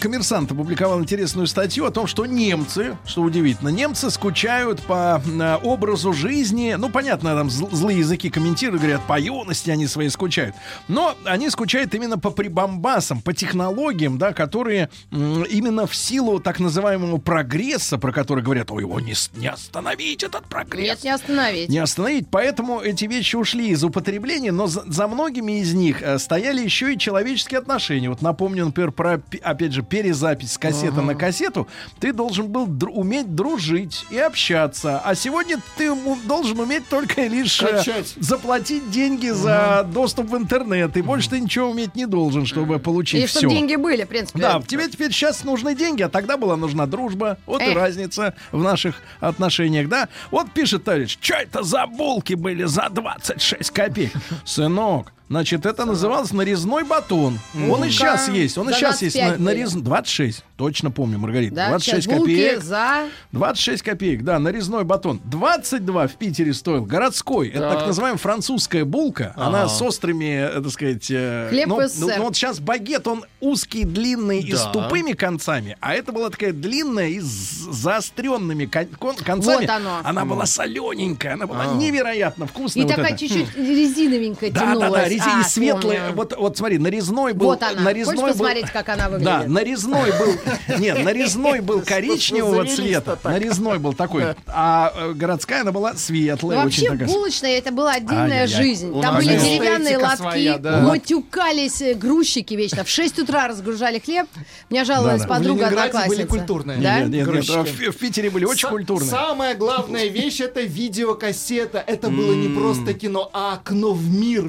коммерсант 0.00 0.52
опубликовал 0.52 1.00
интересную 1.00 1.46
статью 1.46 1.86
о 1.86 1.90
том, 1.90 2.06
что 2.06 2.26
немцы, 2.26 2.96
что 3.06 3.22
удивительно, 3.22 3.68
немцы 3.70 4.10
скучают 4.10 4.82
по 4.82 5.22
э, 5.24 5.56
образу 5.62 6.12
жизни. 6.12 6.74
Ну, 6.78 6.90
понятно, 6.90 7.34
там 7.34 7.48
зл- 7.48 7.74
злые 7.74 7.98
языки 8.00 8.30
комментируют, 8.30 8.82
говорят, 8.82 9.02
по 9.06 9.18
юности 9.18 9.70
они 9.70 9.86
свои 9.86 10.08
скучают. 10.08 10.54
Но 10.88 11.16
они 11.24 11.48
скучают 11.50 11.94
именно 11.94 12.18
по 12.18 12.30
прибамбасам, 12.30 13.20
по 13.22 13.32
технологиям, 13.32 14.18
да, 14.18 14.32
которые 14.32 14.90
м, 15.10 15.44
именно 15.44 15.86
в 15.86 15.94
силу 15.94 16.40
так 16.40 16.60
называемого 16.60 17.18
прогресса, 17.18 17.98
про 17.98 18.12
который 18.12 18.42
говорят, 18.44 18.70
ой, 18.70 18.82
его 18.82 19.00
не, 19.00 19.14
не 19.36 19.48
остановить, 19.48 20.22
этот 20.22 20.44
прогресс. 20.46 20.88
Нет, 20.88 21.04
не 21.04 21.10
остановить. 21.10 21.68
Не 21.68 21.78
остановить. 21.78 22.26
Поэтому 22.30 22.80
эти 22.80 23.06
вещи 23.06 23.36
ушли 23.36 23.68
из 23.68 23.82
употребления, 23.84 24.52
но 24.52 24.66
за, 24.66 24.84
за 24.86 25.06
многими 25.08 25.60
из 25.60 25.72
них 25.74 26.02
э, 26.02 26.18
стояли 26.18 26.62
еще 26.62 26.92
и 26.92 26.98
человеческие 27.14 27.58
отношения. 27.58 28.08
Вот 28.08 28.22
напомню, 28.22 28.64
например, 28.66 28.90
про, 28.90 29.20
опять 29.42 29.72
же, 29.72 29.82
перезапись 29.82 30.52
с 30.52 30.58
кассеты 30.58 31.00
на 31.00 31.14
кассету. 31.14 31.68
Ты 32.00 32.12
должен 32.12 32.48
был 32.48 32.66
дру- 32.66 32.90
уметь 32.90 33.32
дружить 33.36 34.04
и 34.10 34.18
общаться. 34.18 34.98
А 35.04 35.14
сегодня 35.14 35.58
ты 35.76 35.94
должен 36.26 36.58
уметь 36.58 36.88
только 36.88 37.22
лишь 37.28 37.62
э, 37.62 37.66
Качать. 37.78 38.14
заплатить 38.18 38.90
деньги 38.90 39.28
за 39.28 39.88
доступ 39.94 40.28
в 40.30 40.36
интернет. 40.36 40.96
И 40.96 41.02
больше 41.02 41.30
ты 41.30 41.38
ничего 41.40 41.70
уметь 41.70 41.94
не 41.94 42.06
должен, 42.06 42.46
чтобы 42.46 42.80
получить 42.80 43.22
И 43.22 43.26
все. 43.26 43.38
чтобы 43.40 43.54
деньги 43.54 43.76
были, 43.76 44.02
в 44.02 44.08
принципе. 44.08 44.40
Да, 44.40 44.60
тебе 44.66 44.88
теперь 44.88 45.12
сейчас 45.12 45.44
нужны 45.44 45.76
деньги, 45.76 46.02
а 46.02 46.08
тогда 46.08 46.36
была 46.36 46.56
нужна 46.56 46.86
дружба. 46.86 47.38
Вот 47.46 47.62
и 47.62 47.66
Эх. 47.66 47.76
разница 47.76 48.34
в 48.50 48.60
наших 48.60 48.96
отношениях, 49.20 49.88
да? 49.88 50.08
Вот 50.32 50.50
пишет 50.50 50.82
товарищ, 50.82 51.16
что 51.20 51.34
это 51.34 51.62
за 51.62 51.86
булки 51.86 52.34
были 52.34 52.64
за 52.64 52.88
26 52.90 53.70
копеек? 53.70 54.10
Сынок, 54.44 55.12
Значит, 55.30 55.64
это 55.66 55.84
называлось 55.86 56.32
нарезной 56.32 56.84
батон. 56.84 57.38
Он 57.70 57.82
и 57.84 57.90
сейчас 57.90 58.28
есть. 58.28 58.58
Он 58.58 58.68
и 58.68 58.72
сейчас 58.74 59.00
есть. 59.02 59.16
25 59.16 59.38
на- 59.38 59.44
нарез... 59.44 59.72
26. 59.72 60.44
Точно 60.56 60.90
помню, 60.90 61.18
Маргарита. 61.18 61.54
Да, 61.56 61.68
26 61.70 62.02
сейчас 62.04 62.18
булки 62.18 62.30
копеек. 62.32 62.62
за... 62.62 63.04
26 63.32 63.82
копеек, 63.82 64.22
да, 64.22 64.38
нарезной 64.38 64.84
батон. 64.84 65.20
22 65.24 66.06
в 66.08 66.14
Питере 66.16 66.52
стоил. 66.54 66.84
Городской. 66.84 67.48
Это 67.48 67.60
Так. 67.60 67.78
так 67.78 67.86
называемая 67.88 68.18
французская 68.18 68.84
булка. 68.84 69.32
Она 69.36 69.62
Ага. 69.62 69.68
с 69.70 69.82
острыми, 69.82 70.24
э, 70.58 70.60
так 70.62 70.70
сказать... 70.70 71.06
э, 71.10 71.48
Хлеб 71.50 71.68
ну, 71.68 71.80
СССР. 71.88 72.14
ну, 72.18 72.22
вот 72.24 72.36
сейчас 72.36 72.60
багет, 72.60 73.06
он 73.08 73.24
узкий, 73.40 73.84
длинный 73.84 74.40
и 74.40 74.52
с 74.52 74.62
Да. 74.64 74.70
тупыми 74.72 75.12
концами. 75.12 75.76
А 75.80 75.94
это 75.94 76.12
была 76.12 76.30
такая 76.30 76.52
длинная 76.52 77.08
и 77.08 77.20
с 77.20 77.26
заостренными 77.72 78.66
кон- 78.66 78.86
кон- 78.98 79.16
концами. 79.16 79.62
Вот 79.66 79.70
оно. 79.70 80.00
Она 80.04 80.24
была 80.24 80.46
солененькая, 80.46 81.32
она 81.34 81.46
была 81.46 81.62
А. 81.72 81.74
невероятно 81.74 82.46
вкусная. 82.46 82.84
И 82.84 82.86
вот 82.86 82.94
такая 82.94 83.12
эта. 83.12 83.18
чуть-чуть 83.18 83.56
резиновенькая 83.56 84.50
Да, 84.50 84.60
да, 84.60 84.66
тянулась. 84.66 84.90
да, 84.90 85.08
а 85.30 85.40
и 85.40 85.44
светлые. 85.44 86.00
помню. 86.00 86.14
Вот, 86.16 86.36
вот 86.36 86.56
смотри, 86.58 86.78
нарезной 86.78 87.32
был. 87.32 87.46
Вот 87.46 87.62
она. 87.62 87.80
Нарезной 87.80 88.16
Хочешь 88.16 88.36
был- 88.36 88.44
посмотреть, 88.44 88.70
как 88.70 88.88
она 88.88 89.08
выглядит? 89.08 89.24
Да, 89.24 89.44
нарезной 89.46 90.10
был. 90.18 90.78
Нет, 90.78 91.04
нарезной 91.04 91.60
был 91.60 91.80
коричневого 91.82 92.66
цвета. 92.66 93.18
Нарезной 93.24 93.78
был 93.78 93.92
такой. 93.94 94.34
А 94.46 94.92
э, 94.94 95.12
городская 95.12 95.62
она 95.62 95.72
была 95.72 95.94
светлая. 95.94 96.64
Вообще 96.64 96.90
булочная 96.92 97.58
это 97.58 97.70
была 97.72 97.92
отдельная 97.92 98.46
жизнь. 98.46 99.00
Там 99.00 99.16
были 99.16 99.36
деревянные 99.38 99.98
лотки, 99.98 100.82
матюкались 100.82 101.82
э, 101.82 101.94
грузчики 101.94 102.54
вечно. 102.54 102.84
В 102.84 102.88
6 102.88 103.20
утра 103.20 103.48
разгружали 103.48 103.98
хлеб. 103.98 104.26
Меня 104.70 104.84
жаловалась 104.84 105.22
подруга 105.26 105.64
Ленинграде 105.64 105.92
были 105.92 106.22
одноклассница. 106.22 106.26
культурные. 106.26 106.78
Да? 106.78 106.98
Нет, 107.00 107.08
нет, 107.08 107.16
нет, 107.16 107.26
Грузчики. 107.26 107.90
в, 107.90 107.94
в 107.94 107.98
Питере 107.98 108.30
были 108.30 108.44
очень 108.44 108.68
культурные. 108.68 109.10
Самая 109.10 109.54
главная 109.54 110.06
вещь 110.06 110.40
это 110.40 110.60
видеокассета. 110.62 111.82
Это 111.86 112.08
было 112.10 112.32
не 112.34 112.48
просто 112.54 112.94
кино, 112.94 113.30
а 113.32 113.54
окно 113.54 113.92
в 113.92 114.08
мир. 114.08 114.46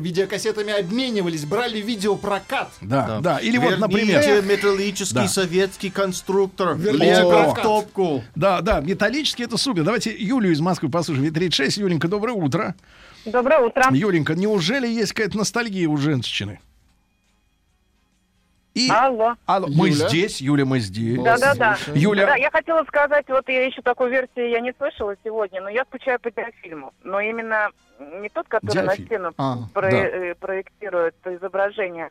Видеокассетами 0.55 0.73
обменивались, 0.79 1.45
брали 1.45 1.79
видеопрокат. 1.79 2.71
Да, 2.81 3.19
да. 3.21 3.39
Или 3.39 3.57
вот, 3.57 3.71
Верните 3.71 3.79
например. 3.79 4.43
металлический 4.43 5.13
Да. 5.15 5.27
советский 5.27 5.89
конструктор. 5.89 6.75
Верните 6.75 7.21
Лего 7.21 7.53
в 7.53 7.61
топку. 7.61 8.23
Да, 8.35 8.61
да, 8.61 8.79
металлический 8.79 9.43
это 9.43 9.57
супер. 9.57 9.83
Давайте 9.83 10.15
Юлю 10.17 10.51
из 10.51 10.59
Москвы 10.59 10.89
послушаем. 10.89 11.33
36. 11.33 11.77
Юленька, 11.77 12.07
доброе 12.07 12.33
утро. 12.33 12.75
Доброе 13.25 13.59
утро. 13.59 13.83
Юленька, 13.91 14.35
неужели 14.35 14.87
есть 14.87 15.13
какая-то 15.13 15.37
ностальгия 15.37 15.89
у 15.89 15.97
женщины? 15.97 16.59
И... 18.75 18.89
Алло. 18.91 19.35
Алло, 19.45 19.67
мы 19.69 19.87
Юля? 19.87 20.09
здесь, 20.09 20.41
Юля, 20.41 20.65
мы 20.65 20.79
здесь. 20.79 21.17
Да-да-да. 21.23 21.77
Юля, 21.93 22.25
Да, 22.25 22.35
я 22.35 22.51
хотела 22.51 22.83
сказать, 22.83 23.25
вот 23.29 23.47
я 23.47 23.65
еще 23.65 23.81
такой 23.81 24.09
версии 24.09 24.49
я 24.49 24.59
не 24.59 24.73
слышала 24.73 25.15
сегодня, 25.23 25.61
но 25.61 25.69
я 25.69 25.85
скучаю 25.85 26.19
по 26.19 26.29
диафильму. 26.29 26.93
Но 27.01 27.21
именно 27.21 27.69
не 28.21 28.27
тот, 28.27 28.47
который 28.49 28.73
Диафильм. 28.83 28.99
на 28.99 29.05
стену 29.05 29.33
А, 29.37 29.55
про- 29.73 29.89
да. 29.89 29.97
э, 29.97 30.35
проектирует 30.35 31.15
изображение, 31.25 32.09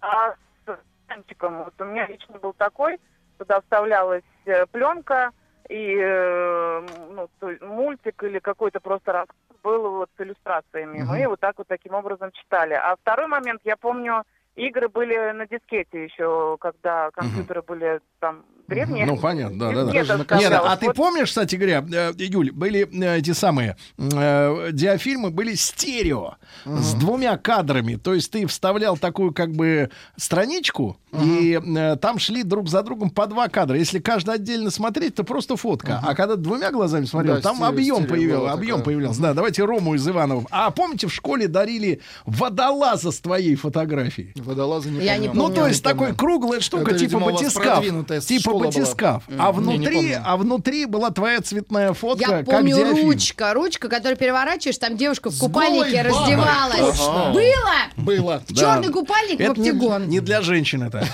а 0.00 0.30
с 0.64 0.78
экранчиком. 1.06 1.64
Вот 1.64 1.74
у 1.78 1.84
меня 1.84 2.06
лично 2.06 2.38
был 2.38 2.54
такой, 2.54 2.98
туда 3.36 3.60
вставлялась 3.60 4.24
э, 4.46 4.64
пленка 4.72 5.30
и 5.68 5.94
э, 6.00 6.86
ну, 7.10 7.28
мультик 7.60 8.22
или 8.22 8.38
какой-то 8.38 8.80
просто 8.80 9.12
рассказ 9.12 9.36
был 9.62 9.90
вот 9.90 10.08
с 10.16 10.20
иллюстрациями. 10.22 11.02
Мы 11.02 11.28
вот 11.28 11.40
так 11.40 11.58
вот 11.58 11.66
таким 11.66 11.92
образом 11.92 12.30
читали. 12.32 12.72
А 12.72 12.96
второй 12.96 13.26
момент, 13.26 13.60
я 13.64 13.76
помню, 13.76 14.22
игры 14.58 14.88
были 14.88 15.32
на 15.32 15.46
дискете 15.46 16.04
еще, 16.04 16.56
когда 16.60 17.10
компьютеры 17.12 17.62
были 17.62 18.00
там 18.18 18.44
древние. 18.68 19.06
Ну, 19.06 19.16
понятно, 19.16 19.58
да, 19.58 19.72
да, 19.72 19.84
да. 20.24 20.38
Нет, 20.38 20.52
а 20.52 20.76
ты 20.76 20.92
помнишь, 20.92 21.28
кстати 21.28 21.56
говоря, 21.56 21.84
э, 21.90 22.12
Юль, 22.18 22.52
были 22.52 22.88
э, 23.02 23.18
эти 23.18 23.32
самые 23.32 23.76
э, 23.96 24.68
диафильмы, 24.72 25.30
были 25.30 25.54
стерео 25.54 26.34
с 26.64 26.94
двумя 26.94 27.36
кадрами. 27.38 27.96
То 27.96 28.14
есть 28.14 28.30
ты 28.30 28.46
вставлял 28.46 28.96
такую 28.96 29.32
как 29.32 29.52
бы 29.52 29.90
страничку, 30.16 30.98
и 31.12 31.58
э, 31.58 31.96
там 31.96 32.18
шли 32.18 32.42
друг 32.42 32.68
за 32.68 32.82
другом 32.82 33.10
по 33.10 33.26
два 33.26 33.48
кадра. 33.48 33.78
Если 33.78 33.98
каждый 33.98 34.34
отдельно 34.34 34.70
смотреть, 34.70 35.14
то 35.14 35.24
просто 35.24 35.56
фотка. 35.56 36.00
А 36.06 36.14
когда 36.14 36.36
двумя 36.36 36.70
глазами 36.70 37.06
смотрел, 37.06 37.36
Да, 37.36 37.40
там 37.40 37.56
стерео, 37.56 37.68
объем 37.68 37.96
стерео 37.96 38.08
появился, 38.10 38.38
было 38.40 38.52
объем 38.52 38.76
такое. 38.78 38.84
появлялся. 38.84 39.20
Да, 39.22 39.34
давайте 39.34 39.64
Рому 39.64 39.94
из 39.94 40.06
Иванова. 40.06 40.46
А 40.50 40.70
помните, 40.70 41.06
в 41.06 41.14
школе 41.14 41.48
дарили 41.48 42.00
водолаза 42.26 43.10
с 43.10 43.20
твоей 43.20 43.54
фотографией? 43.54 44.32
Водолазы 44.36 44.90
не 44.90 45.00
Я 45.04 45.16
не 45.16 45.28
помню. 45.28 45.42
Ну, 45.48 45.54
то 45.54 45.66
есть 45.66 45.82
такой 45.82 46.14
круглая 46.14 46.60
штука, 46.60 46.90
Это, 46.90 46.98
типа 46.98 47.18
видимо, 47.18 47.32
батискаф. 47.32 47.74
продвинутая 47.78 48.20
Типа 48.58 48.72
школа 48.72 48.84
была. 48.86 49.22
А 49.38 49.46
я 49.46 49.52
не 49.52 49.58
внутри, 49.58 49.94
помню. 49.94 50.22
а 50.24 50.36
внутри 50.36 50.86
была 50.86 51.10
твоя 51.10 51.40
цветная 51.40 51.92
фотка, 51.92 52.20
Я 52.20 52.28
как 52.38 52.46
помню 52.46 52.76
диафильм. 52.76 53.06
ручка, 53.06 53.54
ручка, 53.54 53.88
которую 53.88 54.16
переворачиваешь, 54.16 54.78
там 54.78 54.96
девушка 54.96 55.30
в 55.30 55.38
купальнике 55.38 56.02
раздевалась. 56.02 56.78
точно. 56.98 57.32
Было? 57.32 57.74
Было. 57.96 58.42
Да. 58.48 58.54
Черный 58.60 58.92
купальник 58.92 59.38
в 59.38 59.40
Это 59.40 59.60
не, 59.60 60.06
не 60.06 60.20
для 60.20 60.40
женщин 60.42 60.82
это. 60.82 61.06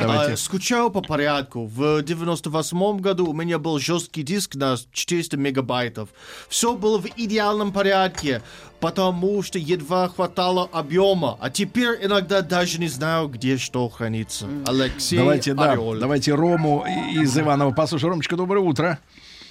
Давайте. 0.00 0.32
А, 0.32 0.36
скучаю 0.36 0.90
по 0.90 1.00
порядку. 1.00 1.66
В 1.66 2.02
98 2.02 2.98
году 2.98 3.26
у 3.26 3.32
меня 3.32 3.58
был 3.58 3.78
жесткий 3.78 4.22
диск 4.22 4.54
на 4.54 4.76
400 4.92 5.36
мегабайтов. 5.36 6.08
Все 6.48 6.74
было 6.74 6.98
в 6.98 7.06
идеальном 7.16 7.72
порядке, 7.72 8.42
потому 8.80 9.42
что 9.42 9.58
едва 9.58 10.08
хватало 10.08 10.68
объема. 10.72 11.36
А 11.40 11.50
теперь 11.50 11.98
иногда 12.04 12.42
даже 12.42 12.78
не 12.80 12.88
знаю, 12.88 13.28
где 13.28 13.56
что 13.56 13.88
хранится. 13.88 14.46
Алексей 14.66 15.18
Давайте, 15.18 15.54
да, 15.54 15.76
давайте 15.76 16.34
Рому 16.34 16.84
из 17.12 17.36
Иванова 17.38 17.72
послушаем. 17.72 18.12
Ромочка, 18.12 18.36
доброе 18.36 18.60
утро. 18.60 18.98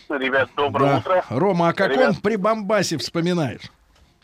Ребят, 0.10 0.50
доброе 0.56 0.86
Да. 0.92 0.98
утро. 1.00 1.26
Рома, 1.30 1.70
о 1.70 1.74
каком 1.74 1.98
Ребят. 1.98 2.22
прибамбасе 2.22 2.98
вспоминаешь? 2.98 3.62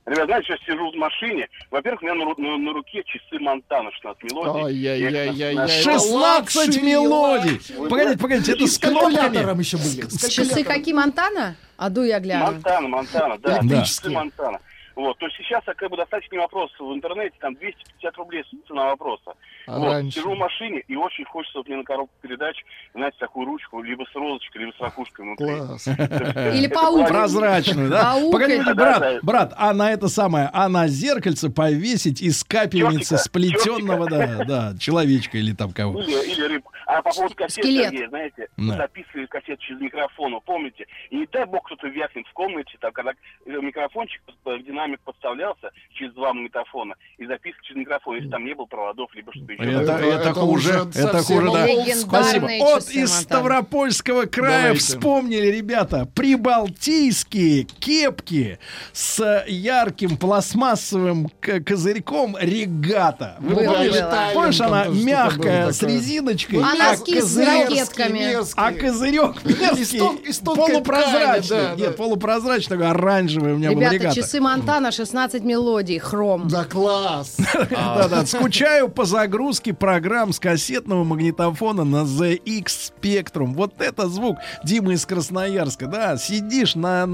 Ребят, 0.09 0.25
знаете, 0.25 0.47
сейчас 0.47 0.59
сижу 0.65 0.91
в 0.91 0.95
машине. 0.95 1.47
Во-первых, 1.69 2.01
у 2.01 2.05
меня 2.05 2.15
на, 2.15 2.23
ру- 2.23 2.41
на- 2.41 2.57
на 2.57 2.73
руке 2.73 3.03
часы 3.05 3.39
Montana 3.39 3.91
16 3.91 4.23
мелодий. 4.23 5.53
На- 5.55 5.67
16 5.67 6.11
luxury, 6.11 6.81
мелодий! 6.81 7.59
Погодите, 7.89 8.17
погодите, 8.17 8.51
это 8.53 8.65
с 8.67 8.79
кнопками. 8.79 9.59
еще 9.59 9.77
были. 9.77 10.07
С 10.09 10.27
Часы 10.29 10.63
какие, 10.63 10.95
Монтана? 10.95 11.55
А 11.77 11.89
ду 11.91 12.01
я 12.03 12.19
гляну. 12.19 12.45
Монтана, 12.53 12.87
Монтана, 12.87 13.37
да. 13.37 13.59
Часы 13.85 14.09
Монтана. 14.09 14.59
Вот, 14.95 15.17
то 15.19 15.27
есть 15.27 15.37
сейчас 15.37 15.63
как 15.63 15.89
бы 15.89 15.95
достаточный 15.95 16.39
вопрос 16.39 16.71
в 16.77 16.91
интернете, 16.93 17.33
там 17.39 17.53
250 17.55 18.17
рублей 18.17 18.43
цена 18.67 18.85
вопроса. 18.85 19.33
А 19.69 19.79
вот, 19.79 19.93
раньше? 19.93 20.19
сижу 20.19 20.33
в 20.33 20.37
машине 20.37 20.83
и 20.87 20.95
очень 20.95 21.25
хочется 21.25 21.59
вот 21.59 21.67
мне 21.67 21.77
на 21.77 21.83
коробку 21.83 22.13
передач, 22.21 22.57
знаете, 22.93 23.17
такую 23.19 23.45
ручку, 23.45 23.81
либо 23.81 24.03
с 24.11 24.15
розочкой, 24.15 24.61
либо 24.61 24.75
с 24.75 24.79
ракушкой 24.79 25.25
внутри. 25.25 25.45
Класс. 25.45 25.87
Или 25.87 26.65
Это 26.65 26.75
паук. 26.75 27.07
Прозрачную, 27.07 27.89
да? 27.89 28.03
Паук 28.03 28.31
Погодите, 28.31 28.73
брат, 28.73 29.23
брат, 29.23 29.53
а 29.57 29.73
на 29.73 29.91
это 29.91 30.07
самое, 30.07 30.49
а 30.53 30.67
на 30.69 30.87
зеркальце 30.87 31.49
повесить 31.49 32.21
из 32.21 32.43
капельницы 32.43 33.17
сплетенного, 33.17 34.09
да, 34.09 34.43
да, 34.45 34.73
человечка 34.79 35.37
или 35.37 35.53
там 35.53 35.71
кого. 35.71 36.01
Или, 36.01 36.31
или 36.31 36.47
рыбку. 36.47 36.71
А 36.91 37.03
по 37.03 37.11
поводу 37.11 37.35
кассет, 37.35 37.63
Скелет. 37.63 37.91
Сергей, 37.91 38.07
знаете, 38.07 38.47
Да. 38.57 38.77
записывали 38.77 39.27
кассет 39.27 39.59
через 39.59 39.79
микрофон, 39.79 40.39
помните? 40.43 40.87
И 41.11 41.17
не 41.17 41.27
дай 41.27 41.45
бог 41.45 41.63
кто-то 41.67 41.87
вякнет 41.87 42.25
в 42.25 42.33
комнате, 42.33 42.77
там, 42.81 42.91
когда 42.91 43.11
э, 43.11 43.51
микрофончик, 43.61 44.23
э, 44.45 44.57
динамик 44.65 44.99
подставлялся 45.01 45.69
через 45.93 46.13
два 46.13 46.33
магнитофона, 46.33 46.95
и 47.19 47.27
записка 47.27 47.61
через 47.63 47.81
микрофон, 47.81 48.15
если 48.15 48.29
там 48.29 48.43
не 48.43 48.55
было 48.55 48.65
проводов, 48.65 49.13
либо 49.13 49.31
что-то 49.31 49.53
еще. 49.53 49.63
Это, 49.63 49.91
это, 49.91 50.05
это 50.05 50.33
хуже, 50.33 50.81
уже 50.81 50.99
это 50.99 51.17
хуже, 51.19 51.51
да. 51.51 51.95
Спасибо. 51.95 52.47
От 52.75 52.89
из. 52.89 53.19
Ставропольского 53.19 54.25
края 54.25 54.61
Давайте. 54.63 54.79
вспомнили, 54.79 55.45
ребята, 55.47 56.07
прибалтийские 56.15 57.65
кепки 57.65 58.57
с 58.93 59.43
ярким 59.47 60.17
пластмассовым 60.17 61.29
козырьком 61.39 62.35
регата. 62.39 63.35
Вы 63.39 63.63
помнишь, 63.65 64.33
помнишь, 64.33 64.61
она 64.61 64.85
мягкая, 64.87 65.71
с 65.71 65.83
резиночкой, 65.83 66.59
А 66.79 66.89
а 66.89 66.91
носки 66.91 67.21
с 67.21 67.37
ракетками. 67.37 68.37
а 68.55 68.71
козырек 68.71 69.43
мерзкий, 69.43 70.29
из 70.29 70.39
полупрозрачный. 70.39 71.41
ткани, 71.41 71.47
да, 71.49 71.75
Нет, 71.75 71.91
да. 71.91 71.97
полупрозрачный, 71.97 72.77
такой 72.77 72.91
оранжевый 72.91 73.53
у 73.53 73.57
меня 73.57 73.71
был 73.71 73.79
Ребята, 73.79 73.95
регата. 73.95 74.15
часы 74.15 74.39
Монтана, 74.41 74.91
16 74.91 75.43
мелодий, 75.43 75.99
хром. 75.99 76.47
Да 76.47 76.63
класс. 76.65 77.37
Да-да, 77.69 78.25
скучаю 78.25 78.89
по 78.89 79.05
загрузке 79.05 79.73
программ 79.73 80.33
с 80.33 80.39
кассетного 80.39 81.03
магнитофона 81.03 81.83
на 81.83 82.03
ZX 82.03 82.91
Spectrum. 83.01 83.53
Вот 83.53 83.73
это 83.79 84.07
звук 84.07 84.37
Дима 84.63 84.93
из 84.93 85.05
Красноярска, 85.05 85.87
да, 85.87 86.17
сидишь, 86.17 86.75
на, 86.75 87.05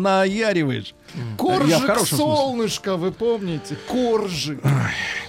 Я 1.14 1.38
Коржик 1.38 1.98
смысле. 1.98 2.18
солнышко, 2.18 2.98
вы 2.98 3.12
помните? 3.12 3.78
Коржик. 3.88 4.60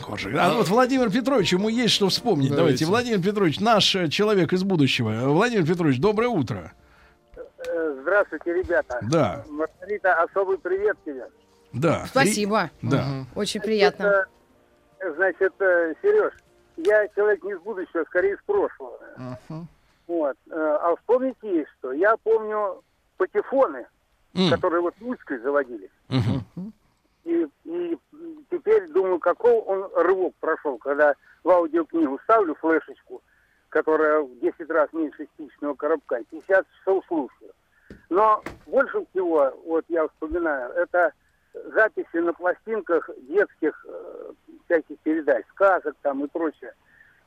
Коржик. 0.05 0.35
А 0.39 0.53
вот 0.55 0.69
Владимир 0.69 1.11
Петрович, 1.11 1.53
ему 1.53 1.69
есть 1.69 1.95
что 1.95 2.09
вспомнить. 2.09 2.51
Давайте, 2.55 2.85
Давайте. 2.85 2.87
Владимир 2.87 3.23
Петрович, 3.23 3.61
наш 3.61 3.95
э, 3.95 4.09
человек 4.09 4.53
из 4.53 4.63
будущего. 4.65 5.11
Владимир 5.29 5.67
Петрович, 5.67 5.99
доброе 6.01 6.29
утро. 6.29 6.73
Здравствуйте, 8.03 8.55
ребята. 8.55 8.99
Да. 9.03 9.45
Маргарита, 9.49 10.15
особый 10.23 10.59
привет 10.59 10.97
тебе. 11.05 11.27
Да. 11.73 12.07
Спасибо. 12.09 12.71
Да. 12.83 13.25
Очень 13.35 13.61
приятно. 13.61 14.27
Это, 14.99 15.15
значит, 15.17 15.53
э, 15.61 15.95
Сереж, 16.03 16.33
я 16.77 17.07
человек 17.15 17.43
не 17.45 17.53
из 17.53 17.59
будущего, 17.61 18.03
а 18.03 18.05
скорее 18.07 18.35
из 18.35 18.39
прошлого. 18.47 18.99
Вот. 20.07 20.37
Э, 20.51 20.55
А 20.83 20.95
вспомните 20.97 21.37
есть 21.59 21.69
что. 21.79 21.93
Я 21.93 22.17
помню 22.23 22.83
патефоны, 23.17 23.87
М. 24.37 24.51
которые 24.51 24.81
вот 24.83 24.95
ручкой 25.01 25.39
заводились. 25.39 25.91
Мгм. 26.09 26.73
И, 27.25 27.47
и 27.65 27.99
теперь 28.51 28.89
думаю, 28.89 29.19
какой 29.19 29.53
он 29.53 29.91
рывок 29.97 30.35
прошел, 30.41 30.79
когда 30.79 31.15
в 31.43 31.51
аудиокнигу 31.51 32.21
ставлю 32.25 32.55
флешечку, 32.55 33.23
которая 33.69 34.21
в 34.21 34.39
10 34.41 34.71
раз 34.71 34.93
меньше 34.93 35.27
спичного 35.35 35.75
коробка, 35.75 36.17
и 36.17 36.25
50 36.25 36.67
часов 36.79 37.05
слушаю. 37.09 37.53
Но 38.11 38.43
больше 38.67 39.05
всего, 39.11 39.53
вот 39.65 39.85
я 39.89 40.07
вспоминаю, 40.09 40.73
это 40.73 41.13
записи 41.75 42.17
на 42.19 42.33
пластинках 42.33 43.11
детских 43.29 43.85
э, 43.89 44.33
всяких 44.65 44.99
передач, 45.01 45.45
сказок 45.55 45.97
там 46.03 46.25
и 46.25 46.29
прочее. 46.29 46.75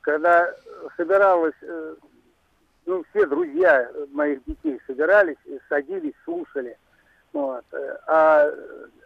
Когда 0.00 0.54
собиралась, 0.96 1.54
э, 1.62 1.94
ну, 2.86 3.04
все 3.10 3.26
друзья 3.26 3.90
моих 4.12 4.42
детей 4.44 4.80
собирались, 4.86 5.36
садились, 5.68 6.14
слушали. 6.24 6.76
Вот. 7.32 7.64
э, 7.72 7.96
А, 8.06 8.46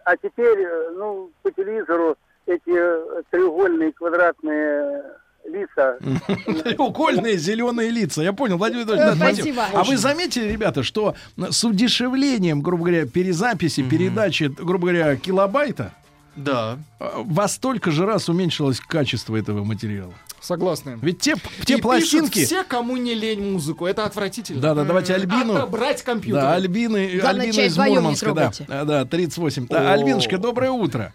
а 0.04 0.16
теперь, 0.16 0.60
э, 0.60 0.90
ну, 0.96 1.30
по 1.42 1.50
телевизору 1.50 2.16
эти 2.46 2.62
э, 2.70 3.22
треугольные 3.30 3.92
квадратные 3.92 5.02
лица. 5.46 5.98
Треугольные 6.64 7.36
зеленые 7.36 7.90
лица. 7.90 8.22
Я 8.22 8.32
понял, 8.32 8.56
Владимир 8.56 8.86
Владимирович. 8.86 9.18
Спасибо. 9.18 9.54
спасибо. 9.54 9.80
А 9.80 9.84
вы 9.84 9.96
заметили, 9.96 10.50
ребята, 10.50 10.82
что 10.82 11.14
с 11.36 11.64
удешевлением, 11.64 12.62
грубо 12.62 12.84
говоря, 12.84 13.06
перезаписи, 13.06 13.82
передачи, 13.82 14.44
грубо 14.44 14.88
говоря, 14.88 15.16
килобайта, 15.16 15.92
Да. 16.36 16.78
во 16.98 17.48
столько 17.48 17.90
же 17.90 18.06
раз 18.06 18.28
уменьшилось 18.28 18.80
качество 18.80 19.36
этого 19.36 19.64
материала. 19.64 20.12
Согласны. 20.40 20.98
Ведь 21.00 21.20
те, 21.20 21.36
те 21.64 21.78
И 21.78 21.80
пластинки... 21.80 22.34
пишут 22.34 22.46
все, 22.48 22.64
кому 22.64 22.98
не 22.98 23.14
лень 23.14 23.52
музыку. 23.52 23.86
Это 23.86 24.04
отвратительно. 24.04 24.60
Да, 24.60 24.74
да, 24.74 24.84
давайте 24.84 25.14
Альбину. 25.14 25.54
Отобрать 25.54 26.02
компьютер. 26.02 26.42
Да, 26.42 26.54
Альбины, 26.54 27.18
Главное, 27.18 27.44
Альбина 27.46 27.60
из 27.62 27.78
Мурманска, 27.78 28.32
да. 28.34 28.52
А, 28.68 28.84
Да, 28.84 29.04
38. 29.06 29.66
Да. 29.68 29.92
Альбинушка, 29.94 30.36
доброе 30.36 30.70
утро. 30.70 31.10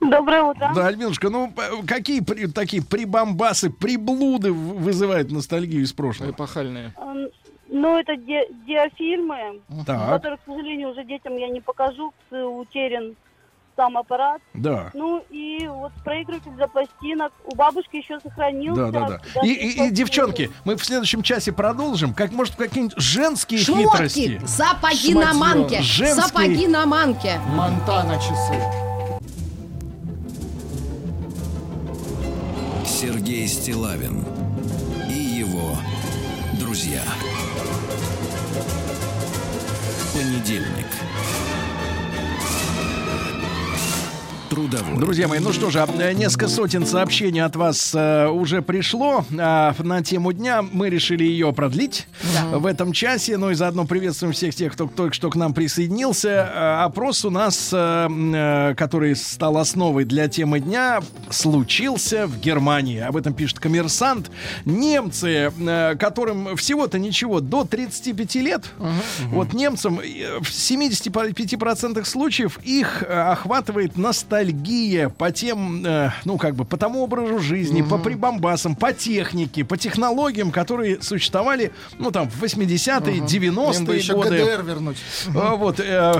Доброе 0.00 0.42
утро. 0.44 0.70
Да, 0.76 0.86
Альбинушка, 0.86 1.28
ну 1.28 1.50
п- 1.50 1.82
какие 1.88 2.20
при- 2.20 2.46
такие 2.46 2.80
прибамбасы, 2.84 3.68
приблуды 3.70 4.52
вызывают 4.52 5.32
ностальгию 5.32 5.82
из 5.82 5.92
прошлого? 5.92 6.30
Эпохальные. 6.30 6.92
Ну, 7.70 7.98
это 7.98 8.16
ди- 8.16 8.48
диафильмы, 8.66 9.60
Так. 9.86 10.08
которые, 10.08 10.38
к 10.38 10.40
сожалению, 10.46 10.90
уже 10.90 11.04
детям 11.04 11.36
я 11.36 11.48
не 11.48 11.60
покажу, 11.60 12.12
утерян 12.30 13.14
сам 13.78 13.96
аппарат. 13.96 14.42
Да. 14.54 14.90
Ну 14.92 15.24
и 15.30 15.68
вот 15.68 15.92
проигрыватель 16.04 16.50
для 16.56 16.66
пластинок. 16.66 17.32
У 17.44 17.54
бабушки 17.54 17.94
еще 17.96 18.18
сохранился. 18.18 18.90
Да, 18.90 19.00
да, 19.08 19.20
да. 19.34 19.40
И, 19.46 19.50
и- 19.52 19.86
и, 19.86 19.90
девчонки, 19.90 20.50
мы 20.64 20.74
в 20.76 20.84
следующем 20.84 21.22
часе 21.22 21.52
продолжим. 21.52 22.12
Как 22.12 22.32
может 22.32 22.56
какие-нибудь 22.56 22.98
женские 22.98 23.60
Шмотки, 23.60 24.08
хитрости? 24.08 24.40
сапоги 24.46 25.14
на 25.14 25.32
манке, 25.32 25.80
Женские- 25.80 26.14
сапоги 26.26 26.66
на 26.66 26.86
манке. 26.86 27.40
Монтана 27.54 28.16
часы. 28.16 28.60
Сергей 32.84 33.46
Стилавин 33.46 34.24
и 35.08 35.12
его 35.14 35.76
друзья. 36.58 37.02
Понедельник. 40.14 40.86
Трудовой. 44.48 44.98
Друзья 44.98 45.28
мои, 45.28 45.40
ну 45.40 45.52
что 45.52 45.70
же, 45.70 45.84
э, 45.98 46.12
несколько 46.12 46.48
сотен 46.48 46.86
сообщений 46.86 47.42
от 47.42 47.54
вас 47.56 47.94
э, 47.94 48.28
уже 48.28 48.62
пришло 48.62 49.24
э, 49.30 49.72
на 49.78 50.02
тему 50.02 50.32
дня. 50.32 50.62
Мы 50.62 50.88
решили 50.88 51.22
ее 51.24 51.52
продлить 51.52 52.06
в 52.52 52.64
этом 52.64 52.92
часе. 52.92 53.36
Ну 53.36 53.50
и 53.50 53.54
заодно 53.54 53.84
приветствуем 53.84 54.32
всех 54.32 54.54
тех, 54.54 54.72
кто 54.72 54.86
только 54.86 55.14
что 55.14 55.28
к 55.30 55.36
нам 55.36 55.52
присоединился. 55.52 56.28
Э, 56.28 56.84
опрос 56.84 57.24
у 57.24 57.30
нас, 57.30 57.70
э, 57.72 58.08
э, 58.08 58.74
который 58.74 59.14
стал 59.16 59.58
основой 59.58 60.04
для 60.04 60.28
темы 60.28 60.60
дня, 60.60 61.00
случился 61.30 62.26
в 62.26 62.40
Германии. 62.40 63.00
Об 63.00 63.16
этом 63.16 63.34
пишет 63.34 63.58
коммерсант. 63.58 64.30
Немцы, 64.64 65.52
э, 65.58 65.96
которым 65.96 66.56
всего-то 66.56 66.98
ничего, 66.98 67.40
до 67.40 67.64
35 67.64 68.34
лет, 68.36 68.64
вот 69.26 69.52
немцам 69.52 70.00
э, 70.00 70.38
в 70.40 70.48
75% 70.48 72.04
случаев 72.04 72.58
их 72.64 73.02
охватывает 73.02 73.96
ностальгия 74.42 75.08
по 75.08 75.30
тем, 75.30 75.84
э, 75.84 76.10
ну 76.24 76.38
как 76.38 76.54
бы, 76.54 76.64
по 76.64 76.76
тому 76.76 77.02
образу 77.02 77.38
жизни, 77.38 77.82
по 77.82 77.98
прибамбасам, 77.98 78.76
по 78.76 78.92
технике, 78.92 79.64
по 79.64 79.76
технологиям, 79.76 80.50
которые 80.50 81.02
существовали, 81.02 81.72
ну 81.98 82.10
там, 82.10 82.28
в 82.30 82.42
80-е, 82.42 83.16
Им 83.16 83.24
бы 83.24 83.26
90-е 83.30 83.96
еще 83.98 84.14
годы. 84.14 84.38
ГДР 84.38 84.62
вернуть. 84.62 84.96
А, 85.34 85.54
вот, 85.56 85.80
э, 85.80 86.14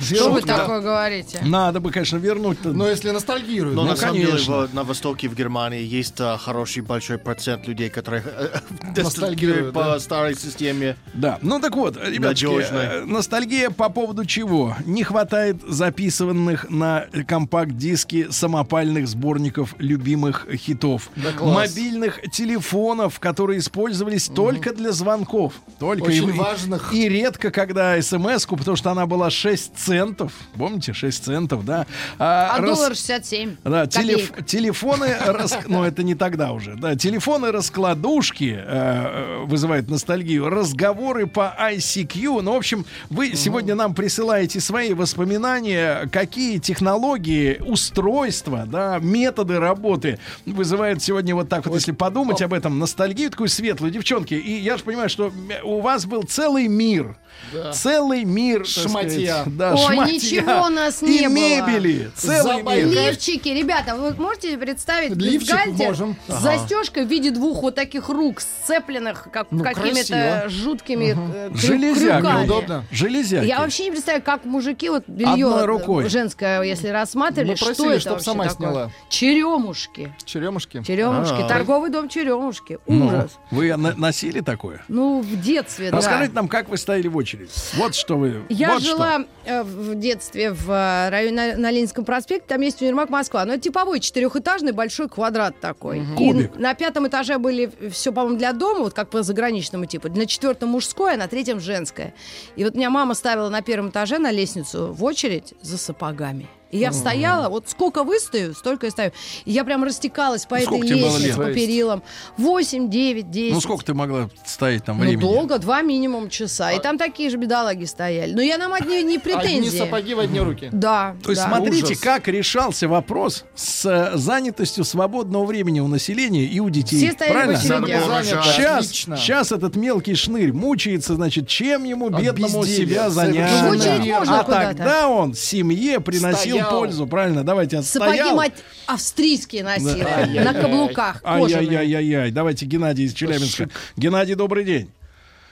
Что 0.00 0.30
вы 0.32 0.42
да. 0.42 0.58
такое 0.58 0.80
говорите? 0.80 1.40
Надо 1.44 1.80
бы, 1.80 1.90
конечно, 1.90 2.16
вернуть. 2.16 2.58
Но 2.64 2.88
если 2.88 3.10
ностальгируют. 3.10 3.76
Но 3.76 3.82
Ну, 3.82 3.90
на 3.90 3.96
самом 3.96 4.16
деле 4.16 4.32
в- 4.38 4.74
на 4.74 4.84
Востоке, 4.84 5.28
в 5.28 5.34
Германии, 5.34 5.82
есть 5.82 6.20
а, 6.20 6.36
хороший 6.38 6.82
большой 6.82 7.18
процент 7.18 7.66
людей, 7.66 7.90
которые 7.90 8.22
э, 8.24 8.58
Ностальгируют, 8.96 9.74
по 9.74 9.84
да. 9.84 10.00
старой 10.00 10.34
системе. 10.34 10.96
Да, 11.14 11.38
ну 11.42 11.60
так 11.60 11.76
вот, 11.76 11.96
ребятки, 11.96 12.46
э, 12.46 13.04
ностальгия 13.04 13.70
по 13.70 13.88
поводу 13.90 14.24
чего? 14.24 14.76
Не 14.86 15.04
хватает 15.04 15.56
записыванных 15.68 16.68
на 16.70 17.06
компакт-диске 17.54 18.30
самопальных 18.30 19.08
сборников 19.08 19.74
любимых 19.78 20.46
хитов. 20.54 21.10
Да 21.16 21.32
класс. 21.32 21.70
Мобильных 21.70 22.20
телефонов, 22.30 23.18
которые 23.18 23.58
использовались 23.58 24.28
только 24.28 24.72
для 24.72 24.92
звонков. 24.92 25.54
Только 25.80 26.04
Очень 26.04 26.28
и, 26.28 26.32
важных. 26.32 26.94
И 26.94 27.08
редко, 27.08 27.50
когда 27.50 28.00
смс-ку, 28.00 28.56
потому 28.56 28.76
что 28.76 28.90
она 28.92 29.06
была 29.06 29.30
6 29.30 29.76
центов. 29.76 30.32
Помните, 30.56 30.92
6 30.92 31.24
центов, 31.24 31.64
да? 31.64 31.86
А 32.18 32.58
рас- 32.60 32.78
доллар 32.78 32.94
67. 32.94 33.56
да, 33.64 33.86
телеф- 33.86 34.46
телефоны, 34.46 35.16
рас- 35.26 35.58
ну 35.66 35.82
это 35.82 36.02
не 36.04 36.14
тогда 36.14 36.52
уже, 36.52 36.76
да, 36.76 36.94
телефоны 36.94 37.50
раскладушки 37.50 38.54
э, 38.56 38.62
э, 38.64 39.44
вызывают 39.44 39.88
ностальгию, 39.90 40.48
разговоры 40.48 41.26
по 41.26 41.52
ICQ, 41.58 42.42
ну 42.42 42.52
в 42.52 42.56
общем, 42.56 42.84
вы 43.08 43.34
сегодня 43.34 43.74
нам 43.74 43.94
присылаете 43.94 44.60
свои 44.60 44.94
воспоминания, 44.94 46.08
какие 46.12 46.58
технологии, 46.58 47.39
устройства, 47.60 48.64
да, 48.66 48.98
методы 49.00 49.58
работы 49.58 50.18
вызывают 50.46 51.02
сегодня 51.02 51.34
вот 51.34 51.48
так 51.48 51.66
вот, 51.66 51.74
если 51.74 51.92
подумать 51.92 52.42
об 52.42 52.52
этом, 52.52 52.78
ностальгию 52.78 53.30
такую 53.30 53.48
светлую, 53.48 53.92
девчонки, 53.92 54.34
и 54.34 54.52
я 54.58 54.76
же 54.76 54.84
понимаю, 54.84 55.08
что 55.08 55.32
у 55.62 55.80
вас 55.80 56.06
был 56.06 56.22
целый 56.22 56.68
мир, 56.68 57.16
Да. 57.52 57.72
целый 57.72 58.24
мир, 58.24 58.64
Шматья. 58.66 59.40
сказать, 59.42 59.56
да, 59.56 59.74
Ой, 59.74 59.94
шматья. 59.94 60.12
ничего 60.14 60.66
у 60.66 60.68
нас 60.68 61.02
и 61.02 61.06
не 61.06 61.28
было. 61.28 61.34
мебели, 61.34 62.10
целый 62.14 62.58
Забай- 62.62 62.84
мир. 62.84 63.08
Лифчики, 63.10 63.48
ребята, 63.48 63.96
вы 63.96 64.14
можете 64.14 64.56
представить 64.56 65.16
Лифчик 65.16 65.40
бюстгальтер 65.50 65.86
можем. 65.88 66.16
с 66.28 66.30
Ага. 66.30 66.40
застежкой 66.40 67.06
в 67.06 67.08
виде 67.08 67.30
двух 67.30 67.62
вот 67.62 67.74
таких 67.74 68.08
рук, 68.08 68.40
сцепленных 68.40 69.28
как, 69.32 69.48
Ну, 69.50 69.64
какими-то 69.64 70.06
красиво. 70.06 70.48
жуткими 70.48 71.12
крю- 71.12 71.56
Железяки. 71.56 72.20
крюками. 72.20 72.44
Удобно. 72.44 72.84
Железяки. 72.92 73.46
Я 73.46 73.58
вообще 73.60 73.84
не 73.86 73.90
представляю, 73.90 74.22
как 74.22 74.44
мужики 74.44 74.88
вот 74.88 75.04
белье 75.08 75.46
Одной 75.46 75.64
рукой. 75.64 76.08
женское, 76.08 76.62
если 76.62 76.88
рассматривали, 76.88 77.50
Мы 77.50 77.56
что 77.56 77.66
просили, 77.66 77.90
это 77.92 78.00
чтоб 78.00 78.12
вообще 78.12 78.24
сама 78.24 78.44
такое? 78.48 78.56
сняла. 78.70 78.90
Черемушки. 79.08 80.12
Черемушки. 80.24 80.82
Черемушки. 80.86 81.40
А. 81.42 81.48
Торговый 81.48 81.90
дом 81.90 82.08
черемушки. 82.08 82.78
Ну, 82.86 83.06
Ужас. 83.06 83.32
вы 83.50 83.76
на- 83.76 83.94
носили 83.94 84.40
такое? 84.40 84.82
Ну, 84.88 85.20
в 85.20 85.40
детстве, 85.40 85.90
да. 85.90 85.96
Расскажите 85.98 86.32
нам, 86.34 86.48
как 86.48 86.68
вы 86.68 86.76
стояли 86.76 87.08
в 87.08 87.16
очередь. 87.20 87.50
Вот 87.74 87.94
что 87.94 88.16
вы. 88.16 88.42
Я 88.48 88.72
вот 88.72 88.82
что. 88.82 88.90
жила 88.90 89.24
э, 89.44 89.62
в 89.62 89.94
детстве 89.94 90.52
в 90.52 90.70
э, 90.70 91.08
районе 91.10 91.56
на, 91.56 91.70
Ленинском 91.70 92.04
проспекте, 92.04 92.46
там 92.48 92.60
есть 92.62 92.80
универмаг 92.80 93.10
Москва. 93.10 93.44
Но 93.44 93.54
это 93.54 93.62
типовой 93.62 94.00
четырехэтажный 94.00 94.72
большой 94.72 95.08
квадрат 95.08 95.60
такой. 95.60 96.00
И 96.00 96.16
Кубик. 96.16 96.56
на 96.56 96.74
пятом 96.74 97.06
этаже 97.06 97.38
были 97.38 97.70
все, 97.90 98.12
по-моему, 98.12 98.38
для 98.38 98.52
дома, 98.52 98.80
вот 98.80 98.94
как 98.94 99.10
по 99.10 99.22
заграничному 99.22 99.86
типу. 99.86 100.08
На 100.08 100.26
четвертом 100.26 100.70
мужское, 100.70 101.14
а 101.14 101.16
на 101.16 101.28
третьем 101.28 101.60
женское. 101.60 102.14
И 102.56 102.64
вот 102.64 102.74
меня 102.74 102.90
мама 102.90 103.14
ставила 103.14 103.48
на 103.48 103.62
первом 103.62 103.90
этаже 103.90 104.18
на 104.18 104.30
лестницу 104.30 104.92
в 104.92 105.04
очередь 105.04 105.54
за 105.60 105.78
сапогами. 105.78 106.48
И 106.70 106.78
я 106.78 106.92
стояла, 106.92 107.48
вот 107.48 107.68
сколько 107.68 108.04
выстою, 108.04 108.54
столько 108.54 108.86
и 108.86 108.90
стою. 108.90 109.10
И 109.44 109.50
я 109.50 109.64
прям 109.64 109.82
растекалась 109.84 110.46
по 110.46 110.54
Ну, 110.54 110.60
этой 110.62 110.66
сколько 110.66 110.86
тебе 110.86 110.96
было 110.96 111.06
лестнице, 111.18 111.26
лет? 111.26 111.36
по 111.36 111.52
перилам. 111.52 112.02
8, 112.36 112.88
9, 112.90 113.30
10. 113.30 113.54
Ну, 113.54 113.60
сколько 113.60 113.84
ты 113.84 113.94
могла 113.94 114.30
стоять 114.46 114.84
там 114.84 114.96
Ну, 114.98 115.02
времени? 115.04 115.20
долго, 115.20 115.58
два 115.58 115.82
минимум 115.82 116.28
часа. 116.30 116.70
И 116.72 116.80
там 116.80 116.96
такие 116.98 117.28
же 117.30 117.36
бедолаги 117.38 117.84
стояли. 117.86 118.32
Но 118.32 118.40
я 118.40 118.56
нам 118.58 118.72
одни 118.72 119.02
не 119.02 119.16
Одни 119.16 119.18
претензии. 119.18 119.78
сапоги 119.78 120.14
в 120.14 120.20
одни 120.20 120.40
руки. 120.40 120.68
Да. 120.72 121.16
То 121.24 121.30
есть 121.30 121.42
да. 121.42 121.48
смотрите, 121.48 121.84
Ужас. 121.86 121.98
как 121.98 122.28
решался 122.28 122.86
вопрос 122.88 123.44
с 123.56 123.84
э, 123.86 124.16
занятостью 124.16 124.84
свободного 124.84 125.44
времени 125.46 125.80
у 125.80 125.88
населения 125.88 126.44
и 126.44 126.60
у 126.60 126.70
детей. 126.70 126.98
Все 126.98 127.12
стояли 127.12 127.32
в 127.32 127.34
Правильно? 127.34 127.58
очереди. 127.58 127.72
Надо 127.72 127.86
было 128.06 128.22
Занято. 128.22 128.42
Сейчас, 128.52 128.84
отлично. 128.86 129.16
сейчас 129.16 129.52
этот 129.52 129.76
мелкий 129.76 130.14
шнырь 130.14 130.52
мучается, 130.52 131.14
значит, 131.16 131.48
чем 131.48 131.84
ему, 131.84 132.06
От 132.06 132.20
бедному, 132.20 132.60
безделья. 132.62 132.86
себя 132.86 133.10
занять. 133.10 133.50
Совершенно 133.50 133.68
В 133.68 133.72
очередь 133.72 134.12
можно 134.12 134.40
а 134.40 134.44
куда-то. 134.44 134.68
тогда 134.76 135.08
он 135.08 135.34
семье 135.34 136.00
приносил 136.00 136.59
Стоял. 136.64 136.80
пользу. 136.80 137.06
Правильно, 137.06 137.44
давайте 137.44 137.82
Сапоги 137.82 138.12
отстоял. 138.12 138.36
мать 138.36 138.64
австрийские 138.86 139.64
носила. 139.64 140.04
Да. 140.34 140.52
На 140.52 140.54
каблуках. 140.60 141.20
Ай-яй-яй-яй. 141.24 142.30
Давайте 142.30 142.66
Геннадий 142.66 143.04
из 143.04 143.14
Челябинска. 143.14 143.68
Геннадий, 143.96 144.34
добрый 144.34 144.64
день. 144.64 144.90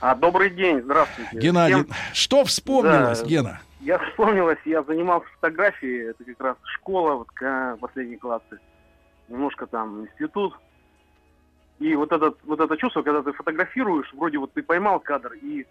А, 0.01 0.15
добрый 0.15 0.49
день, 0.49 0.81
здравствуйте. 0.81 1.37
Геннадий, 1.37 1.75
Всем- 1.83 1.89
что 2.13 2.43
вспомнилось, 2.45 3.19
Да. 3.19 3.25
Гена? 3.25 3.59
Я 3.81 3.97
вспомнилась, 3.99 4.57
я 4.65 4.81
занимался 4.83 5.27
фотографией, 5.35 6.09
это 6.11 6.23
как 6.23 6.39
раз 6.41 6.55
школа, 6.75 7.15
вот 7.15 7.27
последние 7.79 8.17
классы, 8.17 8.59
немножко 9.27 9.65
там 9.67 10.05
институт. 10.05 10.53
И 11.79 11.95
вот, 11.95 12.11
этот, 12.11 12.37
вот 12.43 12.59
это 12.59 12.75
чувство, 12.77 13.01
когда 13.03 13.21
ты 13.21 13.31
фотографируешь, 13.33 14.09
вроде 14.13 14.37
вот 14.37 14.53
ты 14.53 14.63
поймал 14.63 14.99
кадр, 14.99 15.33
и 15.41 15.65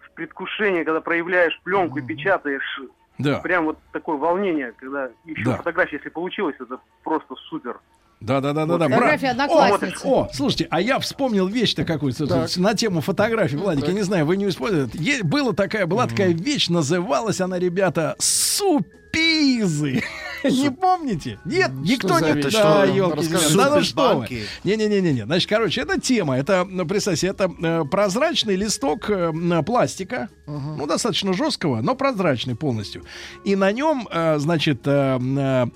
в 0.00 0.10
предвкушении, 0.14 0.84
когда 0.84 1.00
проявляешь 1.00 1.58
пленку 1.64 1.98
и 1.98 2.02
печатаешь, 2.02 2.80
Да. 3.18 3.38
прям 3.40 3.64
вот 3.66 3.78
такое 3.92 4.16
волнение, 4.16 4.72
когда 4.72 5.10
еще 5.24 5.44
Да. 5.44 5.56
фотография, 5.56 5.96
если 5.96 6.08
получилось, 6.10 6.56
это 6.60 6.78
просто 7.02 7.34
супер. 7.48 7.80
Да, 8.20 8.40
да, 8.40 8.52
да, 8.54 8.64
да, 8.64 8.78
да. 8.78 8.88
Фотография 8.88 9.30
одноклассницы. 9.30 10.06
О, 10.06 10.22
о, 10.22 10.28
слушайте, 10.32 10.66
а 10.70 10.80
я 10.80 10.98
вспомнил 10.98 11.46
вещь-то 11.46 11.84
какую-то 11.84 12.26
Так. 12.26 12.56
на 12.56 12.74
тему 12.74 13.00
фотографий, 13.02 13.56
Владик. 13.56 13.86
Я 13.86 13.92
не 13.92 14.02
знаю, 14.02 14.24
вы 14.24 14.36
не 14.36 14.48
используете. 14.48 14.98
Е- 14.98 15.22
была 15.22 15.52
такая, 15.52 15.86
была 15.86 16.06
такая 16.06 16.32
вещь, 16.32 16.68
называлась 16.68 17.40
она, 17.40 17.58
ребята, 17.58 18.16
супизы. 18.18 20.02
Не 20.44 20.70
помните? 20.70 21.38
Нет, 21.44 21.72
никто 21.72 22.18
за 22.18 22.26
не... 22.26 22.32
вещь? 22.34 22.52
Да, 22.52 22.86
Что? 22.86 23.14
Расскажи. 23.14 23.56
Да 23.56 23.70
ну 23.76 23.82
что 23.82 24.18
вы. 24.18 24.28
Не-не-не-не. 24.64 25.24
Значит, 25.24 25.48
короче, 25.48 25.80
это 25.82 26.00
тема. 26.00 26.38
Это, 26.38 26.66
ну, 26.68 26.86
представьте, 26.86 27.26
это 27.28 27.50
э, 27.62 27.84
прозрачный 27.90 28.56
листок 28.56 29.10
э, 29.10 29.32
пластика. 29.64 30.28
Ну, 30.46 30.86
достаточно 30.86 31.32
жесткого, 31.32 31.80
но 31.80 31.94
прозрачный 31.94 32.54
полностью. 32.54 33.04
И 33.44 33.56
на 33.56 33.72
нем, 33.72 34.08
э, 34.10 34.38
значит, 34.38 34.82
э, 34.86 35.66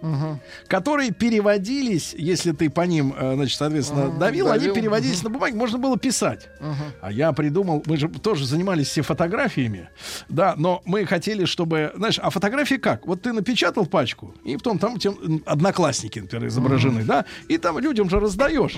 буквы 0.00 0.40
которые 0.66 1.10
переводились, 1.10 2.14
если 2.16 2.52
ты 2.52 2.70
по 2.70 2.82
ним, 2.82 3.14
э, 3.16 3.34
значит, 3.34 3.58
соответственно, 3.58 4.10
давил, 4.10 4.48
они 4.48 4.60
давил. 4.60 4.74
переводились 4.74 5.22
на 5.22 5.30
бумаге, 5.30 5.56
можно 5.56 5.78
было 5.78 5.98
писать. 5.98 6.48
А 7.00 7.10
я 7.10 7.32
придумал, 7.32 7.82
мы 7.86 7.96
же 7.96 8.08
тоже 8.08 8.46
занимались 8.46 8.88
все 8.88 9.02
фотографиями, 9.02 9.88
да, 10.28 10.54
но 10.56 10.82
мы 10.84 11.04
хотели, 11.06 11.44
чтобы, 11.44 11.92
знаешь, 11.96 12.18
а 12.22 12.30
фотографии 12.30 12.76
как? 12.76 13.06
Вот 13.06 13.22
ты 13.22 13.32
напечатал 13.32 13.86
пачку, 13.86 14.34
и 14.44 14.56
потом 14.56 14.78
там 14.78 14.98
тем, 14.98 15.42
одноклассники, 15.46 16.20
например, 16.20 16.48
изображены, 16.48 17.04
да, 17.04 17.24
и 17.48 17.58
там 17.58 17.78
людям 17.78 18.10
же 18.10 18.20
раздаешь. 18.20 18.76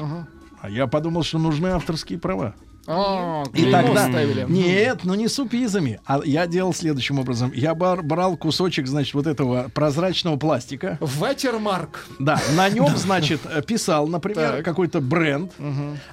А 0.61 0.69
я 0.69 0.87
подумал, 0.87 1.23
что 1.23 1.39
нужны 1.39 1.69
авторские 1.69 2.19
права. 2.19 2.55
А, 2.86 3.44
И 3.55 3.70
тогда... 3.70 4.09
ставили. 4.09 4.47
Нет, 4.48 5.01
ну 5.05 5.15
не 5.15 5.28
супизами. 5.28 6.01
А 6.07 6.20
я 6.24 6.47
делал 6.47 6.73
следующим 6.74 7.19
образом. 7.19 7.52
Я 7.55 7.74
бар- 7.74 8.02
брал 8.02 8.36
кусочек, 8.36 8.86
значит, 8.86 9.15
вот 9.15 9.27
этого 9.27 9.70
прозрачного 9.73 10.36
пластика. 10.36 10.98
Ватермарк. 11.01 12.07
Да, 12.19 12.40
на 12.57 12.69
нем, 12.69 12.97
значит, 12.97 13.40
э, 13.44 13.62
писал, 13.62 14.07
например, 14.09 14.62
какой-то 14.62 15.01
бренд, 15.01 15.52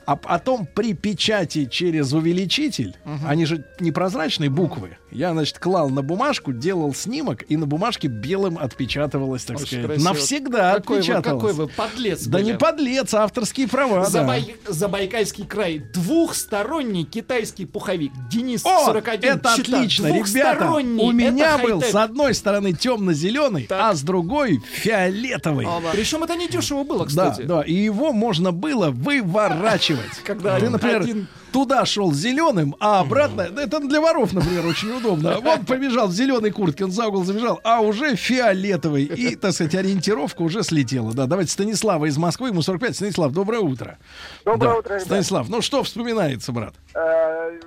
а 0.05 0.15
потом 0.15 0.67
при 0.67 0.93
печати 0.93 1.65
через 1.65 2.13
увеличитель, 2.13 2.95
они 3.25 3.45
же 3.45 3.65
непрозрачные 3.79 4.49
буквы, 4.49 4.97
я, 5.11 5.31
значит, 5.33 5.57
клал 5.59 5.89
на 5.89 6.01
бумажку, 6.01 6.51
делал 6.53 6.93
снимок, 6.93 7.43
и 7.49 7.57
на 7.57 7.65
бумажке 7.65 8.07
белым 8.07 8.57
отпечатывалось, 8.57 9.43
так 9.45 9.57
Очень 9.57 9.67
сказать. 9.67 9.85
красиво. 9.85 10.09
Навсегда 10.09 10.73
какой 10.75 10.95
вы, 10.97 10.99
отпечаталось. 11.01 11.41
какой 11.41 11.53
вы 11.53 11.67
подлец 11.67 12.23
Да 12.25 12.37
были. 12.39 12.45
не 12.51 12.57
подлец, 12.57 13.13
а 13.13 13.23
авторские 13.23 13.67
права, 13.67 14.03
да. 14.03 14.09
Забай- 14.09 14.55
Забайкальский 14.67 15.45
край. 15.45 15.79
Двухсторонний 15.93 17.03
китайский 17.05 17.65
пуховик. 17.65 18.11
Денис 18.29 18.65
О, 18.65 18.85
41. 18.85 19.29
это 19.37 19.53
чита. 19.55 19.77
отлично, 19.77 20.07
ребята. 20.07 20.71
У 20.71 21.11
меня 21.11 21.57
был 21.57 21.81
с 21.81 21.95
одной 21.95 22.33
стороны 22.33 22.73
темно-зеленый, 22.73 23.67
а 23.69 23.93
с 23.93 24.01
другой 24.01 24.59
фиолетовый. 24.73 25.67
Причем 25.91 26.23
это 26.23 26.35
не 26.35 26.47
дешево 26.47 26.83
было, 26.83 26.99
Да, 26.99 27.05
кстати. 27.31 27.41
да, 27.43 27.61
и 27.61 27.73
его 27.73 28.11
можно 28.11 28.51
было 28.51 28.89
выворачивать. 28.91 30.11
Когда 30.25 30.59
ты, 30.59 30.69
например, 30.69 31.01
один- 31.01 31.27
туда 31.51 31.85
шел 31.85 32.13
зеленым, 32.13 32.75
а 32.79 32.99
обратно, 33.01 33.49
да 33.49 33.63
это 33.63 33.79
для 33.79 33.99
воров, 34.01 34.33
например, 34.33 34.65
очень 34.65 34.91
удобно. 34.95 35.37
Он 35.39 35.65
побежал 35.65 36.07
в 36.07 36.11
зеленой 36.11 36.51
куртке, 36.51 36.85
он 36.85 36.91
за 36.91 37.07
угол 37.07 37.23
забежал, 37.23 37.59
а 37.63 37.81
уже 37.81 38.15
фиолетовый. 38.15 39.03
И, 39.05 39.35
так 39.35 39.51
сказать, 39.53 39.75
ориентировка 39.75 40.41
уже 40.41 40.63
слетела. 40.63 41.13
Да, 41.13 41.25
давайте 41.25 41.51
Станислава 41.51 42.05
из 42.05 42.17
Москвы, 42.17 42.49
ему 42.49 42.61
45. 42.61 42.95
Станислав, 42.95 43.31
доброе 43.31 43.59
утро. 43.61 43.97
Доброе 44.45 44.69
Да. 44.73 44.77
утро, 44.77 44.93
ребят. 44.95 45.05
Станислав, 45.05 45.49
ну 45.49 45.61
что 45.61 45.83
вспоминается, 45.83 46.51
брат? 46.51 46.73
Э, 46.93 47.59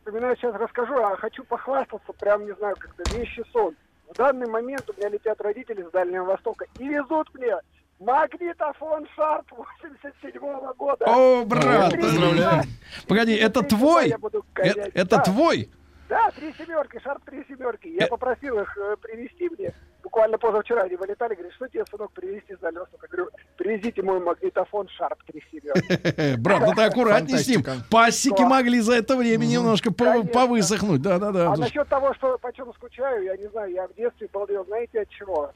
Вспоминаю, 0.00 0.36
сейчас 0.38 0.54
расскажу, 0.54 0.94
а 0.94 1.16
хочу 1.16 1.44
похвастаться, 1.44 2.12
прям 2.18 2.46
не 2.46 2.54
знаю, 2.54 2.74
как-то 2.78 3.14
вещи 3.14 3.42
сон. 3.52 3.74
В 4.10 4.16
данный 4.16 4.48
момент 4.48 4.88
у 4.88 4.98
меня 4.98 5.10
летят 5.10 5.38
родители 5.42 5.82
с 5.86 5.90
Дальнего 5.92 6.24
Востока 6.24 6.64
и 6.78 6.88
везут 6.88 7.28
мне 7.34 7.54
магнитофон 7.98 9.06
Шарп 9.16 9.46
87 9.52 10.40
года. 10.76 11.04
О, 11.06 11.44
брат, 11.44 11.92
поздравляю. 12.00 12.62
Погоди, 13.08 13.34
это 13.34 13.62
твой? 13.62 14.08
я 14.08 14.16
Э-. 14.64 14.90
Это 14.94 15.16
Да. 15.16 15.22
твой? 15.22 15.70
Да, 16.08 16.30
три 16.30 16.54
семерки, 16.54 16.98
Шарп 17.04 17.22
три 17.26 17.44
семерки. 17.48 17.86
Я 17.88 18.06
Э. 18.06 18.08
попросил 18.08 18.58
их 18.60 18.76
э, 18.78 18.96
привезти 19.02 19.50
мне. 19.50 19.74
Буквально 20.02 20.38
позавчера 20.38 20.82
они 20.84 20.96
вылетали, 20.96 21.34
говорят, 21.34 21.52
что 21.52 21.68
тебе, 21.68 21.84
сынок, 21.90 22.12
привезти 22.12 22.56
Дальнего 22.62 22.80
Востока? 22.82 23.08
Говорю, 23.08 23.28
привезите 23.58 24.00
мой 24.02 24.18
магнитофон 24.20 24.88
Шарп 24.88 25.22
три 25.24 25.42
семерки. 25.52 26.36
Брат, 26.40 26.62
ну 26.64 26.72
ты 26.74 26.82
аккуратней 26.84 27.36
с 27.36 27.46
ним. 27.46 27.62
Пасеки 27.90 28.38
Да. 28.42 28.48
могли 28.48 28.80
за 28.80 28.94
это 28.94 29.16
время 29.16 29.44
немножко 29.44 29.92
по- 29.92 30.04
Конечно. 30.04 30.32
повысохнуть. 30.32 31.02
Да-да-да. 31.02 31.52
А 31.52 31.56
насчет 31.56 31.86
того, 31.88 32.14
что 32.14 32.38
почем 32.38 32.72
скучаю, 32.74 33.24
я 33.24 33.36
не 33.36 33.48
знаю, 33.48 33.70
я 33.72 33.86
в 33.86 33.94
детстве 33.94 34.28
балдел, 34.32 34.64
знаете 34.64 35.02
от 35.02 35.08
чего? 35.10 35.52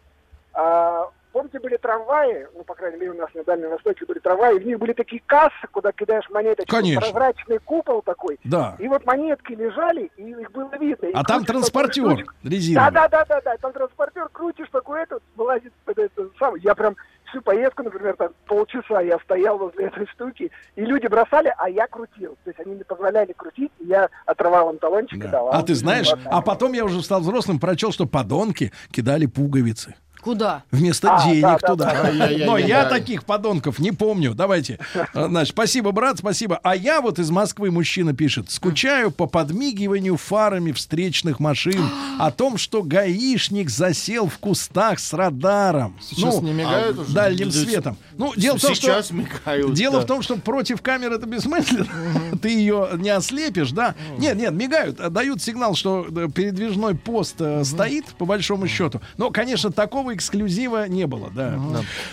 Помните, 1.32 1.58
были 1.60 1.76
трамваи, 1.78 2.46
ну, 2.54 2.62
по 2.62 2.74
крайней 2.74 2.98
мере, 2.98 3.12
у 3.12 3.16
нас 3.16 3.30
на 3.34 3.42
Дальнем 3.44 3.70
Востоке 3.70 4.04
были 4.04 4.18
трамваи, 4.18 4.58
в 4.58 4.66
них 4.66 4.78
были 4.78 4.92
такие 4.92 5.22
кассы, 5.24 5.66
куда 5.70 5.90
кидаешь 5.92 6.28
монеточки, 6.28 6.70
Конечно. 6.70 7.00
прозрачный 7.00 7.58
купол 7.58 8.02
такой. 8.02 8.38
Да. 8.44 8.76
И 8.78 8.86
вот 8.86 9.06
монетки 9.06 9.52
лежали, 9.52 10.10
и 10.16 10.30
их 10.30 10.52
было 10.52 10.70
видно. 10.78 11.06
И 11.06 11.12
А 11.12 11.24
там 11.24 11.44
транспортер 11.44 12.26
резиновый. 12.42 12.90
Да, 12.92 13.08
да, 13.08 13.08
да, 13.08 13.24
да, 13.24 13.40
да, 13.40 13.56
там 13.56 13.72
транспортер, 13.72 14.28
крутишь 14.30 14.68
такой 14.70 15.02
этот, 15.02 15.22
вылазит 15.34 15.72
это 15.86 16.28
самое. 16.38 16.62
Я 16.62 16.74
прям 16.74 16.96
всю 17.32 17.40
поездку, 17.40 17.82
например, 17.82 18.14
там 18.16 18.28
полчаса 18.46 19.00
я 19.00 19.18
стоял 19.20 19.56
возле 19.56 19.86
этой 19.86 20.06
штуки, 20.08 20.50
и 20.76 20.80
люди 20.82 21.06
бросали, 21.06 21.52
а 21.56 21.68
я 21.70 21.86
крутил. 21.86 22.36
То 22.44 22.50
есть 22.50 22.60
они 22.60 22.74
не 22.74 22.84
позволяли 22.84 23.32
крутить, 23.32 23.72
и 23.80 23.86
я 23.86 24.10
отрывал 24.26 24.70
им 24.70 24.78
талончик 24.78 25.24
и 25.24 25.28
давал. 25.28 25.52
А 25.52 25.62
ты 25.62 25.74
знаешь, 25.74 26.10
так. 26.10 26.18
а 26.26 26.42
потом 26.42 26.72
я 26.74 26.84
уже 26.84 27.02
стал 27.02 27.20
взрослым, 27.20 27.58
прочел, 27.58 27.90
что 27.90 28.06
подонки 28.06 28.70
кидали 28.90 29.24
пуговицы. 29.26 29.94
Куда? 30.22 30.62
Вместо 30.70 31.16
А, 31.16 31.24
денег 31.26 31.42
да, 31.42 31.58
да, 31.60 31.68
туда. 31.68 31.84
да. 31.92 32.02
Ай-яй-яй-яй. 32.04 32.46
Но 32.46 32.56
я 32.56 32.84
таких 32.84 33.24
подонков 33.24 33.78
не 33.80 33.90
помню. 33.92 34.34
Давайте. 34.34 34.78
А, 35.14 35.26
Значит, 35.28 35.52
спасибо, 35.52 35.90
брат, 35.90 36.18
спасибо. 36.18 36.60
А 36.62 36.76
я 36.76 37.00
вот 37.00 37.18
из 37.18 37.30
Москвы 37.30 37.70
мужчина 37.72 38.14
пишет. 38.14 38.50
Скучаю 38.50 39.10
по 39.10 39.26
подмигиванию 39.26 40.16
фарами 40.16 40.70
встречных 40.72 41.40
машин. 41.40 41.88
О 42.18 42.30
том, 42.30 42.56
что 42.56 42.82
гаишник 42.84 43.68
засел 43.68 44.28
в 44.28 44.38
кустах 44.38 45.00
с 45.00 45.12
радаром. 45.12 45.98
Сейчас 46.00 46.40
не 46.40 46.52
мигают 46.52 46.98
уже? 47.00 47.12
Дальним 47.12 47.48
Да, 47.50 47.52
светом. 47.52 47.96
Ну, 48.16 48.32
дело 48.36 48.58
в 48.58 48.62
том, 48.62 48.74
что... 48.74 48.86
Сейчас 48.86 49.10
мигают. 49.10 49.72
Дело 49.74 49.96
да. 49.98 50.00
в 50.02 50.06
том, 50.06 50.22
что 50.22 50.36
против 50.36 50.82
камеры 50.82 51.16
это 51.16 51.26
бессмысленно. 51.26 51.86
Ты 52.40 52.50
ее 52.50 52.90
не 52.96 53.10
ослепишь, 53.10 53.72
да? 53.72 53.96
Нет, 54.18 54.36
нет, 54.36 54.52
мигают, 54.52 55.00
а 55.00 55.10
дают 55.10 55.42
сигнал, 55.42 55.74
что 55.74 56.06
э, 56.08 56.28
передвижной 56.32 56.94
пост 56.94 57.36
э, 57.40 57.64
стоит, 57.64 58.06
по 58.18 58.24
большому 58.24 58.68
счету. 58.68 59.00
Но, 59.16 59.30
конечно, 59.30 59.72
такого 59.72 60.11
эксклюзива 60.14 60.88
не 60.88 61.06
было, 61.06 61.30
да. 61.34 61.58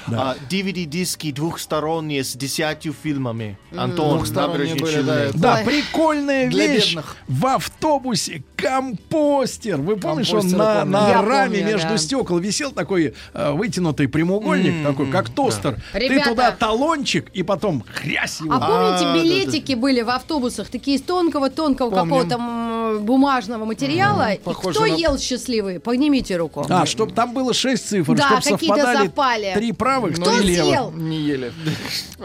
Да. 0.07 0.31
А, 0.31 0.35
DVD-диски 0.49 1.31
двухсторонние 1.31 2.23
с 2.23 2.35
десятью 2.35 2.93
фильмами. 2.93 3.57
Антон, 3.75 4.23
набережные 4.33 4.75
были, 4.79 5.01
да, 5.01 5.19
это- 5.25 5.37
Да, 5.37 5.61
прикольная 5.65 6.49
Для 6.49 6.67
вещь. 6.67 6.89
бедных. 6.95 7.15
В 7.27 7.45
автобусе 7.45 8.43
компостер. 8.55 9.77
Вы 9.77 9.95
помните, 9.97 10.35
он 10.37 10.47
на, 10.49 10.79
помню. 10.81 10.91
на 10.91 11.09
Я 11.09 11.21
раме 11.21 11.59
помню, 11.59 11.73
между 11.73 11.89
да. 11.89 11.97
стекол 11.97 12.37
висел 12.39 12.71
такой 12.71 13.13
э, 13.33 13.51
вытянутый 13.51 14.07
прямоугольник, 14.07 14.85
такой, 14.85 15.09
как 15.11 15.29
тостер. 15.29 15.77
Ты 15.93 15.99
Ребята. 15.99 16.29
туда 16.29 16.51
талончик 16.51 17.29
и 17.33 17.43
потом 17.43 17.83
хрясь 17.93 18.39
его. 18.41 18.53
А 18.53 18.59
помните, 18.59 19.05
А, 19.05 19.15
билетики 19.15 19.73
были 19.73 20.01
в 20.01 20.09
автобусах 20.09 20.69
такие 20.69 20.97
из 20.97 21.01
тонкого-тонкого 21.01 21.89
какого-то 21.91 22.99
бумажного 23.01 23.65
материала? 23.65 24.33
И 24.33 24.39
кто 24.39 24.81
на- 24.81 24.85
ел 24.85 25.17
счастливый? 25.17 25.79
Поднимите 25.79 26.37
руку. 26.37 26.65
А, 26.69 26.85
чтобы 26.85 27.11
там 27.13 27.33
было 27.33 27.53
6 27.53 27.85
цифр, 27.89 28.15
Да, 28.15 28.27
чтобы 28.41 28.57
какие-то 28.57 28.75
совпадали 28.75 29.05
совпали. 29.07 29.51
три 29.55 29.71
правых, 29.71 30.15
Кто 30.15 30.37
три 30.37 30.47
левых. 30.49 30.65
съел? 30.69 30.91
Не 30.91 31.17
ели. 31.19 31.53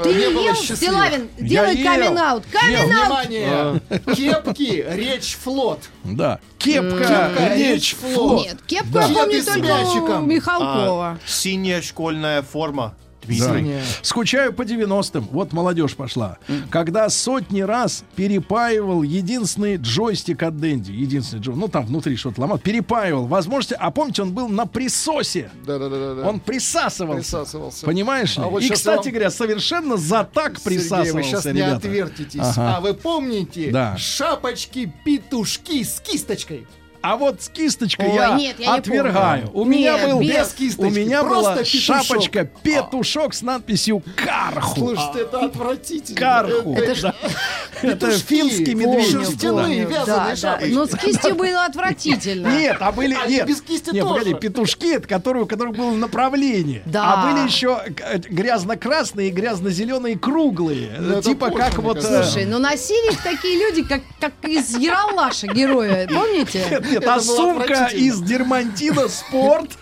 Ты 0.03 0.09
Не 0.15 0.45
ел. 0.45 0.55
Стилавин? 0.55 1.29
Делай 1.39 1.77
ел. 1.77 1.85
камин-аут. 1.93 2.45
Камин-аут! 2.53 3.29
Внимание! 3.29 3.81
Кепки, 4.15 4.85
речь 4.91 5.37
флот. 5.43 5.81
Да. 6.05 6.39
Кепка, 6.59 6.99
Кепка, 6.99 7.55
речь, 7.57 7.95
флот. 7.97 8.47
Нет, 8.47 8.59
кепку 8.67 8.89
Да. 8.93 9.07
я 9.07 9.15
помню 9.15 9.45
только 9.45 10.19
у 10.19 10.23
Михалкова. 10.27 11.11
А, 11.13 11.19
синяя 11.27 11.83
школьная 11.83 12.43
форма. 12.43 12.95
Да. 13.27 13.53
Дмитрий. 13.55 13.81
Скучаю 14.03 14.53
по 14.53 14.63
90-м. 14.63 15.29
Вот 15.31 15.53
молодежь 15.53 15.95
пошла. 15.97 16.39
Когда 16.71 17.09
сотни 17.09 17.61
раз 17.63 18.05
перепаивал 18.17 19.03
единственный 19.03 19.77
джойстик 19.77 20.43
от 20.43 20.59
Дэнди. 20.59 20.93
Единственный 20.93 21.41
джойстик. 21.41 21.61
Ну, 21.61 21.69
там 21.69 21.87
внутри 21.87 22.17
что-то 22.17 22.41
ломал. 22.41 22.59
Перепаивал. 22.59 23.27
Возможности. 23.27 23.77
А 23.79 23.91
помните, 23.91 24.23
он 24.23 24.33
был 24.33 24.49
на 24.49 24.67
присосе. 24.67 25.51
Да-да-да. 25.67 26.29
Он 26.29 26.41
присасывался. 26.41 27.21
Присасывался. 27.39 27.87
Понимаешь? 27.87 28.39
А 28.39 28.47
вот 28.49 28.63
И, 28.63 28.69
кстати 28.69 29.05
вам- 29.07 29.13
говоря, 29.15 29.31
совершенно 29.31 29.97
за 29.97 30.25
так 30.25 30.59
Сергей, 30.59 30.79
присасывался, 30.79 31.13
вы 31.15 31.23
сейчас 31.23 31.45
не 31.47 31.53
ребята. 31.53 31.77
отвертитесь. 31.77 32.41
Ага. 32.41 32.77
А 32.77 32.81
вы 32.81 32.95
помните 32.95 33.71
Да. 33.71 33.97
шапочки-петушки 33.99 35.83
с 35.83 36.01
кисточкой? 36.01 36.67
А 37.07 37.17
вот 37.19 37.43
с 37.43 37.51
кисточкой 37.51 38.09
Ой, 38.09 38.15
я 38.15 38.35
нет, 38.35 38.59
я 38.59 38.77
отвергаю. 38.77 39.51
У 39.53 39.67
меня 39.67 39.99
Нет, 39.99 40.09
был 40.09 40.21
без 40.21 40.55
кисточки, 40.55 40.87
у 40.87 40.91
меня 40.91 41.21
просто 41.23 41.51
была 41.53 41.57
петушок. 41.57 42.03
шапочка 42.03 42.45
петушок 42.63 43.35
с 43.35 43.43
надписью 43.43 44.03
Карху. 44.17 44.75
Слушайте, 44.79 45.21
это 45.21 45.41
отвратительно. 45.41 46.19
Карху. 46.19 46.75
Это 46.75 47.03
да. 47.03 47.15
Это 47.83 48.11
финский 48.13 48.75
медведь. 48.75 49.11
шерстяные, 49.11 49.85
Да. 49.85 49.91
вязаные 49.91 50.07
Да, 50.07 50.27
да. 50.31 50.37
шапочки. 50.37 50.73
Но 50.73 50.87
с 50.87 50.97
кистью 50.97 51.35
было 51.35 51.65
отвратительно. 51.67 52.49
Нет, 52.59 52.77
а 52.81 52.91
были 52.91 53.15
А 53.23 53.27
нет, 53.27 53.47
без 53.47 53.61
кисти 53.61 53.91
нет, 53.93 54.03
тоже. 54.05 54.21
погоди, 54.25 54.35
петушки, 54.41 54.99
которые, 55.01 55.43
у 55.43 55.47
которых 55.47 55.77
было 55.77 55.91
направление. 55.91 56.81
Да. 56.87 57.13
А 57.13 57.27
были 57.27 57.47
еще 57.47 57.81
э, 57.85 58.17
грязно-красные 58.19 59.29
и 59.29 59.31
грязно-зеленые 59.31 60.19
круглые. 60.19 60.97
Ну, 60.99 61.13
это 61.19 61.23
типа 61.29 61.51
позже, 61.51 61.59
как 61.65 61.79
вот... 61.81 61.99
э, 61.99 62.01
Слушай, 62.25 62.47
ну 62.47 62.59
носили 62.59 63.13
их 63.13 63.23
такие 63.23 63.59
люди, 63.59 63.83
как, 63.87 64.01
как 64.21 64.33
из 64.49 64.75
Яралаша 64.75 65.49
героя, 65.49 66.09
помните? 66.09 66.83
Нет, 66.95 67.07
а 67.09 67.21
сумка 67.21 67.89
из 67.93 68.21
дермантина 68.21 69.09
спорт. 69.09 69.79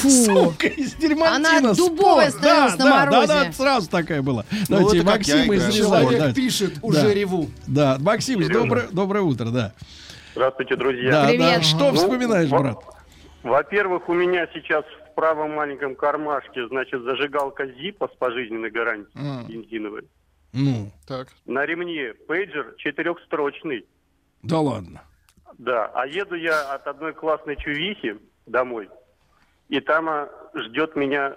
Фу. 0.00 0.08
Сука 0.10 0.68
из 0.68 0.94
дермантина. 0.94 1.58
Она 1.58 1.74
дубовая 1.74 2.30
спорт. 2.30 2.44
Да, 2.44 2.68
становилась 2.70 2.78
на 2.78 2.84
да, 2.84 3.06
да, 3.06 3.06
морозе. 3.10 3.26
да, 3.46 3.52
сразу 3.52 3.90
такая 3.90 4.22
была. 4.22 4.44
Ну, 4.68 4.78
Давайте 4.78 5.02
Максима 5.02 5.44
играю. 5.44 5.58
из 5.60 5.76
Рязани. 5.76 6.04
Человек 6.10 6.34
пишет, 6.36 6.74
Да. 6.74 6.80
уже 6.86 7.14
реву. 7.14 7.48
Да, 7.66 7.96
Максим, 8.00 8.48
доброе, 8.48 8.88
доброе 8.92 9.22
утро, 9.22 9.46
да. 9.46 9.72
Здравствуйте, 10.34 10.76
друзья. 10.76 11.10
Да, 11.10 11.26
Привет. 11.26 11.40
да. 11.56 11.62
Что 11.62 11.90
Ну, 11.90 11.96
вспоминаешь, 11.96 12.48
во- 12.48 12.58
брат? 12.60 12.78
Во-первых, 13.42 14.08
у 14.08 14.14
меня 14.14 14.46
сейчас 14.54 14.84
в 14.84 15.14
правом 15.16 15.52
маленьком 15.56 15.96
кармашке, 15.96 16.68
значит, 16.68 17.02
зажигалка 17.02 17.66
Зипа 17.66 18.08
с 18.14 18.16
пожизненной 18.18 18.70
гарантией 18.70 19.10
М. 19.40 19.46
бензиновой. 19.48 20.02
Ну, 20.52 20.92
Так. 21.06 21.28
На 21.44 21.66
ремне 21.66 22.14
пейджер 22.28 22.74
четырехстрочный. 22.78 23.84
да 24.42 24.60
ладно. 24.60 25.02
Да, 25.58 25.90
а 25.94 26.06
еду 26.06 26.34
я 26.36 26.72
от 26.74 26.86
одной 26.86 27.12
классной 27.12 27.56
чувихи 27.56 28.16
домой, 28.46 28.88
и 29.68 29.80
там 29.80 30.08
а, 30.08 30.28
ждет 30.54 30.94
меня 30.96 31.34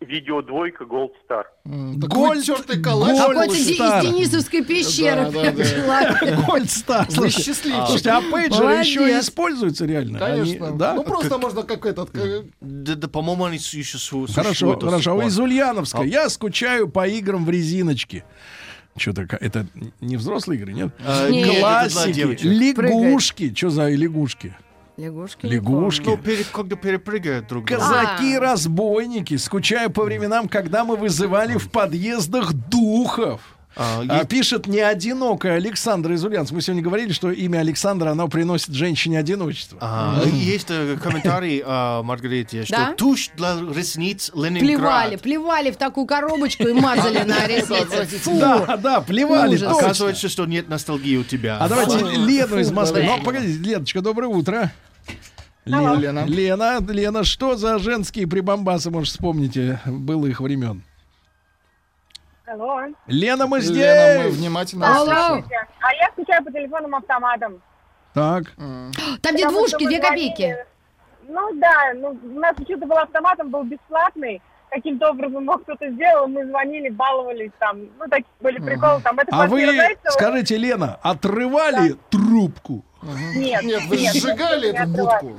видеодвойка 0.00 0.84
Gold 0.84 1.10
Star. 1.28 1.44
Гольд, 1.64 2.42
тертый 2.44 2.80
калач. 2.82 3.10
Гольд 3.18 3.34
Какой-то 3.34 3.54
де- 3.54 3.72
из. 3.72 4.02
Денисовской 4.02 4.64
пещеры. 4.64 5.30
Да, 5.30 5.52
да, 5.52 5.52
да. 5.52 7.04
Вы 7.08 7.12
Слушайте, 7.12 7.42
счастливчик. 7.42 7.84
слушайте, 7.86 8.10
а 8.10 8.22
пейджеры 8.22 8.64
Молодец. 8.64 8.86
еще 8.86 9.10
и 9.10 9.20
используются 9.20 9.84
реально? 9.84 10.18
Конечно. 10.18 10.68
Они- 10.68 10.78
да? 10.78 10.94
Ну 10.94 11.02
просто 11.02 11.36
можно 11.36 11.64
как 11.64 11.84
этот... 11.84 12.10
как- 12.10 12.44
Да, 12.62 12.94
да, 12.94 13.08
по-моему, 13.08 13.44
они 13.44 13.56
еще 13.58 13.98
су- 13.98 14.26
Хорошо, 14.26 14.48
существуют 14.50 14.80
сих 14.80 14.88
хорошо. 14.90 15.18
А 15.20 15.24
из 15.24 15.38
Ульяновска. 15.38 15.98
А- 16.00 16.04
Я 16.04 16.30
скучаю 16.30 16.88
по 16.88 17.06
играм 17.06 17.44
в 17.44 17.50
резиночке. 17.50 18.24
Что-то 19.00 19.38
это 19.40 19.66
не 20.02 20.16
взрослые 20.18 20.60
игры, 20.60 20.74
нет? 20.74 20.90
А, 21.06 21.30
Нет. 21.30 21.58
Классики, 21.60 22.20
лягушки. 22.42 23.54
Что 23.56 23.70
за 23.70 23.88
лягушки? 23.88 24.54
Лягушки. 24.98 25.46
Лягушки. 25.46 26.04
Ну, 26.10 26.18
пере- 26.18 26.44
когда 26.52 26.76
перепрыгают 26.76 27.48
друг 27.48 27.64
друга. 27.64 27.80
Казаки-разбойники. 27.82 29.36
Скучаю 29.38 29.90
по 29.90 30.04
временам, 30.04 30.48
когда 30.48 30.84
мы 30.84 30.96
вызывали 30.96 31.56
в 31.56 31.70
подъездах 31.70 32.52
духов. 32.52 33.40
А, 33.76 34.00
А, 34.08 34.16
есть- 34.18 34.28
пишет 34.28 34.66
не 34.66 34.80
одинокая 34.80 35.54
Александра 35.56 36.14
из 36.14 36.24
Ульяновска. 36.24 36.54
Мы 36.56 36.60
сегодня 36.60 36.82
говорили, 36.82 37.12
что 37.12 37.30
имя 37.30 37.58
Александра, 37.58 38.10
оно 38.10 38.26
приносит 38.28 38.74
женщине 38.74 39.18
одиночество. 39.18 39.78
А, 39.80 40.22
Есть 40.26 40.66
э, 40.70 40.96
комментарий 41.00 41.62
а, 41.64 42.02
Маргарите, 42.02 42.64
что 42.64 42.76
Да? 42.76 42.94
тушь 42.94 43.30
для 43.36 43.56
ресниц 43.60 44.30
Плевали, 44.30 44.58
Ленинград. 44.58 45.20
плевали 45.22 45.70
в 45.70 45.76
такую 45.76 46.06
коробочку 46.06 46.64
и 46.66 46.72
мазали 46.72 47.20
на 47.22 47.46
ресницы. 47.46 48.06
Фу. 48.18 48.38
Да, 48.40 48.76
да, 48.76 49.00
плевали. 49.00 49.62
Оказывается, 49.64 50.28
что 50.28 50.46
нет 50.46 50.68
ностальгии 50.68 51.16
у 51.16 51.24
тебя. 51.24 51.56
А 51.58 51.68
давайте. 51.68 51.98
Лену 52.04 52.58
из 52.58 52.72
Москвы. 52.72 53.04
Ну, 53.04 53.22
погодите, 53.22 53.58
Леночка, 53.62 54.00
доброе 54.00 54.26
утро. 54.28 54.72
Лена, 55.64 56.24
Лена, 56.26 56.78
Лена, 56.88 57.22
что 57.24 57.54
за 57.56 57.78
женские 57.78 58.26
прибамбасы, 58.26 58.90
может, 58.90 59.12
вспомните 59.12 59.78
былых 59.86 60.40
времен? 60.40 60.82
Алло. 62.50 62.80
Лена, 63.06 63.46
мы 63.46 63.60
здесь! 63.60 63.76
Лена, 63.76 64.24
мы 64.24 64.30
внимательно 64.30 64.86
Алло. 64.96 65.04
слушаем. 65.04 65.46
А 65.80 65.94
я 65.94 66.08
скучаю 66.12 66.44
по 66.44 66.50
телефонным 66.50 66.94
автоматам. 66.96 67.62
Так. 68.12 68.44
Там 68.56 68.90
Потому 69.22 69.34
где 69.36 69.48
двушки, 69.48 69.86
две 69.86 70.00
копейки. 70.00 70.56
Ну 71.28 71.52
да, 71.60 71.92
ну, 71.94 72.18
у 72.20 72.40
нас 72.40 72.56
почему-то 72.56 72.86
был 72.86 72.98
автомат, 72.98 73.38
он 73.38 73.50
был 73.50 73.62
бесплатный. 73.62 74.42
Каким-то 74.68 75.10
образом 75.10 75.44
мог 75.44 75.62
кто-то 75.62 75.88
сделал, 75.90 76.26
мы 76.26 76.44
звонили, 76.46 76.88
баловались 76.88 77.50
там. 77.60 77.82
Ну, 77.98 78.08
такие 78.08 78.26
были 78.40 78.58
приколы. 78.58 79.00
Там, 79.02 79.18
это 79.18 79.28
А 79.32 79.46
вы, 79.46 79.66
Зайцева. 79.66 80.10
скажите, 80.10 80.56
Лена, 80.56 80.98
отрывали 81.02 81.96
трубку? 82.08 82.84
Нет, 83.34 83.62
Нет, 83.62 83.82
вы 83.86 83.96
нет, 83.96 84.14
сжигали 84.14 84.72
не 84.72 84.78
эту 84.78 84.88
будку. 84.90 85.36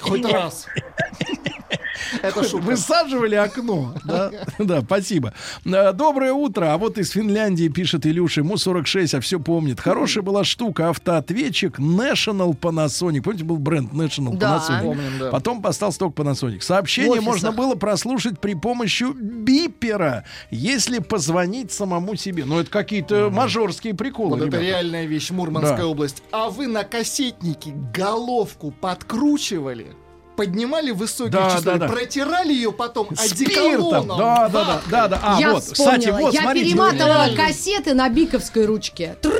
Хоть 0.00 0.32
раз. 0.32 0.66
Это 2.22 2.42
шутка. 2.44 2.64
Высаживали 2.66 3.34
окно. 3.34 3.94
Да, 4.04 4.30
да, 4.58 4.80
спасибо. 4.82 5.32
Э, 5.64 5.92
Доброе 5.92 6.32
утро. 6.32 6.72
А 6.72 6.78
вот 6.78 6.98
из 6.98 7.10
Финляндии 7.10 7.68
пишет 7.68 8.06
Илюша, 8.06 8.40
ему 8.40 8.56
46, 8.56 9.14
а 9.14 9.20
все 9.20 9.38
помнит. 9.40 9.80
Хорошая 9.80 10.22
была 10.22 10.44
штука, 10.44 10.90
автоответчик 10.90 11.78
National 11.78 12.56
Panasonic. 12.58 13.22
Помните, 13.22 13.44
был 13.44 13.58
бренд 13.58 13.92
National 13.92 14.36
Да. 14.36 14.56
Panasonic? 14.58 14.82
Помним, 14.82 15.18
да. 15.18 15.30
Потом 15.30 15.64
остался 15.66 15.98
только 15.98 16.22
Panasonic. 16.22 16.60
Сообщение 16.60 17.20
можно 17.20 17.52
было 17.52 17.74
прослушать 17.74 18.40
при 18.40 18.54
помощи 18.54 19.04
бипера, 19.14 20.24
если 20.50 20.98
позвонить 20.98 21.72
самому 21.72 22.16
себе. 22.16 22.44
Ну, 22.44 22.60
это 22.60 22.70
какие-то 22.70 23.30
мажорские 23.30 23.94
приколы, 23.94 24.30
Вот 24.30 24.36
это 24.38 24.46
ребята. 24.46 24.62
реальная 24.64 25.06
вещь, 25.06 25.30
Мурманская 25.30 25.76
Да. 25.78 25.86
область. 25.86 26.22
А 26.32 26.50
вы 26.50 26.66
на 26.66 26.84
кассетнике 26.84 27.72
головку 27.94 28.70
подкручивали? 28.70 29.86
Поднимали 30.36 30.90
высокие 30.90 31.30
Да, 31.32 31.50
частоты, 31.50 31.78
да, 31.78 31.86
да. 31.86 31.92
протирали 31.92 32.52
ее 32.52 32.72
потом 32.72 33.08
одеколоном. 33.10 34.18
Да, 34.18 34.48
да, 34.48 34.64
да, 34.64 34.80
да, 34.90 35.08
да. 35.08 35.20
А, 35.22 35.40
я 35.40 35.52
вот, 35.52 35.62
вспомнила. 35.64 35.96
кстати, 36.00 36.20
вот, 36.20 36.34
я 36.34 36.42
смотрите. 36.42 36.66
перематывала 36.70 37.26
реально. 37.26 37.36
кассеты 37.46 37.94
на 37.94 38.08
биковской 38.08 38.66
ручке. 38.66 39.16
Да, 39.22 39.30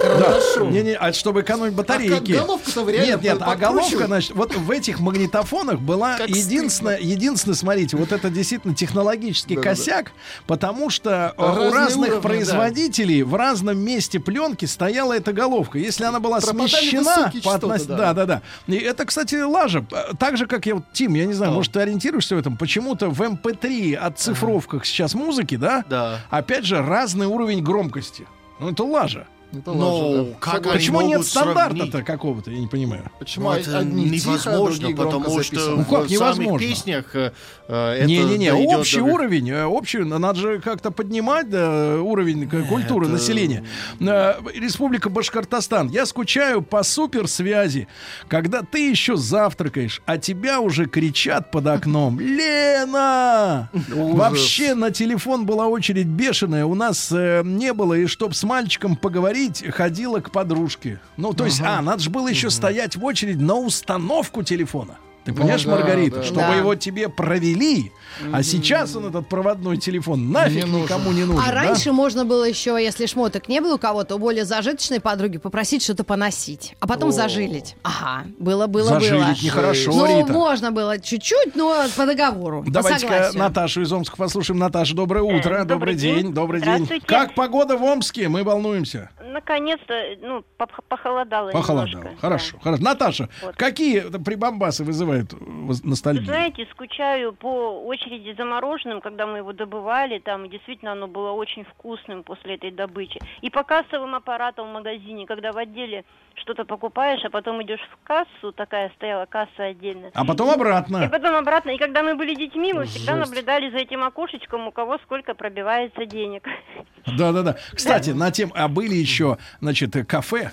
карандашом. 0.00 0.70
Не, 0.72 0.82
не, 0.82 0.92
а 0.94 1.12
чтобы 1.12 1.40
экономить 1.42 1.74
батарейки. 1.74 2.32
А 2.32 2.40
головка-то 2.42 2.88
реально 2.88 3.06
Нет, 3.06 3.22
нет, 3.22 3.38
а 3.40 3.56
головка, 3.56 4.06
значит, 4.06 4.32
вот 4.32 4.54
в 4.54 4.70
этих 4.70 5.00
магнитофонах 5.00 5.80
была 5.80 6.16
Как 6.18 6.28
единственная, 6.28 6.98
единственная, 6.98 7.56
смотрите, 7.56 7.96
вот 7.96 8.12
это 8.12 8.28
действительно 8.30 8.74
технологический 8.74 9.56
Да-да-да. 9.56 9.76
косяк, 9.76 10.12
потому 10.46 10.90
что 10.90 11.34
э, 11.36 11.40
у 11.42 11.44
Разные 11.46 11.70
разных 11.72 12.08
уровни, 12.10 12.22
производителей 12.22 13.22
в 13.22 13.34
разном 13.34 13.78
месте 13.78 14.20
пленки 14.20 14.64
стояла 14.66 15.14
эта 15.14 15.32
головка. 15.32 15.78
Если 15.78 16.04
она 16.04 16.20
была 16.20 16.40
Пропадали 16.40 16.68
смещена 16.68 17.32
по 17.42 17.54
относ- 17.56 17.86
да. 17.86 17.96
да, 17.96 18.12
да, 18.12 18.26
да. 18.26 18.42
И 18.66 18.76
это, 18.76 19.04
кстати, 19.04 19.36
лажа. 19.36 19.84
Э, 19.90 20.12
Так 20.32 20.38
же, 20.38 20.46
как 20.46 20.64
я 20.64 20.76
вот, 20.76 20.84
Тим, 20.94 21.12
я 21.12 21.26
не 21.26 21.34
знаю, 21.34 21.52
Да. 21.52 21.56
может, 21.56 21.72
ты 21.72 21.80
ориентируешься 21.80 22.34
в 22.34 22.38
этом? 22.38 22.56
Почему-то 22.56 23.10
в 23.10 23.20
MP3 23.20 23.94
отцифровках 23.96 24.86
сейчас 24.86 25.14
музыки, 25.14 25.56
да? 25.58 25.84
Да. 25.90 26.20
Опять 26.30 26.64
же, 26.64 26.80
разный 26.80 27.26
уровень 27.26 27.62
громкости. 27.62 28.26
Ну, 28.58 28.70
это 28.70 28.82
лажа. 28.82 29.26
Это 29.52 29.72
Но 29.72 29.98
ложно, 29.98 30.24
да. 30.24 30.30
как 30.40 30.54
Согласен. 30.54 30.78
Почему 30.78 31.00
нет 31.02 31.24
стандарта-то 31.26 32.02
какого-то, 32.02 32.50
я 32.50 32.58
не 32.58 32.66
понимаю. 32.68 33.10
Почему 33.18 33.50
Ну, 33.50 33.56
это 33.56 33.78
одни 33.80 34.08
тихо, 34.10 34.30
а 34.30 34.32
невозможно, 34.32 34.76
другие 34.78 34.94
громко 34.96 35.18
потому 35.18 35.42
что? 35.42 35.70
Ну, 35.76 35.84
как 35.84 36.06
в 36.06 36.10
невозможно? 36.10 36.44
самых 36.44 36.60
песнях 36.60 37.04
э, 37.14 37.32
это 37.68 38.04
Не-не-не, 38.06 38.52
общий 38.54 38.98
до- 39.00 39.04
уровень, 39.04 39.50
э, 39.50 39.64
общий, 39.66 39.98
надо 39.98 40.38
же 40.40 40.58
как-то 40.60 40.90
поднимать 40.90 41.50
да, 41.50 42.00
уровень 42.00 42.48
культуры 42.66 43.04
Это- 43.06 43.12
населения. 43.14 43.64
Э, 44.00 44.34
Республика 44.54 45.10
Башкортостан. 45.10 45.88
Я 45.90 46.06
скучаю 46.06 46.62
по 46.62 46.82
суперсвязи, 46.82 47.88
когда 48.28 48.62
ты 48.62 48.88
еще 48.88 49.16
завтракаешь, 49.16 50.00
а 50.06 50.16
тебя 50.16 50.60
уже 50.60 50.86
кричат 50.86 51.50
под 51.50 51.66
окном. 51.66 52.18
Лена! 52.20 53.68
Вообще 53.90 54.74
на 54.74 54.90
телефон 54.90 55.44
была 55.46 55.66
очередь 55.68 56.06
бешеная, 56.06 56.64
у 56.64 56.74
нас 56.74 57.10
э, 57.12 57.42
не 57.44 57.72
было, 57.72 57.94
и 57.94 58.06
чтоб 58.06 58.34
с 58.34 58.44
мальчиком 58.44 58.96
поговорить, 58.96 59.41
ходила 59.50 60.20
к 60.20 60.30
подружке. 60.30 61.00
Ну, 61.16 61.32
то 61.32 61.44
есть, 61.44 61.60
а, 61.60 61.80
надо 61.82 62.02
же 62.02 62.10
было 62.10 62.28
еще 62.28 62.50
стоять 62.50 62.96
в 62.96 63.04
очередь 63.04 63.40
на 63.40 63.56
установку 63.56 64.42
телефона. 64.42 64.98
Ты 65.24 65.32
понимаешь, 65.32 65.62
да, 65.64 65.70
Маргарита, 65.70 66.16
да, 66.16 66.22
чтобы 66.24 66.40
да. 66.40 66.54
его 66.56 66.74
тебе 66.74 67.08
провели, 67.08 67.92
а 68.32 68.42
сейчас 68.42 68.96
он 68.96 69.06
этот 69.06 69.28
проводной 69.28 69.76
телефон 69.76 70.32
нафиг 70.32 70.64
Не 70.64 70.70
нужен. 70.70 70.82
никому 70.82 71.12
не 71.12 71.24
нужен. 71.24 71.40
А 71.40 71.46
да? 71.46 71.52
раньше 71.52 71.92
можно 71.92 72.24
было 72.24 72.42
еще, 72.44 72.76
если 72.82 73.06
шмоток 73.06 73.48
не 73.48 73.60
было 73.60 73.74
у 73.74 73.78
кого-то, 73.78 74.16
у 74.16 74.18
более 74.18 74.44
зажиточной 74.44 75.00
подруги 75.00 75.38
попросить 75.38 75.82
что-то 75.84 76.02
поносить, 76.02 76.74
а 76.80 76.86
потом 76.88 77.10
О. 77.10 77.12
зажилить. 77.12 77.76
Ага, 77.84 78.26
было, 78.40 78.66
было, 78.66 78.88
Зажилить 79.00 79.22
было. 79.22 79.44
нехорошо, 79.44 79.92
Ну, 79.92 80.18
Рита. 80.20 80.32
можно 80.32 80.72
было 80.72 80.98
чуть-чуть, 80.98 81.54
но 81.54 81.84
по 81.96 82.04
договору, 82.06 82.64
Давайте-ка. 82.66 83.30
Наташу 83.34 83.82
из 83.82 83.92
Омска 83.92 84.16
послушаем. 84.16 84.58
Наташа, 84.58 84.96
доброе 84.96 85.22
утро, 85.22 85.58
добрый, 85.60 85.64
добрый 85.66 85.94
день, 85.94 86.22
день. 86.22 86.32
добрый 86.34 86.60
день. 86.60 86.88
Как 87.06 87.34
погода 87.36 87.76
в 87.76 87.82
Омске? 87.84 88.28
Мы 88.28 88.42
волнуемся. 88.42 89.10
Наконец-то, 89.32 89.94
ну, 90.20 90.44
похолодало 90.88 91.50
Похолодало. 91.52 91.86
немножко. 91.86 92.20
Хорошо, 92.20 92.56
хорошо. 92.62 92.82
Наташа, 92.82 93.28
Вот. 93.42 93.56
какие 93.56 94.00
прибамбасы 94.00 94.84
вызывают 94.84 95.11
воз- 95.20 95.82
Вы 95.82 95.88
ностальгию? 95.90 96.24
знаете, 96.26 96.66
скучаю 96.70 97.32
по 97.32 97.82
очереди 97.84 98.34
за 98.36 98.44
мороженым, 98.44 99.00
когда 99.00 99.26
мы 99.26 99.38
его 99.38 99.52
добывали, 99.52 100.18
там 100.18 100.48
действительно 100.48 100.92
оно 100.92 101.06
было 101.08 101.32
очень 101.32 101.64
вкусным 101.64 102.22
после 102.22 102.54
этой 102.54 102.70
добычи. 102.70 103.20
И 103.40 103.50
по 103.50 103.62
кассовым 103.62 104.14
аппаратам 104.14 104.70
в 104.70 104.72
магазине, 104.72 105.26
когда 105.26 105.52
в 105.52 105.58
отделе 105.58 106.04
что-то 106.36 106.64
покупаешь, 106.64 107.20
а 107.24 107.30
потом 107.30 107.62
идешь 107.62 107.80
в 107.80 108.06
кассу, 108.06 108.52
такая 108.52 108.90
стояла 108.96 109.26
касса 109.26 109.64
отдельная. 109.64 110.10
А 110.14 110.24
потом 110.24 110.50
обратно. 110.50 111.04
И 111.04 111.08
потом 111.08 111.34
обратно. 111.36 111.70
И 111.70 111.78
когда 111.78 112.02
мы 112.02 112.14
были 112.14 112.34
детьми, 112.34 112.72
мы 112.72 112.84
всегда 112.86 113.16
Жесть. 113.16 113.28
наблюдали 113.30 113.70
за 113.70 113.78
этим 113.78 114.02
окошечком, 114.04 114.66
у 114.68 114.72
кого 114.72 114.98
сколько 115.04 115.34
пробивается 115.34 116.06
денег. 116.06 116.44
Да-да-да. 117.06 117.56
Кстати, 117.74 118.10
на 118.10 118.30
тем, 118.30 118.52
а 118.54 118.68
были 118.68 118.94
еще, 118.94 119.38
значит, 119.60 119.94
кафе, 120.06 120.52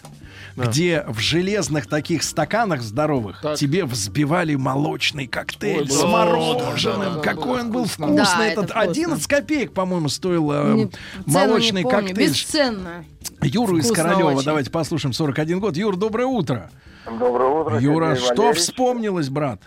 где 0.55 1.03
в 1.07 1.19
железных 1.19 1.87
таких 1.87 2.23
стаканах 2.23 2.81
здоровых 2.81 3.41
тебе 3.55 3.85
взбивали 3.85 4.55
молочный 4.55 5.27
коктейль 5.27 5.81
Ой, 5.81 5.87
с 5.87 6.03
мороженым. 6.03 7.15
да, 7.15 7.21
Какой 7.21 7.43
было 7.45 7.59
он 7.59 7.71
был 7.71 7.85
вкусный. 7.85 8.15
Да, 8.17 8.45
это 8.45 8.61
Этот 8.61 8.71
вкусно. 8.71 8.81
11 8.91 9.27
копеек, 9.27 9.73
по-моему, 9.73 10.09
стоил 10.09 10.51
э, 10.51 10.89
молочный 11.25 11.83
не 11.83 11.89
помню, 11.89 12.07
коктейль. 12.07 12.29
Бесценно. 12.29 13.05
Юру 13.41 13.77
из 13.77 13.91
Королева, 13.91 14.31
очень. 14.31 14.45
давайте 14.45 14.69
послушаем, 14.71 15.13
41 15.13 15.59
год. 15.59 15.77
Юр, 15.77 15.95
доброе 15.95 16.25
утро. 16.25 16.69
Доброе 17.05 17.49
утро. 17.49 17.79
Юра, 17.79 18.15
Сергей 18.15 18.25
что 18.25 18.35
Валерьевич. 18.35 18.57
вспомнилось, 18.59 19.29
брат? 19.29 19.61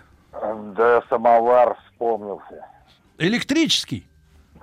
Да, 0.77 1.01
самовар 1.09 1.77
вспомнился. 1.85 2.65
Электрический. 3.17 4.05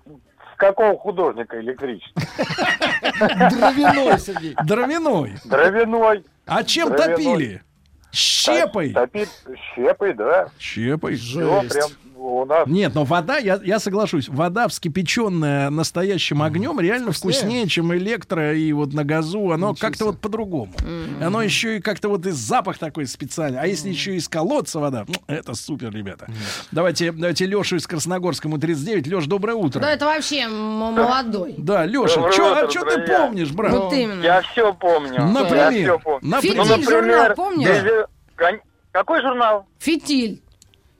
С 0.06 0.56
какого 0.56 0.96
художника 0.98 1.60
электрический? 1.60 2.12
Дровяной, 3.18 4.18
Сергей. 4.18 4.54
Дровяной. 4.64 5.34
Дровяной. 5.44 6.24
А 6.46 6.62
чем 6.64 6.94
топили? 6.94 7.62
Щепой. 8.12 8.92
Топит 8.92 9.28
щепой, 9.74 10.14
да. 10.14 10.48
Щепой. 10.58 11.14
Все 11.16 11.62
прям 11.62 11.88
у 12.20 12.44
нас. 12.44 12.66
Нет, 12.66 12.94
но 12.94 13.04
вода, 13.04 13.38
я, 13.38 13.60
я 13.62 13.78
соглашусь, 13.78 14.28
вода, 14.28 14.68
вскипяченная 14.68 15.70
настоящим 15.70 16.42
огнем, 16.42 16.78
реально 16.78 17.12
вкуснее, 17.12 17.66
чем 17.66 17.94
электро 17.94 18.54
и 18.54 18.72
вот 18.72 18.92
на 18.92 19.04
газу. 19.04 19.50
Оно 19.50 19.74
как-то 19.74 20.06
вот 20.06 20.20
по-другому. 20.20 20.72
Оно 21.20 21.42
еще 21.42 21.78
и 21.78 21.80
как-то 21.80 22.08
вот 22.08 22.26
и 22.26 22.30
запах 22.30 22.78
такой 22.78 23.06
специальный. 23.06 23.60
А 23.60 23.66
если 23.66 23.88
еще 23.88 24.14
из 24.16 24.28
колодца 24.28 24.80
вода, 24.80 25.04
ну, 25.08 25.14
это 25.26 25.54
супер, 25.54 25.92
ребята. 25.92 26.26
Давайте, 26.72 27.12
давайте 27.12 27.46
Лешу 27.46 27.76
из 27.76 27.86
Красногорска, 27.86 28.48
ему 28.48 28.58
39. 28.58 29.06
Леш, 29.06 29.26
доброе 29.26 29.54
утро. 29.54 29.80
Да, 29.80 29.90
это 29.90 30.04
вообще 30.04 30.46
молодой. 30.48 31.54
Да, 31.56 31.86
Леша, 31.86 32.20
утро, 32.20 32.64
а 32.64 32.70
что 32.70 32.84
ты 32.84 33.06
помнишь, 33.06 33.50
брат? 33.52 33.72
Вот 33.72 33.92
именно. 33.92 34.22
Я 34.22 34.42
все 34.42 34.72
помню. 34.74 35.24
Например? 35.26 35.70
Я 35.70 35.70
все 35.70 35.98
помню. 35.98 36.20
Например? 36.22 36.60
Ну, 36.66 36.74
Фитиль 36.76 36.84
журнал, 36.84 37.34
помнишь? 37.34 38.06
Какой 38.92 39.22
журнал? 39.22 39.66
Фитиль. 39.78 40.42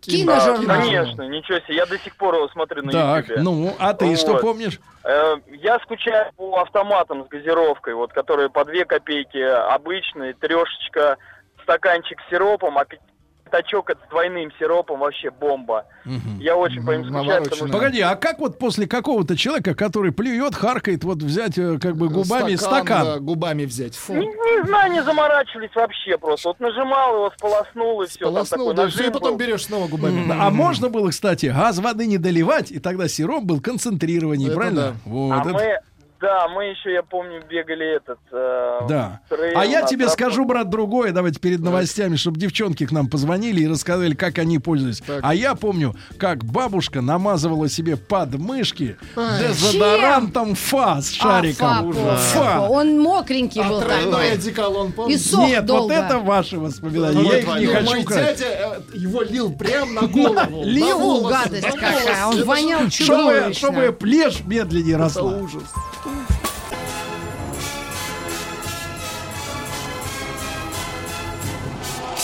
Киножурнал. 0.01 0.77
Конечно, 0.81 1.23
ничего 1.29 1.59
себе. 1.61 1.77
Я 1.77 1.87
до 1.87 1.99
сих 1.99 2.17
пор 2.17 2.35
его 2.35 2.49
смотрю 2.49 2.83
на 2.83 2.93
Так, 2.93 3.25
Ютубе. 3.29 3.43
ну, 3.43 3.75
а 3.79 3.95
ты 3.95 4.17
что 4.17 4.33
Вот. 4.33 4.41
помнишь? 4.41 4.81
Э, 5.05 5.37
Я 5.51 5.79
скучаю 5.81 6.33
по 6.37 6.61
автоматам 6.61 7.25
с 7.25 7.29
газировкой, 7.29 7.95
вот, 7.95 8.13
которые 8.13 8.49
по 8.51 8.65
2 8.65 8.85
копейки 8.85 9.39
обычные, 9.39 10.33
трешечка, 10.35 11.17
стаканчик 11.63 12.19
с 12.27 12.31
сиропом, 12.31 12.79
а 12.79 12.85
пятачок 13.51 13.91
это 13.91 14.01
с 14.07 14.11
двойным 14.11 14.51
сиропом 14.59 15.01
вообще 15.01 15.31
бомба. 15.31 15.85
Я 16.39 16.57
очень 16.57 16.85
по 16.85 16.93
ним 16.93 17.05
скучаю, 17.05 17.43
потому 17.45 17.69
что... 17.69 17.79
Погоди, 17.79 18.01
а 18.01 18.15
как 18.17 18.39
вот 18.39 18.59
после 18.59 18.87
какого-то 18.87 19.37
человека, 19.37 19.75
который 19.75 20.13
плюет, 20.13 20.55
харкает, 20.55 21.05
вот 21.05 21.19
взять 21.19 21.59
э, 21.59 21.79
как 21.79 21.97
бы 21.97 22.09
губами 22.09 22.55
стакан? 22.57 23.05
да, 23.05 23.19
губами 23.19 23.65
взять. 23.65 23.95
Фу. 23.97 24.15
Не, 24.15 24.27
не 24.27 24.67
знаю, 24.67 24.93
не 24.93 25.03
заморачивались 25.03 25.75
вообще 25.75 26.17
просто. 26.19 26.49
Вот 26.49 26.61
нажимал 26.61 27.15
его, 27.17 27.33
сполоснул 27.37 28.03
и 28.03 28.07
все. 28.07 28.25
Полоснул, 28.25 28.73
да, 28.73 28.87
и 28.87 29.11
потом 29.11 29.37
берешь 29.37 29.65
снова 29.65 29.89
губами. 29.89 30.31
А 30.39 30.51
можно 30.51 30.89
было, 30.89 31.11
кстати, 31.11 31.47
газ 31.47 31.79
воды 31.79 32.07
не 32.07 32.19
доливать, 32.19 32.71
и 32.71 32.79
тогда 32.79 33.09
сироп 33.09 33.45
был 33.45 33.61
концентрированнее, 33.61 34.49
Это 34.49 34.57
правильно? 34.57 34.81
да. 34.83 34.95
Вот, 35.05 35.33
А 35.33 35.41
это- 35.41 35.51
мы, 35.51 35.79
да, 36.21 36.49
мы 36.49 36.65
еще, 36.67 36.93
я 36.93 37.03
помню, 37.03 37.43
бегали 37.49 37.97
этот... 37.97 38.19
э, 38.31 38.81
Да. 38.89 39.21
трейл 39.29 39.59
А 39.59 39.65
я 39.65 39.83
тебе 39.83 40.05
тропу. 40.05 40.13
скажу, 40.13 40.45
брат, 40.45 40.69
другое. 40.69 41.13
Давайте 41.13 41.41
перед 41.41 41.61
новостями, 41.61 42.17
чтобы 42.17 42.39
девчонки 42.39 42.87
к 42.87 42.93
нам 42.93 43.09
позвонили 43.09 43.63
и 43.63 43.69
рассказали, 43.69 44.15
как 44.15 44.39
они 44.39 44.59
пользуются. 44.59 45.03
А 45.23 45.35
я 45.35 45.55
помню, 45.55 45.95
как 46.19 46.45
бабушка 46.45 47.01
намазывала 47.01 47.69
себе 47.69 47.97
подмышки 47.97 48.97
Ай. 49.17 49.49
дезодорантом 49.49 50.55
фа 50.55 51.01
с 51.01 51.11
шариком. 51.13 51.91
А, 51.91 51.93
фа, 51.93 52.17
Фа. 52.17 52.61
Он 52.69 53.01
мокренький 53.01 53.63
А 53.63 53.69
был 53.69 53.81
тройной 53.81 54.33
одеколон, 54.33 54.93
И 55.09 55.17
сох 55.17 55.47
Нет, 55.49 55.65
долго. 55.65 55.93
вот 55.95 56.05
это 56.05 56.19
ваши 56.19 56.59
воспоминания. 56.59 57.23
Я 57.23 57.39
их 57.39 57.47
не 57.59 57.67
Ну, 57.67 57.73
хочу 57.75 57.91
Мой 57.95 58.05
крать. 58.05 58.39
дядя 58.39 58.81
э, 58.93 58.97
его 58.99 59.23
лил 59.23 59.53
прямо 59.53 60.03
на 60.03 60.07
голову. 60.09 60.63
Лил? 60.65 61.29
Гадость 61.29 61.67
какая, 61.67 62.27
он 62.27 62.45
вонял 62.45 62.89
чудовищно. 62.91 63.55
чтобы 63.55 63.93
плешь 63.93 64.41
медленнее 64.45 64.95
Это 64.95 65.05
росла. 65.05 65.33
ужас. 65.37 65.63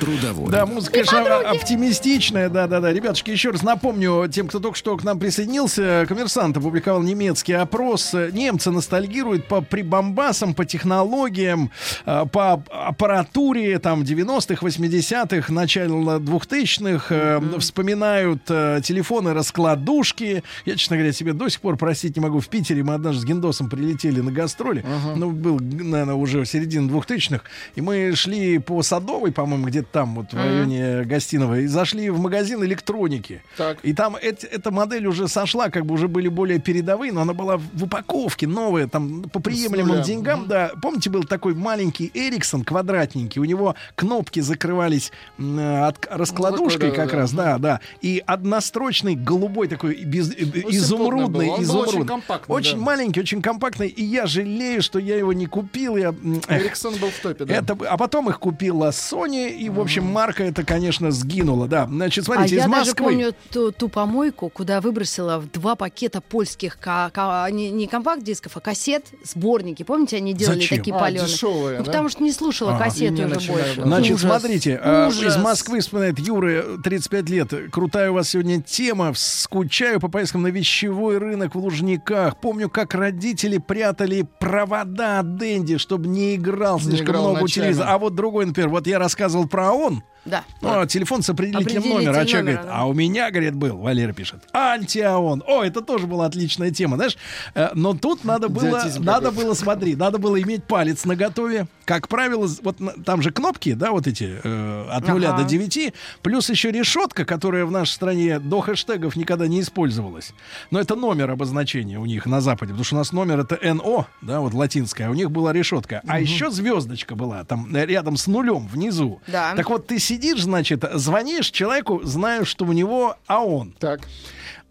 Трудовой. 0.00 0.50
Да, 0.50 0.64
музыка, 0.66 0.92
конечно, 1.04 1.38
оптимистичная, 1.50 2.48
да-да-да. 2.48 2.92
Ребятушки, 2.92 3.30
еще 3.30 3.50
раз 3.50 3.62
напомню 3.62 4.28
тем, 4.28 4.48
кто 4.48 4.60
только 4.60 4.76
что 4.76 4.96
к 4.96 5.04
нам 5.04 5.18
присоединился, 5.18 6.04
коммерсант 6.08 6.56
опубликовал 6.56 7.02
немецкий 7.02 7.54
опрос. 7.54 8.14
Немцы 8.32 8.70
ностальгируют 8.70 9.46
по 9.48 9.60
прибамбасам, 9.60 10.54
по 10.54 10.64
технологиям, 10.64 11.70
э, 12.06 12.24
по 12.30 12.62
аппаратуре 12.70 13.78
там 13.78 14.02
90-х, 14.02 14.64
80-х, 14.64 15.52
начало 15.52 16.18
2000-х. 16.18 17.06
э, 17.14 17.40
Вспоминают 17.58 18.42
э, 18.48 18.80
телефоны-раскладушки. 18.82 20.42
Я, 20.64 20.76
честно 20.76 20.96
говоря, 20.96 21.12
себе 21.12 21.32
до 21.32 21.48
сих 21.48 21.60
пор 21.60 21.76
простить 21.76 22.16
не 22.16 22.22
могу. 22.22 22.40
В 22.40 22.48
Питере 22.48 22.82
мы 22.82 22.94
однажды 22.94 23.22
с 23.22 23.24
Гендосом 23.24 23.68
прилетели 23.68 24.20
на 24.20 24.30
гастроли. 24.30 24.84
Ну, 25.16 25.30
был, 25.30 25.58
наверное, 25.60 26.14
уже 26.14 26.44
середина 26.44 26.88
2000-х. 26.90 27.42
И 27.74 27.80
мы 27.80 28.14
шли 28.14 28.58
по 28.58 28.82
Садовой, 28.82 29.32
по-моему, 29.32 29.66
где-то 29.66 29.87
там, 29.92 30.14
вот 30.14 30.32
в 30.32 30.36
районе 30.36 31.04
Гостиного, 31.04 31.60
и 31.60 31.66
зашли 31.66 32.10
в 32.10 32.18
магазин 32.20 32.62
электроники. 32.64 33.42
Так. 33.56 33.78
И 33.82 33.92
там 33.92 34.16
эт- 34.16 34.46
эта 34.50 34.70
модель 34.70 35.06
уже 35.06 35.28
сошла, 35.28 35.70
как 35.70 35.86
бы 35.86 35.94
уже 35.94 36.08
были 36.08 36.28
более 36.28 36.58
передовые, 36.58 37.12
но 37.12 37.22
она 37.22 37.32
была 37.34 37.56
в 37.58 37.84
упаковке 37.84 38.46
новая, 38.46 38.86
там 38.86 39.22
по 39.24 39.40
приемлемым 39.40 40.02
деньгам, 40.02 40.46
да. 40.48 40.70
Помните, 40.82 41.10
был 41.10 41.24
такой 41.24 41.54
маленький 41.54 42.10
Эриксон, 42.14 42.64
квадратненький, 42.64 43.40
у 43.40 43.44
него 43.44 43.74
кнопки 43.94 44.40
закрывались 44.40 45.12
э, 45.38 45.82
от 45.86 46.06
раскладушкой 46.10 46.92
как 46.92 47.12
раз, 47.12 47.32
да, 47.32 47.58
да. 47.58 47.80
И 48.00 48.22
однострочный 48.26 49.14
голубой 49.14 49.68
такой 49.68 50.04
без, 50.04 50.30
э, 50.30 50.36
Ну, 50.40 50.70
изумрудный, 50.70 51.48
изумрудный. 51.62 51.94
очень 51.98 52.06
компактный, 52.06 52.54
Очень 52.56 52.78
да. 52.78 52.84
маленький, 52.84 53.20
очень 53.20 53.42
компактный, 53.42 53.88
и 53.88 54.04
я 54.04 54.26
жалею, 54.26 54.82
что 54.82 54.98
я 54.98 55.16
его 55.16 55.32
не 55.32 55.46
купил. 55.46 55.96
Я, 55.96 56.14
Эриксон 56.48 56.94
был 56.96 57.08
в 57.10 57.18
топе, 57.20 57.44
да. 57.44 57.54
это, 57.54 57.76
а 57.88 57.96
потом 57.96 58.28
их 58.28 58.38
купила 58.38 58.90
Sony, 58.90 59.50
и, 59.50 59.68
в 59.78 59.82
общем, 59.82 60.04
марка 60.04 60.44
эта, 60.44 60.64
конечно, 60.64 61.10
сгинула, 61.10 61.66
да. 61.68 61.86
Значит, 61.86 62.24
смотрите, 62.24 62.56
а 62.56 62.58
из 62.58 62.62
я 62.64 62.68
даже 62.68 62.90
Москвы. 62.90 63.04
помню 63.06 63.34
ту, 63.52 63.72
ту 63.72 63.88
помойку, 63.88 64.48
куда 64.48 64.80
выбросила 64.80 65.38
в 65.38 65.50
два 65.50 65.74
пакета 65.76 66.20
польских 66.20 66.78
ка- 66.78 67.10
ка- 67.12 67.46
не, 67.50 67.70
не 67.70 67.86
компакт-дисков, 67.86 68.56
а 68.56 68.60
кассет, 68.60 69.06
сборники. 69.24 69.82
Помните, 69.82 70.16
они 70.18 70.34
делали 70.34 70.60
Зачем? 70.60 70.78
такие 70.78 70.94
А, 70.96 70.98
паленые? 70.98 71.26
дешевые, 71.28 71.78
ну, 71.78 71.84
да? 71.84 71.90
потому 71.90 72.08
что 72.08 72.22
не 72.22 72.32
слушала 72.32 72.74
Ага. 72.74 72.84
кассеты 72.84 73.14
не 73.14 73.24
уже 73.24 73.34
начинаю, 73.34 73.60
больше. 73.64 73.76
да. 73.80 73.86
Значит, 73.86 74.14
Ужас. 74.16 74.30
смотрите, 74.30 74.80
э, 74.82 75.08
Ужас. 75.08 75.22
из 75.22 75.36
Москвы 75.42 75.80
вспоминает 75.80 76.18
Юра, 76.18 76.64
35 76.82 77.28
лет. 77.30 77.52
Крутая 77.70 78.10
у 78.10 78.14
вас 78.14 78.28
сегодня 78.30 78.60
тема. 78.62 79.12
Скучаю 79.14 80.00
по 80.00 80.08
поездкам 80.08 80.42
на 80.42 80.48
вещевой 80.48 81.18
рынок 81.18 81.54
в 81.54 81.58
Лужниках. 81.58 82.40
Помню, 82.40 82.68
как 82.68 82.94
родители 82.94 83.58
прятали 83.58 84.26
провода 84.38 85.20
от 85.20 85.36
Дэнди, 85.36 85.78
чтобы 85.78 86.08
не 86.08 86.34
играл 86.36 86.80
слишком 86.80 87.06
играл 87.06 87.30
много 87.32 87.48
телевизора. 87.48 87.88
А 87.88 87.98
вот 87.98 88.14
другой, 88.14 88.46
например, 88.46 88.68
вот 88.70 88.86
я 88.86 88.98
рассказывал 88.98 89.46
про 89.48 89.67
ОН. 89.72 90.02
Да. 90.24 90.44
Ну, 90.60 90.80
а 90.80 90.86
телефон 90.86 91.22
с 91.22 91.30
определителем 91.30 91.62
Определитель 91.78 92.06
номера. 92.06 92.20
А 92.20 92.26
человек 92.26 92.44
номера, 92.46 92.52
говорит, 92.62 92.70
да. 92.70 92.78
а 92.78 92.86
у 92.86 92.92
меня, 92.92 93.30
говорит, 93.30 93.54
был, 93.54 93.76
Валера 93.78 94.12
пишет, 94.12 94.42
антиаон. 94.52 95.42
О, 95.46 95.62
это 95.62 95.80
тоже 95.80 96.06
была 96.06 96.26
отличная 96.26 96.70
тема, 96.70 96.96
знаешь. 96.96 97.16
Э, 97.54 97.70
Но 97.74 97.94
тут 97.94 98.24
надо 98.24 98.48
было, 98.48 98.82
надо 98.98 99.30
было, 99.30 99.54
смотри, 99.54 99.96
надо 99.96 100.18
было 100.18 100.40
иметь 100.42 100.64
палец 100.64 101.04
на 101.04 101.16
готове. 101.16 101.66
Как 101.84 102.08
правило, 102.08 102.46
вот 102.62 102.76
там 103.06 103.22
же 103.22 103.30
кнопки, 103.30 103.72
да, 103.72 103.92
вот 103.92 104.06
эти, 104.06 104.38
э, 104.44 104.88
от 104.90 105.08
нуля 105.08 105.30
Ага. 105.30 105.42
до 105.44 105.48
9, 105.48 105.94
плюс 106.22 106.50
еще 106.50 106.70
решетка, 106.70 107.24
которая 107.24 107.64
в 107.64 107.70
нашей 107.70 107.92
стране 107.92 108.38
до 108.38 108.60
хэштегов 108.60 109.16
никогда 109.16 109.46
не 109.46 109.60
использовалась. 109.62 110.32
Но 110.70 110.78
это 110.80 110.96
номер 110.96 111.30
обозначения 111.30 111.98
у 111.98 112.04
них 112.04 112.26
на 112.26 112.40
Западе, 112.42 112.72
потому 112.72 112.84
что 112.84 112.96
у 112.96 112.98
нас 112.98 113.12
номер 113.12 113.40
это 113.40 113.58
НО, 113.74 114.06
да, 114.20 114.40
вот 114.40 114.52
латинская, 114.52 115.06
а 115.06 115.10
у 115.10 115.14
них 115.14 115.30
была 115.30 115.52
решетка. 115.54 116.02
А 116.06 116.20
еще 116.20 116.50
звездочка 116.50 117.14
была 117.14 117.44
там 117.44 117.74
э, 117.74 117.86
рядом 117.86 118.16
с 118.18 118.26
нулем 118.26 118.66
внизу. 118.68 119.20
Да. 119.26 119.54
Так 119.56 119.70
вот, 119.70 119.86
ты 119.86 119.98
сидишь, 120.08 120.42
значит, 120.42 120.84
звонишь 120.94 121.50
человеку, 121.50 122.00
зная, 122.02 122.44
что 122.44 122.64
у 122.64 122.72
него 122.72 123.16
АОН. 123.26 123.74
Так. 123.78 124.00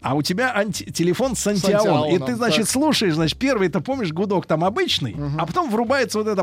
А 0.00 0.14
у 0.14 0.22
тебя 0.22 0.54
анти- 0.54 0.90
телефон 0.92 1.34
с 1.34 1.44
антиаон. 1.46 2.14
И 2.14 2.18
ты, 2.18 2.36
значит, 2.36 2.62
так. 2.62 2.70
слушаешь, 2.70 3.14
значит, 3.14 3.36
первый, 3.36 3.68
ты 3.68 3.80
помнишь, 3.80 4.12
гудок 4.12 4.46
там 4.46 4.64
обычный, 4.64 5.16
а 5.38 5.44
потом 5.44 5.70
врубается 5.70 6.18
вот 6.18 6.28
это... 6.28 6.42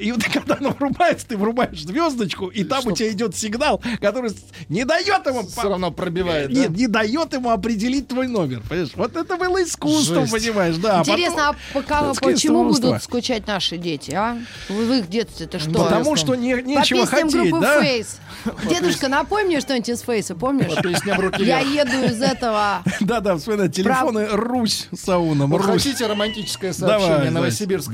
И 0.00 0.12
вот 0.12 0.24
когда 0.32 0.56
оно 0.58 0.70
врубается, 0.70 1.26
ты 1.26 1.36
врубаешь 1.36 1.82
звездочку, 1.82 2.46
и 2.46 2.64
там 2.64 2.86
у 2.86 2.92
тебя 2.92 3.10
идет 3.10 3.36
сигнал, 3.36 3.82
который 4.00 4.30
не 4.68 4.84
дает 4.84 5.26
ему... 5.26 5.46
Все 5.46 5.68
равно 5.68 5.90
пробивает, 5.90 6.50
не, 6.50 6.68
да? 6.68 6.74
не 6.74 6.86
дает 6.86 7.32
ему 7.34 7.50
определить 7.50 8.08
твой 8.08 8.26
номер. 8.26 8.62
Понимаешь? 8.68 8.90
Вот 8.94 9.16
это 9.16 9.36
было 9.36 9.62
искусство, 9.62 10.26
Жесть. 10.26 10.32
понимаешь, 10.32 10.76
да. 10.76 11.00
Интересно, 11.00 11.50
а 11.50 11.56
пока- 11.74 12.08
детское 12.08 12.32
почему 12.32 12.64
искусство. 12.64 12.86
будут 12.88 13.02
скучать 13.02 13.46
наши 13.46 13.76
дети, 13.76 14.12
а? 14.12 14.38
В 14.68 14.86
в 14.86 14.92
их 14.92 15.08
детстве-то 15.08 15.58
что? 15.58 15.70
Потому 15.72 16.16
что 16.16 16.34
не, 16.34 16.56
По 16.56 16.60
нечего 16.60 17.00
песням 17.02 17.28
хотеть, 17.28 17.32
группы 17.32 17.60
да? 17.60 17.82
Фейс. 17.82 18.18
Дедушка, 18.68 19.08
напомни 19.08 19.46
мне 19.46 19.60
что-нибудь 19.60 19.88
из 19.88 20.00
Фейса, 20.02 20.34
помнишь? 20.34 20.74
По 20.74 20.82
песням 20.82 21.20
«Руки 21.20 21.42
Я 21.42 21.62
вверх». 21.62 21.88
еду 21.88 22.06
из 22.06 22.22
этого. 22.22 22.45
Да-да, 23.00 23.36
вспоминай, 23.36 23.68
телефоны 23.68 24.26
Русь 24.32 24.88
сауном. 24.94 25.50
Вы 25.50 25.58
Русь. 25.58 25.66
хотите 25.84 26.06
романтическое 26.06 26.72
сообщение? 26.72 27.30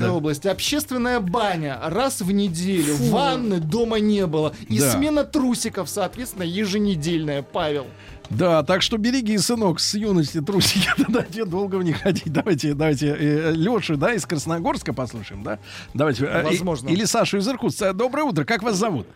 Да. 0.07 0.13
область. 0.13 0.45
Общественная 0.45 1.19
баня 1.19 1.79
раз 1.83 2.21
в 2.21 2.31
неделю. 2.31 2.95
Фу. 2.95 3.05
Ванны 3.05 3.59
дома 3.59 3.99
не 3.99 4.25
было. 4.27 4.53
И 4.69 4.79
Да. 4.79 4.91
смена 4.91 5.23
трусиков, 5.23 5.89
соответственно, 5.89 6.43
еженедельная. 6.43 7.41
Павел. 7.41 7.85
Да, 8.29 8.63
так 8.63 8.81
что 8.81 8.97
береги, 8.97 9.37
сынок, 9.37 9.79
с 9.79 9.93
юности 9.95 10.41
трусики, 10.41 10.89
давайте 11.09 11.45
долго 11.45 11.75
в 11.75 11.83
них 11.83 12.01
ходить. 12.01 12.31
Давайте, 12.31 12.73
давайте 12.73 13.07
э, 13.19 13.51
Лешу, 13.51 13.97
да, 13.97 14.13
из 14.13 14.25
Красногорска 14.25 14.93
послушаем, 14.93 15.43
да? 15.43 15.59
Давайте. 15.93 16.25
э, 16.25 16.41
Возможно. 16.43 16.89
Или 16.89 17.03
Сашу 17.05 17.37
из 17.37 17.47
Иркутска. 17.47 17.93
Доброе 17.93 18.23
утро, 18.23 18.43
как 18.45 18.63
вас 18.63 18.77
зовут? 18.77 19.07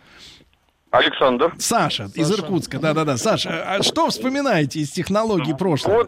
Александр. 0.92 1.54
Саша, 1.58 2.06
из 2.16 2.32
Иркутска, 2.32 2.80
да-да-да. 2.80 3.18
Саша, 3.18 3.64
а 3.76 3.84
что 3.84 4.08
вспоминаете 4.08 4.80
из 4.80 4.92
технологий 4.92 5.54
прошлого? 5.54 6.08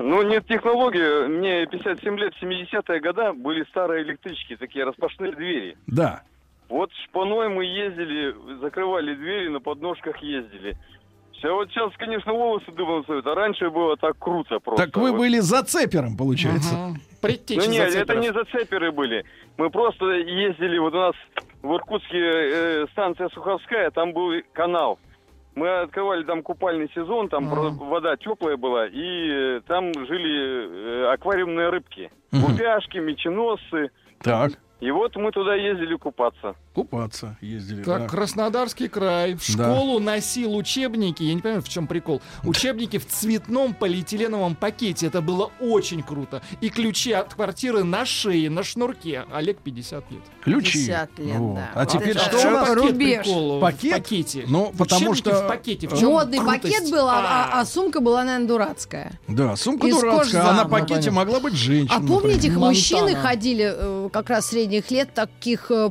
Ну, 0.00 0.22
нет 0.22 0.46
технологии. 0.46 1.26
Мне 1.26 1.66
57 1.66 2.18
лет, 2.18 2.32
в 2.34 2.42
70-е 2.42 3.00
годы 3.00 3.32
были 3.32 3.64
старые 3.70 4.04
электрички, 4.04 4.56
такие 4.56 4.84
распашные 4.84 5.32
двери. 5.34 5.76
Да. 5.88 6.22
Вот 6.68 6.90
шпаной 7.04 7.48
мы 7.48 7.64
ездили, 7.64 8.34
закрывали 8.60 9.14
двери, 9.14 9.48
на 9.48 9.60
подножках 9.60 10.16
ездили. 10.22 10.76
Все, 11.32 11.54
вот 11.54 11.68
сейчас, 11.68 11.92
конечно, 11.98 12.32
волосы 12.32 12.72
дыбом 12.72 13.02
встают, 13.02 13.26
а 13.26 13.34
раньше 13.34 13.68
было 13.68 13.96
так 13.96 14.16
круто 14.18 14.58
просто. 14.58 14.86
Так 14.86 14.96
вы 14.96 15.10
Вот. 15.10 15.18
были 15.18 15.38
зацепером, 15.38 16.16
получается. 16.16 16.94
Ну 17.22 17.66
нет, 17.68 17.94
это 17.94 18.14
не 18.16 18.32
зацеперы 18.32 18.92
были. 18.92 19.24
Мы 19.58 19.70
просто 19.70 20.06
ездили, 20.12 20.78
вот 20.78 20.94
у 20.94 20.98
нас 20.98 21.14
в 21.66 21.74
Иркутске 21.76 22.18
э, 22.18 22.86
станция 22.92 23.28
Суховская, 23.30 23.90
там 23.90 24.12
был 24.12 24.32
канал. 24.52 24.98
Мы 25.54 25.68
открывали 25.80 26.22
там 26.24 26.42
купальный 26.42 26.90
сезон, 26.94 27.28
там 27.28 27.48
про- 27.50 27.70
вода 27.70 28.16
теплая 28.16 28.56
была, 28.56 28.86
и 28.86 29.30
э, 29.30 29.60
там 29.66 29.92
жили 29.94 31.04
э, 31.06 31.12
аквариумные 31.12 31.70
рыбки. 31.70 32.10
Гупяшки, 32.32 32.98
меченосцы. 32.98 33.90
Так. 34.22 34.52
И 34.80 34.90
вот 34.90 35.16
мы 35.16 35.30
туда 35.32 35.54
ездили 35.54 35.94
купаться. 35.96 36.54
Купаться 36.76 37.38
ездили, 37.40 37.82
Так, 37.82 38.02
да. 38.02 38.06
Краснодарский 38.06 38.88
край. 38.88 39.32
В 39.34 39.56
Да. 39.56 39.64
школу 39.64 39.98
носил 39.98 40.54
учебники, 40.54 41.22
я 41.22 41.32
не 41.32 41.40
понимаю, 41.40 41.62
в 41.62 41.68
чем 41.70 41.86
прикол. 41.86 42.20
Учебники 42.44 42.98
в 42.98 43.06
цветном 43.08 43.72
полиэтиленовом 43.72 44.54
пакете. 44.54 45.06
Это 45.06 45.22
было 45.22 45.50
очень 45.58 46.02
круто. 46.02 46.42
И 46.60 46.68
ключи 46.68 47.12
от 47.12 47.32
квартиры 47.32 47.82
на 47.82 48.04
шее, 48.04 48.50
на 48.50 48.62
шнурке. 48.62 49.24
Олег 49.32 49.56
50 49.62 50.10
лет. 50.10 50.20
Ключи. 50.44 50.72
50 50.86 51.18
лет, 51.18 51.36
Вот. 51.38 51.54
да. 51.54 51.70
А 51.74 51.80
Вот 51.84 51.92
теперь 51.92 52.10
это 52.10 52.18
что 52.20 52.38
что 52.40 52.48
у 52.48 52.50
нас? 52.50 52.68
такое 52.68 52.82
рубеж? 52.90 53.22
прикол 53.24 53.56
в 53.56 53.60
Пакет? 53.62 53.92
пакете. 53.92 54.44
Ну, 54.46 54.74
потому 54.76 55.00
Учебники 55.12 55.18
что- 55.30 55.44
в 55.44 55.48
пакете. 55.48 55.88
В 55.88 55.98
чем 55.98 56.08
Модный 56.10 56.38
крутость? 56.40 56.62
пакет 56.76 56.90
был, 56.90 57.08
а, 57.08 57.48
а- 57.54 57.60
а 57.62 57.64
сумка 57.64 58.00
была, 58.00 58.22
наверное, 58.22 58.48
дурацкая. 58.48 59.18
Да, 59.28 59.56
сумка 59.56 59.86
Из 59.86 59.94
дурацкая, 59.98 60.42
а 60.46 60.52
на 60.52 60.66
пакете 60.68 61.10
могла 61.10 61.40
быть 61.40 61.54
женщина. 61.54 61.96
А 61.96 62.00
помните, 62.06 62.48
их 62.48 62.52
например. 62.52 62.58
мужчины 62.68 63.14
ходили 63.16 63.72
э, 63.74 64.10
как 64.12 64.28
раз 64.28 64.48
средних 64.48 64.90
лет 64.90 65.08
в 65.08 65.12
таких 65.14 65.70
э, 65.70 65.88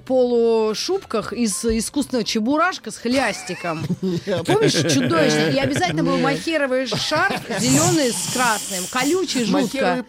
полушубках 0.76 1.32
из 1.32 1.64
искусственного 1.64 2.26
чебурашка 2.26 2.92
с 2.92 2.98
хлястиком. 2.98 3.84
Помнишь, 4.46 4.74
чудовищно? 4.74 5.52
И 5.54 5.58
обязательно 5.60 6.04
был 6.04 6.18
махеровый 6.18 6.86
шарф, 6.88 7.42
зеленый 7.60 8.12
с 8.12 8.34
красным, 8.34 8.84
колючий, 8.92 9.46
жутко. 9.46 9.78
Да. 9.80 9.98
Это 9.98 10.04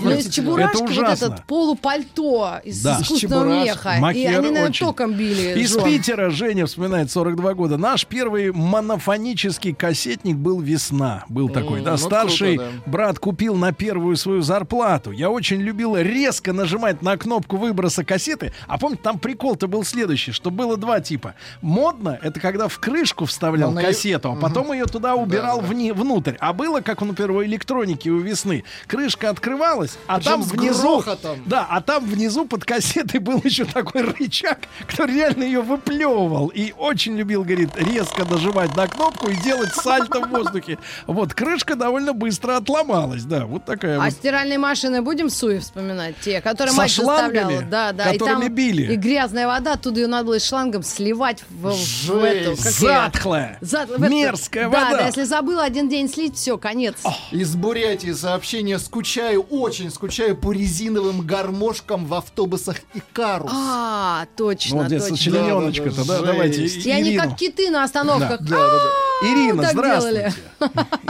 Ну, 0.00 0.10
из 0.10 0.28
чебурашки 0.28 0.74
Это 0.76 0.84
вот 0.84 0.90
ужасно. 0.90 1.24
этот 1.26 1.46
полупальто 1.46 2.60
из 2.64 2.82
Да. 2.82 2.98
искусственного 3.00 3.64
меха. 3.64 3.94
И 3.96 4.00
Махер 4.00 4.26
они, 4.26 4.36
наверное, 4.36 4.68
очень. 4.68 4.86
током 4.86 5.12
били. 5.14 5.58
Из 5.60 5.72
жен. 5.72 5.84
Питера 5.84 6.30
Женя 6.30 6.66
вспоминает 6.66 7.10
42 7.10 7.54
года. 7.54 7.76
Наш 7.78 8.06
первый 8.06 8.52
монофонический 8.52 9.72
кассетник 9.74 10.36
был 10.36 10.60
«Весна». 10.60 11.24
Был 11.28 11.48
такой, 11.48 11.80
да. 11.80 11.92
ну, 11.92 11.96
Старший 11.96 12.56
круто, 12.56 12.72
да. 12.84 12.90
брат 12.90 13.18
купил 13.18 13.54
на 13.54 13.72
первую 13.72 14.16
свою 14.16 14.42
зарплату. 14.42 15.12
Я 15.12 15.30
очень 15.30 15.60
любил 15.62 15.96
резко 15.96 16.52
нажимать 16.52 17.00
на 17.02 17.16
кнопку 17.16 17.56
выброса 17.56 18.04
кассеты. 18.04 18.52
А 18.66 18.78
помните, 18.78 19.02
там 19.02 19.18
прикол-то 19.62 19.68
был 19.68 19.84
следующий, 19.84 20.32
что 20.32 20.50
было 20.50 20.76
два 20.76 21.00
типа. 21.00 21.34
Модно— 21.60 22.18
это 22.22 22.40
когда 22.40 22.68
в 22.68 22.78
крышку 22.78 23.24
вставлял 23.26 23.70
Она 23.70 23.82
и- 23.82 23.86
кассету, 23.86 24.32
а 24.32 24.36
потом 24.36 24.72
ее 24.72 24.86
туда 24.86 25.14
убирал 25.14 25.60
вни- 25.60 25.92
внутрь. 25.92 26.34
А 26.40 26.52
было, 26.52 26.80
как, 26.80 27.00
например, 27.02 27.30
у 27.32 27.44
электроники 27.44 28.08
у 28.08 28.18
«Весны». 28.18 28.64
Крышка 28.86 29.30
открывалась, 29.30 29.98
а 30.06 30.16
Причем 30.16 30.30
там 30.30 30.42
внизу... 30.42 30.82
грохотом. 30.82 31.38
Да, 31.46 31.66
а 31.70 31.80
там 31.80 32.04
внизу 32.06 32.46
под 32.46 32.64
кассетой 32.64 33.20
был 33.20 33.40
еще 33.44 33.64
такой 33.64 34.02
рычаг, 34.02 34.58
который 34.86 35.14
реально 35.14 35.44
ее 35.44 35.60
выплевывал. 35.62 36.48
И 36.48 36.72
очень 36.76 37.16
любил, 37.16 37.44
говорит, 37.44 37.70
резко 37.76 38.24
нажимать 38.24 38.74
на 38.76 38.86
кнопку 38.86 39.28
и 39.28 39.36
делать 39.36 39.74
сальто 39.74 40.20
в 40.20 40.28
воздухе. 40.28 40.78
Вот, 41.06 41.34
крышка 41.34 41.76
довольно 41.76 42.12
быстро 42.12 42.56
отломалась, 42.56 43.24
да, 43.24 43.46
вот 43.46 43.64
такая 43.64 43.98
А 44.00 44.04
вот. 44.04 44.12
стиральные 44.12 44.58
машины 44.58 45.02
будем 45.02 45.28
в 45.28 45.32
Суе 45.32 45.60
вспоминать? 45.60 46.14
Те, 46.20 46.40
которые 46.40 46.72
Со 46.72 46.78
мать 46.78 46.92
заставляла. 46.94 47.62
Да, 47.62 47.92
да. 47.92 48.12
которыми 48.12 48.44
и 48.44 48.46
там 48.48 48.54
били. 48.54 48.92
И 48.92 48.96
грязная 48.96 49.46
вода, 49.54 49.72
оттуда 49.74 50.00
ее 50.00 50.06
надо 50.06 50.26
было 50.26 50.38
шлангом 50.40 50.82
сливать 50.82 51.44
в, 51.50 51.70
в 51.72 52.24
эту. 52.24 52.50
как? 52.56 52.72
Затхлая, 52.72 53.58
Зат- 53.60 53.88
в 53.96 54.02
эту- 54.02 54.12
мерзкая 54.12 54.68
да, 54.68 54.84
вода. 54.84 54.98
Да, 54.98 55.06
если 55.06 55.24
забыл 55.24 55.60
один 55.60 55.88
день 55.88 56.08
слить, 56.08 56.36
все, 56.36 56.58
конец. 56.58 56.96
Из 57.30 57.54
Бурятии 57.54 58.12
сообщение 58.12 58.78
«Скучаю, 58.78 59.42
очень 59.42 59.90
скучаю 59.90 60.36
по 60.36 60.52
резиновым 60.52 61.20
гармошкам 61.26 62.06
в 62.06 62.14
автобусах 62.14 62.76
Икарус». 62.94 63.50
А, 63.54 64.26
точно, 64.36 64.78
Вот 64.78 64.86
здесь 64.86 65.02
точно. 65.02 65.16
сочлененочка-то, 65.16 66.04
да, 66.06 66.20
давайте. 66.22 66.64
И 66.66 66.90
они 66.90 67.10
Ирину. 67.10 67.22
как 67.22 67.36
киты 67.36 67.70
на 67.70 67.84
остановках. 67.84 68.40
Да, 68.42 68.56
да, 68.56 68.66
да, 68.66 68.72
да. 68.72 69.28
Ирина, 69.28 69.62
так 69.62 69.72
здравствуйте. 69.72 70.32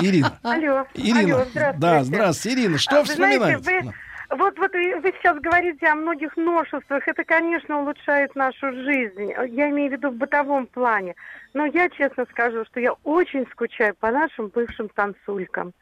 Ирина. 0.00 0.38
Алло. 0.42 0.84
Ирина. 0.94 1.20
Алло, 1.20 1.44
здравствуйте. 1.50 1.74
Да, 1.78 2.04
здравствуйте. 2.04 2.58
Ирина, 2.60 2.78
что 2.78 2.98
А, 2.98 3.02
вы 3.02 3.14
знаете, 3.14 3.56
вспоминаете? 3.58 3.86
вы- 3.88 3.94
Вот, 4.32 4.58
вот 4.58 4.72
вы 4.72 5.14
сейчас 5.18 5.38
говорите 5.40 5.86
о 5.86 5.94
многих 5.94 6.36
новшествах. 6.38 7.06
Это, 7.06 7.22
конечно, 7.22 7.80
улучшает 7.80 8.34
нашу 8.34 8.72
жизнь. 8.72 9.30
Я 9.30 9.68
имею 9.68 9.90
в 9.90 9.92
виду 9.92 10.10
в 10.10 10.14
бытовом 10.14 10.66
плане. 10.66 11.14
Но 11.52 11.66
я 11.66 11.90
честно 11.90 12.24
скажу, 12.30 12.64
что 12.64 12.80
я 12.80 12.94
очень 13.04 13.46
скучаю 13.50 13.94
по 13.94 14.10
нашим 14.10 14.48
бывшим 14.48 14.88
танцулькам. 14.88 15.74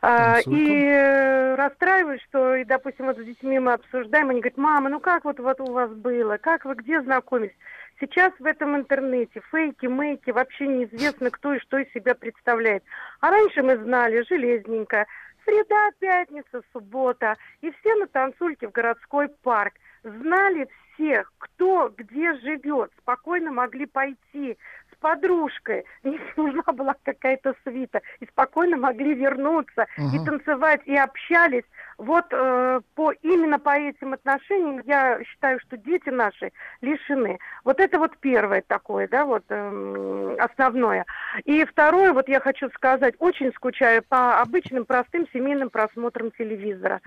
А, 0.00 0.34
Танцулькам? 0.34 0.54
И 0.54 0.84
э, 0.86 1.54
расстраиваюсь, 1.56 2.22
что, 2.28 2.56
и, 2.56 2.64
допустим, 2.64 3.06
вот 3.06 3.18
с 3.18 3.24
детьми 3.24 3.58
мы 3.58 3.74
обсуждаем, 3.74 4.30
они 4.30 4.40
говорят, 4.40 4.58
мама, 4.58 4.88
ну 4.88 5.00
как 5.00 5.24
вот, 5.24 5.38
вот 5.38 5.60
у 5.60 5.72
вас 5.72 5.90
было, 5.90 6.38
как 6.38 6.64
вы 6.64 6.74
где 6.74 7.02
знакомились? 7.02 7.56
Сейчас 8.00 8.32
в 8.38 8.44
этом 8.44 8.76
интернете 8.76 9.40
фейки, 9.50 9.86
мейки, 9.86 10.30
вообще 10.30 10.66
неизвестно, 10.66 11.30
кто 11.30 11.54
и 11.54 11.60
что 11.60 11.78
из 11.78 11.90
себя 11.92 12.14
представляет. 12.14 12.82
А 13.20 13.30
раньше 13.30 13.62
мы 13.62 13.76
знали 13.76 14.24
железненько, 14.28 15.06
среда, 15.44 15.90
пятница, 15.98 16.62
суббота, 16.72 17.36
и 17.60 17.70
все 17.70 17.94
на 17.96 18.06
танцульке 18.06 18.68
в 18.68 18.72
городской 18.72 19.28
парк. 19.42 19.74
Знали 20.02 20.68
всех, 20.94 21.32
кто 21.38 21.92
где 21.96 22.34
живет, 22.38 22.90
спокойно 22.98 23.50
могли 23.50 23.86
пойти 23.86 24.58
с 24.92 24.96
подружкой, 25.00 25.84
не 26.04 26.18
нужна 26.36 26.72
была 26.72 26.94
какая-то 27.02 27.54
свита, 27.64 28.00
и 28.20 28.26
спокойно 28.26 28.76
могли 28.76 29.14
вернуться, 29.14 29.86
и 29.96 30.02
Мгм. 30.02 30.24
танцевать, 30.24 30.82
и 30.86 30.96
общались. 30.96 31.64
Вот 31.98 32.26
э, 32.30 32.80
по, 32.94 33.12
именно 33.22 33.58
по 33.58 33.70
этим 33.76 34.14
отношениям 34.14 34.82
я 34.84 35.22
считаю, 35.24 35.60
что 35.60 35.76
дети 35.76 36.08
наши 36.08 36.52
лишены. 36.80 37.38
Вот 37.64 37.78
это 37.80 37.98
вот 37.98 38.16
первое 38.18 38.62
такое, 38.66 39.06
да, 39.08 39.24
вот 39.24 39.44
эм, 39.48 40.34
основное. 40.40 41.04
И 41.44 41.64
второе, 41.64 42.12
вот 42.12 42.28
я 42.28 42.40
хочу 42.40 42.68
сказать, 42.70 43.14
очень 43.18 43.52
скучаю 43.52 44.02
по 44.02 44.40
обычным 44.40 44.84
простым 44.84 45.26
семейным 45.32 45.70
просмотрам 45.70 46.30
телевизора. 46.32 47.00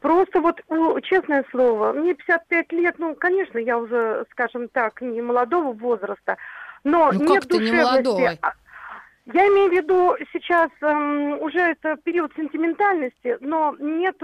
Просто 0.00 0.40
вот, 0.40 0.60
у- 0.68 0.98
честное 1.00 1.44
слово, 1.50 1.92
мне 1.92 2.14
55 2.14 2.72
лет, 2.72 2.94
ну, 2.98 3.14
конечно, 3.14 3.58
я 3.58 3.78
уже, 3.78 4.24
скажем 4.32 4.68
так, 4.68 5.00
не 5.02 5.20
молодого 5.20 5.72
возраста, 5.72 6.36
но 6.82 7.10
Ну, 7.12 7.34
нет 7.34 7.46
ты 7.46 7.58
не 7.58 7.60
душевности. 7.70 8.08
молодой? 8.08 8.38
Я 9.32 9.46
имею 9.48 9.70
в 9.70 9.72
виду 9.72 10.16
сейчас 10.32 10.70
эм, 10.80 11.40
уже 11.40 11.58
это 11.58 11.96
период 11.96 12.32
сентиментальности, 12.34 13.36
но 13.40 13.76
нет 13.78 14.16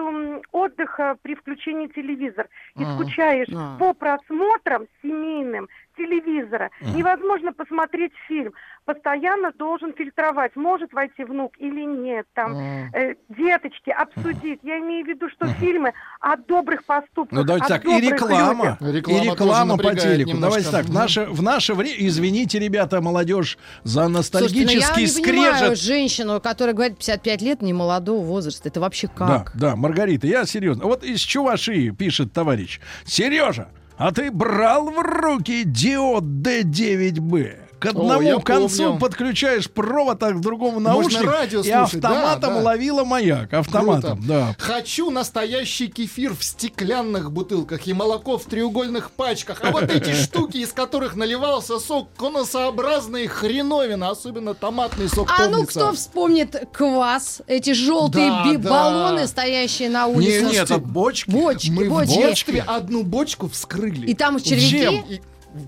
отдыха 0.52 1.16
при 1.22 1.34
включении 1.34 1.86
телевизора. 1.88 2.48
И 2.76 2.82
А, 2.82 2.94
скучаешь 2.94 3.48
а. 3.54 3.76
по 3.78 3.94
просмотрам 3.94 4.86
семейным 5.02 5.68
телевизора. 5.96 6.70
Мгм. 6.80 6.96
Невозможно 6.96 7.52
посмотреть 7.52 8.12
фильм. 8.28 8.52
Постоянно 8.84 9.50
должен 9.58 9.92
фильтровать, 9.94 10.54
может 10.54 10.92
войти 10.92 11.24
внук 11.24 11.52
или 11.58 11.84
нет. 11.84 12.26
Там 12.34 12.52
Мгм. 12.52 12.90
э, 12.94 13.14
деточки 13.30 13.90
обсудить. 13.90 14.60
Я 14.62 14.78
имею 14.78 15.04
в 15.04 15.08
виду, 15.08 15.28
что 15.28 15.46
фильмы 15.54 15.92
о 16.20 16.36
добрых 16.36 16.84
поступках. 16.84 17.32
Ну, 17.32 17.44
давайте 17.44 17.66
так, 17.68 17.84
и 17.84 18.00
реклама, 18.00 18.76
людях. 18.80 18.94
и 18.94 18.96
Реклама 18.96 19.24
реклама 19.32 19.76
по 19.78 19.94
телеку. 19.94 20.30
немножко. 20.30 20.40
Давайте 20.62 20.70
так, 20.70 20.84
в 20.86 20.92
наше, 20.92 21.24
в 21.24 21.42
наше 21.42 21.74
время, 21.74 21.96
извините, 22.06 22.58
ребята, 22.58 23.00
молодежь, 23.00 23.58
за 23.82 23.92
Слушайте, 24.06 24.08
ну 24.12 24.18
ностальгический 24.18 25.02
я 25.02 25.08
не 25.08 25.24
понимаю 25.24 25.54
скрежет. 25.56 25.78
женщину, 25.78 26.40
которая 26.40 26.74
говорит 26.74 26.98
55 26.98 27.42
лет, 27.42 27.62
не 27.62 27.72
молодого 27.72 28.24
возраста. 28.24 28.68
Это 28.68 28.80
вообще 28.80 29.08
Да, 29.18 29.38
как? 29.44 29.52
да, 29.56 29.74
Маргарита, 29.76 30.26
я 30.26 30.44
серьезно. 30.46 30.84
Вот 30.84 31.02
из 31.02 31.20
Чувашии 31.20 31.90
пишет 31.90 32.32
товарищ. 32.32 32.80
Сережа, 33.04 33.68
а 33.96 34.12
ты 34.12 34.30
брал 34.30 34.90
в 34.90 35.00
руки 35.00 35.64
диод 35.64 36.24
D9B? 36.24 37.65
К 37.78 37.86
О, 37.86 37.90
одному 37.90 38.22
я 38.22 38.38
концу 38.38 38.84
помню. 38.84 38.98
подключаешь 39.00 39.70
провод, 39.70 40.22
а 40.22 40.32
к 40.32 40.40
другому 40.40 40.80
Можно 40.80 40.90
наушник, 40.94 41.22
радио 41.30 41.60
и 41.60 41.70
слушать, 41.70 42.00
да, 42.00 42.08
автоматом 42.08 42.54
да. 42.54 42.60
ловила 42.62 43.04
маяк. 43.04 43.52
Автоматом, 43.52 44.16
Круто. 44.18 44.28
да. 44.28 44.56
Хочу 44.58 45.10
настоящий 45.10 45.88
кефир 45.88 46.34
в 46.34 46.42
стеклянных 46.42 47.30
бутылках 47.30 47.86
и 47.86 47.92
молоко 47.92 48.38
в 48.38 48.44
треугольных 48.44 49.10
пачках. 49.10 49.60
А 49.62 49.70
вот 49.72 49.84
эти 49.90 50.12
штуки, 50.22 50.56
из 50.58 50.72
которых 50.72 51.16
наливался 51.16 51.78
сок, 51.78 52.08
конусообразные 52.16 53.28
хреновина, 53.28 54.10
особенно 54.10 54.54
томатный 54.54 55.08
сок. 55.08 55.28
А 55.38 55.48
ну 55.48 55.66
кто 55.66 55.92
вспомнит 55.92 56.68
квас, 56.72 57.42
эти 57.46 57.72
желтые 57.72 58.30
Да, 58.30 58.44
би- 58.50 58.56
да. 58.56 58.70
баллоны, 58.70 59.26
стоящие 59.26 59.90
на 59.90 60.06
улице. 60.06 60.42
Не, 60.44 60.50
нет, 60.52 60.64
это 60.70 60.78
бочки. 60.78 61.28
Бочки, 61.30 61.70
Мы 61.70 61.84
в 61.84 61.88
бочки. 61.90 62.14
детстве 62.14 62.64
одну 62.66 63.02
бочку 63.02 63.48
вскрыли. 63.48 64.06
И 64.06 64.14
там 64.14 64.40
червяки? 64.40 64.66
Джем. 64.80 65.04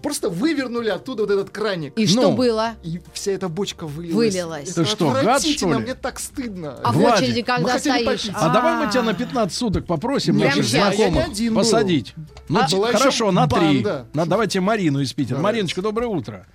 Просто 0.03 0.29
вывернули 0.29 0.89
оттуда 0.89 1.23
вот 1.23 1.31
этот 1.31 1.51
краник. 1.51 1.93
И 1.97 2.07
что 2.07 2.31
Ну. 2.31 2.37
было? 2.37 2.73
И 2.83 3.01
вся 3.13 3.33
эта 3.33 3.49
бочка 3.49 3.87
вылилась. 3.87 4.15
Вылилась. 4.35 4.71
Это 4.71 4.85
что, 4.85 5.09
гад, 5.09 5.17
отвратительно, 5.19 5.73
что 5.75 5.79
ли? 5.81 5.85
мне 5.85 5.95
так 5.95 6.19
стыдно. 6.21 6.79
А 6.83 6.93
в 6.93 7.01
очереди, 7.03 7.43
когда 7.43 7.79
стоишь. 7.79 8.29
А, 8.35 8.53
давай 8.53 8.77
мы 8.77 8.85
А. 8.87 8.91
тебя 8.91 9.03
на 9.03 9.15
15 9.15 9.57
суток 9.57 9.87
попросим 9.87 10.39
наших 10.39 10.55
прям 10.55 10.65
щас. 10.67 10.73
Я 10.99 11.09
не 11.11 11.15
знакомых 11.15 11.55
посадить. 11.55 12.15
Ну, 12.49 12.61
А, 12.61 12.67
т- 12.69 12.77
была 12.77 12.93
хорошо, 12.93 13.33
на 13.33 13.47
три. 13.49 13.59
банда. 13.83 14.07
На, 14.15 14.27
давайте 14.27 14.61
Марину 14.61 15.01
из 15.01 15.13
Питера. 15.13 15.39
Мариночка, 15.39 15.83
доброе 15.83 16.07
утро. 16.09 16.47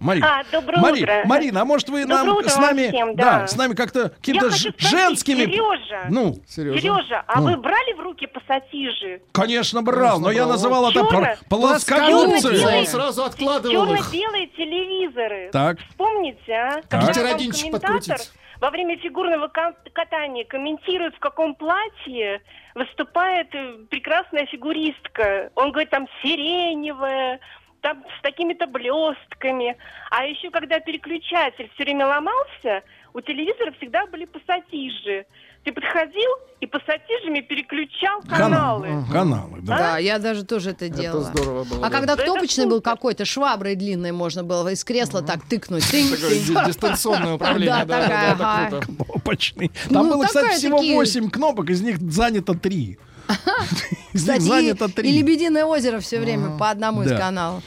Марина. 0.00 0.40
А, 0.40 0.44
доброе 0.52 0.80
Мари- 0.80 1.02
утро. 1.02 1.22
Марина, 1.24 1.60
а 1.62 1.64
может 1.64 1.88
вы 1.88 2.02
Доброе 2.02 2.16
нам 2.24 2.36
утро 2.36 2.48
с 2.48 2.56
нами, 2.56 2.88
всем, 2.88 3.16
да. 3.16 3.40
да. 3.40 3.46
с 3.46 3.56
нами 3.56 3.74
как-то 3.74 4.00
Я 4.00 4.08
какими-то 4.10 4.50
ж- 4.50 4.72
женскими, 4.78 5.44
Сережа, 5.44 6.06
ну, 6.10 6.36
Сережа, 6.46 7.24
а 7.26 7.40
Ну. 7.40 7.46
вы 7.50 7.56
брали 7.56 7.92
в 7.94 8.00
руки 8.00 8.26
пассатижи? 8.26 9.20
конечно 9.32 9.82
брал, 9.82 10.20
но 10.20 10.30
я 10.30 10.42
брал. 10.42 10.50
называл 10.52 10.90
это 10.90 11.00
Чёрно- 11.00 11.08
пр- 11.10 11.38
плоскогубцы. 11.48 12.66
Он 12.78 12.86
сразу 12.86 13.24
откладывал 13.24 13.92
их. 13.92 13.98
Черно-белые 14.10 14.46
телевизоры. 14.48 15.50
Так. 15.52 15.78
Вспомните, 15.90 16.52
а? 16.52 16.80
Так. 16.88 17.06
Когда 17.06 17.22
родинчик 17.32 17.64
комментатор 17.66 17.90
подкрутить? 17.98 18.32
во 18.60 18.70
время 18.70 18.96
фигурного 18.98 19.48
ка- 19.48 19.74
катания 19.92 20.44
комментирует, 20.44 21.14
в 21.16 21.18
каком 21.18 21.54
платье 21.54 22.40
выступает 22.74 23.48
э, 23.54 23.78
прекрасная 23.90 24.46
фигуристка. 24.46 25.50
Он 25.54 25.70
говорит, 25.72 25.90
там 25.90 26.06
сиреневая, 26.22 27.40
там 27.88 28.04
с 28.18 28.22
такими-то 28.22 28.66
блестками. 28.66 29.76
А 30.10 30.24
еще, 30.24 30.50
когда 30.50 30.78
переключатель 30.80 31.70
все 31.74 31.84
время 31.84 32.06
ломался, 32.06 32.82
у 33.14 33.20
телевизора 33.20 33.72
всегда 33.78 34.06
были 34.06 34.26
пассатижи. 34.26 35.24
Ты 35.64 35.72
подходил 35.72 36.30
и 36.60 36.66
пассатижами 36.66 37.40
переключал 37.40 38.20
каналы. 38.28 38.86
Каналы. 38.88 39.04
Каналы, 39.12 39.58
да. 39.62 39.78
Да, 39.78 39.98
я 39.98 40.18
даже 40.18 40.44
тоже 40.44 40.70
это 40.70 40.88
делала. 40.88 41.22
здорово 41.24 41.64
было, 41.64 41.86
А 41.86 41.90
да. 41.90 41.96
когда 41.96 42.12
Это 42.14 42.24
кнопочный 42.24 42.66
был 42.66 42.80
какой-то, 42.80 43.24
шваброй 43.24 43.74
длинной 43.74 44.12
можно 44.12 44.44
было 44.44 44.68
из 44.68 44.84
кресла 44.84 45.22
так 45.22 45.42
тыкнуть. 45.48 45.84
Тынь, 45.90 46.08
тынь. 46.08 46.66
дистанционное 46.66 47.34
управление. 47.34 47.70
Да, 47.70 47.84
Да, 47.84 48.00
такая, 48.02 48.30
да, 48.30 48.34
да, 48.36 48.54
ага. 48.54 48.66
это 48.76 48.86
круто. 48.86 49.04
Кнопочный. 49.04 49.68
Там 49.90 50.06
Ну, 50.08 50.14
было, 50.14 50.24
кстати, 50.26 50.56
всего 50.56 50.78
такие. 50.78 50.94
8 50.94 51.30
кнопок, 51.30 51.70
из 51.70 51.80
них 51.82 51.98
занято 51.98 52.54
3. 52.54 52.98
Из 53.28 54.26
них 54.26 54.36
Кстати, 54.36 54.40
занято 54.40 54.84
и, 54.86 54.88
и 54.88 54.92
3. 54.92 55.12
Лебединое 55.12 55.64
озеро 55.64 56.00
все 56.00 56.18
время 56.18 56.56
по 56.56 56.70
одному 56.70 57.02
из 57.02 57.10
каналов. 57.10 57.62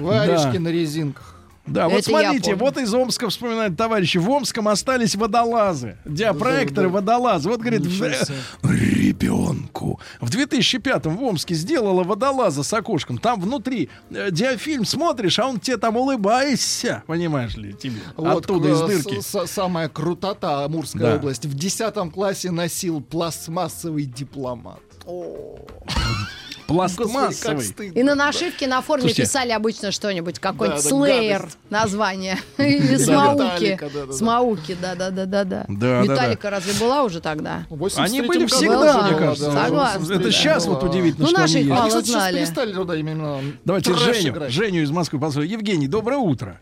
Варежки 0.00 0.54
Да. 0.54 0.60
на 0.60 0.68
резинках. 0.68 1.32
Да, 1.66 1.88
вот 1.88 1.98
Это 1.98 2.10
я 2.12 2.20
смотрите, 2.22 2.54
вот 2.54 2.76
из 2.78 2.94
Омска 2.94 3.28
вспоминают 3.28 3.76
товарищи. 3.76 4.18
В 4.18 4.30
Омском 4.30 4.68
остались 4.68 5.16
водолазы. 5.16 5.96
Диапроекторы, 6.04 6.86
Да, 6.86 6.92
да. 6.92 7.00
водолазы. 7.00 7.48
Вот, 7.48 7.58
говорит, 7.58 7.80
в- 7.80 7.92
себе. 7.92 8.14
ребенку. 8.62 9.98
В 10.20 10.30
2005-м 10.30 11.16
в 11.16 11.22
Омске 11.24 11.54
сделала 11.56 12.04
водолаза 12.04 12.62
с 12.62 12.72
окошком. 12.72 13.18
Там 13.18 13.40
внутри 13.40 13.88
э, 14.10 14.30
диафильм 14.30 14.84
смотришь, 14.84 15.40
а 15.40 15.46
он 15.48 15.58
тебе 15.58 15.76
там 15.76 15.96
улыбайся. 15.96 17.02
Понимаешь 17.08 17.56
ли, 17.56 17.72
тебе. 17.72 17.98
Вот 18.16 18.44
Оттуда 18.44 18.68
из 18.70 18.80
к- 18.82 18.86
дырки. 18.86 19.20
с- 19.20 19.26
с- 19.26 19.46
самая 19.50 19.88
крутота 19.88 20.64
Амурская 20.64 21.02
Да. 21.02 21.16
область. 21.16 21.46
В 21.46 21.54
10 21.54 22.10
классе 22.12 22.52
носил 22.52 23.00
пластмассовый 23.00 24.04
дипломат. 24.04 24.78
Господи, 25.04 25.66
как 25.84 26.35
Пластмассовый. 26.66 27.64
стыдно. 27.64 27.98
И 27.98 28.02
на 28.02 28.14
нашивке 28.14 28.66
на 28.66 28.80
форме 28.82 29.02
Слушайте. 29.02 29.22
писали 29.22 29.50
обычно 29.52 29.90
что-нибудь, 29.92 30.38
какой-нибудь 30.38 30.82
Да, 30.84 30.90
гадость. 31.38 31.58
название. 31.70 32.38
Или 32.58 32.96
смауки. 32.96 33.42
Металлика, 33.42 33.86
да, 33.86 34.00
да, 34.00 34.06
да. 34.06 34.12
Смауки, 34.12 34.76
да-да-да-да-да. 34.80 35.64
Да, 35.68 35.76
да, 35.78 36.02
Металлика 36.02 36.50
разве 36.50 36.72
была 36.84 37.02
уже 37.04 37.20
тогда? 37.20 37.64
В 37.70 37.82
83-м 37.84 38.04
Они 38.04 38.22
были 38.22 38.46
всегда, 38.46 39.02
мне 39.08 39.16
кажется. 39.18 39.50
Согласна. 39.52 40.02
Это 40.04 40.12
83-м 40.14 40.32
сейчас 40.32 40.66
вот 40.66 40.80
была. 40.80 40.90
удивительно, 40.90 41.24
Ну, 41.24 41.30
что 41.30 41.40
наши 41.40 41.58
они 41.58 41.66
есть. 41.68 42.14
Они, 42.16 42.44
кстати, 42.44 42.72
туда 42.72 42.96
именно 42.96 43.40
Давайте 43.64 43.94
Женю. 43.94 44.48
Женю 44.50 44.82
из 44.82 44.90
Москвы 44.90 45.20
послушаем. 45.20 45.52
Евгений, 45.52 45.86
доброе 45.88 46.18
утро. 46.18 46.60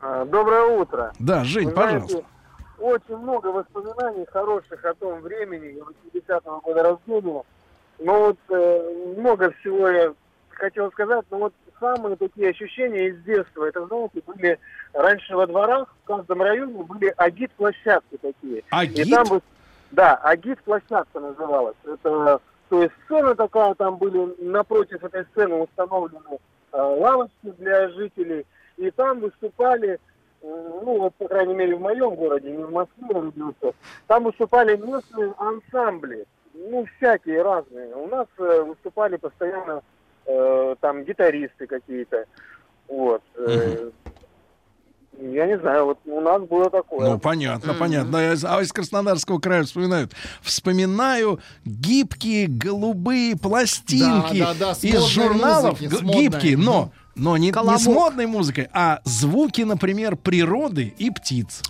А, 0.00 0.24
Доброе 0.24 0.64
утро. 0.80 1.12
Да, 1.18 1.44
Жень, 1.44 1.66
Вы 1.66 1.72
пожалуйста. 1.72 2.08
знаете, 2.08 2.26
очень 2.80 3.16
много 3.22 3.46
воспоминаний 3.48 4.26
хороших 4.32 4.84
о 4.84 4.94
том 4.94 5.20
времени, 5.20 5.76
80-го 6.12 6.60
года 6.60 6.82
рождения. 6.82 7.42
Но 8.02 8.26
вот 8.26 8.38
э, 8.48 9.14
много 9.16 9.52
всего 9.60 9.88
я 9.88 10.14
хотел 10.50 10.90
сказать, 10.92 11.24
но 11.30 11.38
вот 11.38 11.54
самые 11.78 12.16
такие 12.16 12.50
ощущения 12.50 13.08
из 13.08 13.22
детства, 13.22 13.64
это, 13.64 13.86
знаете, 13.86 14.22
были 14.26 14.58
раньше 14.92 15.36
во 15.36 15.46
дворах, 15.46 15.94
в 16.02 16.06
каждом 16.06 16.42
районе 16.42 16.82
были 16.84 17.12
агит-площадки 17.16 18.18
такие. 18.20 18.62
Агит? 18.70 19.06
И 19.06 19.10
там 19.10 19.26
да, 19.92 20.14
агит-площадка 20.16 21.20
называлась. 21.20 21.76
Это, 21.84 22.40
то 22.68 22.82
есть 22.82 22.94
сцена 23.04 23.34
такая, 23.34 23.74
там 23.74 23.96
были 23.96 24.34
напротив 24.42 25.04
этой 25.04 25.24
сцены 25.32 25.56
установлены 25.56 26.38
э, 26.72 26.80
лавочки 26.80 27.50
для 27.58 27.88
жителей, 27.90 28.46
и 28.78 28.90
там 28.90 29.20
выступали, 29.20 29.92
э, 29.92 29.98
ну 30.42 30.98
вот, 30.98 31.14
по 31.16 31.28
крайней 31.28 31.54
мере, 31.54 31.76
в 31.76 31.80
моем 31.80 32.14
городе, 32.14 32.50
не 32.50 32.64
в 32.64 32.72
Москве 32.72 33.08
родился, 33.08 33.76
там 34.06 34.24
выступали 34.24 34.76
местные 34.76 35.34
ансамбли, 35.36 36.24
ну, 36.54 36.86
всякие 36.96 37.42
разные. 37.42 37.94
У 37.94 38.06
нас 38.08 38.26
э, 38.38 38.62
выступали 38.62 39.16
постоянно 39.16 39.82
э, 40.26 40.74
там 40.80 41.04
гитаристы 41.04 41.66
какие-то, 41.66 42.24
вот. 42.88 43.22
э, 43.36 43.90
Я 45.20 45.46
не 45.46 45.58
знаю, 45.58 45.84
вот 45.86 45.98
у 46.06 46.20
нас 46.20 46.42
было 46.42 46.70
такое. 46.70 47.10
Ну, 47.10 47.18
понятно, 47.18 47.74
понятно. 47.74 48.18
А 48.18 48.32
из- 48.32 48.44
А 48.44 48.60
из 48.62 48.72
Краснодарского 48.72 49.38
края 49.38 49.62
вспоминают. 49.64 50.12
Вспоминаю 50.40 51.38
гибкие 51.64 52.46
голубые 52.48 53.36
пластинки 53.36 54.38
Да, 54.40 54.54
да, 54.54 54.74
да, 54.74 54.88
из 54.88 55.02
журналов. 55.06 55.80
музыки. 55.80 56.04
Гибкие, 56.04 56.56
но, 56.56 56.92
но 57.14 57.36
не, 57.36 57.46
не 57.46 57.52
с 57.52 57.54
Колобок. 57.54 57.86
модной 57.86 58.26
музыкой, 58.26 58.68
а 58.72 59.00
звуки, 59.04 59.62
например, 59.62 60.16
природы 60.16 60.94
и 60.98 61.10
птиц. 61.10 61.62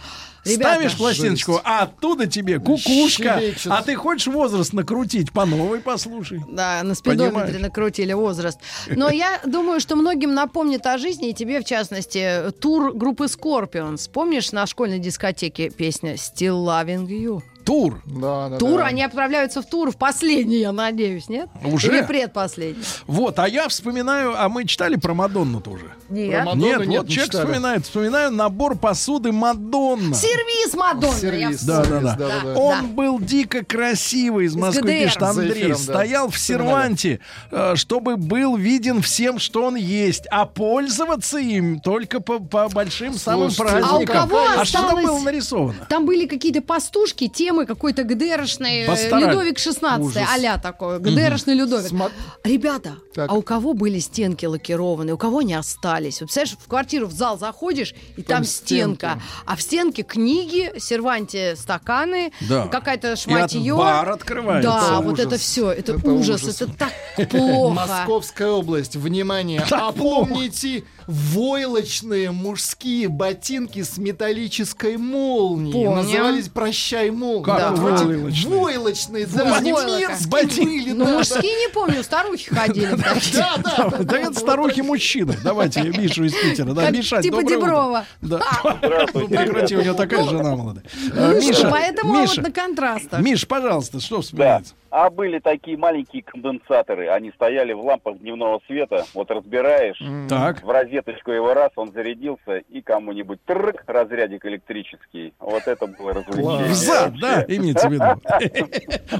Ребята, 0.44 0.74
Ставишь 0.74 0.96
пластиночку, 0.96 1.52
жесть. 1.52 1.64
а 1.64 1.82
оттуда 1.82 2.26
тебе 2.26 2.58
кукушка. 2.58 3.38
Щебечет. 3.40 3.66
А 3.70 3.82
ты 3.82 3.94
хочешь 3.94 4.26
возраст 4.26 4.72
накрутить 4.72 5.30
по 5.32 5.44
новой, 5.46 5.80
послушай. 5.80 6.40
Да, 6.48 6.82
на 6.82 6.94
спидометре 6.96 7.30
Понимаешь? 7.30 7.60
накрутили 7.62 8.12
возраст. 8.12 8.58
Но 8.90 9.08
я 9.08 9.40
думаю, 9.46 9.78
что 9.80 9.94
многим 9.94 10.34
напомнит 10.34 10.84
о 10.86 10.98
жизни, 10.98 11.30
и 11.30 11.32
тебе, 11.34 11.60
в 11.60 11.64
частности, 11.64 12.50
тур 12.60 12.92
группы 12.92 13.26
Scorpions. 13.26 14.10
Помнишь 14.12 14.50
на 14.52 14.66
школьной 14.66 14.98
дискотеке 14.98 15.70
песня 15.70 16.14
«Still 16.14 16.64
Loving 16.66 17.06
You»? 17.06 17.40
Тур. 17.64 18.00
Да, 18.04 18.48
да, 18.48 18.58
Тур, 18.58 18.78
да. 18.80 18.86
они 18.86 19.02
отправляются 19.04 19.62
в 19.62 19.66
тур, 19.66 19.90
в 19.90 19.96
последний, 19.96 20.58
я 20.60 20.72
надеюсь, 20.72 21.28
нет? 21.28 21.48
Уже? 21.64 21.88
Или 21.88 22.02
предпоследний? 22.06 22.82
Вот, 23.06 23.38
а 23.38 23.48
я 23.48 23.68
вспоминаю, 23.68 24.34
а 24.36 24.48
мы 24.48 24.64
читали 24.66 24.96
про 24.96 25.14
Мадонну 25.14 25.60
тоже. 25.60 25.86
Нет. 26.08 26.30
Про 26.32 26.44
Мадонну 26.44 26.64
нет, 26.64 26.78
нет, 26.86 26.98
вот 27.00 27.08
не 27.08 27.14
человек 27.14 27.30
читали. 27.32 27.44
вспоминает. 27.46 27.84
Вспоминаю 27.84 28.30
набор 28.32 28.76
посуды 28.76 29.32
Мадонна. 29.32 30.14
Сервис 30.14 30.74
Мадонна! 30.74 31.16
Сервис, 31.18 31.62
Да, 31.64 31.84
да, 31.84 32.00
да. 32.00 32.16
да, 32.16 32.28
да. 32.44 32.54
Он 32.54 32.88
был 32.88 33.18
дико 33.20 33.64
красивый 33.64 34.46
из 34.46 34.52
Из 34.52 34.56
Москвы, 34.56 34.82
ГДР. 34.82 35.04
пишет 35.04 35.22
Андрей. 35.22 35.52
эфиром, 35.52 35.70
да. 35.70 35.76
Стоял 35.94 36.28
в 36.30 36.38
серванте, 36.38 37.20
э, 37.50 37.74
чтобы 37.76 38.16
был 38.16 38.56
виден 38.56 39.02
всем, 39.02 39.38
что 39.38 39.64
он 39.64 39.76
есть, 39.76 40.26
а 40.30 40.46
пользоваться 40.46 41.38
им 41.38 41.80
только 41.80 42.20
по, 42.20 42.38
по 42.40 42.68
большим 42.68 43.14
самым 43.14 43.50
Слушайте, 43.50 43.84
праздникам. 43.84 44.16
а 44.18 44.24
у 44.24 44.26
кого 44.28 44.44
а 44.60 44.64
что 44.64 44.78
там 44.78 44.84
осталось- 44.86 45.04
было 45.06 45.18
нарисовано? 45.20 45.86
Там 45.88 46.06
были 46.06 46.26
какие-то 46.26 46.60
пастушки, 46.62 47.28
темы 47.52 47.66
какой-то 47.66 48.04
ГДРшный, 48.04 48.82
э, 48.82 48.86
Постарались. 48.86 49.26
Людовик 49.28 49.58
16 49.58 50.06
Ужас. 50.06 50.22
а 50.48 50.58
такой, 50.58 50.98
ГДРшный 50.98 51.54
Людовик. 51.54 51.92
Смо- 51.92 52.10
Ребята, 52.44 52.96
Так. 53.14 53.30
а 53.30 53.34
у 53.34 53.42
кого 53.42 53.74
были 53.74 53.98
стенки 53.98 54.46
лакированные, 54.46 55.14
у 55.14 55.18
кого 55.18 55.42
не 55.42 55.54
остались? 55.54 56.20
Вот, 56.20 56.26
представляешь, 56.32 56.56
в 56.58 56.66
квартиру, 56.68 57.06
в 57.06 57.12
зал 57.12 57.38
заходишь, 57.38 57.94
и 58.16 58.22
там, 58.22 58.38
Там 58.38 58.44
стенка. 58.44 59.06
стенки. 59.10 59.22
А 59.46 59.56
в 59.56 59.62
стенке 59.62 60.02
книги, 60.02 60.72
серванте 60.78 61.54
стаканы, 61.56 62.32
Да. 62.48 62.66
какая-то 62.68 63.12
И 63.12 63.16
шматье. 63.16 63.72
от- 63.74 63.78
бар 63.78 64.10
открывается. 64.10 64.70
Да, 64.70 64.78
Это 64.86 65.00
вот 65.02 65.12
ужас. 65.14 65.26
это 65.26 65.38
все, 65.38 65.70
это, 65.70 65.92
Это 65.92 66.10
ужас, 66.10 66.42
ужас. 66.42 66.62
это 66.62 66.72
так 66.72 67.28
плохо. 67.30 67.74
Московская 67.74 68.48
область, 68.48 68.96
внимание, 68.96 69.60
опомните 69.70 70.84
войлочные 71.06 72.30
мужские 72.30 73.08
ботинки 73.08 73.82
с 73.82 73.98
металлической 73.98 74.96
молнией. 74.96 75.72
Помним. 75.72 75.96
Назывались 75.96 76.48
«Прощай, 76.48 77.10
молния». 77.10 77.44
Как 77.44 77.58
да, 77.58 77.70
войлочные? 77.72 78.58
Войлочные, 78.58 79.26
да, 79.26 79.60
мерзкие 79.60 80.08
были, 80.28 80.92
Ну, 80.92 81.04
да, 81.04 81.12
мужские 81.18 81.54
не 81.56 81.68
помню, 81.72 82.02
старухи 82.02 82.48
ходили. 82.48 82.92
Да, 83.32 83.56
да, 83.56 83.88
да. 83.90 83.98
Да 84.04 84.18
это 84.18 84.38
старухи-мужчины. 84.38 85.36
Давайте 85.42 85.82
Мишу 85.82 86.24
из 86.24 86.34
Питера. 86.34 86.72
Да, 86.72 86.90
Миша, 86.90 87.22
типа. 87.22 87.42
Деброва. 87.42 88.04
Да. 88.20 88.40
Ну, 89.14 89.28
прекрати, 89.28 89.76
у 89.76 89.82
него 89.82 89.94
такая 89.94 90.24
жена 90.24 90.56
молодая. 90.56 90.84
Ну, 91.14 91.40
Миша, 91.40 91.68
поэтому 91.70 92.14
вот 92.14 92.36
на 92.36 92.50
контрастах. 92.50 93.20
Миш, 93.20 93.46
пожалуйста, 93.46 94.00
что 94.00 94.20
вспоминается? 94.20 94.74
А 94.94 95.08
были 95.08 95.38
такие 95.38 95.78
маленькие 95.78 96.22
конденсаторы, 96.22 97.08
они 97.08 97.32
стояли 97.34 97.72
в 97.72 97.80
лампах 97.80 98.18
дневного 98.18 98.60
света, 98.66 99.06
вот 99.14 99.30
разбираешь, 99.30 99.98
Так. 100.28 100.62
в 100.62 100.68
розеточку 100.68 101.30
его 101.30 101.54
раз, 101.54 101.70
он 101.76 101.92
зарядился, 101.92 102.58
и 102.68 102.82
кому-нибудь 102.82 103.42
трк, 103.46 103.84
разрядик 103.86 104.44
электрический. 104.44 105.32
Вот 105.40 105.66
это 105.66 105.86
было 105.86 106.12
развлечение. 106.12 106.66
В 106.66 106.74
зад, 106.74 107.18
да, 107.18 107.42
имеется 107.48 107.88
в 107.88 107.92
виду. 107.92 108.04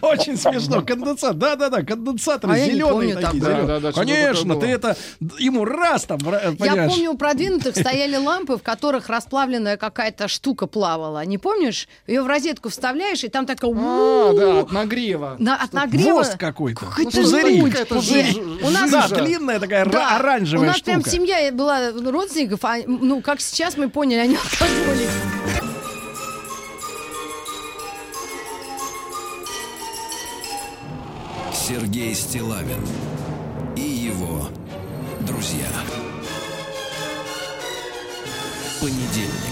Очень 0.06 0.36
смешно. 0.36 0.82
Конденсат. 0.82 1.38
Да-да-да, 1.38 1.82
конденсаторы 1.82 2.52
А 2.52 2.58
зеленые 2.58 3.14
помню 3.14 3.14
такие. 3.14 3.92
Конечно, 3.94 4.60
ты 4.60 4.66
это 4.66 4.94
ему 5.38 5.64
раз 5.64 6.04
там, 6.04 6.18
Я 6.58 6.86
помню, 6.86 7.12
у 7.12 7.16
продвинутых 7.16 7.74
стояли 7.76 8.16
лампы, 8.16 8.58
в 8.58 8.62
которых 8.62 9.08
расплавленная 9.08 9.78
какая-то 9.78 10.28
штука 10.28 10.66
плавала. 10.66 11.24
Не 11.24 11.38
помнишь? 11.38 11.88
Ее 12.06 12.20
в 12.20 12.26
розетку 12.26 12.68
вставляешь, 12.68 13.24
и 13.24 13.28
там 13.28 13.46
такая... 13.46 13.72
А, 13.74 14.32
да, 14.34 14.60
от 14.60 14.70
нагрева. 14.70 15.36
От 15.62 15.72
нагрева... 15.72 16.14
Вост 16.14 16.36
какой-то. 16.38 16.86
Какой-то 16.86 17.20
Пузыри. 17.20 18.40
У 18.62 18.70
нас- 18.70 18.90
Да, 18.90 19.08
длинная 19.08 19.60
такая 19.60 19.84
Да, 19.86 20.16
оранжевая 20.16 20.64
У 20.64 20.66
нас 20.68 20.76
штука. 20.78 21.00
прям 21.00 21.04
семья 21.04 21.52
была 21.52 21.92
родственников, 21.92 22.64
а, 22.64 22.76
ну, 22.86 23.20
как 23.20 23.40
сейчас 23.40 23.76
мы 23.76 23.88
поняли, 23.88 24.18
они 24.20 24.36
алкоголики. 24.36 25.08
Сергей 31.52 32.14
Стилавин 32.14 32.84
и 33.76 33.80
его 33.82 34.48
друзья. 35.20 35.68
Понедельник. 38.80 39.51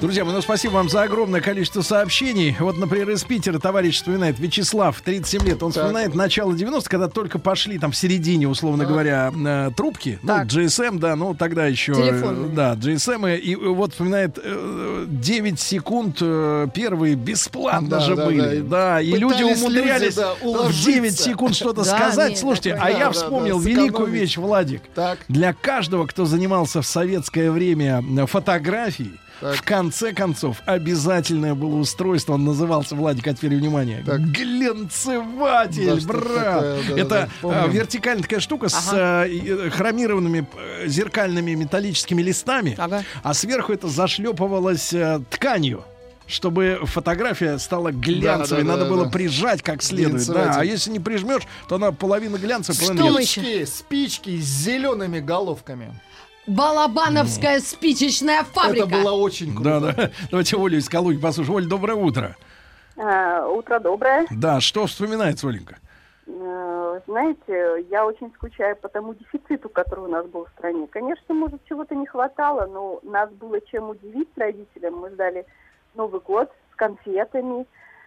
Друзья 0.00 0.24
мои, 0.24 0.32
ну 0.32 0.40
спасибо 0.40 0.74
вам 0.74 0.88
за 0.88 1.02
огромное 1.02 1.40
количество 1.40 1.82
сообщений. 1.82 2.54
Вот, 2.60 2.76
например, 2.78 3.10
из 3.10 3.24
Питера 3.24 3.58
товарищ 3.58 3.96
вспоминает, 3.96 4.38
Вячеслав, 4.38 5.00
37 5.00 5.42
лет, 5.44 5.60
он 5.60 5.72
Так. 5.72 5.82
вспоминает 5.82 6.14
начало 6.14 6.52
90-х, 6.52 6.88
когда 6.88 7.08
только 7.08 7.40
пошли 7.40 7.80
там 7.80 7.90
в 7.90 7.96
середине, 7.96 8.46
условно 8.46 8.84
Так. 8.84 8.92
говоря, 8.92 9.32
э, 9.34 9.70
трубки, 9.76 10.20
ну, 10.22 10.28
Так. 10.28 10.46
GSM, 10.46 11.00
да, 11.00 11.16
ну, 11.16 11.34
тогда 11.34 11.66
еще... 11.66 11.92
э, 11.92 11.96
Телефонные. 11.96 12.48
да, 12.50 12.74
GSM, 12.74 13.38
и, 13.38 13.50
и 13.50 13.56
вот 13.56 13.90
вспоминает, 13.90 14.38
э, 14.40 15.06
9 15.08 15.58
секунд 15.58 16.18
э, 16.20 16.68
первые 16.72 17.16
бесплатно 17.16 17.88
Да, 17.88 17.98
же 18.00 18.14
да, 18.14 18.26
были. 18.26 18.60
да. 18.60 18.78
Да, 18.78 19.00
и 19.00 19.10
люди 19.16 19.42
умудрялись 19.42 20.14
люди, 20.14 20.16
да, 20.16 20.34
в 20.36 20.46
уложиться. 20.46 20.92
9 20.92 21.18
секунд 21.18 21.56
что-то 21.56 21.82
Да, 21.84 21.96
сказать. 21.96 22.30
нет, 22.30 22.38
Слушайте, 22.38 22.74
а 22.74 22.84
да, 22.84 22.88
я 22.90 23.10
вспомнил 23.10 23.58
да, 23.60 23.68
великую 23.68 23.90
сэкономить. 24.06 24.20
вещь, 24.20 24.36
Владик. 24.36 24.82
Так. 24.94 25.18
Для 25.26 25.52
каждого, 25.52 26.06
кто 26.06 26.24
занимался 26.24 26.82
в 26.82 26.86
советское 26.86 27.50
время 27.50 28.04
э, 28.16 28.26
фотографией, 28.26 29.10
Так. 29.40 29.56
в 29.56 29.62
конце 29.62 30.12
концов, 30.12 30.62
обязательное 30.66 31.54
было 31.54 31.76
устройство, 31.76 32.32
он 32.34 32.44
назывался, 32.44 32.94
Владик, 32.96 33.26
а 33.28 33.34
теперь 33.34 33.54
внимание, 33.56 34.02
Так. 34.04 34.20
глянцеватель, 34.20 36.00
Да, 36.00 36.06
брат. 36.06 36.54
такое, 36.54 36.82
да, 36.88 37.00
Это 37.00 37.30
да, 37.42 37.64
а, 37.64 37.66
вертикальная 37.68 38.22
такая 38.22 38.40
штука 38.40 38.68
с 38.68 38.90
э, 38.92 39.28
и- 39.28 39.70
хромированными 39.70 40.46
э, 40.82 40.88
зеркальными 40.88 41.52
металлическими 41.54 42.22
листами, 42.22 42.74
Ага. 42.78 43.04
а 43.22 43.34
сверху 43.34 43.72
это 43.72 43.88
зашлепывалось 43.88 44.92
э, 44.92 45.20
тканью. 45.30 45.84
Чтобы 46.26 46.80
фотография 46.82 47.56
стала 47.58 47.90
глянцевой, 47.90 48.62
Да, 48.62 48.66
да, 48.72 48.72
надо 48.76 48.84
да, 48.84 48.90
было 48.90 49.04
да. 49.06 49.10
прижать 49.10 49.62
как 49.62 49.82
следует. 49.82 50.26
Да. 50.26 50.56
А 50.56 50.62
если 50.64 50.90
не 50.90 51.00
прижмешь, 51.00 51.44
то 51.70 51.76
она 51.76 51.90
половина 51.90 52.36
глянцевая, 52.36 52.76
Что 52.76 52.94
половина 52.94 53.18
нет. 53.18 53.26
Спички, 53.28 53.64
спички 53.64 54.38
с 54.38 54.44
зелеными 54.44 55.20
головками. 55.20 55.98
Балабановская 56.48 57.60
спичечная 57.60 58.42
фабрика. 58.42 58.86
Это 58.86 58.96
было 59.02 59.12
очень 59.12 59.54
круто. 59.54 59.80
Да, 59.80 59.92
да. 59.92 60.10
Давайте 60.30 60.56
Олю 60.56 60.78
из 60.78 60.88
Калуги 60.88 61.18
послушаем. 61.18 61.56
Оль, 61.56 61.66
доброе 61.66 61.94
утро. 61.94 62.36
А, 62.96 63.46
Утро 63.46 63.78
доброе. 63.78 64.26
Да, 64.30 64.60
что 64.60 64.86
вспоминается, 64.86 65.46
Оленька? 65.48 65.76
Э, 66.26 67.00
Знаете, 67.06 67.86
я 67.90 68.04
очень 68.06 68.32
скучаю 68.34 68.74
по 68.76 68.88
тому 68.88 69.14
дефициту, 69.14 69.68
который 69.68 70.04
у 70.06 70.08
нас 70.08 70.26
был 70.26 70.46
в 70.46 70.48
стране. 70.58 70.86
Конечно, 70.88 71.34
может, 71.34 71.60
чего-то 71.68 71.94
не 71.94 72.06
хватало, 72.06 72.66
но 72.66 73.00
нас 73.04 73.30
было 73.30 73.60
чем 73.60 73.90
удивить 73.90 74.28
родителям. 74.36 74.96
Мы 74.96 75.10
ждали 75.10 75.46
Новый 75.94 76.20
год 76.20 76.50
с 76.72 76.76
конфетами. 76.76 77.66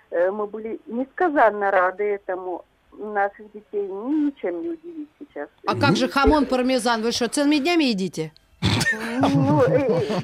Э, 0.10 0.30
Мы 0.32 0.46
были 0.48 0.80
несказанно 0.88 1.72
рады 1.72 2.04
этому. 2.04 2.66
Наших 2.98 3.50
детей 3.54 3.88
ни- 3.88 4.26
ничем 4.26 4.62
не 4.62 4.70
удивить 4.72 5.08
сейчас. 5.34 5.50
А 5.66 5.76
как 5.76 5.96
же 5.96 6.08
хамон 6.08 6.46
пармезан? 6.46 7.02
Вы 7.02 7.12
что, 7.12 7.28
целыми 7.28 7.58
днями 7.58 7.86
едите? 7.86 8.32
Ну, 9.22 9.64
э, 9.64 10.20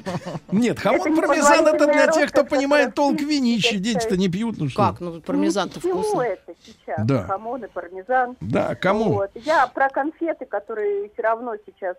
Нет, 0.52 0.78
хамон 0.78 1.16
пармезан 1.16 1.66
это 1.66 1.86
для 1.86 2.06
тех, 2.08 2.30
кто 2.30 2.44
понимает 2.44 2.94
толк 2.94 3.20
винищи. 3.20 3.78
Дети-то 3.78 4.16
не 4.16 4.28
пьют. 4.28 4.56
Ну 4.58 4.68
что? 4.68 4.82
Как? 4.82 5.00
Ну, 5.00 5.20
пармезан-то 5.20 5.80
чему 5.80 6.02
вкусно. 6.02 6.22
это 6.22 6.54
сейчас? 6.64 7.06
Да. 7.06 7.24
Хамон 7.24 7.64
и 7.64 7.68
пармезан. 7.68 8.36
Да, 8.40 8.74
кому? 8.74 9.22
Я 9.34 9.66
про 9.66 9.88
конфеты, 9.88 10.44
которые 10.46 11.10
все 11.12 11.22
равно 11.22 11.54
сейчас 11.66 11.96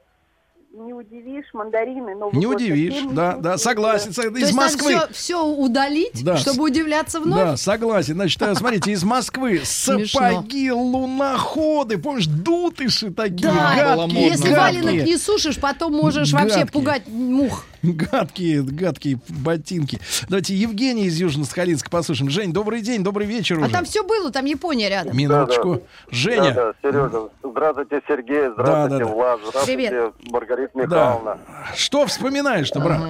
не 0.71 0.93
удивишь, 0.93 1.45
мандарины, 1.53 2.15
Новый 2.15 2.37
Не 2.37 2.45
удивишь, 2.45 2.93
не 3.03 3.13
да, 3.13 3.29
удивишь. 3.31 3.43
да, 3.43 3.57
согласен. 3.57 4.13
То 4.13 4.21
Из 4.27 4.37
есть 4.39 4.53
Москвы. 4.53 4.93
надо 4.95 5.13
все, 5.13 5.43
удалить, 5.43 6.23
Да. 6.23 6.37
чтобы 6.37 6.63
удивляться 6.65 7.19
вновь? 7.19 7.39
Да, 7.39 7.57
согласен. 7.57 8.13
Значит, 8.15 8.41
э, 8.41 8.53
смотрите, 8.55 8.91
из 8.91 9.03
Москвы 9.03 9.61
сапоги, 9.63 10.71
луноходы, 10.71 11.97
помнишь, 11.97 12.27
дутыши 12.27 13.11
такие, 13.11 13.51
Да, 13.51 13.95
гадкие, 13.97 14.27
если 14.27 14.49
гадкие. 14.53 14.83
валенок 14.83 15.05
не 15.07 15.17
сушишь, 15.17 15.59
потом 15.59 15.93
можешь 15.93 16.31
вообще 16.33 16.59
Гадкие. 16.59 16.71
пугать 16.71 17.07
мух. 17.07 17.65
Гадкие, 17.81 18.61
гадкие 18.61 19.19
ботинки. 19.30 19.99
Давайте 20.27 20.53
Евгений 20.56 21.06
из 21.06 21.19
Южно-Сахалинска 21.22 21.89
послушаем. 21.89 22.30
Жень, 22.30 22.51
добрый 22.51 22.81
день, 22.81 23.03
добрый 23.03 23.26
вечер 23.26 23.57
А 23.60 23.61
уже. 23.64 23.72
там 23.72 23.85
все 23.85 24.03
было, 24.03 24.31
там 24.31 24.45
Япония 24.45 24.89
рядом. 24.89 25.15
Минуточку. 25.15 25.81
Женя. 26.11 26.53
Да, 26.53 26.65
да, 26.65 26.73
Сережа. 26.81 27.30
Здравствуйте, 27.43 28.01
Сергей. 28.07 28.49
Здравствуйте, 28.53 28.64
Да, 28.65 28.88
да, 28.89 28.97
да. 28.99 29.06
Влад. 29.06 29.39
Здравствуйте, 29.47 29.88
Привет. 29.89 30.14
Маргарита 30.31 30.72
Да. 30.76 30.81
Михайловна. 30.84 31.38
Что 31.76 32.06
вспоминаешь-то, 32.06 32.80
брат? 32.80 33.01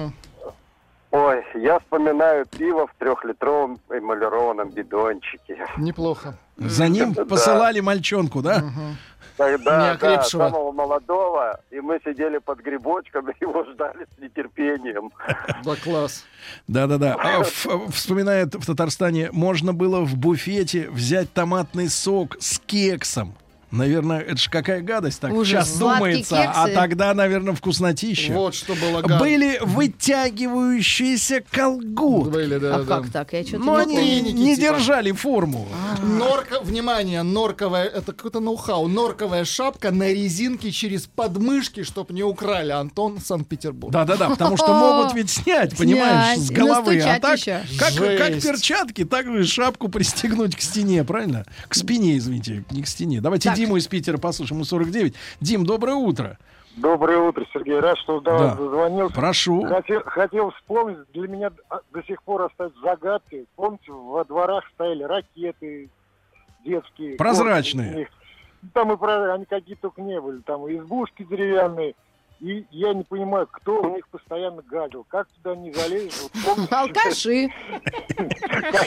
Ой, 1.12 1.42
я 1.56 1.80
вспоминаю 1.80 2.46
пиво 2.46 2.86
в 2.86 2.94
трехлитровом 2.96 3.80
эмалированном 3.90 4.70
бидончике. 4.70 5.58
Неплохо. 5.76 6.36
За 6.56 6.86
ним 6.86 7.14
Да. 7.14 7.24
посылали 7.24 7.80
мальчонку, 7.80 8.42
да? 8.42 8.62
Тогда, 9.40 9.96
да, 9.96 10.22
самого 10.22 10.70
молодого, 10.70 11.60
и 11.70 11.80
мы 11.80 11.98
сидели 12.04 12.36
под 12.36 12.60
грибочком, 12.60 13.30
и 13.30 13.34
его 13.40 13.64
ждали 13.64 14.06
с 14.16 14.20
нетерпением. 14.20 15.10
Да, 15.64 15.76
класс. 15.76 16.24
Да-да-да. 16.68 17.16
А 17.18 17.42
в- 17.44 17.90
вспоминает 17.90 18.54
в 18.54 18.66
Татарстане, 18.66 19.30
можно 19.32 19.72
было 19.72 20.00
в 20.00 20.14
буфете 20.16 20.90
взять 20.90 21.32
томатный 21.32 21.88
сок 21.88 22.36
с 22.38 22.58
кексом. 22.58 23.34
Наверное, 23.70 24.20
это 24.20 24.36
же 24.36 24.50
какая 24.50 24.80
гадость 24.82 25.20
так 25.20 25.32
Ужас. 25.32 25.48
сейчас 25.48 25.76
Сладкие 25.78 25.98
думается. 25.98 26.42
А 26.42 26.64
кексы. 26.64 26.74
тогда, 26.74 27.14
наверное, 27.14 27.54
вкуснотища. 27.54 28.32
Вот 28.32 28.54
что 28.54 28.74
было 28.74 29.00
гад. 29.02 29.20
Были 29.20 29.58
вытягивающиеся 29.62 31.42
колготки. 31.50 32.30
Были, 32.30 32.58
да, 32.58 32.76
А 32.76 32.78
да. 32.82 32.84
как 33.00 33.10
так? 33.10 33.32
Я 33.32 33.42
что-то 33.44 33.58
Но 33.64 33.82
не 33.82 33.96
они 33.96 34.20
помню. 34.22 34.32
Не 34.44 34.56
типа. 34.56 34.74
держали 34.74 35.12
форму. 35.12 35.68
Норка, 36.02 36.60
внимание, 36.60 37.22
норковая, 37.22 37.84
это 37.86 38.12
какой-то 38.12 38.40
ноу-хау, 38.40 38.88
норковая 38.88 39.44
шапка 39.44 39.90
на 39.90 40.08
резинке 40.12 40.70
через 40.70 41.06
подмышки, 41.06 41.82
чтоб 41.84 42.10
не 42.10 42.22
украли 42.22 42.72
Антон 42.72 43.20
Санкт-Петербург. 43.20 43.92
Да-да-да, 43.92 44.30
потому 44.30 44.56
что 44.56 44.72
могут 44.74 45.14
ведь 45.14 45.30
снять, 45.30 45.76
понимаешь, 45.76 46.38
с 46.38 46.50
головы. 46.50 47.00
А 47.00 47.20
так, 47.20 47.38
как, 47.78 47.92
перчатки, 48.42 49.04
так 49.04 49.26
же 49.26 49.44
шапку 49.46 49.88
пристегнуть 49.88 50.56
к 50.56 50.60
стене, 50.60 51.04
правильно? 51.04 51.44
К 51.68 51.74
спине, 51.74 52.18
извините, 52.18 52.64
не 52.70 52.82
к 52.82 52.88
стене. 52.88 53.20
Давайте. 53.20 53.50
Диму 53.60 53.76
из 53.76 53.86
Питера 53.88 54.16
послушаем, 54.16 54.60
ему 54.60 54.64
49. 54.64 55.14
Дим, 55.42 55.66
доброе 55.66 55.94
утро. 55.94 56.38
Доброе 56.76 57.18
утро, 57.18 57.44
Сергей. 57.52 57.78
Рад, 57.78 57.98
что 57.98 58.18
до 58.20 58.30
вас 58.30 58.40
Да. 58.40 58.54
дозвонился. 58.56 59.14
Прошу. 59.14 59.64
Хотел, 59.64 60.02
хотел 60.06 60.50
вспомнить, 60.52 60.96
для 61.12 61.28
меня 61.28 61.52
а, 61.68 61.80
до 61.92 62.02
сих 62.04 62.22
пор 62.22 62.42
остается 62.42 62.80
загадкой. 62.80 63.46
Помните, 63.56 63.92
во 63.92 64.24
дворах 64.24 64.64
стояли 64.74 65.02
ракеты 65.02 65.90
детские. 66.64 67.16
Прозрачные. 67.16 68.08
Там 68.72 68.92
и 68.92 68.96
про... 68.96 69.34
они 69.34 69.44
какие 69.44 69.74
только 69.74 70.00
не 70.00 70.18
были. 70.18 70.38
Там 70.38 70.66
и 70.66 70.78
избушки 70.78 71.22
деревянные. 71.28 71.94
И 72.40 72.64
я 72.70 72.94
не 72.94 73.04
понимаю, 73.04 73.46
кто 73.52 73.82
у 73.82 73.94
них 73.94 74.08
постоянно 74.08 74.62
гадил. 74.62 75.04
Как 75.08 75.28
туда 75.28 75.54
не 75.56 75.72
залезешь? 75.72 76.14
Вот 76.22 76.32
помните, 76.44 76.74
Алкаши. 76.74 77.48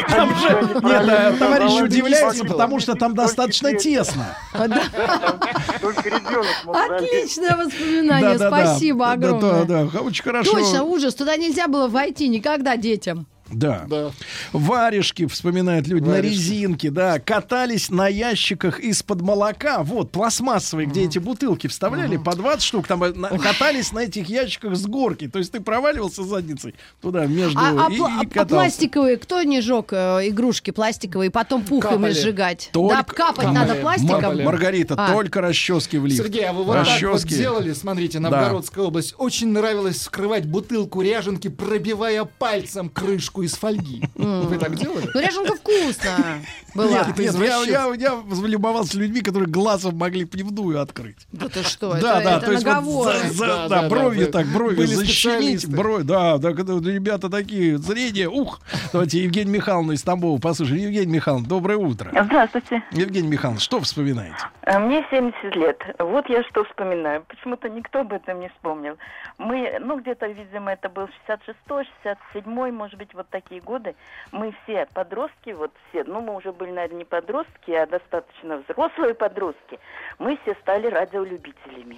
Там 0.09 0.35
же, 0.35 0.47
нет, 0.49 1.05
да, 1.05 1.33
товарищ 1.37 1.81
удивляется, 1.81 2.45
потому 2.45 2.79
что 2.79 2.95
там 2.95 3.13
достаточно 3.13 3.73
тесно. 3.75 4.35
Только 4.53 6.09
ребенок 6.09 6.65
мог 6.65 6.75
залезть. 6.75 7.05
Отличное 7.05 7.55
воспоминание. 7.57 8.37
Спасибо 8.39 9.05
Да, 9.05 9.11
огромное. 9.11 9.65
Да, 9.65 9.85
да, 9.85 10.01
очень 10.01 10.23
хорошо. 10.23 10.51
Точно, 10.51 10.83
ужас. 10.83 11.13
Туда 11.13 11.37
нельзя 11.37 11.67
было 11.67 11.87
войти 11.87 12.29
никогда 12.29 12.75
детям. 12.75 13.27
Да. 13.55 13.85
Да. 13.87 14.11
Варежки, 14.51 15.25
вспоминают 15.27 15.87
люди, 15.87 16.03
на 16.05 16.11
Варежки. 16.11 16.33
резинке, 16.33 16.91
да. 16.91 17.19
Катались 17.19 17.89
на 17.89 18.07
ящиках 18.07 18.79
из-под 18.79 19.21
молока. 19.21 19.83
Вот, 19.83 20.11
пластмассовые, 20.11 20.87
где 20.87 21.03
эти 21.03 21.19
бутылки 21.19 21.67
вставляли 21.67 22.17
по 22.17 22.35
20 22.35 22.61
штук. 22.63 22.87
Там 22.87 23.03
э, 23.03 23.13
на- 23.13 23.29
катались 23.29 23.91
на 23.91 23.99
этих 23.99 24.29
ящиках 24.29 24.75
с 24.75 24.85
горки. 24.85 25.27
То 25.27 25.39
есть 25.39 25.51
ты 25.51 25.59
проваливался 25.59 26.23
задницей 26.23 26.75
туда 27.01 27.25
между 27.25 27.59
А, 27.59 27.87
а 27.87 27.91
и, 27.91 27.97
пла- 27.97 28.23
и 28.23 28.37
а 28.39 28.45
пластиковые, 28.45 29.17
кто 29.17 29.41
не 29.43 29.61
жег 29.61 29.87
э, 29.91 30.27
игрушки 30.29 30.71
пластиковые, 30.71 31.29
потом 31.31 31.63
пухами 31.63 31.93
Капали. 31.95 32.13
сжигать? 32.13 32.69
Только- 32.73 32.95
Да, 32.95 33.03
капать 33.03 33.35
Капали. 33.45 33.55
надо 33.55 33.75
пластиком. 33.75 34.21
Капали. 34.21 34.43
Маргарита, 34.43 34.95
А. 34.97 35.13
только 35.13 35.41
расчески 35.41 35.97
в 35.97 36.05
лифт. 36.05 36.21
Сергей, 36.21 36.45
а 36.45 36.53
вы 36.53 36.63
вот 36.63 36.73
так 36.75 36.85
вот 37.01 37.11
расчески. 37.13 37.35
делали, 37.35 37.73
смотрите, 37.73 38.19
Новгородская 38.19 38.85
область. 38.85 39.15
Очень 39.17 39.49
нравилось 39.51 39.97
вскрывать 39.97 40.45
бутылку 40.45 41.01
ряженки, 41.01 41.47
пробивая 41.47 42.25
пальцем 42.25 42.89
крышку 42.89 43.42
из 43.43 43.55
фольги. 43.55 44.03
Вы 44.15 44.57
так 44.57 44.75
делали? 44.75 45.09
Ну, 45.13 45.19
ряженка 45.19 45.55
вкусно 45.55 46.11
была. 46.75 46.89
Нет, 46.89 47.17
нет, 47.17 47.35
я, 47.35 47.63
я, 47.63 47.93
я 47.95 48.23
любовался 48.47 48.97
людьми, 48.97 49.21
которые 49.21 49.49
глазом 49.49 49.97
могли 49.97 50.25
пивную 50.25 50.81
открыть. 50.81 51.27
Да 51.31 51.49
ты 51.49 51.63
что, 51.63 51.91
да, 51.93 51.97
это, 51.97 52.23
да, 52.23 52.37
это 52.37 52.45
то 52.45 52.51
есть 52.51 52.65
вот 52.65 53.13
за- 53.13 53.29
за- 53.33 53.45
Да, 53.45 53.67
да, 53.67 53.81
да, 53.81 53.89
бровью 53.89 54.25
да, 54.27 54.31
так, 54.31 54.47
бровью 54.47 54.77
были 54.77 54.87
защемить, 54.93 55.67
бровь, 55.69 56.03
да, 56.03 56.37
да, 56.37 56.49
ребята 56.49 57.29
такие, 57.29 57.77
зрение, 57.77 58.29
ух. 58.29 58.61
Давайте 58.91 59.23
Евгений 59.23 59.51
Михайловна 59.51 59.93
из 59.93 60.03
Тамбова 60.03 60.39
послушаем. 60.39 60.81
Евгений 60.83 61.13
Михайловна, 61.13 61.47
доброе 61.47 61.77
утро. 61.77 62.11
Здравствуйте. 62.25 62.83
Евгений 62.91 63.27
Михайловна, 63.27 63.59
что 63.61 63.79
вспоминаете? 63.81 64.35
А 64.65 64.79
Мне 64.79 65.05
70 65.11 65.55
лет. 65.55 65.77
Вот 65.99 66.29
я 66.29 66.43
что 66.43 66.63
вспоминаю. 66.65 67.23
Почему-то 67.27 67.69
никто 67.69 67.99
об 68.01 68.13
этом 68.13 68.39
не 68.39 68.49
вспомнил. 68.49 68.97
Мы, 69.37 69.77
ну, 69.79 69.99
где-то, 69.99 70.27
видимо, 70.27 70.71
это 70.71 70.89
был 70.89 71.09
66-й, 71.27 71.87
67-й, 72.05 72.71
может 72.71 72.97
быть, 72.97 73.13
вот 73.13 73.29
такие 73.33 73.59
годы. 73.59 73.95
Мы 74.31 74.53
все 74.63 74.87
подростки, 74.93 75.49
вот 75.49 75.71
все, 75.89 76.03
ну, 76.05 76.21
мы 76.21 76.35
уже 76.35 76.53
были, 76.53 76.71
наверное, 76.71 76.99
не 76.99 77.05
подростки, 77.05 77.71
а 77.71 77.85
достаточно 77.87 78.57
взрослые 78.57 79.13
подростки. 79.25 79.79
Мы 80.19 80.37
все 80.43 80.53
стали 80.61 80.87
радиолюбителями. 80.87 81.97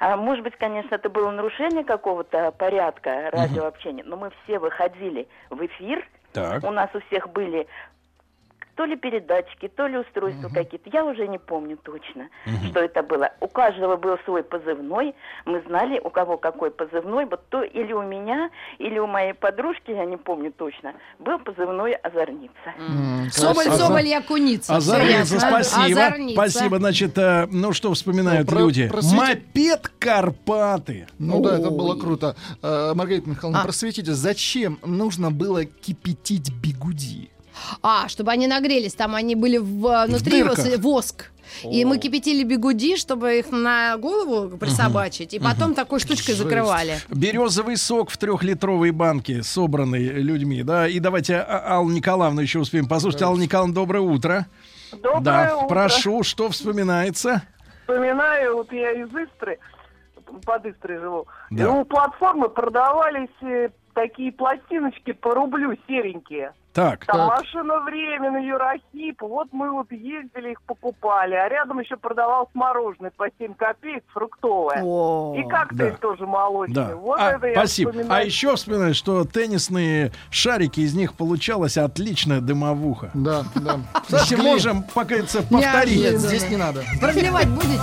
А 0.00 0.16
может 0.16 0.44
быть, 0.44 0.56
конечно, 0.56 0.94
это 0.94 1.08
было 1.08 1.30
нарушение 1.30 1.84
какого-то 1.84 2.52
порядка 2.52 3.30
радиообщения, 3.32 4.04
но 4.04 4.16
мы 4.16 4.30
все 4.44 4.58
выходили 4.58 5.26
в 5.50 5.64
эфир. 5.64 6.06
Так. 6.32 6.62
У 6.62 6.70
нас 6.70 6.90
у 6.94 7.00
всех 7.00 7.30
были 7.30 7.66
то 8.78 8.84
ли 8.86 8.96
передатчики, 8.96 9.66
то 9.76 9.88
ли 9.88 9.98
устройства 9.98 10.48
какие-то. 10.48 10.88
Я 10.92 11.04
уже 11.04 11.26
не 11.26 11.38
помню 11.38 11.76
точно, 11.82 12.28
что 12.70 12.78
это 12.78 13.02
было. 13.02 13.28
У 13.40 13.48
каждого 13.48 13.96
был 13.96 14.16
свой 14.24 14.44
позывной. 14.44 15.14
Мы 15.46 15.60
знали, 15.66 15.98
у 15.98 16.10
кого 16.10 16.36
какой 16.38 16.70
позывной. 16.70 17.24
Вот 17.26 17.40
то 17.48 17.62
или 17.64 17.92
у 17.92 18.02
меня, 18.02 18.50
или 18.78 19.00
у 19.00 19.08
моей 19.08 19.34
подружки, 19.34 19.90
я 19.90 20.04
не 20.04 20.16
помню 20.16 20.52
точно, 20.52 20.92
был 21.18 21.40
позывной 21.40 21.94
«Озорница». 21.94 22.70
Соболь, 23.32 23.66
Азар- 23.66 23.78
Соболь, 23.78 24.06
я 24.06 24.22
куница. 24.22 24.76
Озорница, 24.76 25.40
спасибо. 25.40 26.06
Озорница. 26.06 26.34
Спасибо. 26.34 26.78
Значит, 26.78 27.18
э, 27.18 27.46
ну 27.50 27.72
что 27.72 27.92
вспоминают 27.92 28.46
Ну, 28.48 28.52
про- 28.52 28.60
люди? 28.60 28.88
просвети- 28.88 29.16
Мопед 29.16 29.88
Карпаты. 29.98 31.08
Ну 31.18 31.40
да, 31.42 31.58
это 31.58 31.70
было 31.70 31.94
Ой. 31.94 32.00
круто. 32.00 32.36
Э, 32.62 32.92
Маргарита 32.94 33.28
Михайловна, 33.28 33.60
А. 33.60 33.64
просветите, 33.64 34.12
зачем 34.12 34.78
нужно 34.84 35.32
было 35.32 35.64
кипятить 35.64 36.52
бигуди? 36.62 37.30
А, 37.82 38.08
чтобы 38.08 38.30
они 38.32 38.46
нагрелись, 38.46 38.94
там 38.94 39.14
они 39.14 39.34
были 39.34 39.58
э, 39.58 40.06
внутри 40.06 40.42
вос- 40.42 40.78
воск. 40.78 41.30
И 41.64 41.84
мы 41.86 41.96
кипятили 41.98 42.44
бигуди, 42.44 42.96
чтобы 42.96 43.38
их 43.38 43.50
на 43.50 43.96
голову 43.96 44.58
присобачить, 44.58 45.32
и 45.32 45.38
потом 45.38 45.74
такой 45.74 45.98
штучкой 45.98 46.34
Жесть. 46.34 46.42
закрывали. 46.42 46.98
Березовый 47.08 47.76
сок 47.78 48.10
в 48.10 48.18
трехлитровой 48.18 48.90
банке, 48.90 49.42
собранный 49.42 50.04
людьми, 50.08 50.62
да. 50.62 50.86
И 50.86 50.98
давайте 51.00 51.36
а- 51.36 51.76
Аллу 51.78 51.88
Николаевну 51.90 52.42
еще 52.42 52.58
успеем 52.58 52.86
послушать. 52.86 53.22
Алла 53.22 53.38
Николаевна, 53.38 53.74
доброе 53.74 54.00
утро. 54.00 54.46
Доброе 54.92 55.20
да, 55.22 55.56
утро. 55.56 55.68
прошу, 55.68 56.22
что 56.22 56.50
вспоминается? 56.50 57.42
Вспоминаю, 57.82 58.56
вот 58.56 58.70
я 58.72 58.92
из 58.92 59.08
Истры, 59.08 59.58
под 60.44 60.66
Истрой 60.66 60.98
живу, 60.98 61.26
Да. 61.50 61.64
и 61.64 61.66
у 61.66 61.84
платформы 61.86 62.50
продавались 62.50 63.28
э, 63.42 63.70
такие 63.98 64.30
пластиночки 64.30 65.12
по 65.12 65.34
рублю 65.34 65.76
серенькие. 65.88 66.52
Так. 66.72 67.04
Там 67.06 67.16
Так. 67.28 67.40
машина 67.40 67.80
времени, 67.80 68.46
Юрахип. 68.46 69.20
Вот 69.22 69.48
мы 69.50 69.72
вот 69.72 69.90
ездили, 69.90 70.52
их 70.52 70.62
покупали. 70.62 71.34
А 71.34 71.48
рядом 71.48 71.80
еще 71.80 71.96
продавалось 71.96 72.48
мороженое 72.54 73.10
по 73.16 73.26
7 73.40 73.54
копеек, 73.54 74.04
фруктовое. 74.12 74.76
И 75.36 75.48
коктейль 75.48 75.90
Да. 75.92 75.96
тоже 75.96 76.26
молочный. 76.26 76.74
Да. 76.76 76.94
Вот 76.94 77.18
А, 77.18 77.32
это 77.32 77.46
я 77.48 77.54
спасибо. 77.56 77.90
вспоминаю. 77.90 78.22
А 78.22 78.24
еще 78.24 78.54
вспоминаю, 78.54 78.94
что 78.94 79.24
теннисные 79.24 80.12
шарики, 80.30 80.78
из 80.80 80.94
них 80.94 81.14
получалась 81.14 81.76
отличная 81.76 82.40
дымовуха. 82.40 83.10
Да, 83.14 83.42
да. 83.56 83.80
Кстати, 84.02 84.34
можем, 84.34 84.84
пока 84.94 85.16
это 85.16 85.42
повторить. 85.42 85.98
Нет, 86.00 86.18
здесь 86.20 86.48
не 86.48 86.56
надо. 86.56 86.84
Продлевать 87.00 87.48
будете? 87.48 87.82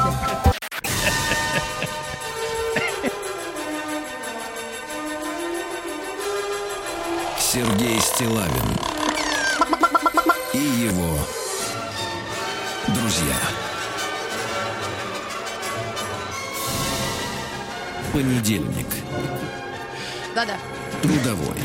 Сергей 7.55 8.01
Стилавин 8.01 8.67
и 10.51 10.57
его 10.57 11.17
друзья. 12.87 13.37
Понедельник. 18.11 18.87
Да-да. 20.35 20.57
Трудовой. 21.01 21.55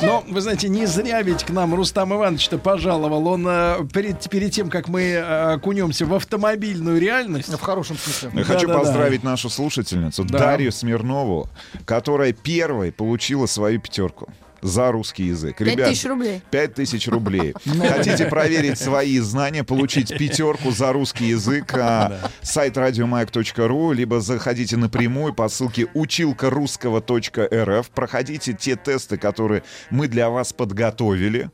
Но, 0.00 0.24
вы 0.26 0.40
знаете, 0.40 0.70
не 0.70 0.86
зря 0.86 1.20
ведь 1.20 1.44
к 1.44 1.50
нам 1.50 1.74
Рустам 1.74 2.14
Иванович-то 2.14 2.56
пожаловал. 2.56 3.28
Он 3.28 3.46
э, 3.46 3.86
перед, 3.92 4.26
перед 4.30 4.50
тем, 4.50 4.70
как 4.70 4.88
мы 4.88 5.02
э, 5.02 5.52
окунемся 5.52 6.06
в 6.06 6.14
автомобильную 6.14 6.98
реальность... 6.98 7.52
В 7.52 7.60
хорошем 7.60 7.98
смысле. 7.98 8.30
Я 8.32 8.44
хочу 8.44 8.66
Да-да-да. 8.66 8.78
поздравить 8.78 9.22
нашу 9.22 9.50
слушательницу 9.50 10.24
Да. 10.24 10.38
Дарью 10.38 10.72
Смирнову, 10.72 11.50
которая 11.84 12.32
первой 12.32 12.92
получила 12.92 13.44
свою 13.44 13.78
пятерку 13.78 14.30
за 14.64 14.90
русский 14.90 15.24
язык. 15.24 15.58
Пять 15.58 15.68
Ребят, 15.68 15.90
тысяч 15.90 16.04
рублей. 16.06 16.42
Пять 16.50 16.74
тысяч 16.74 17.06
рублей. 17.06 17.54
Хотите 17.64 18.26
проверить 18.26 18.78
свои 18.78 19.18
знания, 19.18 19.62
получить 19.62 20.16
пятерку 20.16 20.70
за 20.70 20.92
русский 20.92 21.26
язык? 21.26 21.72
а, 21.74 22.30
Сайт 22.40 22.78
радиомаяк.ру, 22.78 23.92
либо 23.92 24.20
заходите 24.20 24.78
напрямую 24.78 25.34
по 25.34 25.48
ссылке 25.48 25.86
училкарусского.рф. 25.92 27.90
Проходите 27.90 28.54
те 28.54 28.76
тесты, 28.76 29.18
которые 29.18 29.62
мы 29.90 30.08
для 30.08 30.30
вас 30.30 30.54
подготовили 30.54 31.50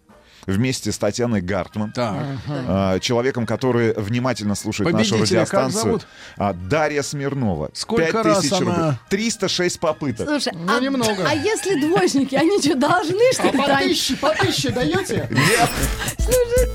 вместе 0.46 0.92
с 0.92 0.98
Татьяной 0.98 1.40
Гартман, 1.40 1.92
а, 1.96 2.98
человеком, 3.00 3.46
который 3.46 3.92
внимательно 3.94 4.54
слушает 4.54 4.92
нашу 4.92 5.20
радиостанцию. 5.20 5.82
зовут? 5.82 6.06
А, 6.36 6.52
Дарья 6.52 7.02
Смирнова. 7.02 7.70
Сколько 7.74 8.04
Пять 8.12 8.24
раз 8.26 8.40
тысяч 8.40 8.52
она- 8.52 8.60
рублей. 8.60 8.92
306 9.10 9.80
попыток. 9.80 10.28
Слушай, 10.28 10.52
Ну, 10.54 10.76
а, 10.76 10.80
немного. 10.80 11.26
а 11.28 11.34
если 11.34 11.80
двоечники, 11.80 12.34
они 12.34 12.60
что, 12.60 12.74
должны, 12.76 13.32
что 13.32 13.42
А 13.48 13.52
ли, 13.52 13.58
по 13.58 13.66
Тань? 13.66 13.88
тысяче, 13.88 14.16
по 14.16 14.30
тысяче 14.30 14.70
даете? 14.70 15.28
Нет. 15.30 15.70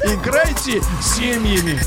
Играйте 0.05 0.81
семьями. 1.01 1.79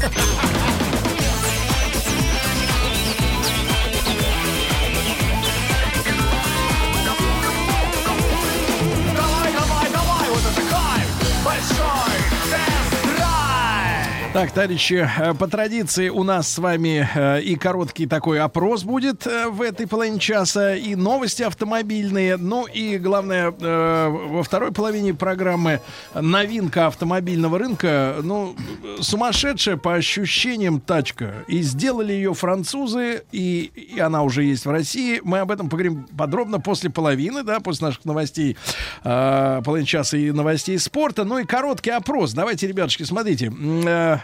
Так, 14.39 14.52
товарищи, 14.52 15.05
э, 15.19 15.35
по 15.35 15.48
традиции 15.48 16.10
у 16.10 16.23
нас 16.23 16.47
с 16.47 16.59
вами 16.59 17.09
э, 17.12 17.43
и 17.43 17.56
короткий 17.56 18.06
такой 18.06 18.39
опрос 18.39 18.85
будет 18.85 19.27
э, 19.27 19.48
в 19.48 19.60
этой 19.60 19.89
половине 19.89 20.20
часа, 20.20 20.77
и 20.77 20.94
новости 20.94 21.43
автомобильные. 21.43 22.36
Ну 22.36 22.65
и 22.65 22.98
главное, 22.98 23.51
во 23.51 24.43
второй 24.44 24.70
половине 24.70 25.12
программы 25.12 25.81
новинка 26.15 26.86
автомобильного 26.86 27.59
рынка. 27.59 28.19
Ну, 28.23 28.55
сумасшедшая 29.01 29.77
по 29.77 29.94
ощущениям 29.94 30.81
тачка. 30.81 31.44
И 31.48 31.60
сделали 31.62 32.12
ее 32.12 32.32
французы, 32.32 33.24
и, 33.32 33.73
и 33.74 33.98
она 33.98 34.23
уже 34.23 34.44
есть 34.44 34.66
в 34.66 34.70
России. 34.70 35.20
Мы 35.24 35.40
об 35.40 35.51
этом 35.51 35.69
поговорим 35.69 36.06
подробно 36.16 36.60
после 36.60 36.90
половины, 36.90 37.43
да, 37.43 37.59
после 37.59 37.89
наших 37.89 38.05
новостей, 38.05 38.56
половины 39.02 39.85
часа 39.85 40.16
и 40.16 40.31
новостей 40.31 40.78
спорта. 40.78 41.24
Ну 41.24 41.39
и 41.39 41.44
короткий 41.44 41.90
опрос. 41.90 42.35
Давайте, 42.35 42.69
ребятушки, 42.69 43.02
смотрите. 43.02 43.51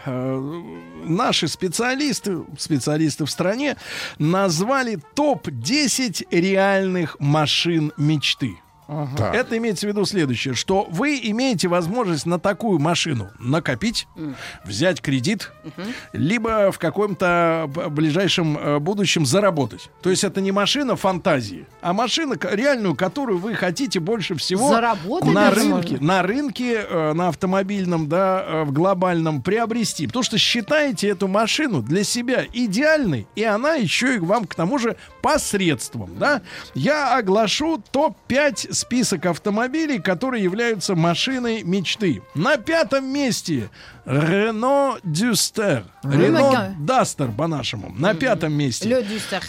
Э, 0.05 0.61
наши 1.03 1.47
специалисты, 1.47 2.43
специалисты 2.57 3.25
в 3.25 3.31
стране, 3.31 3.75
назвали 4.19 4.99
топ-10 5.15 6.27
реальных 6.31 7.19
машин 7.19 7.91
мечты. 7.97 8.57
Так. 8.87 9.33
Это 9.33 9.57
имеется 9.57 9.87
в 9.87 9.89
виду 9.89 10.05
следующее, 10.05 10.53
что 10.53 10.87
вы 10.89 11.19
имеете 11.23 11.67
возможность 11.67 12.25
на 12.25 12.39
такую 12.39 12.79
машину 12.79 13.29
накопить, 13.39 14.07
взять 14.63 15.01
кредит, 15.01 15.51
либо 16.13 16.71
в 16.71 16.79
каком-то 16.79 17.69
ближайшем 17.89 18.57
э, 18.57 18.79
будущем 18.79 19.25
заработать. 19.25 19.89
То 20.01 20.09
есть 20.09 20.23
это 20.23 20.41
не 20.41 20.51
машина 20.51 20.95
фантазии, 20.95 21.65
а 21.81 21.93
машина 21.93 22.37
реальную, 22.41 22.95
которую 22.95 23.39
вы 23.39 23.55
хотите 23.55 23.99
больше 23.99 24.35
всего 24.35 24.69
Заработать 24.69 25.33
на 25.33 25.51
рынке, 25.51 25.97
на 25.99 26.21
рынке, 26.21 26.85
э, 26.87 27.13
на 27.13 27.29
автомобильном, 27.29 28.07
да, 28.07 28.43
э, 28.45 28.63
в 28.63 28.71
глобальном 28.71 29.41
приобрести. 29.41 30.07
Потому 30.07 30.23
что 30.23 30.37
считаете 30.37 31.09
эту 31.09 31.27
машину 31.27 31.81
для 31.81 32.03
себя 32.03 32.45
идеальной, 32.53 33.27
и 33.35 33.43
она 33.43 33.73
еще 33.75 34.15
и 34.15 34.19
вам 34.19 34.45
к 34.45 34.55
тому 34.55 34.77
же 34.77 34.95
посредством, 35.21 36.17
да. 36.19 36.41
Я 36.73 37.17
оглашу 37.17 37.81
топ-5 37.91 38.74
список 38.75 39.25
автомобилей, 39.25 39.99
которые 39.99 40.43
являются 40.43 40.95
машиной 40.95 41.63
мечты. 41.63 42.21
На 42.35 42.57
пятом 42.57 43.05
месте 43.05 43.69
Renault 44.05 45.01
Duster. 45.03 45.85
Renault. 46.03 46.75
Duster 46.77 47.35
по-нашему. 47.35 47.91
На 47.97 48.13
пятом 48.13 48.53
месте. 48.53 49.01
Дюстер. 49.01 49.41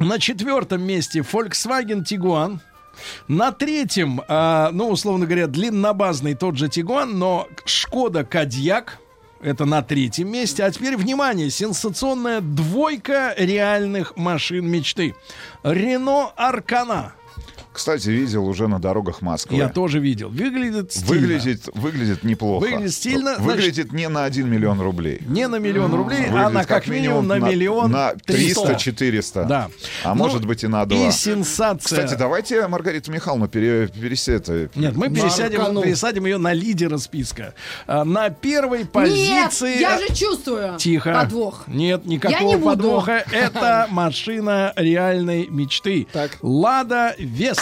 На 0.00 0.18
четвертом 0.18 0.82
месте 0.82 1.20
Volkswagen 1.20 2.02
Tiguan. 2.02 2.58
На 3.28 3.52
третьем, 3.52 4.20
а, 4.28 4.70
ну, 4.72 4.88
условно 4.88 5.26
говоря, 5.26 5.46
длиннобазный 5.46 6.34
тот 6.34 6.56
же 6.56 6.68
Тигуан, 6.68 7.18
но 7.18 7.48
Шкода 7.64 8.24
Кадьяк. 8.24 8.98
Это 9.40 9.66
на 9.66 9.82
третьем 9.82 10.30
месте. 10.30 10.64
А 10.64 10.70
теперь, 10.70 10.96
внимание, 10.96 11.50
сенсационная 11.50 12.40
двойка 12.40 13.34
реальных 13.36 14.16
машин 14.16 14.66
мечты. 14.66 15.14
Рено 15.62 16.32
Аркана. 16.34 17.12
Кстати, 17.74 18.08
видел 18.08 18.46
уже 18.46 18.68
на 18.68 18.78
дорогах 18.78 19.20
Москвы. 19.20 19.56
Я 19.56 19.68
тоже 19.68 19.98
видел. 19.98 20.28
Выглядит 20.28 20.92
стильно. 20.92 21.10
Выглядит, 21.10 21.68
выглядит 21.74 22.22
неплохо. 22.22 22.62
Выглядит 22.62 22.94
стильно, 22.94 23.34
Выглядит 23.38 23.92
не 23.92 24.08
на 24.08 24.24
1 24.24 24.48
миллион 24.48 24.80
рублей. 24.80 25.20
Не 25.26 25.48
на 25.48 25.56
миллион 25.56 25.92
рублей, 25.92 26.26
а 26.28 26.30
Выглядит 26.30 26.52
на 26.54 26.64
как 26.66 26.86
минимум 26.86 27.26
на 27.26 27.40
миллион 27.40 27.90
На 27.90 28.12
300. 28.14 28.74
300-400. 28.74 29.46
Да. 29.48 29.70
А 30.04 30.14
Ну, 30.14 30.14
может 30.14 30.46
быть 30.46 30.62
и 30.62 30.68
на 30.68 30.86
2. 30.86 31.08
И 31.08 31.10
сенсация. 31.10 31.80
Кстати, 32.06 32.16
давайте 32.16 32.64
Маргариту 32.68 33.10
Михайловну 33.10 33.48
пере, 33.48 33.88
пересеть. 33.88 34.48
Нет, 34.76 34.94
мы 34.94 35.10
пересядем, 35.10 35.82
пересадим 35.82 36.26
ее 36.26 36.38
на 36.38 36.52
лидера 36.52 36.96
списка. 36.98 37.54
А, 37.88 38.04
На 38.04 38.30
первой 38.30 38.84
позиции... 38.84 39.78
Нет, 39.78 39.80
я 39.80 39.98
же 39.98 40.14
чувствую 40.14 40.78
Тихо. 40.78 41.12
подвох. 41.12 41.64
Нет, 41.66 42.06
никакого 42.06 42.40
Я 42.40 42.46
не 42.46 42.54
буду. 42.56 42.66
подвоха. 42.76 43.24
Это 43.32 43.88
машина 43.90 44.72
реальной 44.76 45.48
мечты. 45.48 46.06
Лада 46.40 47.16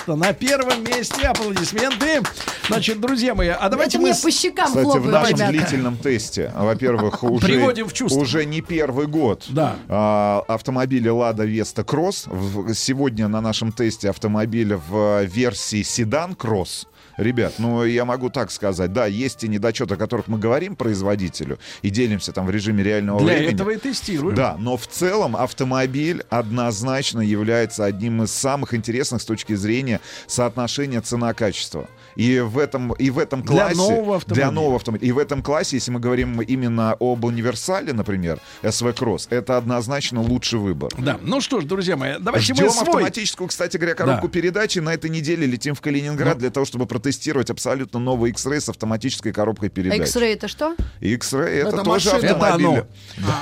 Веста 0.06 0.16
на 0.16 0.32
первом 0.32 0.82
месте. 0.84 1.26
Аплодисменты. 1.26 2.22
Значит, 2.68 3.00
друзья 3.00 3.34
мои, 3.34 3.48
а 3.48 3.68
давайте 3.68 3.98
Это 3.98 4.06
мы... 4.06 4.14
с- 4.14 4.20
по 4.20 4.30
щекам 4.30 4.66
Кстати, 4.68 4.84
в 4.84 4.90
хлопают, 4.90 5.12
нашем 5.12 5.36
ребята. 5.36 5.52
длительном 5.52 5.96
тесте, 5.96 6.52
во-первых, 6.56 7.22
уже, 7.24 7.46
Приводим 7.46 7.88
в 7.88 7.92
чувство. 7.92 8.20
уже 8.20 8.44
не 8.44 8.60
первый 8.60 9.06
год 9.06 9.44
Да. 9.48 9.76
а, 9.88 10.42
автомобили 10.48 11.10
Lada 11.10 11.46
Vesta 11.46 11.84
Cross. 11.84 12.24
В- 12.32 12.72
Сегодня 12.74 13.28
на 13.28 13.40
нашем 13.40 13.72
тесте 13.72 14.10
автомобиль 14.10 14.74
в 14.74 15.22
версии 15.24 15.82
седан 15.82 16.32
Cross. 16.32 16.86
Ребят, 17.16 17.54
ну 17.58 17.84
я 17.84 18.04
могу 18.04 18.30
так 18.30 18.50
сказать, 18.50 18.92
да, 18.92 19.06
есть 19.06 19.38
те 19.38 19.48
недочеты, 19.48 19.94
о 19.94 19.96
которых 19.96 20.28
мы 20.28 20.38
говорим 20.38 20.76
производителю 20.76 21.58
и 21.82 21.90
делимся 21.90 22.32
там 22.32 22.46
в 22.46 22.50
режиме 22.50 22.82
реального 22.82 23.20
Для 23.20 23.34
времени. 23.34 23.54
этого 23.54 23.70
и 23.70 23.76
тестируем. 23.76 24.34
Да, 24.34 24.56
но 24.58 24.76
в 24.76 24.86
целом 24.86 25.36
автомобиль 25.36 26.22
однозначно 26.30 27.20
является 27.20 27.84
одним 27.84 28.22
из 28.22 28.32
самых 28.32 28.74
интересных 28.74 29.22
с 29.22 29.24
точки 29.24 29.54
зрения 29.54 30.00
соотношения 30.26 31.00
цена-качество. 31.00 31.88
И 32.16 32.40
в 32.40 32.58
этом, 32.58 32.92
и 32.92 33.10
в 33.10 33.18
этом 33.18 33.42
Для 33.42 33.52
классе... 33.68 33.76
нового 33.76 34.16
автомобиля. 34.16 34.44
Для 34.46 34.50
нового 34.52 34.76
автомобиля. 34.76 35.08
И 35.08 35.12
в 35.12 35.18
этом 35.18 35.42
классе, 35.42 35.76
если 35.76 35.90
мы 35.90 35.98
говорим 36.00 36.40
именно 36.42 36.94
об 37.00 37.24
универсале, 37.24 37.92
например, 37.94 38.38
SV 38.62 38.94
Cross, 38.94 39.26
это 39.30 39.56
однозначно 39.56 40.20
лучший 40.20 40.58
выбор. 40.58 40.92
Да, 40.98 41.18
ну 41.22 41.40
что 41.40 41.60
ж, 41.60 41.64
друзья 41.64 41.96
мои, 41.96 42.16
давайте 42.20 42.52
Ждем 42.54 42.66
мы 42.66 42.70
свой... 42.70 42.82
автоматическую, 42.86 43.48
кстати 43.48 43.76
говоря, 43.78 43.94
коробку 43.94 44.26
Да. 44.26 44.32
передач. 44.32 44.76
И 44.76 44.80
на 44.80 44.92
этой 44.92 45.08
неделе 45.10 45.46
летим 45.46 45.74
в 45.74 45.80
Калининград 45.80 46.34
Ну. 46.34 46.40
для 46.40 46.50
того, 46.50 46.66
чтобы 46.66 46.84
протестировать 46.86 47.11
абсолютно 47.50 47.98
новый 48.00 48.30
X-Ray 48.30 48.60
с 48.60 48.68
автоматической 48.68 49.32
коробкой 49.32 49.68
передач. 49.68 50.00
X-Ray 50.00 50.34
это 50.34 50.48
что? 50.48 50.74
X-Ray 51.00 51.48
это, 51.48 51.68
Это 51.68 51.76
тоже 51.78 52.10
машина. 52.10 52.16
Это 52.26 52.34
автомобиль. 52.34 52.66
оно. 52.66 52.86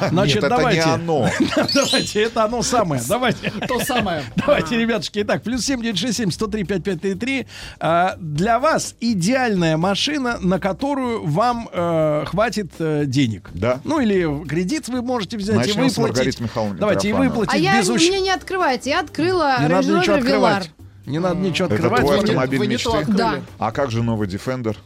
Да, 0.00 0.08
Значит, 0.08 0.34
нет, 0.36 0.44
это 0.44 0.56
давайте. 0.56 0.84
не 0.86 0.92
оно. 0.92 1.28
Давайте, 1.74 2.22
это 2.22 2.44
оно 2.44 2.62
самое. 2.62 3.02
Давайте. 3.08 3.50
То 3.68 3.80
самое. 3.80 4.22
Давайте, 4.36 4.76
ребятушки. 4.78 5.20
Итак, 5.22 5.42
плюс 5.42 5.64
7967 5.64 6.30
103 6.30 6.64
5533. 6.64 7.46
А, 7.80 8.16
Для 8.18 8.58
вас 8.58 8.94
идеальная 9.00 9.76
машина, 9.76 10.38
на 10.40 10.58
которую 10.58 11.26
вам 11.26 11.68
э, 11.72 12.24
хватит 12.26 12.72
э, 12.78 13.04
денег. 13.06 13.50
Да. 13.54 13.80
Ну 13.84 14.00
или 14.00 14.44
кредит 14.46 14.88
вы 14.88 15.02
можете 15.02 15.36
взять 15.36 15.56
Начнем 15.56 15.84
и 15.84 15.88
выплатить. 15.88 16.38
Давайте, 16.78 17.08
и 17.08 17.12
выплатить 17.12 17.54
А 17.54 17.58
я, 17.58 17.80
без 17.80 17.88
ущ- 17.88 18.08
мне 18.08 18.20
не 18.20 18.30
открывайте. 18.30 18.90
Я 18.90 19.00
открыла 19.00 19.56
Не 19.60 19.68
надо 19.68 19.88
Range 19.88 19.98
ничего 20.00 20.16
Rover 20.16 20.40
Velar. 20.40 20.66
Не 21.10 21.18
надо 21.18 21.36
ничего 21.40 21.66
Это 21.66 21.74
открывать. 21.74 22.00
твой 22.00 22.16
Вы 22.16 22.22
не- 22.22 22.30
автомобиль 22.30 22.58
вы 22.60 22.66
не 22.66 22.76
то 22.78 22.96
мечты? 22.98 23.12
Да. 23.12 23.40
А 23.58 23.72
как 23.72 23.90
же 23.90 24.02
новый 24.02 24.28
Defender? 24.28 24.76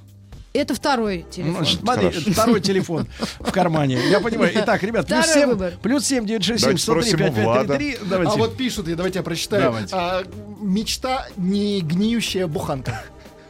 Это 0.52 0.72
второй 0.72 1.24
Ну, 1.26 1.32
телефон. 1.32 1.56
значит, 1.56 1.80
смотри, 1.80 2.10
Хорошо. 2.10 2.30
второй 2.32 2.60
телефон 2.60 3.09
в 3.40 3.51
кармане. 3.51 3.98
Я 4.09 4.20
понимаю. 4.20 4.52
Итак, 4.55 4.82
ребят, 4.84 5.06
плюс 5.09 5.18
Второй 5.24 5.34
7, 5.42 5.48
выбор. 5.48 5.72
плюс 5.82 6.05
7 6.06 6.24
967 6.26 6.60
Давайте 6.60 6.82
103 6.82 7.10
спросим 7.10 7.38
у 7.38 7.42
Влада. 7.44 7.76
5533. 7.76 8.09
Давайте. 8.09 8.32
А 8.32 8.36
вот 8.36 8.56
пишут, 8.56 8.88
и 8.88 8.94
давайте 8.94 9.18
я 9.18 9.22
прочитаю. 9.24 9.62
Давайте. 9.64 9.96
А, 9.96 10.22
мечта 10.60 11.26
не 11.36 11.80
гниющая 11.80 12.46
буханка. 12.46 13.02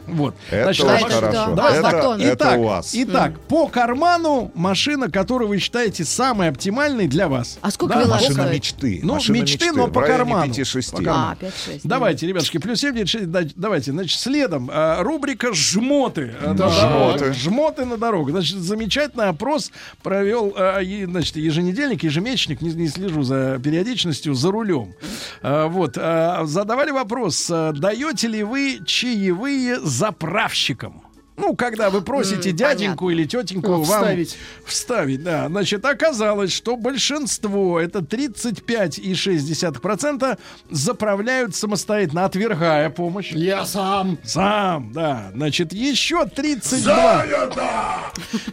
Вот. 0.07 0.35
Это 0.49 0.63
Значит, 0.73 0.85
очень 0.85 1.09
хорошо. 1.15 1.55
Давайте 1.55 1.79
это, 1.79 1.91
так. 1.91 2.19
это 2.19 2.33
Итак, 2.33 2.59
у 2.59 2.63
вас. 2.63 2.91
итак, 2.93 3.39
по 3.47 3.67
карману 3.67 4.51
машина, 4.55 5.09
которую 5.09 5.49
вы 5.49 5.59
считаете 5.59 6.05
самой 6.05 6.49
оптимальной 6.49 7.07
для 7.07 7.27
вас. 7.27 7.57
А 7.61 7.71
сколько 7.71 7.95
Да, 7.95 8.03
Velar 8.03 8.09
Машина 8.09 8.33
стоит? 8.33 8.53
мечты. 8.53 8.99
Ну, 9.03 9.13
Машина 9.15 9.35
мечты, 9.37 9.65
мечты. 9.65 9.77
но 9.79 9.87
по 9.87 10.01
карману. 10.01 10.51
5-6. 10.51 10.91
По 10.91 10.97
карману. 11.03 11.37
А, 11.41 11.45
5-6. 11.45 11.81
Давайте, 11.83 12.27
ребятушки, 12.27 12.57
плюс 12.57 12.79
7, 12.79 12.93
9, 12.95 13.09
6, 13.09 13.25
да- 13.31 13.41
давайте, 13.55 13.91
значит, 13.91 14.19
следом 14.19 14.69
а, 14.71 15.01
рубрика 15.03 15.53
«Жмоты». 15.53 16.33
Да. 16.41 16.53
дорогу. 16.53 16.75
Жмоты. 17.17 17.33
«Жмоты 17.33 17.85
на 17.85 17.97
дорогу». 17.97 18.31
Значит, 18.31 18.57
замечательный 18.57 19.27
опрос 19.29 19.71
провел, 20.03 20.53
а, 20.57 20.79
е- 20.79 21.05
значит, 21.05 21.35
еженедельник, 21.37 22.03
ежемесячник, 22.03 22.61
не, 22.61 22.71
не 22.73 22.87
слежу 22.87 23.23
за 23.23 23.59
периодичностью, 23.63 24.33
за 24.35 24.51
рулем. 24.51 24.93
А, 25.41 25.67
вот, 25.67 25.97
а, 25.97 26.43
задавали 26.45 26.91
вопрос, 26.91 27.47
а, 27.51 27.71
даете 27.71 28.27
ли 28.27 28.43
вы 28.43 28.79
чаевые 28.85 29.79
заправщикам? 29.95 31.04
Ну, 31.37 31.53
когда 31.55 31.89
вы 31.89 32.01
просите 32.01 32.51
дяденьку 32.53 33.09
или 33.09 33.25
тетеньку 33.25 33.71
Ну, 33.71 33.81
вам 33.83 34.01
вставить. 34.01 34.37
вставить, 34.65 35.21
да. 35.23 35.47
Значит, 35.49 35.83
оказалось, 35.83 36.53
что 36.53 36.77
большинство, 36.77 37.77
это 37.79 37.99
35,6%, 37.99 40.37
заправляют 40.69 41.53
самостоятельно, 41.55 42.23
отвергая 42.25 42.89
помощь. 42.89 43.31
Я 43.31 43.65
сам. 43.65 44.17
Сам, 44.23 44.91
да. 44.93 45.31
Значит, 45.33 45.73
еще 45.73 46.25
32. 46.25 47.25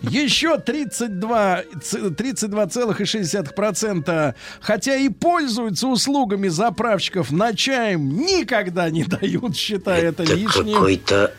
Еще 0.03 0.59
32, 0.59 1.63
ц- 1.83 1.99
32,6%, 2.11 4.35
хотя 4.61 4.97
и 4.97 5.09
пользуются 5.09 5.87
услугами 5.87 6.49
заправщиков, 6.49 7.31
на 7.31 7.55
чаем 7.55 8.09
никогда 8.17 8.91
не 8.91 9.05
дают, 9.05 9.57
считая 9.57 10.09
это 10.11 10.25
лишним. 10.25 10.75
Какой-то 10.75 11.33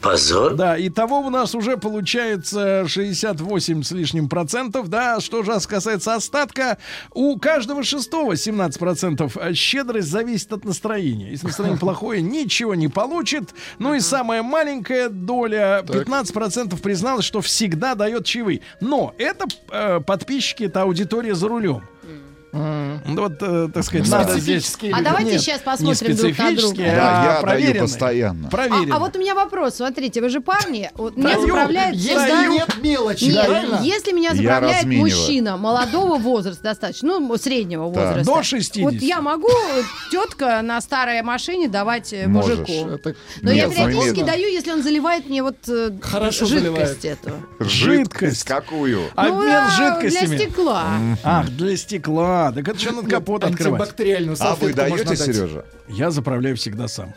позор. 0.00 0.54
Да, 0.54 0.76
и 0.76 0.88
того 0.88 1.20
у 1.20 1.30
нас 1.30 1.54
уже 1.54 1.76
получается 1.76 2.84
68 2.86 3.82
с 3.82 3.90
лишним 3.92 4.28
процентов. 4.28 4.88
Да, 4.88 5.20
что 5.20 5.42
же 5.42 5.52
касается 5.68 6.14
остатка, 6.14 6.78
у 7.12 7.38
каждого 7.38 7.82
шестого 7.82 8.36
17 8.36 8.78
процентов. 8.78 9.36
Щедрость 9.54 10.08
зависит 10.08 10.52
от 10.52 10.64
настроения. 10.64 11.30
Если 11.30 11.46
настроение 11.46 11.78
плохое, 11.80 12.22
ничего 12.22 12.74
не 12.74 12.88
получит. 12.88 13.54
Ну 13.78 13.94
и 13.94 14.00
самая 14.00 14.42
маленькая 14.42 15.08
доля, 15.08 15.84
15 15.86 16.32
процентов 16.32 16.80
призналась, 16.80 17.24
что 17.24 17.40
всегда 17.40 17.94
дает 17.94 18.24
чаевые. 18.24 18.60
Но 18.80 19.14
это 19.18 19.46
э, 19.70 20.00
подписчики, 20.00 20.64
это 20.64 20.82
аудитория 20.82 21.34
за 21.34 21.48
рулем. 21.48 21.82
Ну, 22.52 22.98
Вот, 23.22 23.34
э, 23.42 23.68
так 23.72 23.84
сказать, 23.84 24.08
надо 24.08 24.38
здесь... 24.38 24.64
Специфические 24.66 24.92
А 24.92 24.96
люди. 24.98 25.04
давайте 25.04 25.30
Нет, 25.32 25.40
сейчас 25.40 25.60
посмотрим 25.60 26.16
друг 26.16 26.38
на 26.38 26.52
друга. 26.52 26.76
Да, 26.76 26.84
а 26.84 27.24
я 27.24 27.30
даю 27.32 27.42
проверенные. 27.42 27.82
постоянно. 27.82 28.48
А, 28.48 28.50
Проверенные. 28.50 28.94
а 28.94 28.98
вот 28.98 29.16
у 29.16 29.18
меня 29.20 29.34
вопрос. 29.34 29.74
Смотрите, 29.76 30.20
вы 30.20 30.28
же 30.30 30.40
парни. 30.40 30.90
Вот 30.94 31.16
меня 31.16 31.34
Даю. 31.34 31.42
заправляет 31.46 31.94
Если 31.94 32.16
всегда- 32.18 32.46
нет 32.46 32.76
мелочи, 32.82 33.24
Нет, 33.24 33.46
правильно? 33.46 33.80
если 33.82 34.12
меня 34.12 34.30
Я 34.30 34.36
заправляет 34.36 34.86
мужчина 34.86 35.56
молодого 35.56 36.18
возраста 36.18 36.62
достаточно, 36.64 37.18
ну, 37.20 37.36
среднего 37.36 37.84
возраста. 37.84 38.24
До 38.24 38.42
60. 38.42 38.82
Вот 38.82 38.94
я 38.94 39.20
могу 39.20 39.48
тетка 40.10 40.60
на 40.62 40.80
старой 40.80 41.22
машине 41.22 41.68
давать 41.68 42.12
э, 42.12 42.26
Можешь. 42.26 42.58
мужику. 42.58 42.88
Это 42.90 43.14
Но 43.42 43.52
я 43.52 43.66
Нет, 43.66 43.74
периодически 43.76 44.20
ну, 44.20 44.26
даю, 44.26 44.48
если 44.48 44.72
он 44.72 44.82
заливает 44.82 45.28
мне 45.28 45.42
вот 45.42 45.56
э, 45.68 45.92
Хорошо 46.02 46.46
жидкость 46.46 47.00
заливает. 47.02 47.04
эту. 47.04 47.32
Жидкость 47.60 48.44
какую? 48.44 49.02
Обмен 49.14 49.34
Ну 49.36 49.44
да, 49.44 49.70
жидкостями. 49.70 50.26
Для 50.26 50.38
стекла. 50.38 50.84
Ах, 51.22 51.48
для 51.50 51.76
стекла. 51.76 52.39
Так 52.54 52.68
это 52.68 52.78
что 52.78 52.92
надо 52.92 53.08
капот 53.08 53.44
открывать. 53.44 53.80
Антибактериальную 53.80 54.36
А 54.40 54.54
вы 54.54 54.58
салфетку 54.60 54.88
можно 54.88 55.04
даете, 55.04 55.24
дать. 55.24 55.36
Сережа? 55.36 55.64
Я 55.88 56.10
заправляю 56.10 56.56
всегда 56.56 56.88
сам. 56.88 57.14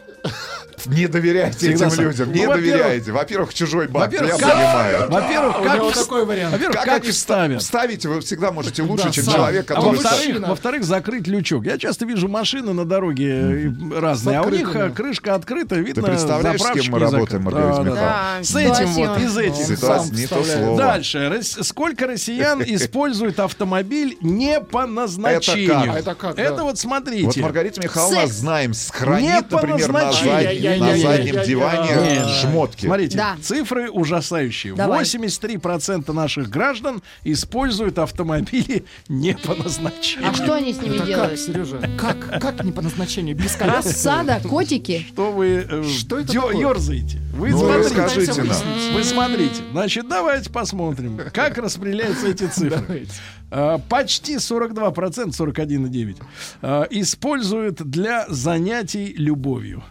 Не 0.86 1.08
доверяйте 1.08 1.58
Всегда 1.58 1.86
этим 1.88 1.96
сам. 1.96 2.06
людям, 2.06 2.28
Ну, 2.30 2.34
не 2.34 2.48
во-первых- 2.48 2.72
доверяйте. 2.72 3.12
Во-первых, 3.12 3.54
чужой 3.54 3.88
банк, 3.88 4.12
я 4.14 4.20
Во-первых, 4.22 4.42
как- 4.42 4.54
понимаю. 4.54 5.10
Во-первых, 5.10 5.60
У 5.60 5.64
как 5.64 5.80
вс- 5.82 5.94
такой 5.94 6.26
вариант. 6.26 6.52
Во-первых, 6.54 6.76
Как 6.78 6.86
как 6.86 7.02
они 7.04 7.12
вставят? 7.12 7.62
Вставите 7.62 8.10
вы 8.10 8.22
всегда 8.22 8.52
можете 8.52 8.82
лучше, 8.84 9.06
Да, 9.06 9.12
чем 9.12 9.24
сам. 9.26 9.34
человек, 9.36 9.72
А 9.72 9.76
который... 9.76 9.92
во-вторых, 9.96 10.28
Машина. 10.28 10.48
во-вторых, 10.50 10.84
закрыть 10.84 11.28
лючок. 11.28 11.66
Я 11.66 11.78
часто 11.78 12.06
вижу 12.06 12.28
машины 12.28 12.74
на 12.74 12.86
дороге 12.86 13.74
разные, 13.96 14.40
а 14.40 14.42
у 14.44 14.50
них 14.50 14.76
э, 14.76 14.90
крышка 14.90 15.36
открыта, 15.36 15.76
видно, 15.76 16.04
представляешь, 16.04 16.62
с 16.62 16.72
кем 16.72 16.92
мы 16.92 17.00
работаем. 17.00 17.44
Маргарита 17.44 17.84
Да, 17.84 17.96
да, 17.96 18.44
С 18.44 18.56
этим 18.56 18.88
вот, 18.94 19.20
из 19.20 19.38
этих. 19.38 19.66
Ситуация 19.66 20.16
не 20.16 20.28
то 20.28 20.44
слово. 20.44 20.78
Дальше. 20.78 21.40
Сколько 21.44 22.08
россиян 22.08 22.62
используют 22.66 23.40
автомобиль 23.40 24.18
не 24.22 24.60
по 24.60 24.86
назначению? 24.86 25.94
Это 25.94 26.16
как? 26.16 26.38
А 26.38 26.42
это 26.42 26.64
вот 26.64 26.78
смотрите. 26.80 27.26
Вот 27.26 27.38
Маргарита 27.38 27.82
Михайловна, 27.82 28.28
знаем, 28.28 28.72
по 29.00 29.56
например, 29.58 29.88
на, 29.92 29.94
назначению. 30.04 30.34
заднем- 30.44 30.63
на 30.80 30.98
заднем 30.98 31.44
диване 31.44 31.90
Нет. 32.16 32.28
шмотки. 32.42 32.86
Смотрите, 32.86 33.18
Да. 33.18 33.38
цифры 33.42 33.90
ужасающие. 33.92 34.74
Давай. 34.76 35.04
83% 35.04 36.12
наших 36.14 36.50
граждан 36.50 37.02
используют 37.24 38.00
автомобили 38.00 38.86
не 39.08 39.34
по 39.36 39.56
назначению. 39.56 40.30
А 40.30 40.34
что 40.34 40.54
они 40.56 40.74
с 40.74 40.78
ними 40.82 40.96
Это 40.96 40.98
как, 41.00 41.08
делают? 41.08 41.40
Сережа? 41.40 41.90
Как? 41.98 42.42
Как 42.42 42.64
не 42.64 42.72
по 42.72 42.82
назначению? 42.82 43.36
Без 43.36 43.56
коляски? 43.56 43.88
Рассада, 43.88 44.40
котики. 44.48 45.06
Что 45.10 45.32
вы 45.32 45.66
э, 45.70 45.84
Что 45.84 46.20
это 46.20 46.32
дё- 46.32 46.42
такое? 46.48 46.58
ерзаете? 46.70 47.20
Вы 47.34 47.50
Ну, 47.50 47.58
смотрите. 47.60 48.02
расскажите 48.02 48.44
нам. 48.44 48.58
Вы 48.94 49.04
смотрите. 49.04 49.56
Значит, 49.72 50.08
давайте 50.08 50.50
посмотрим, 50.50 51.20
как 51.34 51.58
распределяются 51.58 52.28
эти 52.28 52.46
цифры. 52.48 52.70
Давайте. 52.88 53.12
А, 53.56 53.78
Почти 53.78 54.38
42%, 54.38 55.28
41,9% 55.28 56.16
а, 56.62 56.88
используют 56.90 57.84
для 57.88 58.26
занятий 58.28 59.14
любовью. 59.16 59.84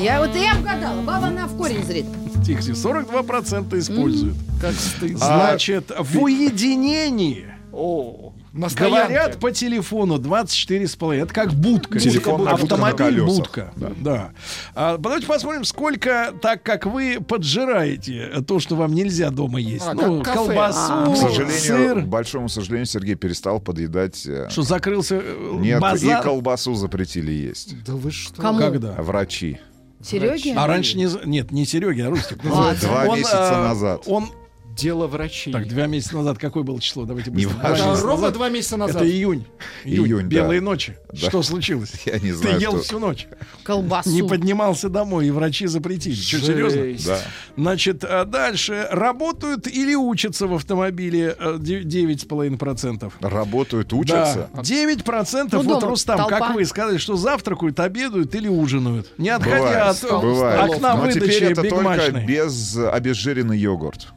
Я 0.00 0.20
вот 0.20 0.34
и 0.34 0.40
я 0.40 0.56
угадала. 0.58 1.02
Баба 1.02 1.26
она 1.26 1.46
в 1.46 1.56
корень 1.58 1.84
зрит. 1.84 2.06
Тихо, 2.44 2.62
42% 2.62 3.78
используют. 3.78 4.36
Как 4.60 4.72
стыдно. 4.72 5.18
Значит, 5.18 5.92
в 5.98 6.22
уединении 6.22 7.54
О, 7.72 8.31
на 8.52 8.68
стоянке. 8.68 9.14
говорят 9.14 9.40
по 9.40 9.50
телефону 9.50 10.16
24,5. 10.16 11.14
Это 11.22 11.32
как 11.34 11.52
будка. 11.54 11.98
Телефонная 11.98 12.56
будка 12.56 12.74
Автомобиль 12.74 13.22
будка. 13.22 13.72
Да. 13.76 14.32
А, 14.74 14.98
давайте 14.98 15.26
посмотрим, 15.26 15.64
сколько, 15.64 16.34
так 16.40 16.62
как 16.62 16.86
вы 16.86 17.18
поджираете 17.26 18.42
то, 18.46 18.60
что 18.60 18.76
вам 18.76 18.94
нельзя 18.94 19.30
дома 19.30 19.60
есть. 19.60 19.86
А, 19.86 19.94
ну, 19.94 20.22
кафе. 20.22 20.36
колбасу, 20.36 20.92
А. 20.92 21.12
К 21.12 21.16
сожалению, 21.16 21.58
сыр. 21.58 22.00
к 22.02 22.06
большому 22.06 22.48
сожалению, 22.48 22.86
Сергей 22.86 23.14
перестал 23.14 23.60
подъедать... 23.60 24.26
э, 24.26 24.48
Что 24.50 24.62
закрылся 24.62 25.20
э, 25.22 25.56
Нет, 25.58 25.80
базар? 25.80 26.20
и 26.20 26.22
колбасу 26.22 26.74
запретили 26.74 27.32
есть. 27.32 27.82
Да 27.84 27.94
вы 27.94 28.10
что? 28.10 28.40
Кому? 28.40 28.58
Когда? 28.58 28.92
Врачи. 28.92 29.58
Сереге? 30.02 30.54
А 30.56 30.66
раньше 30.66 30.96
не... 30.98 31.08
Нет, 31.24 31.52
не 31.52 31.64
Сереги, 31.64 32.00
а 32.00 32.10
Рустик. 32.10 32.38
Ладно. 32.44 32.78
Два 32.80 33.04
Он, 33.04 33.16
месяца 33.18 33.58
а, 33.60 33.68
назад. 33.68 34.02
Он... 34.06 34.28
Дело 34.76 35.06
врачей. 35.06 35.52
Так, 35.52 35.68
два 35.68 35.86
месяца 35.86 36.16
назад 36.16 36.38
какое 36.38 36.62
было 36.62 36.80
число? 36.80 37.04
Давайте 37.04 37.30
Не 37.30 37.44
быстро. 37.46 37.62
важно. 37.62 37.84
Два 37.84 37.94
Да, 37.96 38.00
ровно 38.02 38.14
назад. 38.22 38.32
два 38.34 38.48
месяца 38.48 38.76
назад. 38.76 38.96
Это 38.96 39.10
июнь. 39.10 39.44
Июнь. 39.84 40.06
Июнь, 40.06 40.22
да. 40.22 40.28
Белые 40.28 40.60
ночи. 40.60 40.96
Да. 41.12 41.28
Что 41.28 41.42
случилось? 41.42 41.92
Я 42.06 42.14
не 42.14 42.30
Ты 42.30 42.34
знаю, 42.34 42.60
ел 42.60 42.72
что- 42.72 42.82
всю 42.82 42.98
ночь. 42.98 43.26
Колбасу. 43.64 44.10
Не 44.10 44.22
поднимался 44.22 44.88
домой, 44.88 45.26
и 45.26 45.30
врачи 45.30 45.66
запретили. 45.66 46.14
Что, 46.14 46.40
серьезно? 46.40 46.82
Да. 47.06 47.18
Значит, 47.56 48.04
а 48.04 48.24
дальше. 48.24 48.88
Работают 48.90 49.66
или 49.66 49.94
учатся 49.94 50.46
в 50.46 50.54
автомобиле 50.54 51.36
э, 51.38 51.56
де- 51.60 51.82
9,5%. 51.82 53.12
Работают, 53.20 53.92
учатся. 53.92 54.48
Да. 54.54 54.62
9% 54.62 55.48
Ну, 55.52 55.62
вот, 55.62 55.80
дома 55.80 55.90
Рустам, 55.90 56.18
толпа. 56.18 56.38
как 56.38 56.54
вы 56.54 56.64
сказали, 56.64 56.96
что 56.98 57.16
завтракают, 57.16 57.78
обедают 57.80 58.34
или 58.34 58.48
ужинают. 58.48 59.12
Не 59.18 59.28
отходя 59.30 59.58
Бывает, 59.58 59.82
от 59.82 60.04
э, 60.04 60.20
бывает. 60.20 60.70
окна 60.70 60.96
Но 60.96 61.06
теперь 61.10 61.22
выдачи 61.22 61.44
это 61.44 61.62
только 61.68 62.20
без 62.26 62.76
обезжиренный 62.76 63.58
йогурт. 63.58 64.08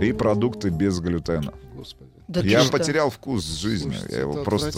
И 0.00 0.12
продукты 0.12 0.70
без 0.70 1.00
глютена. 1.00 1.52
Да 2.28 2.40
ты 2.40 2.48
Я 2.48 2.60
что? 2.62 2.72
потерял 2.72 3.10
вкус 3.10 3.44
жизни. 3.44 3.94
Я 4.08 4.20
его 4.20 4.42
просто... 4.42 4.72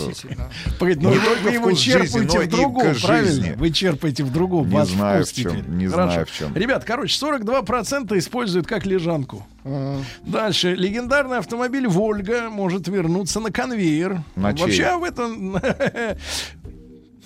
Погодите, 0.80 1.06
но 1.06 1.10
Не 1.14 1.18
вы- 1.18 1.24
только 1.24 1.42
вы 1.44 1.50
его 1.50 1.66
вкус 1.66 1.78
жизни, 1.78 1.92
черпаете 2.08 2.26
но 2.38 2.40
в 2.40 2.42
и 2.42 2.46
другом, 2.48 2.94
к 2.94 3.00
правильно? 3.02 3.30
жизни. 3.30 3.54
Вы 3.56 3.70
черпаете 3.70 4.24
в 4.24 4.32
другом. 4.32 4.70
Не 4.70 4.84
знаю, 4.86 5.24
вкус 5.24 5.32
в 5.32 5.36
чем, 5.36 5.50
теперь. 5.52 5.64
не 5.68 5.86
Хорошо. 5.86 6.12
знаю, 6.12 6.26
в 6.26 6.32
чем. 6.32 6.56
Ребят, 6.56 6.84
короче, 6.84 7.24
42% 7.24 8.18
используют 8.18 8.66
как 8.66 8.86
лежанку. 8.86 9.46
А, 9.62 10.00
Дальше. 10.26 10.74
Легендарный 10.74 11.38
автомобиль 11.38 11.86
«Вольга» 11.86 12.48
может 12.50 12.88
вернуться 12.88 13.38
на 13.38 13.52
конвейер. 13.52 14.22
На 14.34 14.52
чей? 14.52 14.62
Вообще 14.62 14.84
об 14.86 15.04
этом... 15.04 15.56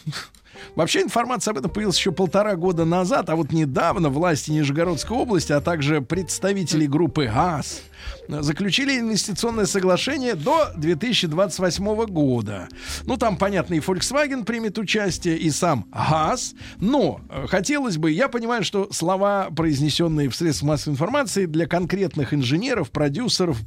Вообще 0.78 1.02
информация 1.02 1.50
об 1.50 1.58
этом 1.58 1.72
появилась 1.72 1.98
еще 1.98 2.12
полтора 2.12 2.54
года 2.54 2.84
назад, 2.84 3.30
а 3.30 3.34
вот 3.34 3.50
недавно 3.50 4.10
власти 4.10 4.52
Нижегородской 4.52 5.16
области, 5.16 5.50
а 5.50 5.60
также 5.60 6.00
представители 6.00 6.86
группы 6.86 7.26
ГАЗ 7.26 7.82
заключили 8.28 8.98
инвестиционное 8.98 9.66
соглашение 9.66 10.34
до 10.34 10.70
2028 10.76 12.06
года. 12.06 12.68
Ну, 13.04 13.16
там, 13.16 13.36
понятно, 13.36 13.74
и 13.74 13.78
Volkswagen 13.78 14.44
примет 14.44 14.78
участие, 14.78 15.38
и 15.38 15.50
сам 15.50 15.86
ГАЗ. 15.92 16.54
Но 16.78 17.20
э, 17.28 17.46
хотелось 17.48 17.96
бы, 17.96 18.10
я 18.10 18.28
понимаю, 18.28 18.62
что 18.64 18.92
слова, 18.92 19.48
произнесенные 19.50 20.28
в 20.28 20.36
средствах 20.36 20.68
массовой 20.68 20.94
информации, 20.94 21.46
для 21.46 21.66
конкретных 21.66 22.34
инженеров, 22.34 22.90
продюсеров, 22.90 23.58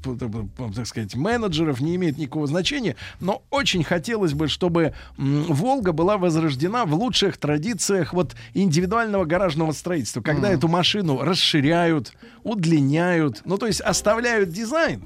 так 0.75 0.87
сказать, 0.87 1.15
менеджеров 1.15 1.81
не 1.81 1.95
имеют 1.95 2.17
никакого 2.17 2.47
значения, 2.47 2.95
но 3.19 3.43
очень 3.49 3.83
хотелось 3.83 4.33
бы, 4.33 4.47
чтобы 4.47 4.93
Волга 5.17 5.91
была 5.91 6.17
возрождена 6.17 6.85
в 6.85 6.93
лучших 6.93 7.37
традициях 7.37 8.13
вот 8.13 8.35
индивидуального 8.53 9.25
гаражного 9.25 9.71
строительства, 9.71 10.21
когда 10.21 10.49
эту 10.49 10.67
машину 10.67 11.21
расширяют, 11.21 12.13
удлиняют, 12.43 13.41
ну 13.45 13.57
то 13.57 13.67
есть 13.67 13.81
оставляют 13.81 14.49
дизайн, 14.49 15.03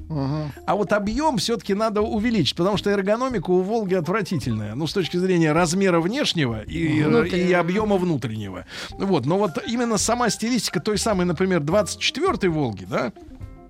а 0.65 0.75
вот 0.75 0.93
объем 0.93 1.37
все-таки 1.37 1.73
надо 1.73 2.01
увеличить, 2.01 2.55
потому 2.55 2.77
что 2.77 2.89
эргономика 2.89 3.49
у 3.51 3.61
Волги 3.61 3.93
отвратительная, 3.95 4.75
ну 4.75 4.87
с 4.87 4.93
точки 4.93 5.17
зрения 5.17 5.51
размера 5.51 5.99
внешнего 5.99 6.61
и, 6.63 7.01
и 7.37 7.53
объема 7.53 7.97
внутреннего. 7.97 8.65
Вот, 8.91 9.25
но 9.25 9.37
вот 9.37 9.57
именно 9.67 9.97
сама 9.97 10.29
стилистика 10.29 10.79
той 10.79 10.97
самой, 10.97 11.25
например, 11.25 11.61
24-й 11.61 12.47
Волги, 12.47 12.85
да, 12.89 13.11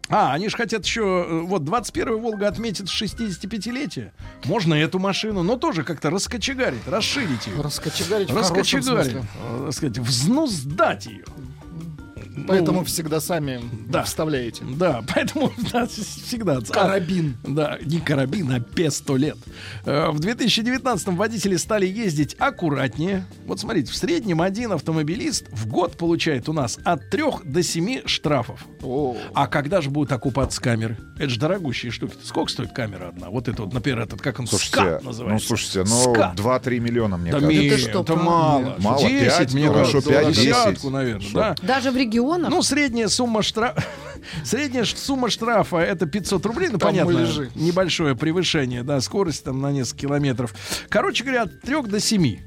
а, 0.08 0.34
они 0.34 0.50
же 0.50 0.56
хотят 0.56 0.86
еще, 0.86 1.26
э, 1.28 1.42
вот 1.42 1.64
21-й 1.64 2.20
Волга 2.20 2.48
отметит 2.48 2.88
65-летие. 2.88 4.12
Можно 4.44 4.76
эту 4.76 5.00
машину, 5.00 5.42
но 5.42 5.56
тоже 5.58 5.84
как-то 5.84 6.12
раскочегарить, 6.12 6.88
расширить 6.88 7.48
ее. 7.48 7.60
Раскочегарить 7.60 8.30
в 8.30 8.34
хорошем 8.34 8.56
Раскочегарить. 8.56 9.12
смысле. 9.12 9.24
э, 9.44 9.70
сказать, 9.72 9.98
взнуздать 9.98 11.06
ее. 11.08 11.26
Поэтому 12.48 12.80
Ну, 12.80 12.86
всегда 12.86 13.20
сами 13.20 13.62
да. 13.88 14.04
вставляете. 14.04 14.64
Да, 14.78 15.04
поэтому 15.14 15.52
да, 15.72 15.86
всегда... 15.88 16.60
Карабин. 16.62 17.38
Да, 17.44 17.78
не 17.84 18.00
карабин, 18.00 18.52
а 18.52 18.60
пистолет. 18.60 19.38
Э, 19.86 20.10
В 20.10 20.20
2019-м 20.20 21.16
водители 21.16 21.56
стали 21.56 21.86
ездить 21.86 22.36
аккуратнее. 22.40 23.26
Вот 23.46 23.60
смотрите, 23.60 23.92
в 23.92 23.96
среднем 23.96 24.42
один 24.42 24.72
автомобилист 24.74 25.46
в 25.52 25.68
год 25.68 25.98
получает 25.98 26.50
у 26.50 26.54
нас 26.54 26.78
от 26.84 27.10
3 27.10 27.24
до 27.44 27.64
7 27.64 28.02
штрафов. 28.06 28.66
А 29.34 29.48
когда 29.48 29.82
же 29.82 29.90
будут 29.90 30.12
окупаться 30.12 30.62
камеры? 30.62 30.98
Это 31.18 31.30
же 31.30 31.40
дорогущие 31.40 31.92
штуки. 31.92 32.16
Сколько 32.24 32.52
стоит 32.52 32.72
камера 32.74 33.10
одна? 33.10 33.30
Вот 33.30 33.48
это 33.48 33.64
вот, 33.64 33.74
например, 33.74 34.02
этот, 34.02 34.22
как 34.22 34.40
он, 34.40 34.48
Слушайте, 34.48 34.72
скат 34.78 35.02
ну 35.04 35.10
называется. 35.10 35.48
слушайте, 35.48 35.84
ну 35.90 36.14
Скат. 36.14 36.36
2-3 36.40 36.80
миллиона, 36.80 37.18
мне 37.18 37.32
Да 37.32 37.40
кажется. 37.40 37.62
нет, 37.62 37.74
Это 37.74 37.82
что, 37.90 38.02
это 38.02 38.16
мало. 38.16 38.76
Мало, 38.80 39.00
10, 39.10 39.38
пять, 39.38 39.54
мне 39.54 39.68
хорошо, 39.68 40.02
кажется. 40.02 40.10
пять, 40.12 40.36
Десятку, 40.36 40.72
десять. 40.74 40.92
наверное, 40.92 41.22
Что? 41.22 41.40
да. 41.40 41.56
Даже 41.62 41.92
в 41.92 41.98
регионах? 41.98 42.50
Ну, 42.50 42.62
средняя 42.62 43.08
сумма 43.08 43.42
штрафа... 43.44 43.84
Средняя 44.44 44.86
сумма 44.86 45.30
штрафа 45.30 45.78
это 45.78 46.06
500 46.06 46.46
рублей, 46.46 46.70
ну, 46.72 46.78
Там 46.80 46.90
понятно, 46.90 47.12
небольшое 47.56 48.16
превышение, 48.16 48.84
да, 48.84 49.00
скорость 49.02 49.44
там 49.44 49.62
на 49.62 49.72
несколько 49.72 50.02
километров. 50.02 50.54
Короче 50.90 51.24
говоря, 51.24 51.44
от 51.44 51.62
3 51.62 51.84
до 51.84 52.00
7. 52.00 52.38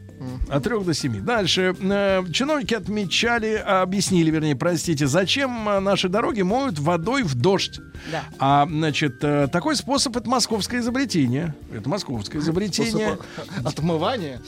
От 0.49 0.63
3 0.65 0.81
до 0.85 0.95
7. 0.95 1.21
Дальше. 1.25 1.75
Э, 1.81 2.23
чиновники 2.33 2.75
отмечали, 2.75 3.55
объяснили, 3.55 4.31
вернее, 4.31 4.57
простите, 4.57 5.07
зачем 5.07 5.69
э, 5.69 5.81
наши 5.81 6.09
дороги 6.09 6.43
моют 6.43 6.79
водой 6.79 7.23
в 7.23 7.35
дождь. 7.35 7.81
Да. 8.11 8.25
А, 8.39 8.67
значит, 8.69 9.23
э, 9.23 9.49
такой 9.53 9.77
способ 9.77 10.17
это 10.17 10.29
московское 10.29 10.81
изобретение. 10.81 11.55
Это 11.73 11.89
московское 11.89 12.41
изобретение. 12.41 13.17
Способ 13.17 13.67
Отмывание. 13.67 14.41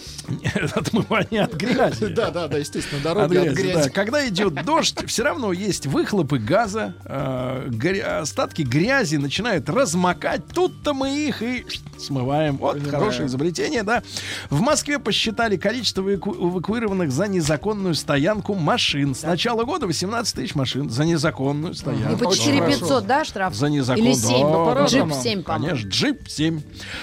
Отмывание 0.75 1.43
от 1.45 1.55
грязи. 1.55 2.07
Да, 2.07 2.31
да, 2.31 2.49
да, 2.49 2.59
естественно, 2.59 2.99
От 2.99 3.05
дороги 3.05 3.37
от 3.37 3.45
грязи, 3.55 3.63
грязи. 3.63 3.85
да. 3.85 3.91
Когда 3.91 4.27
идет 4.29 4.65
дождь, 4.65 4.97
все 5.07 5.23
равно 5.23 5.53
есть 5.53 5.87
выхлопы 5.87 6.39
газа, 6.39 6.95
э, 7.05 7.69
гря- 7.71 8.21
остатки 8.21 8.63
грязи 8.63 9.17
начинают 9.17 9.69
размокать. 9.69 10.47
Тут-то 10.49 10.95
мы 10.95 11.11
их 11.29 11.43
и 11.43 11.65
смываем. 11.99 12.57
Вот 12.57 12.75
Понимаю. 12.75 12.95
хорошее 12.99 13.27
изобретение, 13.27 13.83
да. 13.83 14.03
В 14.49 14.61
Москве 14.61 14.99
посчитали 14.99 15.57
количество 15.61 16.03
эваку- 16.03 16.35
эвакуированных 16.35 17.13
за 17.13 17.29
незаконную 17.29 17.95
стоянку 17.95 18.55
машин. 18.55 19.15
С 19.15 19.23
начала 19.23 19.65
года 19.65 19.87
18 19.87 20.35
тысяч 20.35 20.55
машин 20.55 20.91
за 20.91 21.05
незаконную 21.05 21.73
И 21.73 21.77
стоянку. 21.77 22.25
по 22.25 22.29
Очень 22.29 22.45
4500, 22.45 23.07
да, 23.07 23.25
штраф? 23.25 23.55
За 23.55 23.69
незакон. 23.69 24.05
Или 24.05 24.13
7. 24.15 24.41
Да, 24.51 24.65
пора 24.65 24.85
Джип 24.87 25.07
же, 25.09 25.15
7, 25.15 25.43
по-моему. 25.43 25.67
Конечно, 25.69 25.89
джип 25.89 26.29
7. 26.29 26.61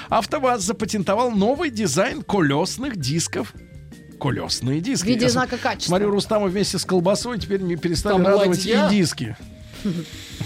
АвтоВАЗ 0.10 0.62
запатентовал 0.64 1.32
новый 1.32 1.70
дизайн 1.70 2.22
колесных 2.22 2.98
дисков. 2.98 3.54
колесные 4.20 4.82
диски. 4.82 5.06
В 5.06 5.08
виде 5.08 5.30
знака 5.30 5.58
качества. 5.58 5.90
Смотрю, 5.92 6.10
Рустама 6.10 6.48
вместе 6.48 6.80
с 6.80 6.86
колбасой 6.86 7.38
теперь 7.40 7.62
не 7.62 7.76
перестали 7.76 8.14
Там 8.14 8.26
радовать 8.26 8.48
ладья. 8.50 8.88
и 8.88 8.90
диски. 8.90 9.38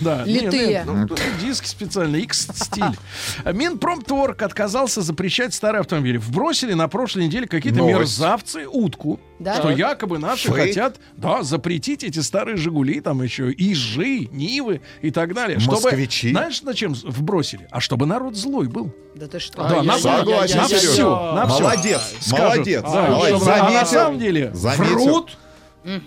Да, 0.02 0.24
Литые. 0.26 0.84
ну, 0.86 1.06
тут 1.08 1.22
диски 1.40 1.68
специально, 1.68 2.16
X-стиль. 2.16 2.98
Минпромторг 3.46 4.42
отказался 4.42 5.02
запрещать 5.02 5.54
старые 5.54 5.82
автомобили. 5.82 6.18
Вбросили 6.18 6.74
на 6.74 6.88
прошлой 6.88 7.26
неделе 7.26 7.46
какие-то 7.48 7.82
мерзавцы 7.82 8.68
утку, 8.68 9.20
Да? 9.40 9.56
что 9.56 9.70
якобы 9.70 10.18
наши 10.18 10.48
Фейк? 10.48 10.58
хотят, 10.70 10.98
да, 11.18 11.44
запретить 11.44 12.04
эти 12.04 12.20
старые 12.20 12.58
Жигули, 12.58 13.00
там 13.02 13.22
еще 13.22 13.52
Ижи, 13.56 14.28
Нивы 14.32 14.82
и 15.02 15.12
так 15.12 15.34
далее. 15.36 15.60
Москвичи. 15.68 16.30
Чтобы, 16.30 16.32
знаешь, 16.40 16.62
зачем 16.64 16.94
вбросили? 16.94 17.68
А 17.70 17.80
чтобы 17.80 18.06
народ 18.08 18.36
злой 18.36 18.68
был. 18.68 18.96
Да 19.16 19.28
ты 19.28 19.40
что? 19.40 19.58
Да, 19.68 19.84
на, 19.84 20.00
Согласен, 20.00 20.58
на 20.58 20.68
Серёж. 20.68 20.82
все, 20.82 21.34
на 21.34 21.48
всё. 21.48 21.64
Молодец, 21.64 22.02
Скажут, 22.22 22.40
молодец, 22.56 22.82
да, 22.82 23.08
молодец. 23.10 23.38
чтобы- 23.38 23.54
а 23.54 23.70
на 23.72 23.86
самом 23.86 24.20
деле 24.20 24.52
Заметил. 24.56 24.86
врут, 24.96 25.38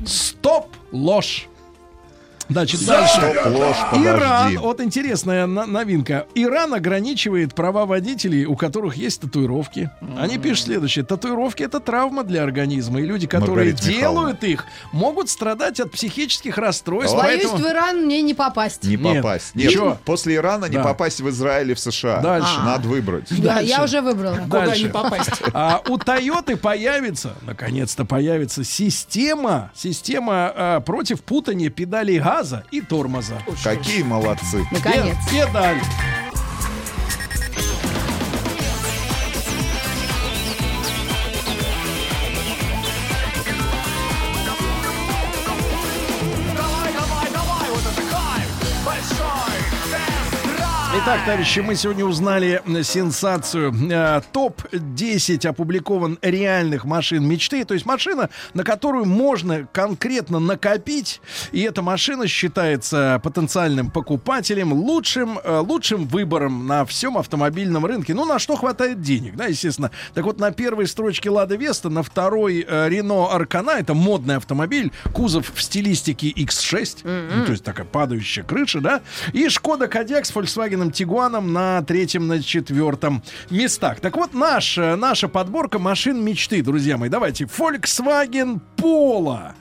стоп, 0.07 0.69
ложь. 0.91 1.47
Значит, 2.49 2.85
дальше. 2.85 3.15
Стоп, 3.21 3.47
ложь. 3.47 3.77
Иран, 4.05 4.59
вот 4.59 4.81
интересная 4.81 5.47
на- 5.47 5.67
новинка. 5.67 6.27
Иран 6.35 6.75
ограничивает 6.75 7.55
права 7.55 7.87
водителей, 7.87 8.45
у 8.45 8.55
которых 8.57 8.97
есть 8.97 9.21
татуировки. 9.23 9.91
Они 10.19 10.39
пишут 10.39 10.67
следующее. 10.67 11.05
Татуировки 11.05 11.63
это 11.63 11.81
травма 11.81 12.23
для 12.25 12.43
организма. 12.43 13.01
И 13.01 13.05
люди, 13.07 13.27
которые 13.27 13.55
Маргарита 13.73 13.89
Михайловна. 13.89 14.21
делают 14.21 14.45
их, 14.45 14.65
могут 14.93 15.31
страдать 15.31 15.81
от 15.81 15.91
психических 15.93 16.59
расстройств. 16.59 17.17
Боюсь, 17.17 17.43
поэтому- 17.45 17.65
в 17.65 17.71
Иран 17.71 18.05
мне 18.05 18.21
не 18.23 18.35
попасть. 18.35 18.85
Не 18.85 18.97
Нет. 18.97 19.17
попасть. 19.23 19.55
Нет, 19.55 19.73
Чё? 19.73 19.97
после 20.05 20.35
Ирана 20.37 20.67
не 20.67 20.77
Да. 20.77 20.83
попасть 20.83 21.21
в 21.21 21.29
Израиль 21.31 21.71
и 21.71 21.75
в 21.75 21.81
США. 21.81 22.21
Дальше. 22.21 22.61
Надо 22.65 22.89
выбрать. 22.89 23.27
Да, 23.43 23.55
Дальше. 23.57 23.71
я 23.71 23.83
уже 23.85 24.01
выбрала. 24.01 24.37
Куда 24.37 24.67
Дальше. 24.67 24.83
не 24.85 24.89
попасть? 24.91 25.31
А 25.55 25.81
у 25.89 25.97
Тойоты 25.99 26.57
появится, 26.57 27.35
наконец-то 27.43 28.05
появится 28.05 28.65
система, 28.65 29.71
система 29.75 30.53
а, 30.55 30.81
против 30.81 31.23
путания 31.23 31.71
педалей 31.71 32.19
газа 32.19 32.34
и 32.71 32.81
тормоза. 32.81 33.39
Какие 33.63 34.03
молодцы. 34.03 34.67
Наконец. 34.71 35.17
Пе- 35.31 35.47
Педаль. 35.47 35.81
Итак, 51.07 51.21
товарищи, 51.27 51.61
мы 51.61 51.75
сегодня 51.75 52.07
узнали 52.07 52.63
м, 52.65 52.83
сенсацию. 52.83 53.75
Э, 53.91 54.23
Топ-10 54.33 55.47
опубликован 55.47 56.19
реальных 56.23 56.87
машин 56.87 57.29
мечты. 57.29 57.63
То 57.67 57.75
есть 57.75 57.85
машина, 57.85 58.31
на 58.55 58.65
которую 58.65 59.05
можно 59.05 59.69
конкретно 59.71 60.39
накопить. 60.39 61.21
И 61.53 61.61
эта 61.61 61.83
машина 61.83 62.27
считается 62.27 63.21
потенциальным 63.23 63.91
покупателем 63.91 64.73
лучшим, 64.73 65.39
э, 65.45 65.59
лучшим 65.59 66.07
выбором 66.07 66.67
на 66.67 66.87
всем 66.87 67.19
автомобильном 67.19 67.85
рынке. 67.85 68.15
Ну, 68.15 68.25
на 68.25 68.39
что 68.39 68.57
хватает 68.57 69.03
денег, 69.03 69.37
да, 69.37 69.45
естественно. 69.45 69.91
Так 70.15 70.25
вот, 70.25 70.41
на 70.41 70.53
первой 70.53 70.87
строчке 70.87 71.29
Лада 71.29 71.57
Веста, 71.57 71.91
на 71.91 72.03
второй 72.03 72.65
э, 72.67 72.89
Рено 72.89 73.31
Аркана, 73.31 73.73
это 73.73 73.93
модный 73.93 74.37
автомобиль, 74.37 74.91
кузов 75.13 75.53
в 75.55 75.61
стилистике 75.61 76.31
X6, 76.31 77.01
ну, 77.37 77.45
то 77.45 77.53
есть 77.53 77.63
такая 77.63 77.85
падающая 77.85 78.43
крыша, 78.43 78.81
да, 78.81 79.03
и 79.35 79.51
Шкода 79.51 79.87
Кодиак 79.87 80.25
с 80.25 80.33
Volkswagen 80.33 80.94
Тигуаном 80.95 81.53
на 81.53 81.83
третьем, 81.83 82.27
на 82.27 82.43
четвертом 82.43 83.23
местах. 83.51 84.01
Так 84.01 84.17
вот, 84.17 84.33
наш, 84.33 84.79
э, 84.79 84.95
наша 84.97 85.29
подборка 85.29 85.79
машин 85.79 86.25
мечты, 86.25 86.63
друзья 86.63 86.97
мои. 86.97 87.09
Давайте. 87.11 87.45
Volkswagen 87.45 88.61
Polo. 88.77 89.53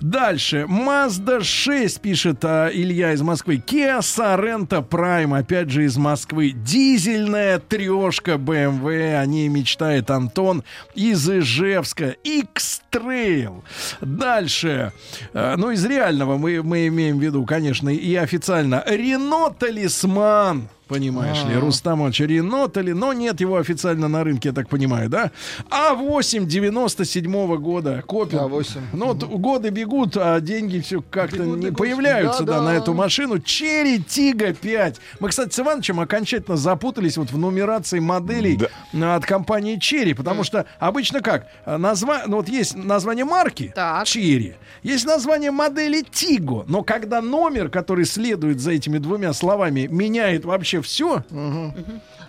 Дальше. 0.00 0.66
Mazda 0.68 1.42
6, 1.42 2.00
пишет 2.00 2.44
а, 2.44 2.68
Илья 2.72 3.12
из 3.12 3.22
Москвы. 3.22 3.62
Kia 3.64 4.00
Sorento 4.00 4.86
Prime, 4.86 5.38
опять 5.38 5.70
же 5.70 5.84
из 5.84 5.96
Москвы. 5.96 6.50
Дизельная 6.50 7.58
трешка 7.58 8.32
BMW, 8.32 9.16
о 9.18 9.26
ней 9.26 9.48
мечтает 9.48 10.10
Антон 10.10 10.64
из 10.94 11.28
Ижевска. 11.28 12.16
X-Trail. 12.24 13.62
Дальше. 14.00 14.92
Э, 15.32 15.54
Ну, 15.56 15.70
из 15.70 15.84
реального 15.84 16.36
мы, 16.36 16.62
мы 16.62 16.88
имеем 16.88 17.18
в 17.18 17.22
виду, 17.22 17.44
конечно, 17.44 17.88
и 17.90 18.14
официально. 18.14 18.82
Рено 18.86 19.50
Талисман. 19.50 20.68
Понимаешь 20.90 21.44
ли, 21.44 21.54
Рустамович 21.54 22.18
Рено, 22.22 22.66
Тали, 22.66 22.90
но 22.90 23.12
нет 23.12 23.40
его 23.40 23.58
официально 23.58 24.08
на 24.08 24.24
рынке, 24.24 24.48
я 24.48 24.52
так 24.52 24.68
понимаю, 24.68 25.08
да? 25.08 25.30
А8 25.70 26.46
97 26.46 27.56
года, 27.58 28.02
копил. 28.04 28.40
А8. 28.40 28.80
Ну, 28.92 29.06
вот 29.06 29.22
годы 29.22 29.68
бегут, 29.68 30.16
а 30.16 30.40
деньги 30.40 30.80
все 30.80 31.00
как-то 31.00 31.44
не 31.44 31.70
появляются, 31.70 32.42
да, 32.42 32.54
Да-да. 32.54 32.64
на 32.64 32.74
эту 32.74 32.92
машину. 32.92 33.38
Черри 33.38 34.02
Тига 34.02 34.52
5. 34.52 34.96
Мы, 35.20 35.28
кстати, 35.28 35.54
с 35.54 35.60
Ивановичем 35.60 36.00
окончательно 36.00 36.56
запутались 36.56 37.16
вот 37.16 37.30
в 37.30 37.38
нумерации 37.38 38.00
моделей 38.00 38.58
а, 38.92 39.14
от 39.14 39.24
компании 39.24 39.76
Черри, 39.76 40.14
потому 40.14 40.42
что 40.42 40.66
обычно 40.80 41.20
как? 41.20 41.46
Назва... 41.66 42.22
Ну, 42.26 42.38
вот 42.38 42.48
есть 42.48 42.74
название 42.74 43.24
марки 43.24 43.72
Chery, 44.06 44.54
есть 44.82 45.06
название 45.06 45.52
модели 45.52 46.04
Tiggo, 46.10 46.64
но 46.66 46.82
когда 46.82 47.22
номер, 47.22 47.68
который 47.68 48.06
следует 48.06 48.58
за 48.58 48.72
этими 48.72 48.98
двумя 48.98 49.32
словами, 49.32 49.86
меняет 49.88 50.44
вообще 50.44 50.79
все, 50.82 51.24
ну, 51.30 51.74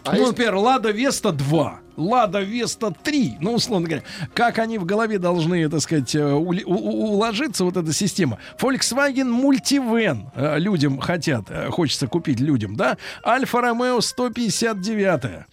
например, 0.05 0.55
Лада 0.55 0.91
Веста 0.91 1.31
2, 1.31 1.79
Лада 1.97 2.39
Веста 2.41 2.91
3, 3.03 3.37
ну, 3.39 3.53
условно 3.53 3.87
говоря, 3.87 4.03
как 4.33 4.57
они 4.59 4.77
в 4.79 4.85
голове 4.85 5.19
должны, 5.19 5.69
так 5.69 5.81
сказать, 5.81 6.15
э, 6.15 6.19
ули- 6.33 6.63
у- 6.63 6.73
у- 6.73 7.13
уложиться, 7.13 7.63
вот 7.63 7.77
эта 7.77 7.93
система. 7.93 8.39
Volkswagen 8.59 9.29
Multivan 9.29 10.31
э, 10.35 10.57
людям 10.59 10.97
хотят, 10.99 11.45
э, 11.49 11.69
хочется 11.69 12.07
купить 12.07 12.39
людям, 12.39 12.75
да? 12.75 12.97
Alfa 13.25 13.61
Romeo 13.61 14.01
159. 14.01 15.45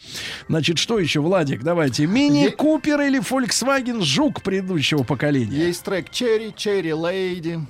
Значит, 0.49 0.79
что 0.79 0.99
еще, 0.99 1.21
Владик, 1.21 1.63
давайте. 1.63 2.07
Mini 2.07 2.49
Cooper 2.49 3.01
или 3.03 3.21
Volkswagen 3.21 4.01
Жук 4.03 4.43
предыдущего 4.43 5.03
поколения? 5.03 5.67
Есть 5.67 5.85
трек 5.85 6.11
Cheri, 6.11 6.55
Cheri 6.57 6.95
Lady. 6.95 7.61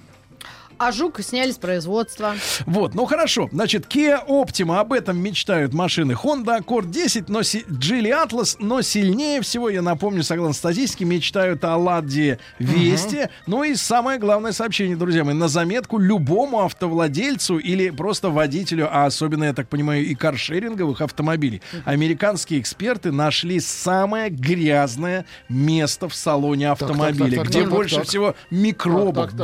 А 0.79 0.93
жук 0.93 1.21
сняли 1.21 1.51
с 1.51 1.57
производства. 1.57 2.35
Вот, 2.67 2.95
ну 2.95 3.05
хорошо. 3.05 3.49
Значит, 3.53 3.87
Kia 3.87 4.19
Optima, 4.27 4.79
об 4.79 4.93
этом 4.93 5.19
мечтают 5.19 5.75
машины. 5.75 6.13
Honda 6.13 6.61
Accord 6.61 6.89
10, 6.91 7.29
но 7.29 7.43
си- 7.43 7.65
Geely 7.69 8.11
Atlas, 8.27 8.57
но 8.61 8.81
сильнее 8.83 9.41
всего, 9.43 9.69
я 9.69 9.83
напомню, 9.83 10.23
согласно 10.23 10.55
статистике, 10.55 11.05
мечтают 11.05 11.65
о 11.65 11.77
Ладде 11.77 12.39
Весте. 12.59 13.31
Ну 13.47 13.65
и 13.65 13.75
самое 13.75 14.19
главное 14.21 14.53
сообщение, 14.53 14.97
друзья 14.97 15.25
мои, 15.25 15.35
на 15.35 15.49
заметку 15.49 15.99
любому 15.99 16.61
автовладельцу 16.65 17.59
или 17.59 17.91
просто 17.91 18.31
водителю, 18.31 18.89
а 18.91 19.07
особенно, 19.07 19.45
я 19.45 19.53
так 19.55 19.69
понимаю, 19.69 20.05
и 20.07 20.15
каршеринговых 20.15 21.01
автомобилей. 21.01 21.61
Американские 21.85 22.61
эксперты 22.61 23.11
нашли 23.11 23.59
самое 23.59 24.31
грязное 24.31 25.25
место 25.49 26.09
в 26.09 26.15
салоне 26.15 26.71
автомобиля, 26.71 27.39
так, 27.39 27.49
где 27.49 27.63
так, 27.63 27.71
больше 27.71 27.97
так, 27.97 28.05
так. 28.05 28.09
всего 28.09 28.35
микробов, 28.51 29.33
Так, 29.33 29.37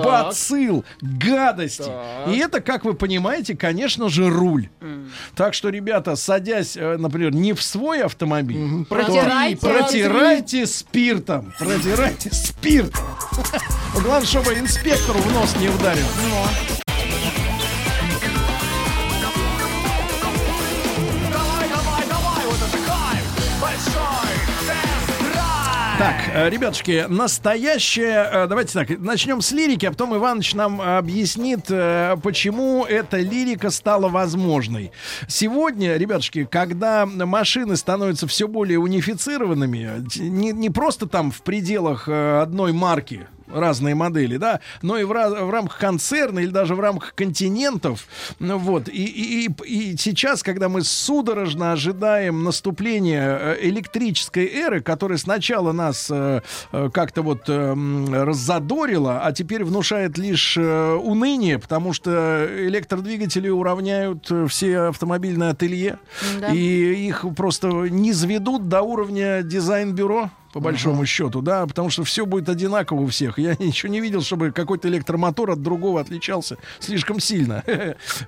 так, 1.24 1.34
так. 1.34 1.56
гадости. 1.56 1.90
И 2.28 2.38
это, 2.38 2.60
как 2.60 2.84
вы 2.84 2.94
понимаете, 2.94 3.56
конечно 3.56 4.08
же, 4.08 4.28
руль. 4.28 4.68
Так 5.34 5.54
что, 5.54 5.68
ребята, 5.68 6.16
садясь, 6.16 6.76
э, 6.76 6.96
например, 6.96 7.32
не 7.34 7.52
в 7.52 7.62
свой 7.62 8.02
автомобиль, 8.02 8.84
то 8.84 8.94
Протирайте. 8.94 9.56
протирайте 9.66 10.66
спиртом. 10.66 11.52
Протирайте 11.58 12.32
спиртом. 12.32 13.04
Главное, 13.94 14.26
чтобы 14.26 14.54
инспектору 14.54 15.18
в 15.18 15.32
нос 15.32 15.56
не 15.60 15.68
ударил. 15.68 16.06
Так, 25.96 26.16
э, 26.34 26.50
ребятушки, 26.50 27.06
настоящее... 27.08 28.28
э, 28.32 28.46
Давайте 28.48 28.72
так, 28.72 28.98
начнем 28.98 29.40
с 29.40 29.52
лирики, 29.52 29.86
а 29.86 29.92
потом 29.92 30.16
Иваныч 30.16 30.52
нам 30.54 30.80
объяснит, 30.80 31.66
э, 31.70 32.16
почему 32.20 32.84
эта 32.84 33.18
лирика 33.18 33.70
стала 33.70 34.08
возможной. 34.08 34.90
Сегодня, 35.28 35.96
ребятушки, 35.96 36.48
когда 36.50 37.06
машины 37.06 37.76
становятся 37.76 38.26
все 38.26 38.48
более 38.48 38.80
унифицированными, 38.80 40.04
не, 40.18 40.50
не 40.50 40.68
просто 40.68 41.06
там 41.06 41.30
в 41.30 41.42
пределах 41.42 42.08
одной 42.08 42.72
марки, 42.72 43.28
разные 43.54 43.94
модели, 43.94 44.36
да, 44.36 44.60
но 44.82 44.98
и 44.98 45.04
в, 45.04 45.08
в 45.08 45.50
рамках 45.50 45.78
концерна 45.78 46.40
или 46.40 46.50
даже 46.50 46.74
в 46.74 46.80
рамках 46.80 47.14
континентов. 47.14 48.06
Ну, 48.38 48.58
вот. 48.58 48.88
И, 48.88 49.46
и, 49.46 49.50
и- 49.64 49.96
сейчас, 49.96 50.42
когда 50.42 50.68
мы 50.68 50.82
судорожно 50.82 51.72
ожидаем 51.72 52.44
наступления 52.44 53.38
э, 53.40 53.56
электрической 53.62 54.46
эры, 54.46 54.80
которая 54.80 55.18
сначала 55.18 55.72
нас 55.72 56.08
э, 56.10 56.40
э, 56.72 56.90
как-то 56.92 57.22
вот 57.22 57.48
э, 57.48 57.52
м, 57.52 58.12
раззадорила, 58.12 59.20
а 59.24 59.32
теперь 59.32 59.64
внушает 59.64 60.18
лишь 60.18 60.56
уныние, 60.58 61.58
потому 61.58 61.92
что 61.92 62.46
электродвигатели 62.50 63.48
уравняют 63.48 64.30
все 64.48 64.78
автомобильные 64.88 65.50
ателье, 65.50 65.98
Да. 66.40 66.48
и 66.48 67.06
их 67.06 67.24
просто 67.36 67.68
не 67.68 68.12
заведут 68.12 68.68
до 68.68 68.82
уровня 68.82 69.42
дизайн-бюро. 69.42 70.30
По 70.54 70.60
большому 70.60 71.04
счету, 71.04 71.42
да, 71.42 71.66
потому 71.66 71.90
что 71.90 72.04
все 72.04 72.24
будет 72.24 72.48
одинаково 72.48 73.00
у 73.00 73.06
всех. 73.08 73.40
Я 73.40 73.56
ничего 73.58 73.90
не 73.90 74.00
видел, 74.00 74.22
чтобы 74.22 74.52
какой-то 74.52 74.88
электромотор 74.88 75.50
от 75.50 75.62
другого 75.62 76.00
отличался 76.00 76.56
слишком 76.78 77.20
сильно. 77.20 77.62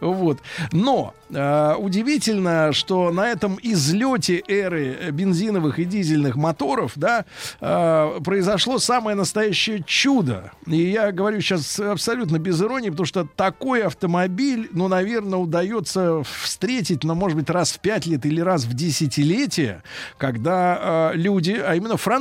Вот. 0.00 0.40
Но 0.72 1.14
э, 1.30 1.74
удивительно, 1.78 2.72
что 2.72 3.12
на 3.12 3.28
этом 3.28 3.58
излете 3.62 4.42
эры 4.48 5.10
бензиновых 5.12 5.78
и 5.78 5.84
дизельных 5.84 6.34
моторов, 6.36 6.92
да, 6.96 7.24
э, 7.60 8.20
произошло 8.24 8.78
самое 8.78 9.16
настоящее 9.16 9.84
чудо. 9.86 10.52
И 10.66 10.76
я 10.76 11.12
говорю 11.12 11.40
сейчас 11.40 11.78
абсолютно 11.78 12.38
без 12.38 12.60
иронии, 12.60 12.90
потому 12.90 13.06
что 13.06 13.26
такой 13.36 13.82
автомобиль, 13.82 14.68
ну, 14.72 14.88
наверное, 14.88 15.38
удается 15.38 16.22
встретить, 16.24 17.04
ну, 17.04 17.14
может 17.14 17.38
быть, 17.38 17.50
раз 17.50 17.72
в 17.72 17.78
пять 17.78 18.06
лет 18.06 18.26
или 18.26 18.40
раз 18.40 18.64
в 18.64 18.74
десятилетие, 18.74 19.82
когда 20.18 21.12
э, 21.12 21.16
люди, 21.16 21.52
а 21.52 21.74
именно 21.76 21.96
французы, 21.96 22.15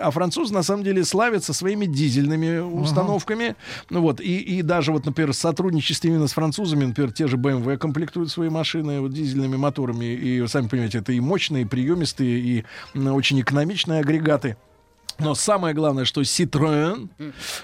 а 0.00 0.10
французы 0.10 0.54
на 0.54 0.62
самом 0.62 0.84
деле 0.84 1.04
славятся 1.04 1.52
своими 1.52 1.86
дизельными 1.86 2.58
установками, 2.58 3.56
ну 3.90 4.00
вот, 4.00 4.20
и, 4.20 4.38
и 4.38 4.62
даже 4.62 4.92
вот, 4.92 5.04
например, 5.04 5.34
сотрудничестве 5.34 6.10
именно 6.10 6.26
с 6.26 6.32
французами, 6.32 6.84
например, 6.84 7.12
те 7.12 7.26
же 7.26 7.36
BMW 7.36 7.76
комплектуют 7.76 8.30
свои 8.30 8.48
машины 8.48 9.00
вот, 9.00 9.12
дизельными 9.12 9.56
моторами, 9.56 10.06
и, 10.06 10.46
сами 10.46 10.68
понимаете, 10.68 10.98
это 10.98 11.12
и 11.12 11.20
мощные, 11.20 11.62
и 11.62 11.66
приемистые, 11.66 12.38
и 12.38 12.64
очень 12.96 13.40
экономичные 13.40 14.00
агрегаты. 14.00 14.56
Но 15.18 15.34
самое 15.34 15.74
главное, 15.74 16.04
что 16.04 16.20
Citroën, 16.22 17.08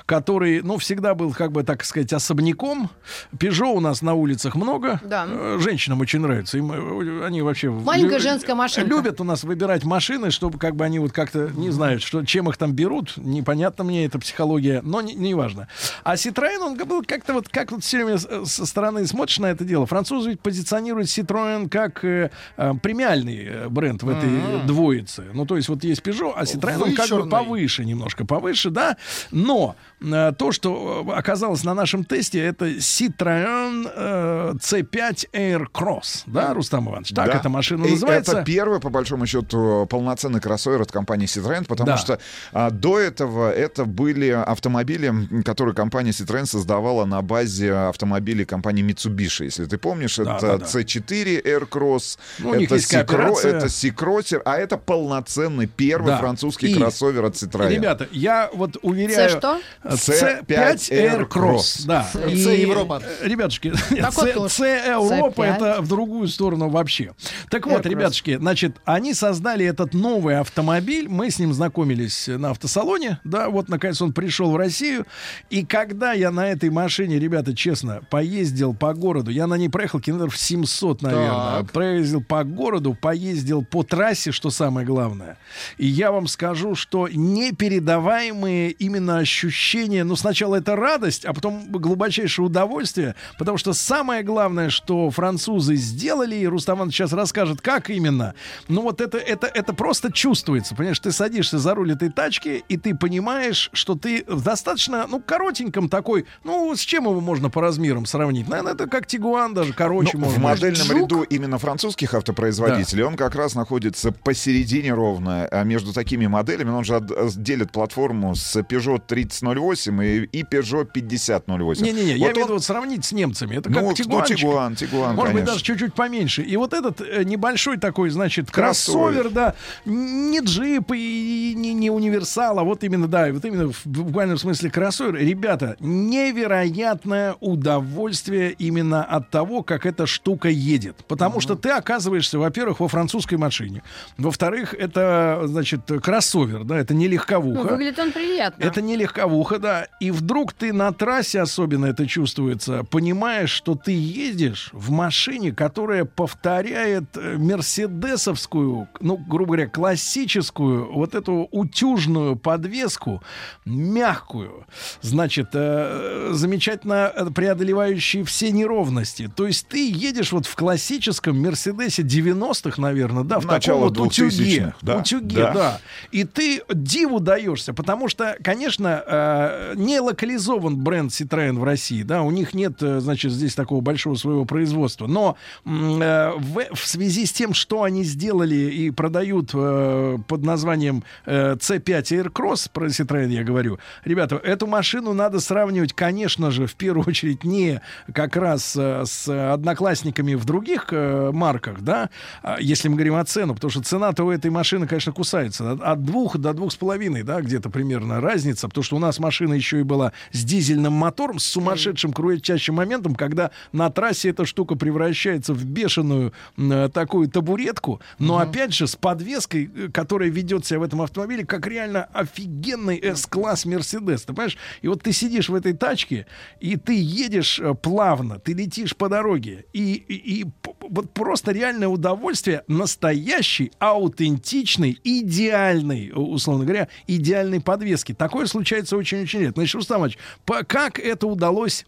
который, 0.07 0.63
ну, 0.63 0.79
всегда 0.79 1.15
был, 1.15 1.33
как 1.33 1.53
бы, 1.53 1.63
так 1.63 1.85
сказать, 1.85 2.13
особняком. 2.13 2.91
Peugeot 3.37 3.73
у 3.75 3.81
нас 3.81 4.03
на 4.03 4.15
улицах 4.15 4.55
много. 4.55 5.01
Да. 5.05 5.27
Э, 5.29 5.59
Женщинам 5.61 6.01
очень 6.01 6.21
нравится. 6.21 6.59
Им, 6.59 6.73
э, 6.73 7.27
они 7.27 7.43
вообще... 7.43 7.71
Маленькая 7.71 8.17
лю- 8.19 8.21
женская 8.23 8.55
машинка. 8.55 8.89
Любят 8.89 9.21
у 9.21 9.25
нас 9.25 9.45
выбирать 9.45 9.85
машины, 9.85 10.31
чтобы, 10.31 10.59
как 10.59 10.77
бы, 10.77 10.85
они 10.85 10.99
вот 10.99 11.13
как-то 11.13 11.51
не 11.55 11.71
знают, 11.71 12.03
что, 12.03 12.25
чем 12.25 12.49
их 12.49 12.57
там 12.57 12.73
берут. 12.73 13.15
Непонятно 13.17 13.85
мне 13.85 14.05
эта 14.07 14.19
психология, 14.19 14.81
но 14.83 15.01
не, 15.01 15.15
не 15.15 15.35
важно. 15.35 15.69
А 16.05 16.15
Citroën, 16.15 16.59
он 16.59 16.77
был 16.77 17.03
как-то 17.07 17.33
вот, 17.35 17.49
как 17.49 17.73
вот 17.73 17.83
все 17.85 18.05
время 18.05 18.19
с- 18.19 18.47
со 18.51 18.67
стороны 18.67 19.07
смотришь 19.07 19.39
на 19.39 19.47
это 19.47 19.65
дело. 19.65 19.87
Французы 19.87 20.31
ведь 20.31 20.41
позиционируют 20.41 21.09
Citroën 21.09 21.69
как 21.69 22.05
э, 22.05 22.31
э, 22.57 22.73
премиальный 22.83 23.45
э, 23.45 23.69
бренд 23.69 24.03
в 24.03 24.09
этой 24.09 24.29
Мгм. 24.29 24.67
двоице. 24.67 25.25
Ну, 25.35 25.47
то 25.47 25.57
есть 25.57 25.69
вот 25.69 25.83
есть 25.85 26.03
Peugeot, 26.03 26.33
а 26.37 26.45
Citroën, 26.45 26.83
он 26.83 26.95
как 26.95 27.09
бы. 27.11 27.40
Повыше 27.45 27.85
немножко, 27.85 28.25
повыше, 28.25 28.71
да. 28.71 28.97
Но 29.31 29.77
э, 30.01 30.33
то, 30.39 30.53
что 30.53 31.05
э, 31.09 31.13
оказалось 31.13 31.65
на 31.65 31.75
нашем 31.75 32.05
тесте, 32.05 32.41
это 32.41 32.67
Citroën 32.69 33.91
э, 33.95 34.53
C5 34.61 35.31
Air 35.33 35.67
Cross, 35.73 36.23
да, 36.27 36.55
Рустам 36.55 36.89
Иванович? 36.89 37.11
Так 37.15 37.27
Да. 37.27 37.33
эта 37.39 37.49
машина 37.49 37.85
И 37.87 37.91
называется. 37.93 38.33
Это 38.33 38.45
первый, 38.45 38.81
по 38.81 38.91
большому 38.91 39.27
счету, 39.27 39.87
полноценный 39.89 40.41
кроссовер 40.41 40.81
от 40.83 40.93
компании 40.93 41.27
Citroën, 41.27 41.65
потому 41.67 41.87
Да. 41.89 41.97
что 41.97 42.19
а, 42.53 42.71
до 42.71 42.99
этого 42.99 43.51
это 43.51 43.85
были 43.85 44.29
автомобили, 44.31 45.13
которые 45.45 45.75
компания 45.75 46.11
Citroën 46.11 46.47
создавала 46.47 47.05
на 47.05 47.23
базе 47.23 47.73
автомобилей 47.73 48.45
компании 48.45 48.85
Mitsubishi. 48.85 49.45
Если 49.45 49.65
ты 49.67 49.79
помнишь, 49.79 50.17
Да, 50.17 50.37
это 50.37 50.47
да, 50.47 50.59
да. 50.59 50.65
C4 50.67 51.43
Aircross, 51.45 52.19
Ну, 52.39 52.51
у 52.51 52.55
них 52.55 52.71
это, 52.71 52.89
кооперация. 52.89 53.57
это 53.57 53.69
C-Crosser, 53.69 54.43
а 54.45 54.57
это 54.57 54.77
полноценный 54.77 55.67
первый 55.67 56.09
Да. 56.09 56.19
французский 56.19 56.69
И, 56.73 56.75
кроссовер 56.75 57.25
от 57.31 57.43
Citroën. 57.43 57.69
Ребята, 57.69 58.07
я 58.13 58.51
вот 58.55 58.77
уверяю... 58.83 59.17
Це 59.17 59.29
что? 59.29 59.59
C5 59.85 60.93
Air 60.93 61.29
Cross. 61.29 61.87
Да. 61.87 62.07
Це 62.13 62.57
И, 62.57 62.61
Европа. 62.61 63.01
э, 63.23 63.29
Ребятушки, 63.29 63.73
C. 64.11 64.49
C 64.49 64.83
Европа 64.91 65.43
C5. 65.43 65.57
это 65.59 65.81
в 65.83 65.89
другую 65.89 66.29
сторону 66.29 66.69
вообще. 66.69 67.11
Так 67.51 67.67
вот, 67.67 67.87
ребятушки, 67.87 68.37
значит, 68.39 68.73
они 68.85 69.15
создали 69.15 69.65
этот 69.67 69.95
новый 69.95 70.39
автомобиль. 70.39 71.09
Мы 71.09 71.27
с 71.31 71.39
ним 71.39 71.53
знакомились 71.55 72.29
на 72.29 72.51
автосалоне. 72.51 73.19
Да, 73.25 73.49
вот, 73.49 73.69
наконец, 73.69 74.03
он 74.03 74.13
пришел 74.13 74.51
в 74.51 74.57
Россию. 74.57 75.07
И 75.51 75.65
когда 75.65 76.13
я 76.13 76.31
на 76.31 76.49
этой 76.49 76.71
машине, 76.71 77.19
ребята, 77.19 77.55
честно, 77.55 78.01
поездил 78.11 78.75
по 78.75 78.95
городу, 78.95 79.31
я 79.31 79.47
на 79.47 79.55
ней 79.57 79.69
проехал 79.69 80.01
километров 80.01 80.37
700, 80.37 81.03
наверное. 81.03 81.61
Так. 81.63 81.73
Проездил 81.73 82.23
по 82.23 82.45
городу, 82.45 82.95
поездил 83.01 83.65
по 83.65 83.83
трассе, 83.83 84.33
что 84.33 84.51
самое 84.51 84.87
главное. 84.87 85.37
И 85.79 85.87
я 85.87 86.11
вам 86.13 86.27
скажу, 86.29 86.75
что 86.75 87.09
непередаваемые 87.21 88.71
именно 88.73 89.19
ощущения, 89.19 90.05
ну, 90.05 90.17
сначала 90.17 90.57
это 90.57 90.77
радость, 90.77 91.25
а 91.25 91.33
потом 91.33 91.67
глубочайшее 91.71 92.47
удовольствие, 92.47 93.15
потому 93.39 93.59
что 93.59 93.73
самое 93.73 94.23
главное, 94.23 94.71
что 94.71 95.11
французы 95.11 95.77
сделали, 95.77 96.37
и 96.37 96.47
Рустам 96.47 96.79
Иванович 96.79 96.97
сейчас 96.97 97.13
расскажет, 97.13 97.61
как 97.61 97.91
именно, 97.91 98.35
ну, 98.69 98.83
вот 98.83 99.01
это, 99.01 99.19
это, 99.19 99.47
это 99.47 99.73
просто 99.75 100.13
чувствуется, 100.13 100.75
понимаешь, 100.75 100.99
ты 100.99 101.13
садишься 101.13 101.59
за 101.59 101.75
руль 101.75 101.93
этой 101.93 102.11
тачки, 102.11 102.65
и 102.69 102.77
ты 102.77 102.95
понимаешь, 102.95 103.71
что 103.73 103.95
ты 103.95 104.25
в 104.27 104.43
достаточно, 104.43 105.07
ну, 105.09 105.21
коротеньком 105.21 105.89
такой, 105.89 106.27
ну, 106.45 106.75
с 106.75 106.81
чем 106.81 107.05
его 107.05 107.21
можно 107.21 107.51
по 107.51 107.61
размерам 107.61 108.07
сравнить? 108.07 108.49
Наверное, 108.49 108.73
это 108.75 108.87
как 108.87 109.07
Тигуан 109.07 109.55
даже 109.55 109.73
короче 109.73 110.17
Ну, 110.17 110.25
можно. 110.25 110.39
в 110.39 110.43
модельном 110.43 110.87
Жук. 110.87 110.97
ряду 110.97 111.23
именно 111.23 111.59
французских 111.59 112.15
автопроизводителей 112.15 113.05
он 113.05 113.17
как 113.17 113.35
раз 113.35 113.55
находится 113.55 114.13
посередине 114.13 114.93
ровно 114.93 115.49
а 115.51 115.65
между 115.65 115.93
такими 115.93 116.27
моделями. 116.27 116.71
Он 116.71 116.85
же 116.85 117.01
делит 117.37 117.73
платформу 117.73 118.35
с 118.35 118.57
Peugeot 118.57 119.03
3008 119.07 120.03
и, 120.05 120.17
и 120.25 120.43
Peugeot 120.43 120.87
5008. 120.93 121.85
Не-не-не, 121.85 122.13
я 122.13 122.19
Вот 122.19 122.19
имею 122.19 122.35
в 122.35 122.37
он- 122.37 122.43
виду 122.45 122.53
вот 122.55 122.65
сравнить 122.65 123.05
с 123.05 123.13
немцами. 123.13 123.57
Это 123.57 123.69
Ну, 123.71 123.75
как 123.77 123.85
ну, 123.85 123.93
Тигуанчик. 123.95 124.37
Тигуан, 124.39 124.75
Тигуан, 124.77 125.15
Может 125.17 125.33
быть, 125.35 125.43
конечно. 125.43 125.53
даже 125.53 125.65
чуть-чуть 125.65 125.95
поменьше. 125.95 126.43
И 126.43 126.57
вот 126.57 126.73
этот 126.73 127.01
э, 127.01 127.25
небольшой 127.25 127.79
такой, 127.79 128.11
значит, 128.11 128.51
Кроссовер. 128.51 129.01
кроссовер, 129.13 129.31
да, 129.31 129.55
не 129.85 130.41
джип 130.41 130.93
и 130.95 131.55
не, 131.57 131.73
не 131.75 131.91
универсал, 131.91 132.59
а 132.59 132.65
вот 132.65 132.85
именно, 132.85 133.07
да, 133.09 133.33
вот 133.33 133.45
именно 133.45 133.73
в 133.73 133.87
буквальном 133.87 134.39
смысле 134.39 134.71
кроссовер. 134.71 135.17
Ребята, 135.17 135.77
невероятное 135.81 137.35
удовольствие 137.41 138.53
именно 138.53 139.05
от 139.05 139.31
того, 139.31 139.63
как 139.63 139.87
эта 139.87 140.07
штука 140.07 140.49
едет. 140.49 140.97
Потому 141.09 141.41
что 141.41 141.55
ты 141.57 141.71
оказываешься, 141.71 142.39
во-первых, 142.39 142.81
во 142.81 142.89
французской 142.89 143.37
машине. 143.37 143.83
Во-вторых, 144.19 144.75
это, 144.75 145.43
значит, 145.47 145.81
кроссовер, 146.03 146.65
да, 146.65 146.79
это 146.79 146.95
не 147.01 147.07
Ну, 147.07 147.13
легковуха. 147.15 147.69
выглядит 147.69 147.99
он 147.99 148.13
приятно. 148.13 148.63
Это 148.63 148.81
не 148.83 148.97
легковуха, 148.97 149.59
да. 149.59 149.87
И 150.01 150.11
вдруг 150.11 150.53
ты 150.53 150.73
на 150.73 150.93
трассе, 150.93 151.41
особенно 151.41 151.87
это 151.87 152.07
чувствуется, 152.07 152.85
понимаешь, 152.85 153.51
что 153.51 153.75
ты 153.75 153.93
едешь 153.93 154.69
в 154.73 154.91
машине, 154.91 155.53
которая 155.53 156.05
повторяет 156.05 157.17
э, 157.17 157.37
мерседесовскую, 157.39 158.89
ну, 159.01 159.17
грубо 159.17 159.55
говоря, 159.55 159.69
классическую, 159.69 160.93
вот 160.93 161.15
эту 161.15 161.49
утюжную 161.51 162.37
подвеску, 162.37 163.23
мягкую, 163.65 164.67
значит, 165.01 165.49
э, 165.55 166.31
замечательно 166.33 167.13
преодолевающие 167.35 168.25
все 168.25 168.51
неровности. 168.51 169.31
То 169.35 169.47
есть 169.47 169.69
ты 169.69 169.91
едешь 169.91 170.33
вот 170.33 170.47
в 170.47 170.55
классическом 170.55 171.41
Мерседесе 171.41 172.03
90-х, 172.03 172.81
наверное, 172.81 173.25
да, 173.25 173.39
в 173.41 173.47
Начало 173.47 173.89
таком 173.91 174.05
вот 174.05 174.09
утюге. 174.13 174.59
2000-х, 174.59 174.75
да. 174.83 174.97
Утюге, 174.99 175.37
Да. 175.37 175.53
да. 175.53 175.81
И 176.13 176.25
ты 176.25 176.63
диву 176.91 177.21
даешься, 177.21 177.73
потому 177.73 178.09
что, 178.09 178.37
конечно, 178.43 179.03
э, 179.07 179.75
не 179.77 180.01
локализован 180.01 180.77
бренд 180.77 181.13
Citroën 181.13 181.59
в 181.59 181.65
России, 181.65 182.03
да, 182.03 182.23
у 182.23 182.31
них 182.31 182.55
нет, 182.55 182.83
э, 182.83 183.01
значит, 183.01 183.33
здесь 183.33 183.55
такого 183.55 183.81
большого 183.81 184.17
своего 184.17 184.45
производства, 184.45 185.07
но 185.07 185.37
э, 185.65 186.33
в, 186.37 186.75
в 186.75 186.87
связи 186.87 187.27
с 187.27 187.33
тем, 187.33 187.55
что 187.55 187.83
они 187.83 188.05
сделали 188.05 188.55
и 188.55 188.91
продают 188.91 189.51
э, 189.55 190.19
под 190.27 190.45
названием 190.45 191.05
э, 191.27 191.55
C5 191.55 192.03
Aircross, 192.03 192.71
про 192.73 192.87
Citroën 192.87 193.29
я 193.29 193.45
говорю, 193.45 193.79
ребята, 194.05 194.37
эту 194.37 194.67
машину 194.67 195.13
надо 195.13 195.41
сравнивать, 195.41 195.93
конечно 195.93 196.51
же, 196.51 196.67
в 196.67 196.75
первую 196.75 197.07
очередь 197.07 197.45
не 197.45 197.81
как 198.13 198.37
раз 198.37 198.75
э, 198.77 199.05
с 199.07 199.29
одноклассниками 199.53 200.35
в 200.35 200.45
других 200.45 200.89
э, 200.91 201.31
марках, 201.33 201.81
да, 201.81 202.11
а, 202.43 202.57
если 202.61 202.89
мы 202.89 202.97
говорим 202.97 203.15
о 203.15 203.25
цену, 203.25 203.55
потому 203.55 203.71
что 203.71 203.83
цена-то 203.83 204.25
у 204.25 204.31
этой 204.31 204.51
машины, 204.51 204.87
конечно, 204.87 205.13
кусается. 205.13 205.73
От, 205.73 206.05
двух 206.05 206.37
до 206.37 206.53
двух 206.53 206.73
с 206.81 206.85
половиной, 206.91 207.23
да, 207.25 207.43
где-то 207.43 207.69
примерно 207.69 208.23
разница, 208.23 208.67
потому 208.67 208.83
что 208.83 208.97
у 208.97 208.99
нас 208.99 209.19
машина 209.19 209.53
еще 209.53 209.81
и 209.81 209.83
была 209.83 210.13
с 210.33 210.43
дизельным 210.45 210.95
мотором, 210.95 211.39
с 211.39 211.45
сумасшедшим 211.45 212.11
крутящим 212.15 212.75
моментом, 212.77 213.15
когда 213.15 213.51
на 213.73 213.91
трассе 213.91 214.31
эта 214.31 214.47
штука 214.47 214.77
превращается 214.77 215.53
в 215.53 215.63
бешеную 215.67 216.33
э, 216.57 216.89
такую 216.91 217.29
табуретку, 217.29 218.01
но 218.19 218.39
опять 218.39 218.73
же 218.73 218.87
с 218.87 218.97
подвеской, 218.97 219.71
э, 219.77 219.89
которая 219.93 220.31
ведет 220.31 220.65
себя 220.65 220.79
в 220.79 220.83
этом 220.85 221.03
автомобиле 221.03 221.45
как 221.45 221.67
реально 221.67 222.05
офигенный 222.15 222.97
S-класс 223.13 223.67
Мерседес, 223.67 224.23
ты 224.23 224.33
понимаешь? 224.33 224.57
И 224.81 224.89
вот 224.89 225.03
ты 225.03 225.13
сидишь 225.13 225.51
в 225.51 225.55
этой 225.55 225.75
тачке, 225.75 226.27
и 226.61 226.77
ты 226.77 226.95
едешь 226.99 227.61
э, 227.61 227.75
плавно, 227.75 228.39
ты 228.39 228.55
летишь 228.55 228.97
по 228.97 229.11
дороге, 229.11 229.67
и, 229.75 229.93
и- 230.09 230.41
и 230.41 230.47
вот 230.89 231.13
просто 231.13 231.53
реальное 231.53 231.89
удовольствие 231.89 232.63
настоящей, 232.69 233.71
аутентичной, 233.79 234.99
идеальной, 235.05 236.11
у- 236.13 236.31
условно 236.33 236.65
говоря, 236.73 236.89
идеальной 237.07 237.61
подвески. 237.61 238.13
Такое 238.15 238.47
случается 238.47 238.97
очень-очень 238.97 239.41
редко. 239.41 239.61
Значит, 239.61 239.75
Рустам 239.75 239.99
Иванович, 239.99 240.19
по- 240.45 240.65
как 240.65 240.99
это 240.99 241.27
удалось 241.27 241.85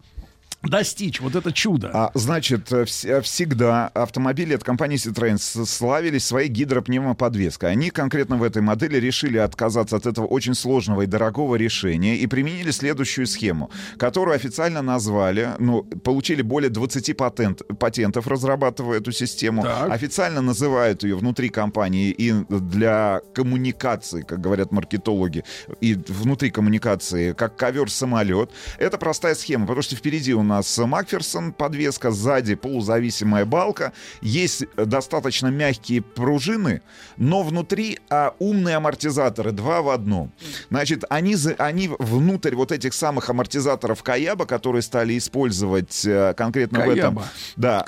достичь 0.63 1.19
вот 1.21 1.35
это 1.35 1.51
чудо? 1.51 1.91
А, 1.93 2.11
значит, 2.13 2.71
э, 2.71 2.83
вс- 2.83 3.07
э, 3.07 3.21
всегда 3.21 3.87
автомобили 3.89 4.53
от 4.55 4.63
компании 4.63 4.97
Citroën 4.97 5.37
с- 5.37 5.65
славились 5.65 6.25
своей 6.25 6.49
гидропневмоподвеской. 6.49 7.71
Они 7.71 7.89
конкретно 7.89 8.37
в 8.37 8.43
этой 8.43 8.61
модели 8.61 8.97
решили 8.97 9.37
отказаться 9.37 9.97
от 9.97 10.05
этого 10.05 10.25
очень 10.25 10.53
сложного 10.55 11.01
и 11.01 11.05
дорогого 11.05 11.55
решения 11.55 12.15
и 12.17 12.27
применили 12.27 12.71
следующую 12.71 13.27
схему, 13.27 13.69
которую 13.97 14.35
официально 14.35 14.81
назвали, 14.81 15.49
ну, 15.59 15.83
получили 15.83 16.41
более 16.41 16.69
20 16.69 17.13
патент, 17.13 17.61
патентов, 17.79 18.27
разрабатывая 18.27 18.99
эту 18.99 19.11
систему. 19.11 19.63
Так. 19.63 19.91
Официально 19.91 20.41
называют 20.41 21.03
ее 21.03 21.15
внутри 21.17 21.49
компании 21.49 22.11
и 22.11 22.31
для 22.49 23.21
коммуникации, 23.33 24.21
как 24.21 24.39
говорят 24.39 24.71
маркетологи, 24.71 25.43
и 25.81 25.95
внутри 26.07 26.49
коммуникации, 26.51 27.33
как 27.33 27.55
ковер-самолет. 27.57 28.49
Это 28.77 28.97
простая 28.97 29.35
схема, 29.35 29.65
потому 29.65 29.81
что 29.81 29.95
впереди 29.95 30.33
у 30.33 30.43
нас 30.43 30.52
Макферсон 30.61 31.53
подвеска, 31.53 32.11
сзади 32.11 32.55
полузависимая 32.55 33.45
балка, 33.45 33.93
есть 34.21 34.65
достаточно 34.75 35.47
мягкие 35.47 36.01
пружины, 36.01 36.81
но 37.17 37.43
внутри 37.43 37.99
а, 38.09 38.35
умные 38.39 38.75
амортизаторы, 38.75 39.51
два 39.51 39.81
в 39.81 39.89
одном. 39.89 40.31
Значит, 40.69 41.03
они, 41.09 41.35
они 41.57 41.89
внутрь 41.99 42.55
вот 42.55 42.71
этих 42.71 42.93
самых 42.93 43.29
амортизаторов 43.29 44.03
Каяба, 44.03 44.45
которые 44.45 44.81
стали 44.81 45.17
использовать 45.17 46.05
э, 46.05 46.33
конкретно 46.35 46.79
в 46.79 46.89
этом 46.89 47.15
Каяба. 47.15 47.27
да, 47.55 47.83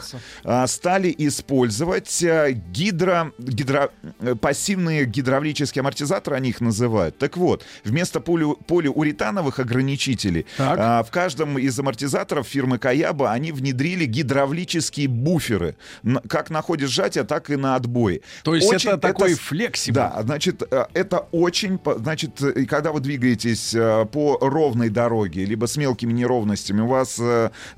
называется. 0.00 0.20
а, 0.44 0.66
стали 0.66 1.14
использовать 1.18 2.22
э, 2.22 2.52
гидро, 2.52 3.32
гидро, 3.38 3.90
э, 4.20 4.34
пассивные 4.34 5.04
гидравлические 5.04 5.80
амортизаторы, 5.80 6.36
они 6.36 6.50
их 6.50 6.60
называют. 6.60 7.18
Так 7.18 7.36
вот, 7.36 7.64
вместо 7.84 8.20
полю, 8.20 8.58
полиуретановых 8.66 9.58
ограничителей 9.58 10.46
а, 10.58 11.02
в 11.02 11.10
каждом 11.10 11.58
из 11.60 11.78
амортизаторов 11.78 12.46
фирмы 12.46 12.78
Каяба 12.78 13.32
они 13.32 13.52
внедрили 13.52 14.04
гидравлические 14.04 15.08
буферы. 15.08 15.76
Как 16.28 16.50
на 16.50 16.62
ходе 16.62 16.86
сжатия, 16.86 17.24
так 17.24 17.50
и 17.50 17.56
на 17.56 17.76
отбое. 17.76 18.20
То 18.42 18.54
есть 18.54 18.72
это 18.72 18.98
такой 18.98 19.34
с- 19.34 19.38
флексибл. 19.38 19.94
Да, 19.94 20.20
значит, 20.22 20.62
э, 20.70 20.86
это 20.94 21.26
очень... 21.32 21.78
Значит, 21.98 22.42
э, 22.42 22.64
когда 22.64 22.92
вы 22.92 23.00
двигаетесь 23.00 23.74
э, 23.74 24.06
по 24.06 24.38
ровной 24.40 24.88
дороге, 24.88 25.44
либо 25.44 25.66
с 25.66 25.76
мелкими 25.76 26.12
неровностями, 26.12 26.80
у 26.80 26.86
вас 26.86 27.20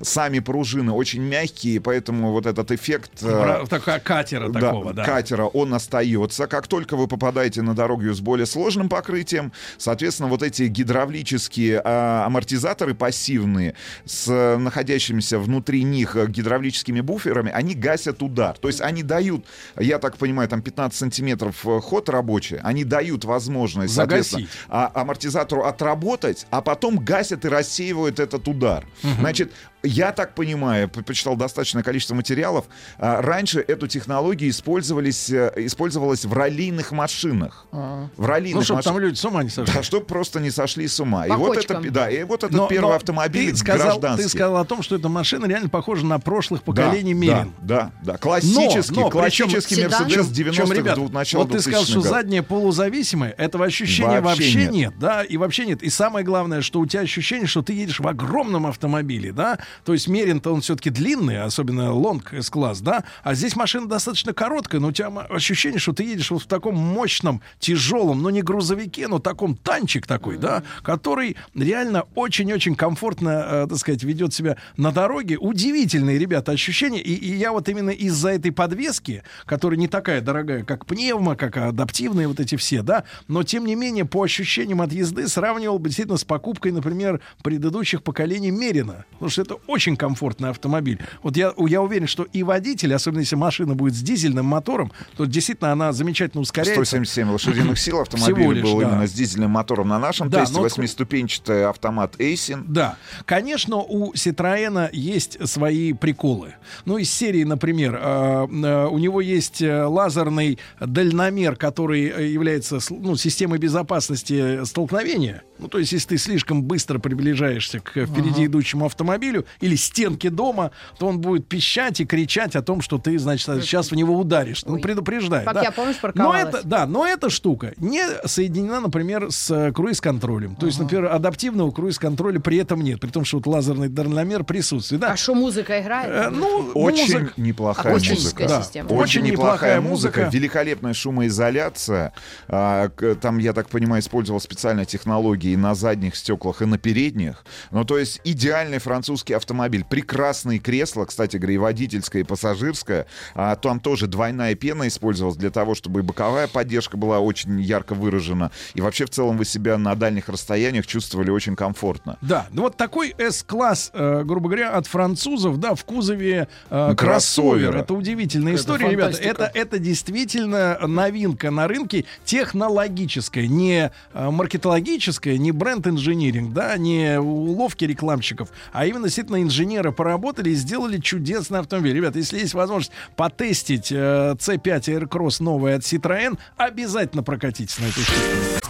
сами 0.01 0.39
пружины 0.39 0.91
очень 0.91 1.21
мягкие, 1.21 1.81
поэтому 1.81 2.31
вот 2.31 2.45
этот 2.45 2.71
эффект... 2.71 3.23
такая 3.69 3.99
катера 3.99 4.49
да, 4.49 4.59
такого, 4.59 4.93
да. 4.93 5.03
катера, 5.03 5.45
он 5.45 5.73
остается. 5.73 6.47
Как 6.47 6.67
только 6.67 6.95
вы 6.95 7.07
попадаете 7.07 7.61
на 7.61 7.73
дорогу 7.73 8.13
с 8.13 8.19
более 8.19 8.45
сложным 8.45 8.89
покрытием, 8.89 9.51
соответственно, 9.77 10.29
вот 10.29 10.43
эти 10.43 10.63
гидравлические 10.63 11.81
а, 11.83 12.25
амортизаторы 12.25 12.93
пассивные 12.93 13.72
с 14.05 14.27
э, 14.27 14.57
находящимися 14.57 15.37
внутри 15.37 15.83
них 15.83 16.15
э, 16.15 16.27
гидравлическими 16.27 17.01
буферами, 17.01 17.51
они 17.51 17.75
гасят 17.75 18.21
удар. 18.21 18.57
То 18.57 18.67
есть 18.67 18.81
они 18.81 19.03
дают, 19.03 19.45
я 19.79 19.99
так 19.99 20.17
понимаю, 20.17 20.49
там 20.49 20.61
15 20.61 20.97
сантиметров 20.97 21.65
э, 21.65 21.79
ход 21.81 22.09
рабочий, 22.09 22.59
они 22.63 22.83
дают 22.83 23.25
возможность, 23.25 23.93
соответственно, 23.93 24.47
а- 24.69 24.91
амортизатору 24.93 25.63
отработать, 25.63 26.47
а 26.49 26.61
потом 26.61 26.97
гасят 26.97 27.45
и 27.45 27.47
рассеивают 27.49 28.19
этот 28.19 28.47
удар. 28.47 28.85
Мгм. 29.03 29.19
Значит, 29.19 29.51
я 29.83 30.11
так 30.13 30.33
понимаю, 30.35 30.89
почитал 30.89 31.35
достаточное 31.35 31.83
количество 31.83 32.15
материалов, 32.15 32.65
а, 32.97 33.21
раньше 33.21 33.59
эту 33.59 33.87
технологию 33.87 34.49
использовались, 34.49 35.29
э, 35.29 35.51
использовалась 35.57 36.25
в 36.25 36.33
раллийных 36.33 36.91
машинах. 36.91 37.65
В 37.71 38.25
раллийных 38.25 38.59
Ну, 38.59 38.63
чтобы 38.63 38.81
там 38.81 38.93
машинах. 38.93 39.09
люди 39.09 39.19
с 39.19 39.25
ума 39.25 39.43
не 39.43 39.49
сошли. 39.49 39.73
Да, 39.73 39.83
чтобы 39.83 40.05
просто 40.05 40.39
не 40.39 40.51
сошли 40.51 40.87
с 40.87 40.99
ума. 40.99 41.23
По 41.27 41.33
и 41.33 41.35
вот, 41.35 41.57
это, 41.57 41.81
да, 41.91 42.09
и 42.09 42.23
вот 42.23 42.43
этот 42.43 42.55
Но- 42.55 42.67
первый 42.67 42.89
но 42.91 42.95
автомобиль 42.95 43.51
ты 43.51 43.57
сказал, 43.57 43.99
гражданский. 43.99 44.23
ты 44.23 44.29
сказал 44.29 44.57
о 44.57 44.65
том, 44.65 44.81
что 44.83 44.95
эта 44.95 45.09
машина 45.09 45.45
реально 45.45 45.69
похожа 45.69 46.05
на 46.05 46.19
прошлых 46.19 46.61
Да, 46.61 46.65
поколений 46.65 47.13
да, 47.13 47.19
Мерин. 47.19 47.53
Да, 47.61 47.91
да, 48.03 48.17
Классический, 48.17 48.95
Но- 48.95 49.01
но 49.01 49.09
классический 49.09 49.83
Мерседес 49.83 50.27
90-х, 50.27 50.73
ребят, 50.75 50.95
двух- 50.95 51.11
начала 51.11 51.43
вот 51.43 51.51
ты 51.51 51.59
сказал, 51.59 51.81
2000-х 51.83 51.91
что 51.91 51.99
годов. 52.01 52.11
заднее 52.17 52.43
полузависимое, 52.43 53.31
этого 53.37 53.65
ощущения 53.65 54.21
Вообще 54.21 54.43
вообще, 54.43 54.63
нет. 54.65 54.71
нет. 54.71 54.93
да, 54.99 55.23
и 55.23 55.37
вообще 55.37 55.65
нет. 55.65 55.83
И 55.83 55.89
самое 55.89 56.25
главное, 56.25 56.61
что 56.61 56.79
у 56.79 56.85
тебя 56.85 57.01
ощущение, 57.01 57.47
что 57.47 57.61
ты 57.61 57.73
едешь 57.73 57.99
в 57.99 58.07
огромном 58.07 58.65
автомобиле, 58.67 59.31
да, 59.31 59.59
то 59.85 59.93
есть 59.93 60.07
Мерин-то 60.07 60.53
он 60.53 60.61
все-таки 60.61 60.89
длинный, 60.89 61.41
особенно 61.41 61.93
лонг 61.93 62.33
S-класс, 62.33 62.81
да, 62.81 63.03
а 63.23 63.33
здесь 63.33 63.55
машина 63.55 63.87
достаточно 63.87 64.33
короткая, 64.33 64.81
но 64.81 64.89
у 64.89 64.91
тебя 64.91 65.07
ощущение, 65.07 65.79
что 65.79 65.93
ты 65.93 66.03
едешь 66.03 66.31
вот 66.31 66.43
в 66.43 66.47
таком 66.47 66.75
мощном, 66.75 67.41
тяжелом, 67.59 68.21
но 68.21 68.29
не 68.29 68.41
грузовике, 68.41 69.07
но 69.07 69.19
таком 69.19 69.55
танчик 69.55 70.05
такой, 70.07 70.37
да, 70.37 70.63
который 70.81 71.35
реально 71.55 72.03
очень-очень 72.15 72.75
комфортно, 72.75 73.29
э, 73.29 73.67
так 73.69 73.77
сказать, 73.77 74.03
ведет 74.03 74.33
себя 74.33 74.57
на 74.77 74.91
дороге. 74.91 75.37
Удивительные, 75.37 76.17
ребята, 76.17 76.51
ощущения. 76.51 77.01
И, 77.01 77.13
и 77.13 77.35
я 77.35 77.51
вот 77.51 77.69
именно 77.69 77.89
из-за 77.89 78.29
этой 78.29 78.51
подвески, 78.51 79.23
которая 79.45 79.79
не 79.79 79.87
такая 79.87 80.21
дорогая, 80.21 80.63
как 80.63 80.85
пневма, 80.85 81.35
как 81.35 81.57
адаптивные 81.57 82.27
вот 82.27 82.39
эти 82.39 82.55
все, 82.55 82.81
да, 82.81 83.03
но 83.27 83.43
тем 83.43 83.65
не 83.65 83.75
менее 83.75 84.05
по 84.05 84.23
ощущениям 84.23 84.81
от 84.81 84.91
езды 84.91 85.27
сравнивал 85.27 85.79
бы 85.79 85.89
действительно 85.89 86.17
с 86.17 86.23
покупкой, 86.23 86.71
например, 86.71 87.21
предыдущих 87.43 88.03
поколений 88.03 88.51
Мерина. 88.51 89.05
Потому 89.13 89.29
что 89.29 89.41
это 89.41 89.55
очень 89.67 89.95
комфортный 89.95 90.49
автомобиль. 90.49 90.99
Вот 91.21 91.37
я, 91.37 91.53
я 91.57 91.81
уверен, 91.81 92.07
что 92.07 92.23
и 92.23 92.43
водитель, 92.43 92.93
особенно 92.93 93.21
если 93.21 93.35
машина 93.35 93.75
будет 93.75 93.93
с 93.95 94.01
дизельным 94.01 94.45
мотором, 94.45 94.91
то 95.17 95.25
действительно 95.25 95.71
она 95.71 95.93
замечательно 95.93 96.41
ускоряется. 96.41 96.73
177 96.85 97.29
лошадиных 97.31 97.79
сил 97.79 97.99
автомобиль 97.99 98.53
лишь, 98.53 98.63
был 98.63 98.79
да. 98.79 98.87
именно 98.87 99.07
с 99.07 99.11
дизельным 99.13 99.51
мотором 99.51 99.89
на 99.89 99.99
нашем 99.99 100.29
Да, 100.29 100.41
тесте, 100.41 100.55
но- 100.55 100.63
восьмиступенчатый 100.63 101.65
автомат 101.65 102.15
Эйсин. 102.19 102.65
Да, 102.67 102.97
конечно, 103.25 103.77
у 103.77 104.13
Citroёна 104.13 104.89
есть 104.91 105.47
свои 105.47 105.93
приколы. 105.93 106.55
Ну, 106.85 106.97
из 106.97 107.11
серии, 107.11 107.43
например, 107.43 107.99
э, 108.01 108.47
э, 108.51 108.87
у 108.87 108.97
него 108.97 109.21
есть 109.21 109.61
э, 109.61 109.83
лазерный 109.85 110.59
дальномер, 110.79 111.55
который 111.55 112.31
является 112.31 112.79
ну, 112.89 113.15
системой 113.15 113.59
безопасности 113.59 114.63
столкновения. 114.65 115.43
Ну, 115.59 115.67
то 115.67 115.77
есть, 115.77 115.91
если 115.93 116.09
ты 116.09 116.17
слишком 116.17 116.63
быстро 116.63 116.99
приближаешься 116.99 117.79
к 117.79 117.91
впереди 118.05 118.31
Ага. 118.33 118.45
идущему 118.47 118.85
автомобилю 118.85 119.45
или 119.61 119.75
стенке 119.75 120.29
дома, 120.29 120.71
то 120.99 121.07
он 121.07 121.19
будет 121.19 121.47
пищать 121.47 121.99
и 121.99 122.05
кричать 122.05 122.55
о 122.55 122.61
том, 122.61 122.81
что 122.81 122.97
ты, 122.97 123.17
значит, 123.17 123.45
сейчас 123.63 123.91
в 123.91 123.95
него 123.95 124.17
ударишь. 124.17 124.63
Ну, 124.65 124.79
предупреждает. 124.79 125.45
Как 125.45 125.55
да. 125.55 125.61
я, 125.63 125.71
помнишь, 125.71 125.97
Но 126.15 126.33
это, 126.35 126.61
да, 126.63 126.85
но 126.85 127.05
эта 127.05 127.29
штука 127.29 127.73
не 127.77 128.03
соединена, 128.25 128.79
например, 128.79 129.31
с 129.31 129.49
э, 129.51 129.71
круиз-контролем. 129.71 130.55
То 130.55 130.65
есть, 130.65 130.79
например, 130.79 131.05
адаптивного 131.05 131.71
круиз-контроля 131.71 132.39
при 132.39 132.57
этом 132.57 132.81
нет, 132.81 132.99
при 132.99 133.09
том, 133.09 133.25
что 133.25 133.37
вот 133.37 133.47
лазерный 133.47 133.89
дальномер 133.89 134.43
присутствует. 134.43 135.01
Да? 135.01 135.11
А 135.13 135.17
что, 135.17 135.35
музыка 135.35 135.79
играет? 135.81 136.09
Э, 136.09 136.29
ну, 136.29 136.71
Очень 136.75 137.19
музыка- 137.19 137.33
неплохая 137.37 137.93
музыка. 137.93 138.47
система. 138.61 138.87
Очень, 138.87 138.97
Очень 138.97 139.23
неплохая 139.23 139.81
музыка, 139.81 140.19
музыка. 140.21 140.35
великолепная 140.35 140.93
шумоизоляция. 140.93 142.13
А, 142.47 142.89
к- 142.89 143.15
там, 143.15 143.37
я 143.37 143.53
так 143.53 143.69
понимаю, 143.69 144.01
использовал 144.01 144.39
специальные 144.39 144.85
технологии 144.85 145.55
на 145.55 145.75
задних 145.75 146.15
стеклах, 146.15 146.61
и 146.61 146.65
на 146.65 146.77
передних. 146.77 147.43
Ну, 147.71 147.83
то 147.85 147.97
есть 147.97 148.21
идеальный 148.23 148.79
французский 148.79 149.33
автомобиль. 149.43 149.85
Прекрасные 149.87 150.59
кресла, 150.59 151.05
кстати 151.05 151.37
говоря, 151.37 151.53
и 151.53 151.57
водительское, 151.57 152.21
и 152.23 152.25
пассажирское. 152.25 153.05
А, 153.35 153.55
там 153.55 153.79
тоже 153.79 154.07
двойная 154.07 154.55
пена 154.55 154.87
использовалась 154.87 155.37
для 155.37 155.51
того, 155.51 155.75
чтобы 155.75 155.99
и 155.99 156.03
боковая 156.03 156.47
поддержка 156.47 156.97
была 156.97 157.19
очень 157.19 157.61
ярко 157.61 157.93
выражена. 157.93 158.51
И 158.73 158.81
вообще, 158.81 159.05
в 159.05 159.09
целом, 159.09 159.37
вы 159.37 159.45
себя 159.45 159.77
на 159.77 159.95
дальних 159.95 160.29
расстояниях 160.29 160.87
чувствовали 160.87 161.29
очень 161.29 161.55
комфортно. 161.55 162.17
Да, 162.21 162.47
ну 162.51 162.63
вот 162.63 162.77
такой 162.77 163.13
S-класс, 163.17 163.91
э, 163.93 164.23
грубо 164.23 164.49
говоря, 164.49 164.71
от 164.71 164.87
французов, 164.87 165.59
да, 165.59 165.75
в 165.75 165.83
кузове 165.85 166.47
э, 166.69 166.93
Кроссовера. 166.95 166.95
кроссовер. 166.95 167.75
Это 167.77 167.93
удивительная 167.93 168.53
Это 168.53 168.61
история, 168.61 168.89
ребята. 168.89 169.17
Это, 169.17 169.51
это 169.53 169.79
действительно 169.79 170.79
новинка 170.87 171.51
на 171.51 171.67
рынке 171.67 172.05
технологическая, 172.25 173.47
не 173.47 173.91
э, 174.13 174.29
маркетологическая, 174.29 175.37
не 175.37 175.51
бренд-инжиниринг, 175.51 176.53
да, 176.53 176.77
не 176.77 177.19
уловки 177.19 177.85
рекламщиков, 177.85 178.49
а 178.71 178.85
именно 178.85 179.09
действительно 179.23 179.41
инженеры 179.41 179.91
поработали 179.91 180.49
и 180.49 180.55
сделали 180.55 180.97
чудесный 180.97 181.59
автомобиль. 181.59 181.95
Ребята, 181.95 182.19
если 182.19 182.39
есть 182.39 182.53
возможность 182.53 182.91
потестить 183.15 183.91
э, 183.91 184.35
C5 184.37 185.07
Aircross 185.07 185.41
новый 185.41 185.75
от 185.75 185.81
Citroën, 185.81 186.37
обязательно 186.57 187.23
прокатитесь 187.23 187.79
на 187.79 187.85
этой 187.85 188.03
штуке. 188.03 188.62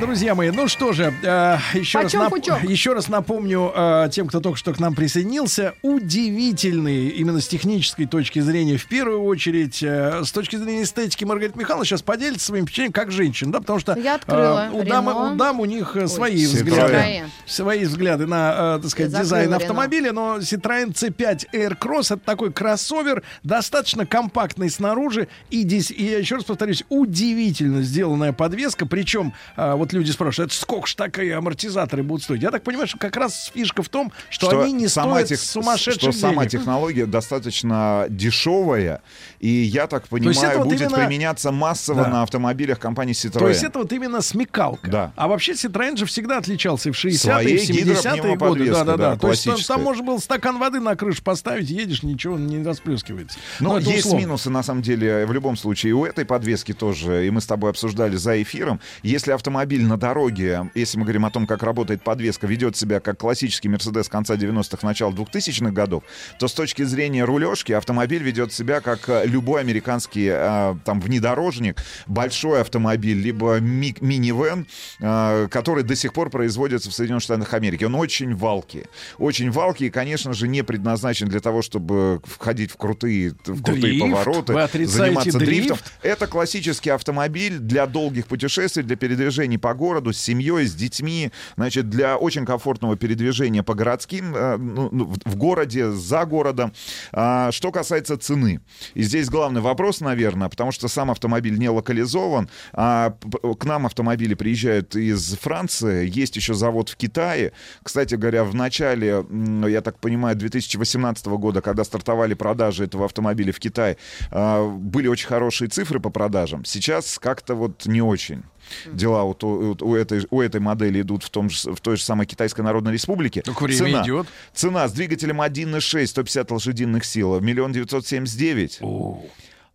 Друзья 0.00 0.34
мои, 0.36 0.50
ну 0.50 0.68
что 0.68 0.92
же, 0.92 1.12
э, 1.22 1.56
еще, 1.74 1.98
раз 2.00 2.12
нап- 2.14 2.66
еще 2.68 2.92
раз 2.92 3.08
напомню 3.08 3.72
э, 3.74 4.08
тем, 4.12 4.28
кто 4.28 4.38
только 4.40 4.56
что 4.56 4.72
к 4.72 4.78
нам 4.78 4.94
присоединился, 4.94 5.74
удивительный 5.82 7.08
именно 7.08 7.40
с 7.40 7.48
технической 7.48 8.06
точки 8.06 8.38
зрения, 8.38 8.76
в 8.76 8.86
первую 8.86 9.22
очередь, 9.24 9.82
э, 9.82 10.22
с 10.24 10.30
точки 10.30 10.54
зрения 10.56 10.84
эстетики 10.84 11.24
Маргарита 11.24 11.58
Михайловна 11.58 11.84
сейчас 11.84 12.02
поделится 12.02 12.46
своим 12.46 12.64
впечатлением 12.64 12.92
как 12.92 13.10
женщина, 13.10 13.52
да, 13.52 13.60
потому 13.60 13.80
что 13.80 13.98
Я 13.98 14.14
открыла 14.14 14.68
э, 14.68 14.70
у, 14.70 14.84
дам, 14.84 15.08
Рено. 15.08 15.32
у 15.32 15.36
дам 15.36 15.60
у 15.60 15.64
них 15.64 15.96
э, 15.96 16.06
свои 16.06 16.46
Ой, 16.46 16.52
взгляды, 16.52 17.24
свои 17.44 17.84
взгляды 17.84 18.26
на, 18.26 18.76
э, 18.76 18.80
так 18.82 18.90
сказать, 18.92 19.12
Я 19.12 19.18
дизайн 19.20 19.52
автомобиля, 19.54 20.12
но 20.12 20.36
Citroёn 20.38 20.92
C5 20.94 21.46
Air 21.52 21.76
Cross 21.78 22.14
это 22.14 22.18
такой 22.24 22.52
кроссовер, 22.52 23.24
достаточно 23.42 24.06
компактный 24.06 24.70
снаружи 24.70 25.26
и, 25.50 25.64
дес- 25.64 25.90
и 25.92 26.04
я 26.04 26.18
еще 26.18 26.36
раз 26.36 26.44
повторюсь, 26.44 26.84
удивительно 26.88 27.82
сделанная 27.82 28.32
подвеска, 28.32 28.86
причем 28.86 29.32
а, 29.56 29.74
вот 29.76 29.87
люди 29.92 30.10
спрашивают, 30.10 30.52
это 30.52 30.60
сколько 30.60 30.86
ж 30.86 30.94
такие 30.94 31.36
амортизаторы 31.36 32.02
будут 32.02 32.22
стоить? 32.24 32.42
Я 32.42 32.50
так 32.50 32.62
понимаю, 32.62 32.86
что 32.88 32.98
как 32.98 33.16
раз 33.16 33.50
фишка 33.54 33.82
в 33.82 33.88
том, 33.88 34.12
что, 34.30 34.60
они 34.60 34.72
не 34.72 34.88
сама 34.88 35.12
стоят 35.14 35.28
тех- 35.28 35.40
сумасшедших 35.40 36.12
что 36.12 36.20
сама 36.20 36.44
денег. 36.46 36.50
технология 36.50 37.06
достаточно 37.06 38.06
дешевая, 38.08 39.02
и 39.40 39.48
я 39.48 39.86
так 39.86 40.08
понимаю, 40.08 40.36
это 40.50 40.58
вот 40.58 40.68
будет 40.68 40.80
именно- 40.82 40.96
применяться 40.98 41.52
массово 41.52 42.04
Да. 42.04 42.08
на 42.10 42.22
автомобилях 42.22 42.78
компании 42.78 43.14
Citroёn. 43.14 43.38
То 43.38 43.48
есть 43.48 43.62
это 43.62 43.78
вот 43.80 43.92
именно 43.92 44.20
смекалка. 44.22 44.90
Да. 44.90 45.12
А 45.16 45.28
вообще 45.28 45.52
Citroёn 45.52 45.96
же 45.96 46.06
всегда 46.06 46.38
отличался 46.38 46.88
и 46.88 46.92
в 46.92 46.96
60-е, 46.96 47.54
и 47.54 47.58
Своей 47.58 47.84
в 47.84 47.88
70-е 47.88 48.36
годы. 48.36 48.70
Да, 48.70 48.84
да, 48.84 48.96
да. 48.96 49.16
То 49.16 49.30
есть 49.30 49.44
там, 49.44 49.56
там 49.60 49.82
можно 49.82 50.02
было 50.04 50.18
стакан 50.18 50.58
воды 50.58 50.80
на 50.80 50.96
крышу 50.96 51.22
поставить, 51.22 51.70
едешь, 51.70 52.02
ничего 52.02 52.38
не 52.38 52.62
расплескивается. 52.62 53.38
Ну, 53.60 53.70
Но 53.70 53.78
это 53.78 53.88
есть 53.90 54.06
условно. 54.06 54.20
минусы, 54.24 54.50
на 54.50 54.62
самом 54.62 54.82
деле, 54.82 55.26
в 55.26 55.32
любом 55.32 55.56
случае. 55.56 55.90
И 55.90 55.92
у 55.92 56.04
этой 56.04 56.24
подвески 56.24 56.72
тоже, 56.72 57.26
и 57.26 57.30
мы 57.30 57.40
с 57.40 57.46
тобой 57.46 57.70
обсуждали 57.70 58.16
за 58.16 58.40
эфиром, 58.42 58.80
если 59.02 59.32
автомобиль 59.32 59.77
на 59.84 59.96
дороге, 59.96 60.70
если 60.74 60.98
мы 60.98 61.04
говорим 61.04 61.24
о 61.24 61.30
том, 61.30 61.46
как 61.46 61.62
работает 61.62 62.02
подвеска, 62.02 62.46
ведет 62.46 62.76
себя 62.76 63.00
как 63.00 63.18
классический 63.18 63.68
Мерседес 63.68 64.08
конца 64.08 64.34
90-х, 64.34 64.86
начала 64.86 65.12
2000-х 65.12 65.70
годов, 65.72 66.02
то 66.38 66.48
с 66.48 66.52
точки 66.52 66.82
зрения 66.82 67.24
рулежки 67.24 67.72
автомобиль 67.72 68.22
ведет 68.22 68.52
себя 68.52 68.80
как 68.80 69.08
э, 69.08 69.26
любой 69.26 69.60
американский 69.60 70.28
э, 70.30 70.76
там 70.84 71.00
внедорожник, 71.00 71.82
большой 72.06 72.60
автомобиль, 72.60 73.18
либо 73.20 73.58
ми- 73.60 73.96
минивэн, 74.00 74.66
э, 75.00 75.48
который 75.50 75.84
до 75.84 75.96
сих 75.96 76.12
пор 76.12 76.30
производится 76.30 76.90
в 76.90 76.94
Соединенных 76.94 77.22
Штатах 77.22 77.52
Америки. 77.54 77.84
Он 77.84 77.94
очень 77.94 78.34
валкий. 78.34 78.84
Очень 79.18 79.50
валкий 79.50 79.86
и, 79.86 79.90
конечно 79.90 80.32
же, 80.32 80.48
не 80.48 80.62
предназначен 80.62 81.28
для 81.28 81.40
того, 81.40 81.62
чтобы 81.62 82.20
входить 82.24 82.70
в 82.70 82.76
крутые, 82.76 83.30
в 83.44 83.62
крутые 83.62 83.98
Дрифт? 83.98 84.00
повороты, 84.02 84.52
заниматься 84.86 85.38
дрифт? 85.38 85.68
дрифтом. 85.68 85.78
Это 86.02 86.26
классический 86.26 86.90
автомобиль 86.90 87.58
для 87.58 87.86
долгих 87.86 88.26
путешествий, 88.26 88.82
для 88.82 88.96
передвижений 88.96 89.58
по 89.58 89.67
городу 89.74 90.12
с 90.12 90.18
семьей, 90.18 90.66
с 90.66 90.74
детьми, 90.74 91.30
значит, 91.56 91.88
для 91.88 92.16
очень 92.16 92.44
комфортного 92.44 92.96
передвижения 92.96 93.62
по 93.62 93.74
городским, 93.74 94.34
э, 94.34 94.56
ну, 94.56 94.88
ну, 94.92 95.12
в 95.24 95.36
городе, 95.36 95.90
за 95.90 96.24
городом. 96.24 96.72
А, 97.12 97.50
Что 97.52 97.72
касается 97.72 98.16
цены, 98.18 98.60
и 98.94 99.02
здесь 99.02 99.28
главный 99.28 99.60
вопрос, 99.60 100.00
наверное, 100.00 100.48
потому 100.48 100.72
что 100.72 100.88
сам 100.88 101.10
автомобиль 101.10 101.58
не 101.58 101.68
локализован, 101.68 102.48
а 102.72 103.14
к 103.58 103.64
нам 103.64 103.86
автомобили 103.86 104.34
приезжают 104.34 104.96
из 104.96 105.36
Франции, 105.36 106.08
есть 106.08 106.36
еще 106.36 106.54
завод 106.54 106.88
в 106.88 106.96
Китае. 106.96 107.52
Кстати 107.82 108.14
говоря, 108.14 108.44
в 108.44 108.54
начале, 108.54 109.24
я 109.66 109.80
так 109.80 109.98
понимаю, 109.98 110.36
2018 110.36 111.26
года, 111.26 111.60
когда 111.60 111.84
стартовали 111.84 112.34
продажи 112.34 112.84
этого 112.84 113.04
автомобиля 113.04 113.52
в 113.52 113.60
Китае, 113.60 113.96
а, 114.30 114.68
были 114.68 115.08
очень 115.08 115.28
хорошие 115.28 115.68
цифры 115.68 116.00
по 116.00 116.10
продажам. 116.10 116.64
Сейчас 116.64 117.18
как-то 117.18 117.54
вот 117.54 117.86
не 117.86 118.02
очень. 118.02 118.44
Дела 118.86 119.24
вот 119.24 119.42
у, 119.44 119.76
у 119.80 119.94
этой, 119.94 120.26
у 120.30 120.40
этой 120.40 120.60
модели 120.60 121.00
идут 121.00 121.24
в, 121.24 121.30
том 121.30 121.50
же, 121.50 121.72
в 121.72 121.80
той 121.80 121.96
же 121.96 122.02
самой 122.02 122.26
Китайской 122.26 122.62
Народной 122.62 122.92
Республике. 122.92 123.42
Так 123.42 123.60
время 123.60 123.78
цена, 123.78 124.02
идет. 124.04 124.26
Цена 124.52 124.88
с 124.88 124.92
двигателем 124.92 125.40
1.6, 125.40 126.06
150 126.06 126.50
лошадиных 126.50 127.04
сил, 127.04 127.40
миллион 127.40 127.72
девятьсот 127.72 128.06
семьдесят 128.06 128.38
девять. 128.38 128.80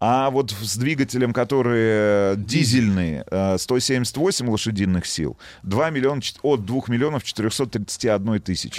А 0.06 0.30
вот 0.32 0.52
с 0.52 0.76
двигателем, 0.76 1.32
который 1.32 1.80
э, 1.82 2.36
дизельный, 2.36 3.24
э, 3.26 3.58
178 3.58 4.50
лошадиных 4.50 5.06
сил, 5.06 5.38
2 5.64 5.90
миллиона, 5.92 6.22
от 6.42 6.66
2 6.66 6.82
миллионов 6.90 7.24
431 7.24 8.42
тысячи. 8.42 8.78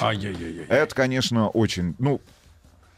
Это, 0.69 0.95
конечно, 0.95 1.49
очень, 1.49 1.95
ну, 1.99 2.21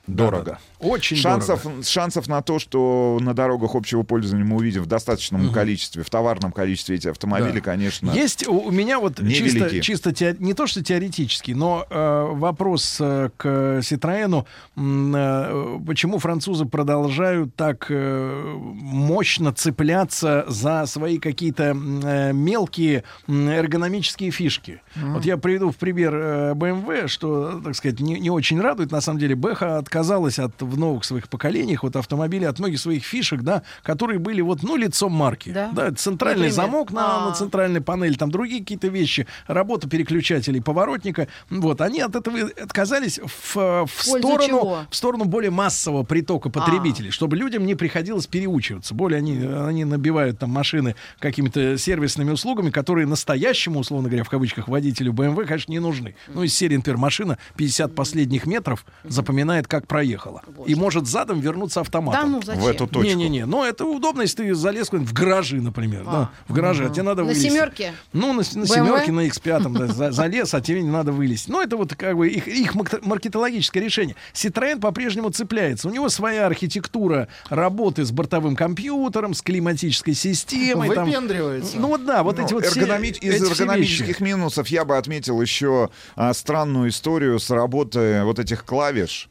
дорого. 0.09 0.59
Очень 0.79 1.17
шансов, 1.17 1.67
шансов 1.85 2.29
на 2.29 2.43
то, 2.43 2.59
что 2.59 3.19
на 3.21 3.33
дорогах 3.35 3.75
общего 3.75 4.03
пользования 4.03 4.45
мы 4.45 4.57
увидим 4.57 4.83
в 4.83 4.87
достаточном 4.87 5.45
Мгм. 5.45 5.53
количестве, 5.55 6.03
в 6.03 6.11
товарном 6.11 6.53
количестве 6.53 6.97
эти 6.97 7.09
автомобили, 7.09 7.55
Да. 7.61 7.61
конечно. 7.61 8.11
Есть 8.11 8.47
у, 8.47 8.71
меня 8.71 8.99
вот 9.01 9.17
чисто, 9.29 9.81
чисто 9.81 10.13
те- 10.13 10.37
не 10.39 10.53
то 10.55 10.67
что 10.67 10.83
теоретический, 10.85 11.55
но 11.55 11.87
э, 11.89 12.27
вопрос 12.33 12.99
э, 13.01 13.31
к 13.37 13.81
Ситроену, 13.83 14.47
э, 14.77 15.79
почему 15.87 16.19
французы 16.19 16.67
продолжают 16.67 17.55
так 17.57 17.87
э, 17.91 18.55
мощно 18.57 19.53
цепляться 19.53 20.45
за 20.49 20.85
свои 20.87 21.19
какие-то 21.19 21.75
э, 22.05 22.33
мелкие 22.33 23.05
эргономические 23.29 24.31
фишки. 24.31 24.81
Мгм. 24.95 25.15
Вот 25.15 25.25
я 25.25 25.37
приведу 25.37 25.71
в 25.71 25.77
пример 25.77 26.15
э, 26.15 26.53
BMW, 26.55 27.09
что, 27.09 27.61
так 27.65 27.75
сказать, 27.75 28.01
не, 28.01 28.19
не 28.21 28.31
очень 28.31 28.61
радует. 28.61 28.91
На 28.93 29.01
самом 29.01 29.19
деле, 29.19 29.35
Бэха 29.35 29.79
отказалась 29.79 30.39
от 30.39 30.63
в 30.67 30.79
новых 30.79 31.05
своих 31.05 31.29
поколениях 31.29 31.83
вот 31.83 31.97
автомобилей 31.97 32.47
от 32.47 32.59
многих 32.59 32.81
своих 32.81 33.05
фишек, 33.05 33.43
да, 33.43 33.63
которые 33.83 34.19
были 34.19 34.41
вот 34.41 34.63
ну 34.63 34.77
лицом 34.77 35.13
марки. 35.13 35.51
Да. 35.51 35.93
центральный 35.93 36.49
Например? 36.49 36.53
замок 36.53 36.93
на, 36.93 37.25
А. 37.25 37.29
на 37.29 37.35
центральной 37.35 37.81
панели, 37.81 38.15
там 38.15 38.31
другие 38.31 38.61
какие-то 38.61 38.89
вещи, 38.89 39.27
работа 39.47 39.89
переключателей, 39.89 40.61
поворотника. 40.61 41.29
Вот, 41.51 41.81
они 41.81 42.01
от 42.01 42.17
этого 42.17 42.51
отказались 42.63 43.19
в, 43.19 43.55
в 43.55 44.07
пользу 44.07 44.29
сторону, 44.29 44.47
чего? 44.47 44.79
в 44.91 44.97
сторону 44.97 45.25
более 45.25 45.51
массового 45.51 46.03
притока 46.03 46.51
потребителей, 46.51 47.11
чтобы 47.11 47.37
людям 47.37 47.67
не 47.67 47.75
приходилось 47.75 48.27
переучиваться. 48.27 48.95
Более 48.95 49.19
они, 49.19 49.39
они 49.45 49.85
набивают 49.85 50.39
там 50.39 50.51
машины 50.51 50.97
какими-то 51.19 51.79
сервисными 51.79 52.31
услугами, 52.31 52.71
которые 52.71 53.07
настоящему, 53.07 53.81
условно 53.81 54.09
говоря, 54.09 54.25
в 54.25 54.31
кавычках, 54.31 54.69
водителю 54.69 55.13
BMW, 55.13 55.47
конечно, 55.47 55.73
не 55.73 55.79
нужны. 55.79 56.15
Ну, 56.29 56.43
из 56.43 56.55
серии, 56.55 56.77
например, 56.77 56.99
машина 56.99 57.39
50 57.57 57.95
последних 57.95 58.47
метров 58.47 58.85
запоминает, 59.05 59.67
как 59.67 59.87
проехала. 59.87 60.43
И 60.67 60.75
может 60.75 61.07
задом 61.07 61.41
вернуться 61.41 61.81
автоматом. 61.81 62.23
Да 62.23 62.27
ну, 62.29 62.43
зачем? 62.43 62.63
В 62.63 62.67
эту 62.69 62.87
точку. 62.87 63.03
Не-не-не. 63.03 63.47
Но 63.47 63.65
это 63.65 63.85
удобно, 63.85 64.23
если 64.23 64.45
ты 64.45 64.55
залез 64.55 64.91
в 64.91 65.13
гаражи, 65.13 65.61
например. 65.61 66.05
А. 66.07 66.13
Да, 66.13 66.31
в 66.49 66.53
гараже, 66.55 66.87
а 66.87 66.91
тебе 66.91 67.03
надо 67.03 67.23
На 67.23 67.29
вылезти. 67.29 67.49
семерке? 67.49 67.93
Ну, 68.13 68.29
на, 68.33 68.39
на 68.39 68.67
семерке, 68.67 69.13
на 69.13 69.27
X5 69.27 69.73
да, 69.79 69.87
за- 69.89 70.13
залез, 70.13 70.55
а 70.55 70.61
тебе 70.61 70.83
не 70.83 70.91
надо 70.91 71.13
вылезть. 71.13 71.49
Ну, 71.49 71.61
это 71.61 71.77
вот 71.77 71.95
как 71.95 72.17
бы 72.17 72.29
их, 72.29 72.49
их 72.49 72.75
маркетологическое 72.75 73.83
решение. 73.83 74.17
Citroёn 74.35 74.81
по-прежнему 74.81 75.31
цепляется. 75.31 75.89
У 75.89 75.91
него 75.91 76.09
своя 76.09 76.47
архитектура 76.47 77.29
работы 77.49 78.05
с 78.05 78.11
бортовым 78.13 78.57
компьютером, 78.57 79.35
с 79.35 79.43
климатической 79.43 80.15
системой. 80.15 80.91
там. 80.95 81.07
Выпендривается. 81.07 81.79
Ну, 81.79 81.89
вот 81.89 82.05
да, 82.05 82.23
вот 82.23 82.39
Ну, 82.39 82.45
эти 82.45 82.53
вот 82.55 82.65
все- 82.67 82.81
эргономи- 82.81 83.19
Из 83.19 83.35
эти 83.35 83.43
все 83.53 83.53
эргономических 83.65 84.21
минусов 84.21 84.69
я 84.69 84.85
бы 84.85 84.97
отметил 84.97 85.41
еще 85.41 85.91
а, 86.17 86.33
странную 86.35 86.91
историю 86.91 87.39
с 87.39 87.51
работы 87.51 88.23
вот 88.25 88.39
этих 88.39 88.65
клавиш 88.65 89.29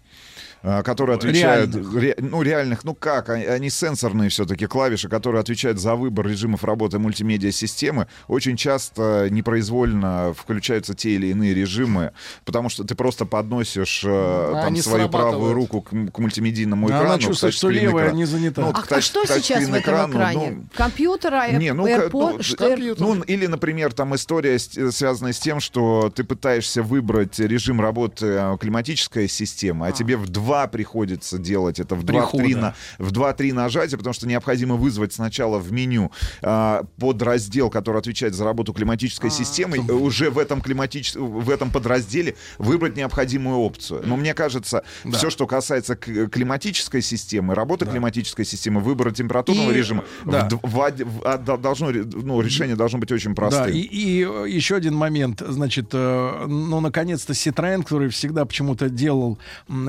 которые 0.83 1.17
отвечают... 1.17 1.75
Реальных. 1.75 1.95
ре- 1.95 2.15
ну, 2.17 2.41
реальных, 2.41 2.83
ну 2.83 2.95
как, 2.95 3.29
они, 3.29 3.45
они 3.45 3.69
сенсорные 3.69 4.29
все-таки 4.29 4.65
клавиши, 4.65 5.09
которые 5.09 5.41
отвечают 5.41 5.79
за 5.79 5.95
выбор 5.95 6.27
режимов 6.27 6.63
работы 6.63 6.97
мультимедиа-системы. 6.99 8.07
Очень 8.27 8.57
часто 8.57 9.27
непроизвольно 9.29 10.33
включаются 10.37 10.93
те 10.95 11.11
или 11.11 11.27
иные 11.27 11.53
режимы, 11.53 12.11
потому 12.45 12.69
что 12.69 12.83
ты 12.83 12.95
просто 12.95 13.25
подносишь 13.25 14.03
э, 14.03 14.09
А 14.09 14.51
там 14.53 14.65
они 14.67 14.81
свою 14.81 15.09
правую 15.09 15.53
руку 15.53 15.81
к, 15.81 15.89
к 15.89 16.19
мультимедийному 16.19 16.87
Она 16.87 16.97
экрану. 16.99 17.17
к 17.17 17.21
чувствует, 17.21 17.53
что 17.53 17.69
левая 17.69 18.11
не 18.11 18.25
занята. 18.25 18.61
Ну, 18.61 18.69
А, 18.73 18.81
к 18.81 18.91
а 18.91 19.01
что 19.01 19.25
сейчас 19.25 19.65
в 19.65 19.73
этом 19.73 19.79
экрану, 19.79 20.13
экране? 20.13 20.51
ну, 20.51 20.65
Компьютер, 20.75 21.33
а, 21.33 21.49
не, 21.51 21.73
ну, 21.73 21.87
AirPod, 21.87 22.41
ну, 22.59 22.65
это? 22.65 23.03
ну, 23.03 23.21
или, 23.23 23.47
например, 23.47 23.93
там 23.93 24.15
история, 24.15 24.55
э, 24.55 24.91
связанная 24.91 25.33
с 25.33 25.39
тем, 25.39 25.59
что 25.59 26.11
ты 26.15 26.23
пытаешься 26.23 26.81
выбрать 26.81 27.37
режим 27.39 27.81
работы 27.81 28.25
э, 28.27 28.57
климатическая 28.59 29.27
система, 29.27 29.87
а, 29.87 29.91
тебе 29.91 30.17
в 30.17 30.27
два 30.29 30.54
приходится 30.67 31.37
делать 31.37 31.79
это 31.79 31.95
в 31.95 32.03
два, 32.03 32.25
в 32.25 32.31
три, 32.31 32.39
Прихода. 32.53 32.75
на, 32.99 33.05
в 33.05 33.11
два-три 33.11 33.51
нажатия, 33.51 33.97
потому 33.97 34.13
что 34.13 34.27
необходимо 34.27 34.75
вызвать 34.75 35.13
сначала 35.13 35.57
в 35.59 35.71
меню 35.71 36.11
а, 36.41 36.83
подраздел, 36.99 37.69
который 37.69 37.99
отвечает 37.99 38.33
за 38.33 38.43
работу 38.45 38.73
климатической 38.73 39.29
системы, 39.29 39.77
э, 39.77 39.91
уже 39.91 40.29
в 40.29 40.37
этом, 40.39 40.61
климатич... 40.61 41.15
в 41.15 41.49
этом 41.49 41.69
подразделе 41.71 42.35
выбрать 42.57 42.95
необходимую 42.97 43.57
опцию. 43.57 44.01
Но 44.05 44.15
мне 44.17 44.33
кажется, 44.33 44.83
Да. 45.03 45.17
все, 45.17 45.29
что 45.29 45.45
касается 45.47 45.95
климатической 45.95 47.01
системы, 47.01 47.55
работы 47.55 47.85
климатической 47.85 48.45
системы, 48.45 48.81
выбора 48.81 49.11
температурного 49.11 49.71
И, 49.71 49.75
режима, 49.75 50.03
да. 50.25 50.47
в 50.49 50.59
в 50.61 50.75
в- 50.75 51.21
а, 51.25 51.37
до- 51.37 51.57
должно, 51.57 51.89
ну, 51.91 52.41
решение 52.41 52.75
должно 52.75 52.99
быть 52.99 53.11
очень 53.11 53.33
простым. 53.35 53.65
Да, 53.65 53.69
и, 53.69 53.79
и 53.79 54.23
э, 54.23 54.45
еще 54.49 54.75
один 54.75 54.95
момент, 54.95 55.41
значит, 55.47 55.89
э, 55.93 56.45
ну, 56.47 56.79
наконец-то 56.79 57.33
Citroёn, 57.33 57.83
который 57.83 58.09
всегда 58.09 58.45
почему-то 58.45 58.89
делал 58.89 59.37
м, 59.69 59.85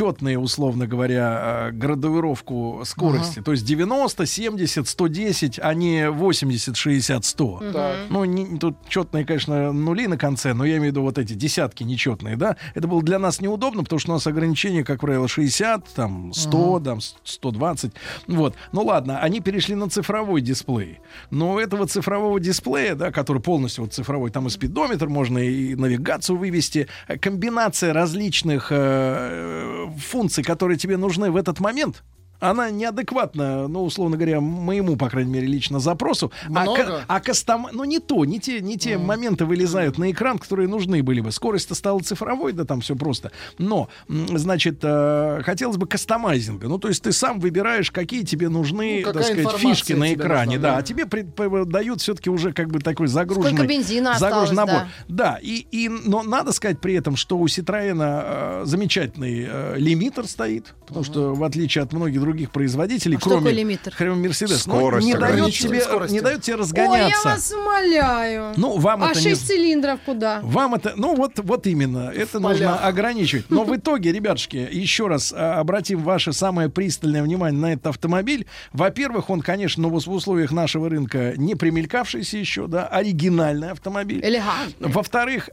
четные, 0.00 0.38
условно 0.38 0.86
говоря, 0.86 1.68
э, 1.68 1.72
градуировку 1.72 2.82
скорости. 2.86 3.42
То 3.42 3.52
есть 3.52 3.66
90, 3.66 4.24
70, 4.24 4.88
110, 4.88 5.60
а 5.62 5.74
не 5.74 6.10
80, 6.10 6.74
60, 6.76 7.24
100. 7.24 7.62
Так. 7.74 7.96
Ну, 8.08 8.24
не- 8.24 8.58
тут 8.58 8.76
четные, 8.88 9.26
конечно, 9.26 9.72
нули 9.72 10.06
на 10.06 10.16
конце, 10.16 10.54
но 10.54 10.64
я 10.64 10.78
имею 10.78 10.84
в 10.84 10.86
виду 10.96 11.02
вот 11.02 11.18
эти 11.18 11.34
десятки 11.34 11.82
нечетные, 11.84 12.36
да. 12.36 12.56
Это 12.74 12.88
было 12.88 13.02
для 13.02 13.18
нас 13.18 13.42
неудобно, 13.42 13.82
потому 13.84 13.98
что 14.00 14.12
у 14.12 14.14
нас 14.14 14.26
ограничение, 14.26 14.84
как 14.84 15.00
правило, 15.00 15.28
60, 15.28 15.86
там, 15.94 16.32
100, 16.32 16.76
Ага. 16.76 16.84
там, 16.84 17.00
с- 17.02 17.16
120. 17.24 17.92
Вот. 18.26 18.54
Ну 18.72 18.82
ладно, 18.82 19.18
они 19.20 19.40
перешли 19.40 19.74
на 19.74 19.90
цифровой 19.90 20.40
дисплей. 20.40 21.00
Но 21.30 21.52
у 21.54 21.58
этого 21.58 21.86
цифрового 21.86 22.40
дисплея, 22.40 22.94
да, 22.94 23.10
который 23.10 23.42
полностью 23.42 23.84
вот 23.84 23.92
цифровой, 23.92 24.30
там 24.30 24.46
и 24.46 24.50
спидометр 24.50 25.08
можно 25.08 25.38
и 25.38 25.74
навигацию 25.74 26.38
вывести, 26.38 26.86
э, 27.08 27.18
комбинация 27.18 27.92
различных 27.92 28.68
э, 28.70 29.86
функций, 29.98 30.44
которые 30.44 30.78
тебе 30.78 30.96
нужны 30.96 31.30
в 31.30 31.36
этот 31.36 31.60
момент, 31.60 32.02
она 32.40 32.70
неадекватна, 32.70 33.68
ну, 33.68 33.84
условно 33.84 34.16
говоря, 34.16 34.40
моему, 34.40 34.96
по 34.96 35.08
крайней 35.08 35.32
мере, 35.32 35.46
лично 35.46 35.78
запросу. 35.78 36.32
А, 36.46 36.62
Много? 36.62 36.84
ка- 36.84 37.04
а 37.06 37.20
кастом... 37.20 37.68
Ну, 37.72 37.84
не 37.84 37.98
то, 37.98 38.24
не 38.24 38.40
те, 38.40 38.60
не 38.60 38.76
те 38.76 38.98
моменты 38.98 39.44
вылезают 39.44 39.98
на 39.98 40.10
экран, 40.10 40.38
которые 40.38 40.68
нужны 40.68 41.02
были 41.02 41.20
бы. 41.20 41.32
Скорость-то 41.32 41.74
стала 41.74 42.00
цифровой, 42.00 42.52
да 42.52 42.64
там 42.64 42.80
все 42.80 42.96
просто. 42.96 43.30
Но, 43.58 43.88
значит, 44.08 44.78
э, 44.82 45.42
хотелось 45.44 45.76
бы 45.76 45.86
кастомайзинга. 45.86 46.68
Ну, 46.68 46.78
то 46.78 46.88
есть 46.88 47.02
ты 47.02 47.12
сам 47.12 47.40
выбираешь, 47.40 47.90
какие 47.90 48.22
тебе 48.22 48.48
нужны, 48.48 49.02
Ну, 49.04 49.12
так 49.12 49.22
сказать, 49.24 49.50
фишки 49.58 49.92
на 49.92 50.12
экране. 50.14 50.56
нужна, 50.56 50.62
да. 50.62 50.72
да. 50.72 50.78
а 50.78 50.82
тебе 50.82 51.06
пред- 51.06 51.34
дают 51.68 52.00
все-таки 52.00 52.30
уже 52.30 52.52
как 52.52 52.68
бы 52.70 52.80
такой 52.80 53.06
загруженный... 53.06 53.54
Сколько 53.56 53.66
бензина 53.72 54.18
загруженный 54.18 54.62
осталось, 54.62 54.72
набор. 54.72 54.88
Да, 55.08 55.38
и, 55.42 55.66
и, 55.70 55.88
но 55.88 56.22
надо 56.22 56.52
сказать 56.52 56.80
при 56.80 56.94
этом, 56.94 57.16
что 57.16 57.38
у 57.38 57.46
Ситроена 57.48 58.22
э, 58.24 58.62
замечательный 58.64 59.46
э, 59.48 59.74
лимитер 59.76 60.26
стоит, 60.26 60.74
потому 60.86 61.04
что 61.04 61.34
в 61.34 61.44
отличие 61.44 61.82
от 61.82 61.92
многих 61.92 62.20
других 62.20 62.29
производителей, 62.50 63.16
А 63.16 63.20
кроме 63.20 63.52
лимитер? 63.52 63.94
кроме 63.96 64.28
Мерседес, 64.28 64.66
ну, 64.66 64.74
Скорость 64.76 65.06
не 65.06 65.14
дает 65.14 65.52
тебе, 65.54 65.82
не 66.10 66.20
дает 66.20 66.42
тебе 66.42 66.54
Ой, 66.54 66.58
я 66.58 66.62
разгоняться. 66.62 67.28
вас 67.28 67.52
умоляю. 67.52 68.52
Ну, 68.56 68.78
вам 68.78 69.04
а 69.04 69.10
это 69.10 69.18
не- 69.20 69.24
6 69.30 69.46
цилиндров 69.46 70.00
куда? 70.04 70.40
Вам 70.42 70.74
это, 70.74 70.94
ну 70.96 71.14
вот, 71.14 71.38
вот 71.38 71.66
именно, 71.66 72.10
это 72.14 72.40
нужно 72.40 72.66
полях. 72.72 72.84
ограничивать. 72.84 73.46
Но 73.50 73.64
в 73.64 73.76
итоге, 73.76 74.12
ребятушки, 74.12 74.56
еще 74.70 75.06
раз 75.06 75.32
а, 75.36 75.60
обратим 75.60 76.02
ваше 76.02 76.32
самое 76.32 76.68
пристальное 76.68 77.22
внимание 77.22 77.60
на 77.60 77.72
этот 77.74 77.88
автомобиль. 77.88 78.46
Во-первых, 78.72 79.30
он, 79.30 79.40
конечно, 79.40 79.88
в 79.88 80.00
в 80.00 80.10
условиях 80.12 80.50
нашего 80.50 80.88
рынка 80.88 81.34
не 81.36 81.54
примелькавшийся 81.54 82.38
еще, 82.38 82.66
да, 82.66 82.86
оригинальный 82.86 83.70
автомобиль. 83.70 84.24
Элегантный. 84.24 84.88
Во-вторых, 84.88 85.50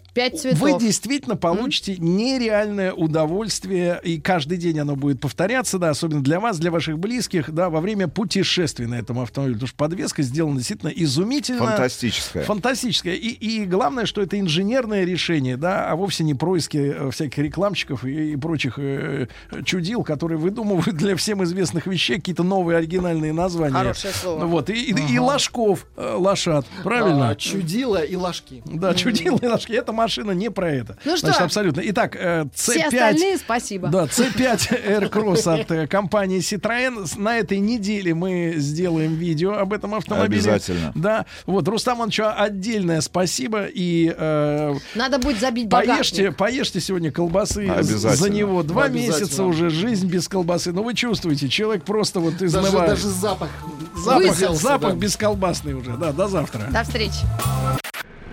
вы 0.54 0.80
действительно 0.80 1.36
получите 1.36 1.98
нереальное 1.98 2.94
удовольствие, 2.94 4.00
и 4.04 4.20
каждый 4.22 4.58
день 4.58 4.80
оно 4.80 4.96
будет 4.96 5.20
повторяться, 5.20 5.78
да, 5.78 5.90
особенно 5.90 6.24
для 6.24 6.40
вас, 6.40 6.58
для 6.60 6.67
ваших 6.72 7.00
близких, 7.00 7.52
да, 7.52 7.70
во 7.70 7.82
время 7.82 8.08
путешествия 8.08 8.88
на 8.88 8.96
этом 8.96 9.20
автомобиле. 9.20 9.56
Потому 9.56 9.68
что 9.68 9.78
подвеска 9.78 10.22
сделана 10.24 10.58
действительно 10.58 10.90
изумительно. 10.90 11.60
Фантастическая. 11.66 12.44
Фантастическое. 12.44 13.16
И, 13.16 13.30
и 13.30 13.66
главное, 13.66 14.06
что 14.06 14.22
это 14.22 14.40
инженерное 14.40 15.04
решение, 15.06 15.58
да, 15.58 15.90
а 15.90 15.96
вовсе 15.96 16.24
не 16.24 16.34
происки 16.34 16.78
э, 16.78 17.12
всяких 17.12 17.38
рекламщиков 17.40 18.04
и, 18.06 18.34
и 18.34 18.36
прочих 18.36 18.76
э, 18.78 19.28
чудил, 19.66 20.04
которые 20.04 20.38
выдумывают 20.38 20.96
для 20.98 21.16
всем 21.16 21.44
известных 21.44 21.88
вещей 21.88 22.18
какие-то 22.18 22.44
новые 22.44 22.78
оригинальные 22.78 23.34
названия. 23.34 23.74
Хорошее 23.74 24.14
слово. 24.14 24.40
Ну 24.42 24.48
Вот, 24.48 24.70
и, 24.70 24.74
и- 24.74 25.14
и 25.14 25.20
ложков, 25.20 25.88
э, 25.96 26.16
лошад, 26.18 26.66
правильно? 26.84 27.30
А, 27.30 27.36
чудила 27.36 27.98
и 28.04 28.16
ложки. 28.16 28.62
Да, 28.66 28.94
чудила 28.94 29.38
и 29.42 29.46
ложки. 29.48 29.72
Эта 29.74 29.92
машина 29.94 30.32
не 30.32 30.50
про 30.52 30.72
это. 30.72 30.98
Ну 31.06 31.16
что? 31.18 31.28
Значит, 31.28 31.42
абсолютно. 31.44 31.82
Итак, 31.86 32.16
э, 32.16 32.46
Все 32.54 32.80
C5... 32.82 32.86
остальные 32.88 33.38
спасибо. 33.38 33.88
Да, 33.90 34.06
C5 34.06 35.10
Aircross 35.12 35.62
от 35.62 35.72
э, 35.72 35.88
компании 35.88 36.40
Citroën. 36.58 37.08
На 37.20 37.38
этой 37.38 37.60
неделе 37.60 38.14
мы 38.14 38.56
сделаем 38.58 39.16
видео 39.16 39.54
об 39.58 39.74
этом 39.74 39.96
автомобиле. 39.96 40.40
Обязательно. 40.42 40.92
Да. 40.96 41.26
Вот, 41.46 41.68
Рустам 41.68 41.98
Ивановичу 41.98 42.26
отдельное 42.36 43.02
спасибо. 43.02 43.66
И 43.66 44.14
э, 44.16 44.76
Надо 44.96 45.20
будет 45.20 45.40
забить 45.40 45.68
багажник. 45.68 45.98
поешьте, 45.98 46.32
поешьте 46.32 46.80
сегодня 46.82 47.12
колбасы 47.12 47.68
Обязательно. 47.70 48.16
за 48.16 48.30
него. 48.30 48.64
Два 48.64 48.88
месяца 48.88 49.44
уже 49.44 49.70
жизнь 49.70 50.08
без 50.08 50.28
колбасы. 50.28 50.72
Но 50.72 50.84
вы 50.84 50.94
чувствуете, 50.94 51.50
человек 51.50 51.84
просто 51.84 52.20
вот 52.20 52.34
Даже, 52.34 52.46
изнывает. 52.46 52.90
даже 52.92 53.08
запах. 53.08 53.50
Запах, 53.96 54.36
выделся, 54.36 54.54
запах 54.54 54.94
да. 54.94 54.96
бесколбасный 55.00 55.74
уже. 55.74 55.98
Да, 55.98 56.12
до 56.12 56.28
завтра. 56.28 56.68
До 56.72 56.84
встречи. 56.84 57.20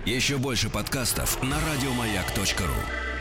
Еще 0.05 0.37
больше 0.37 0.69
подкастов 0.69 1.41
на 1.41 1.55
радиомаяк.ру. 1.55 3.14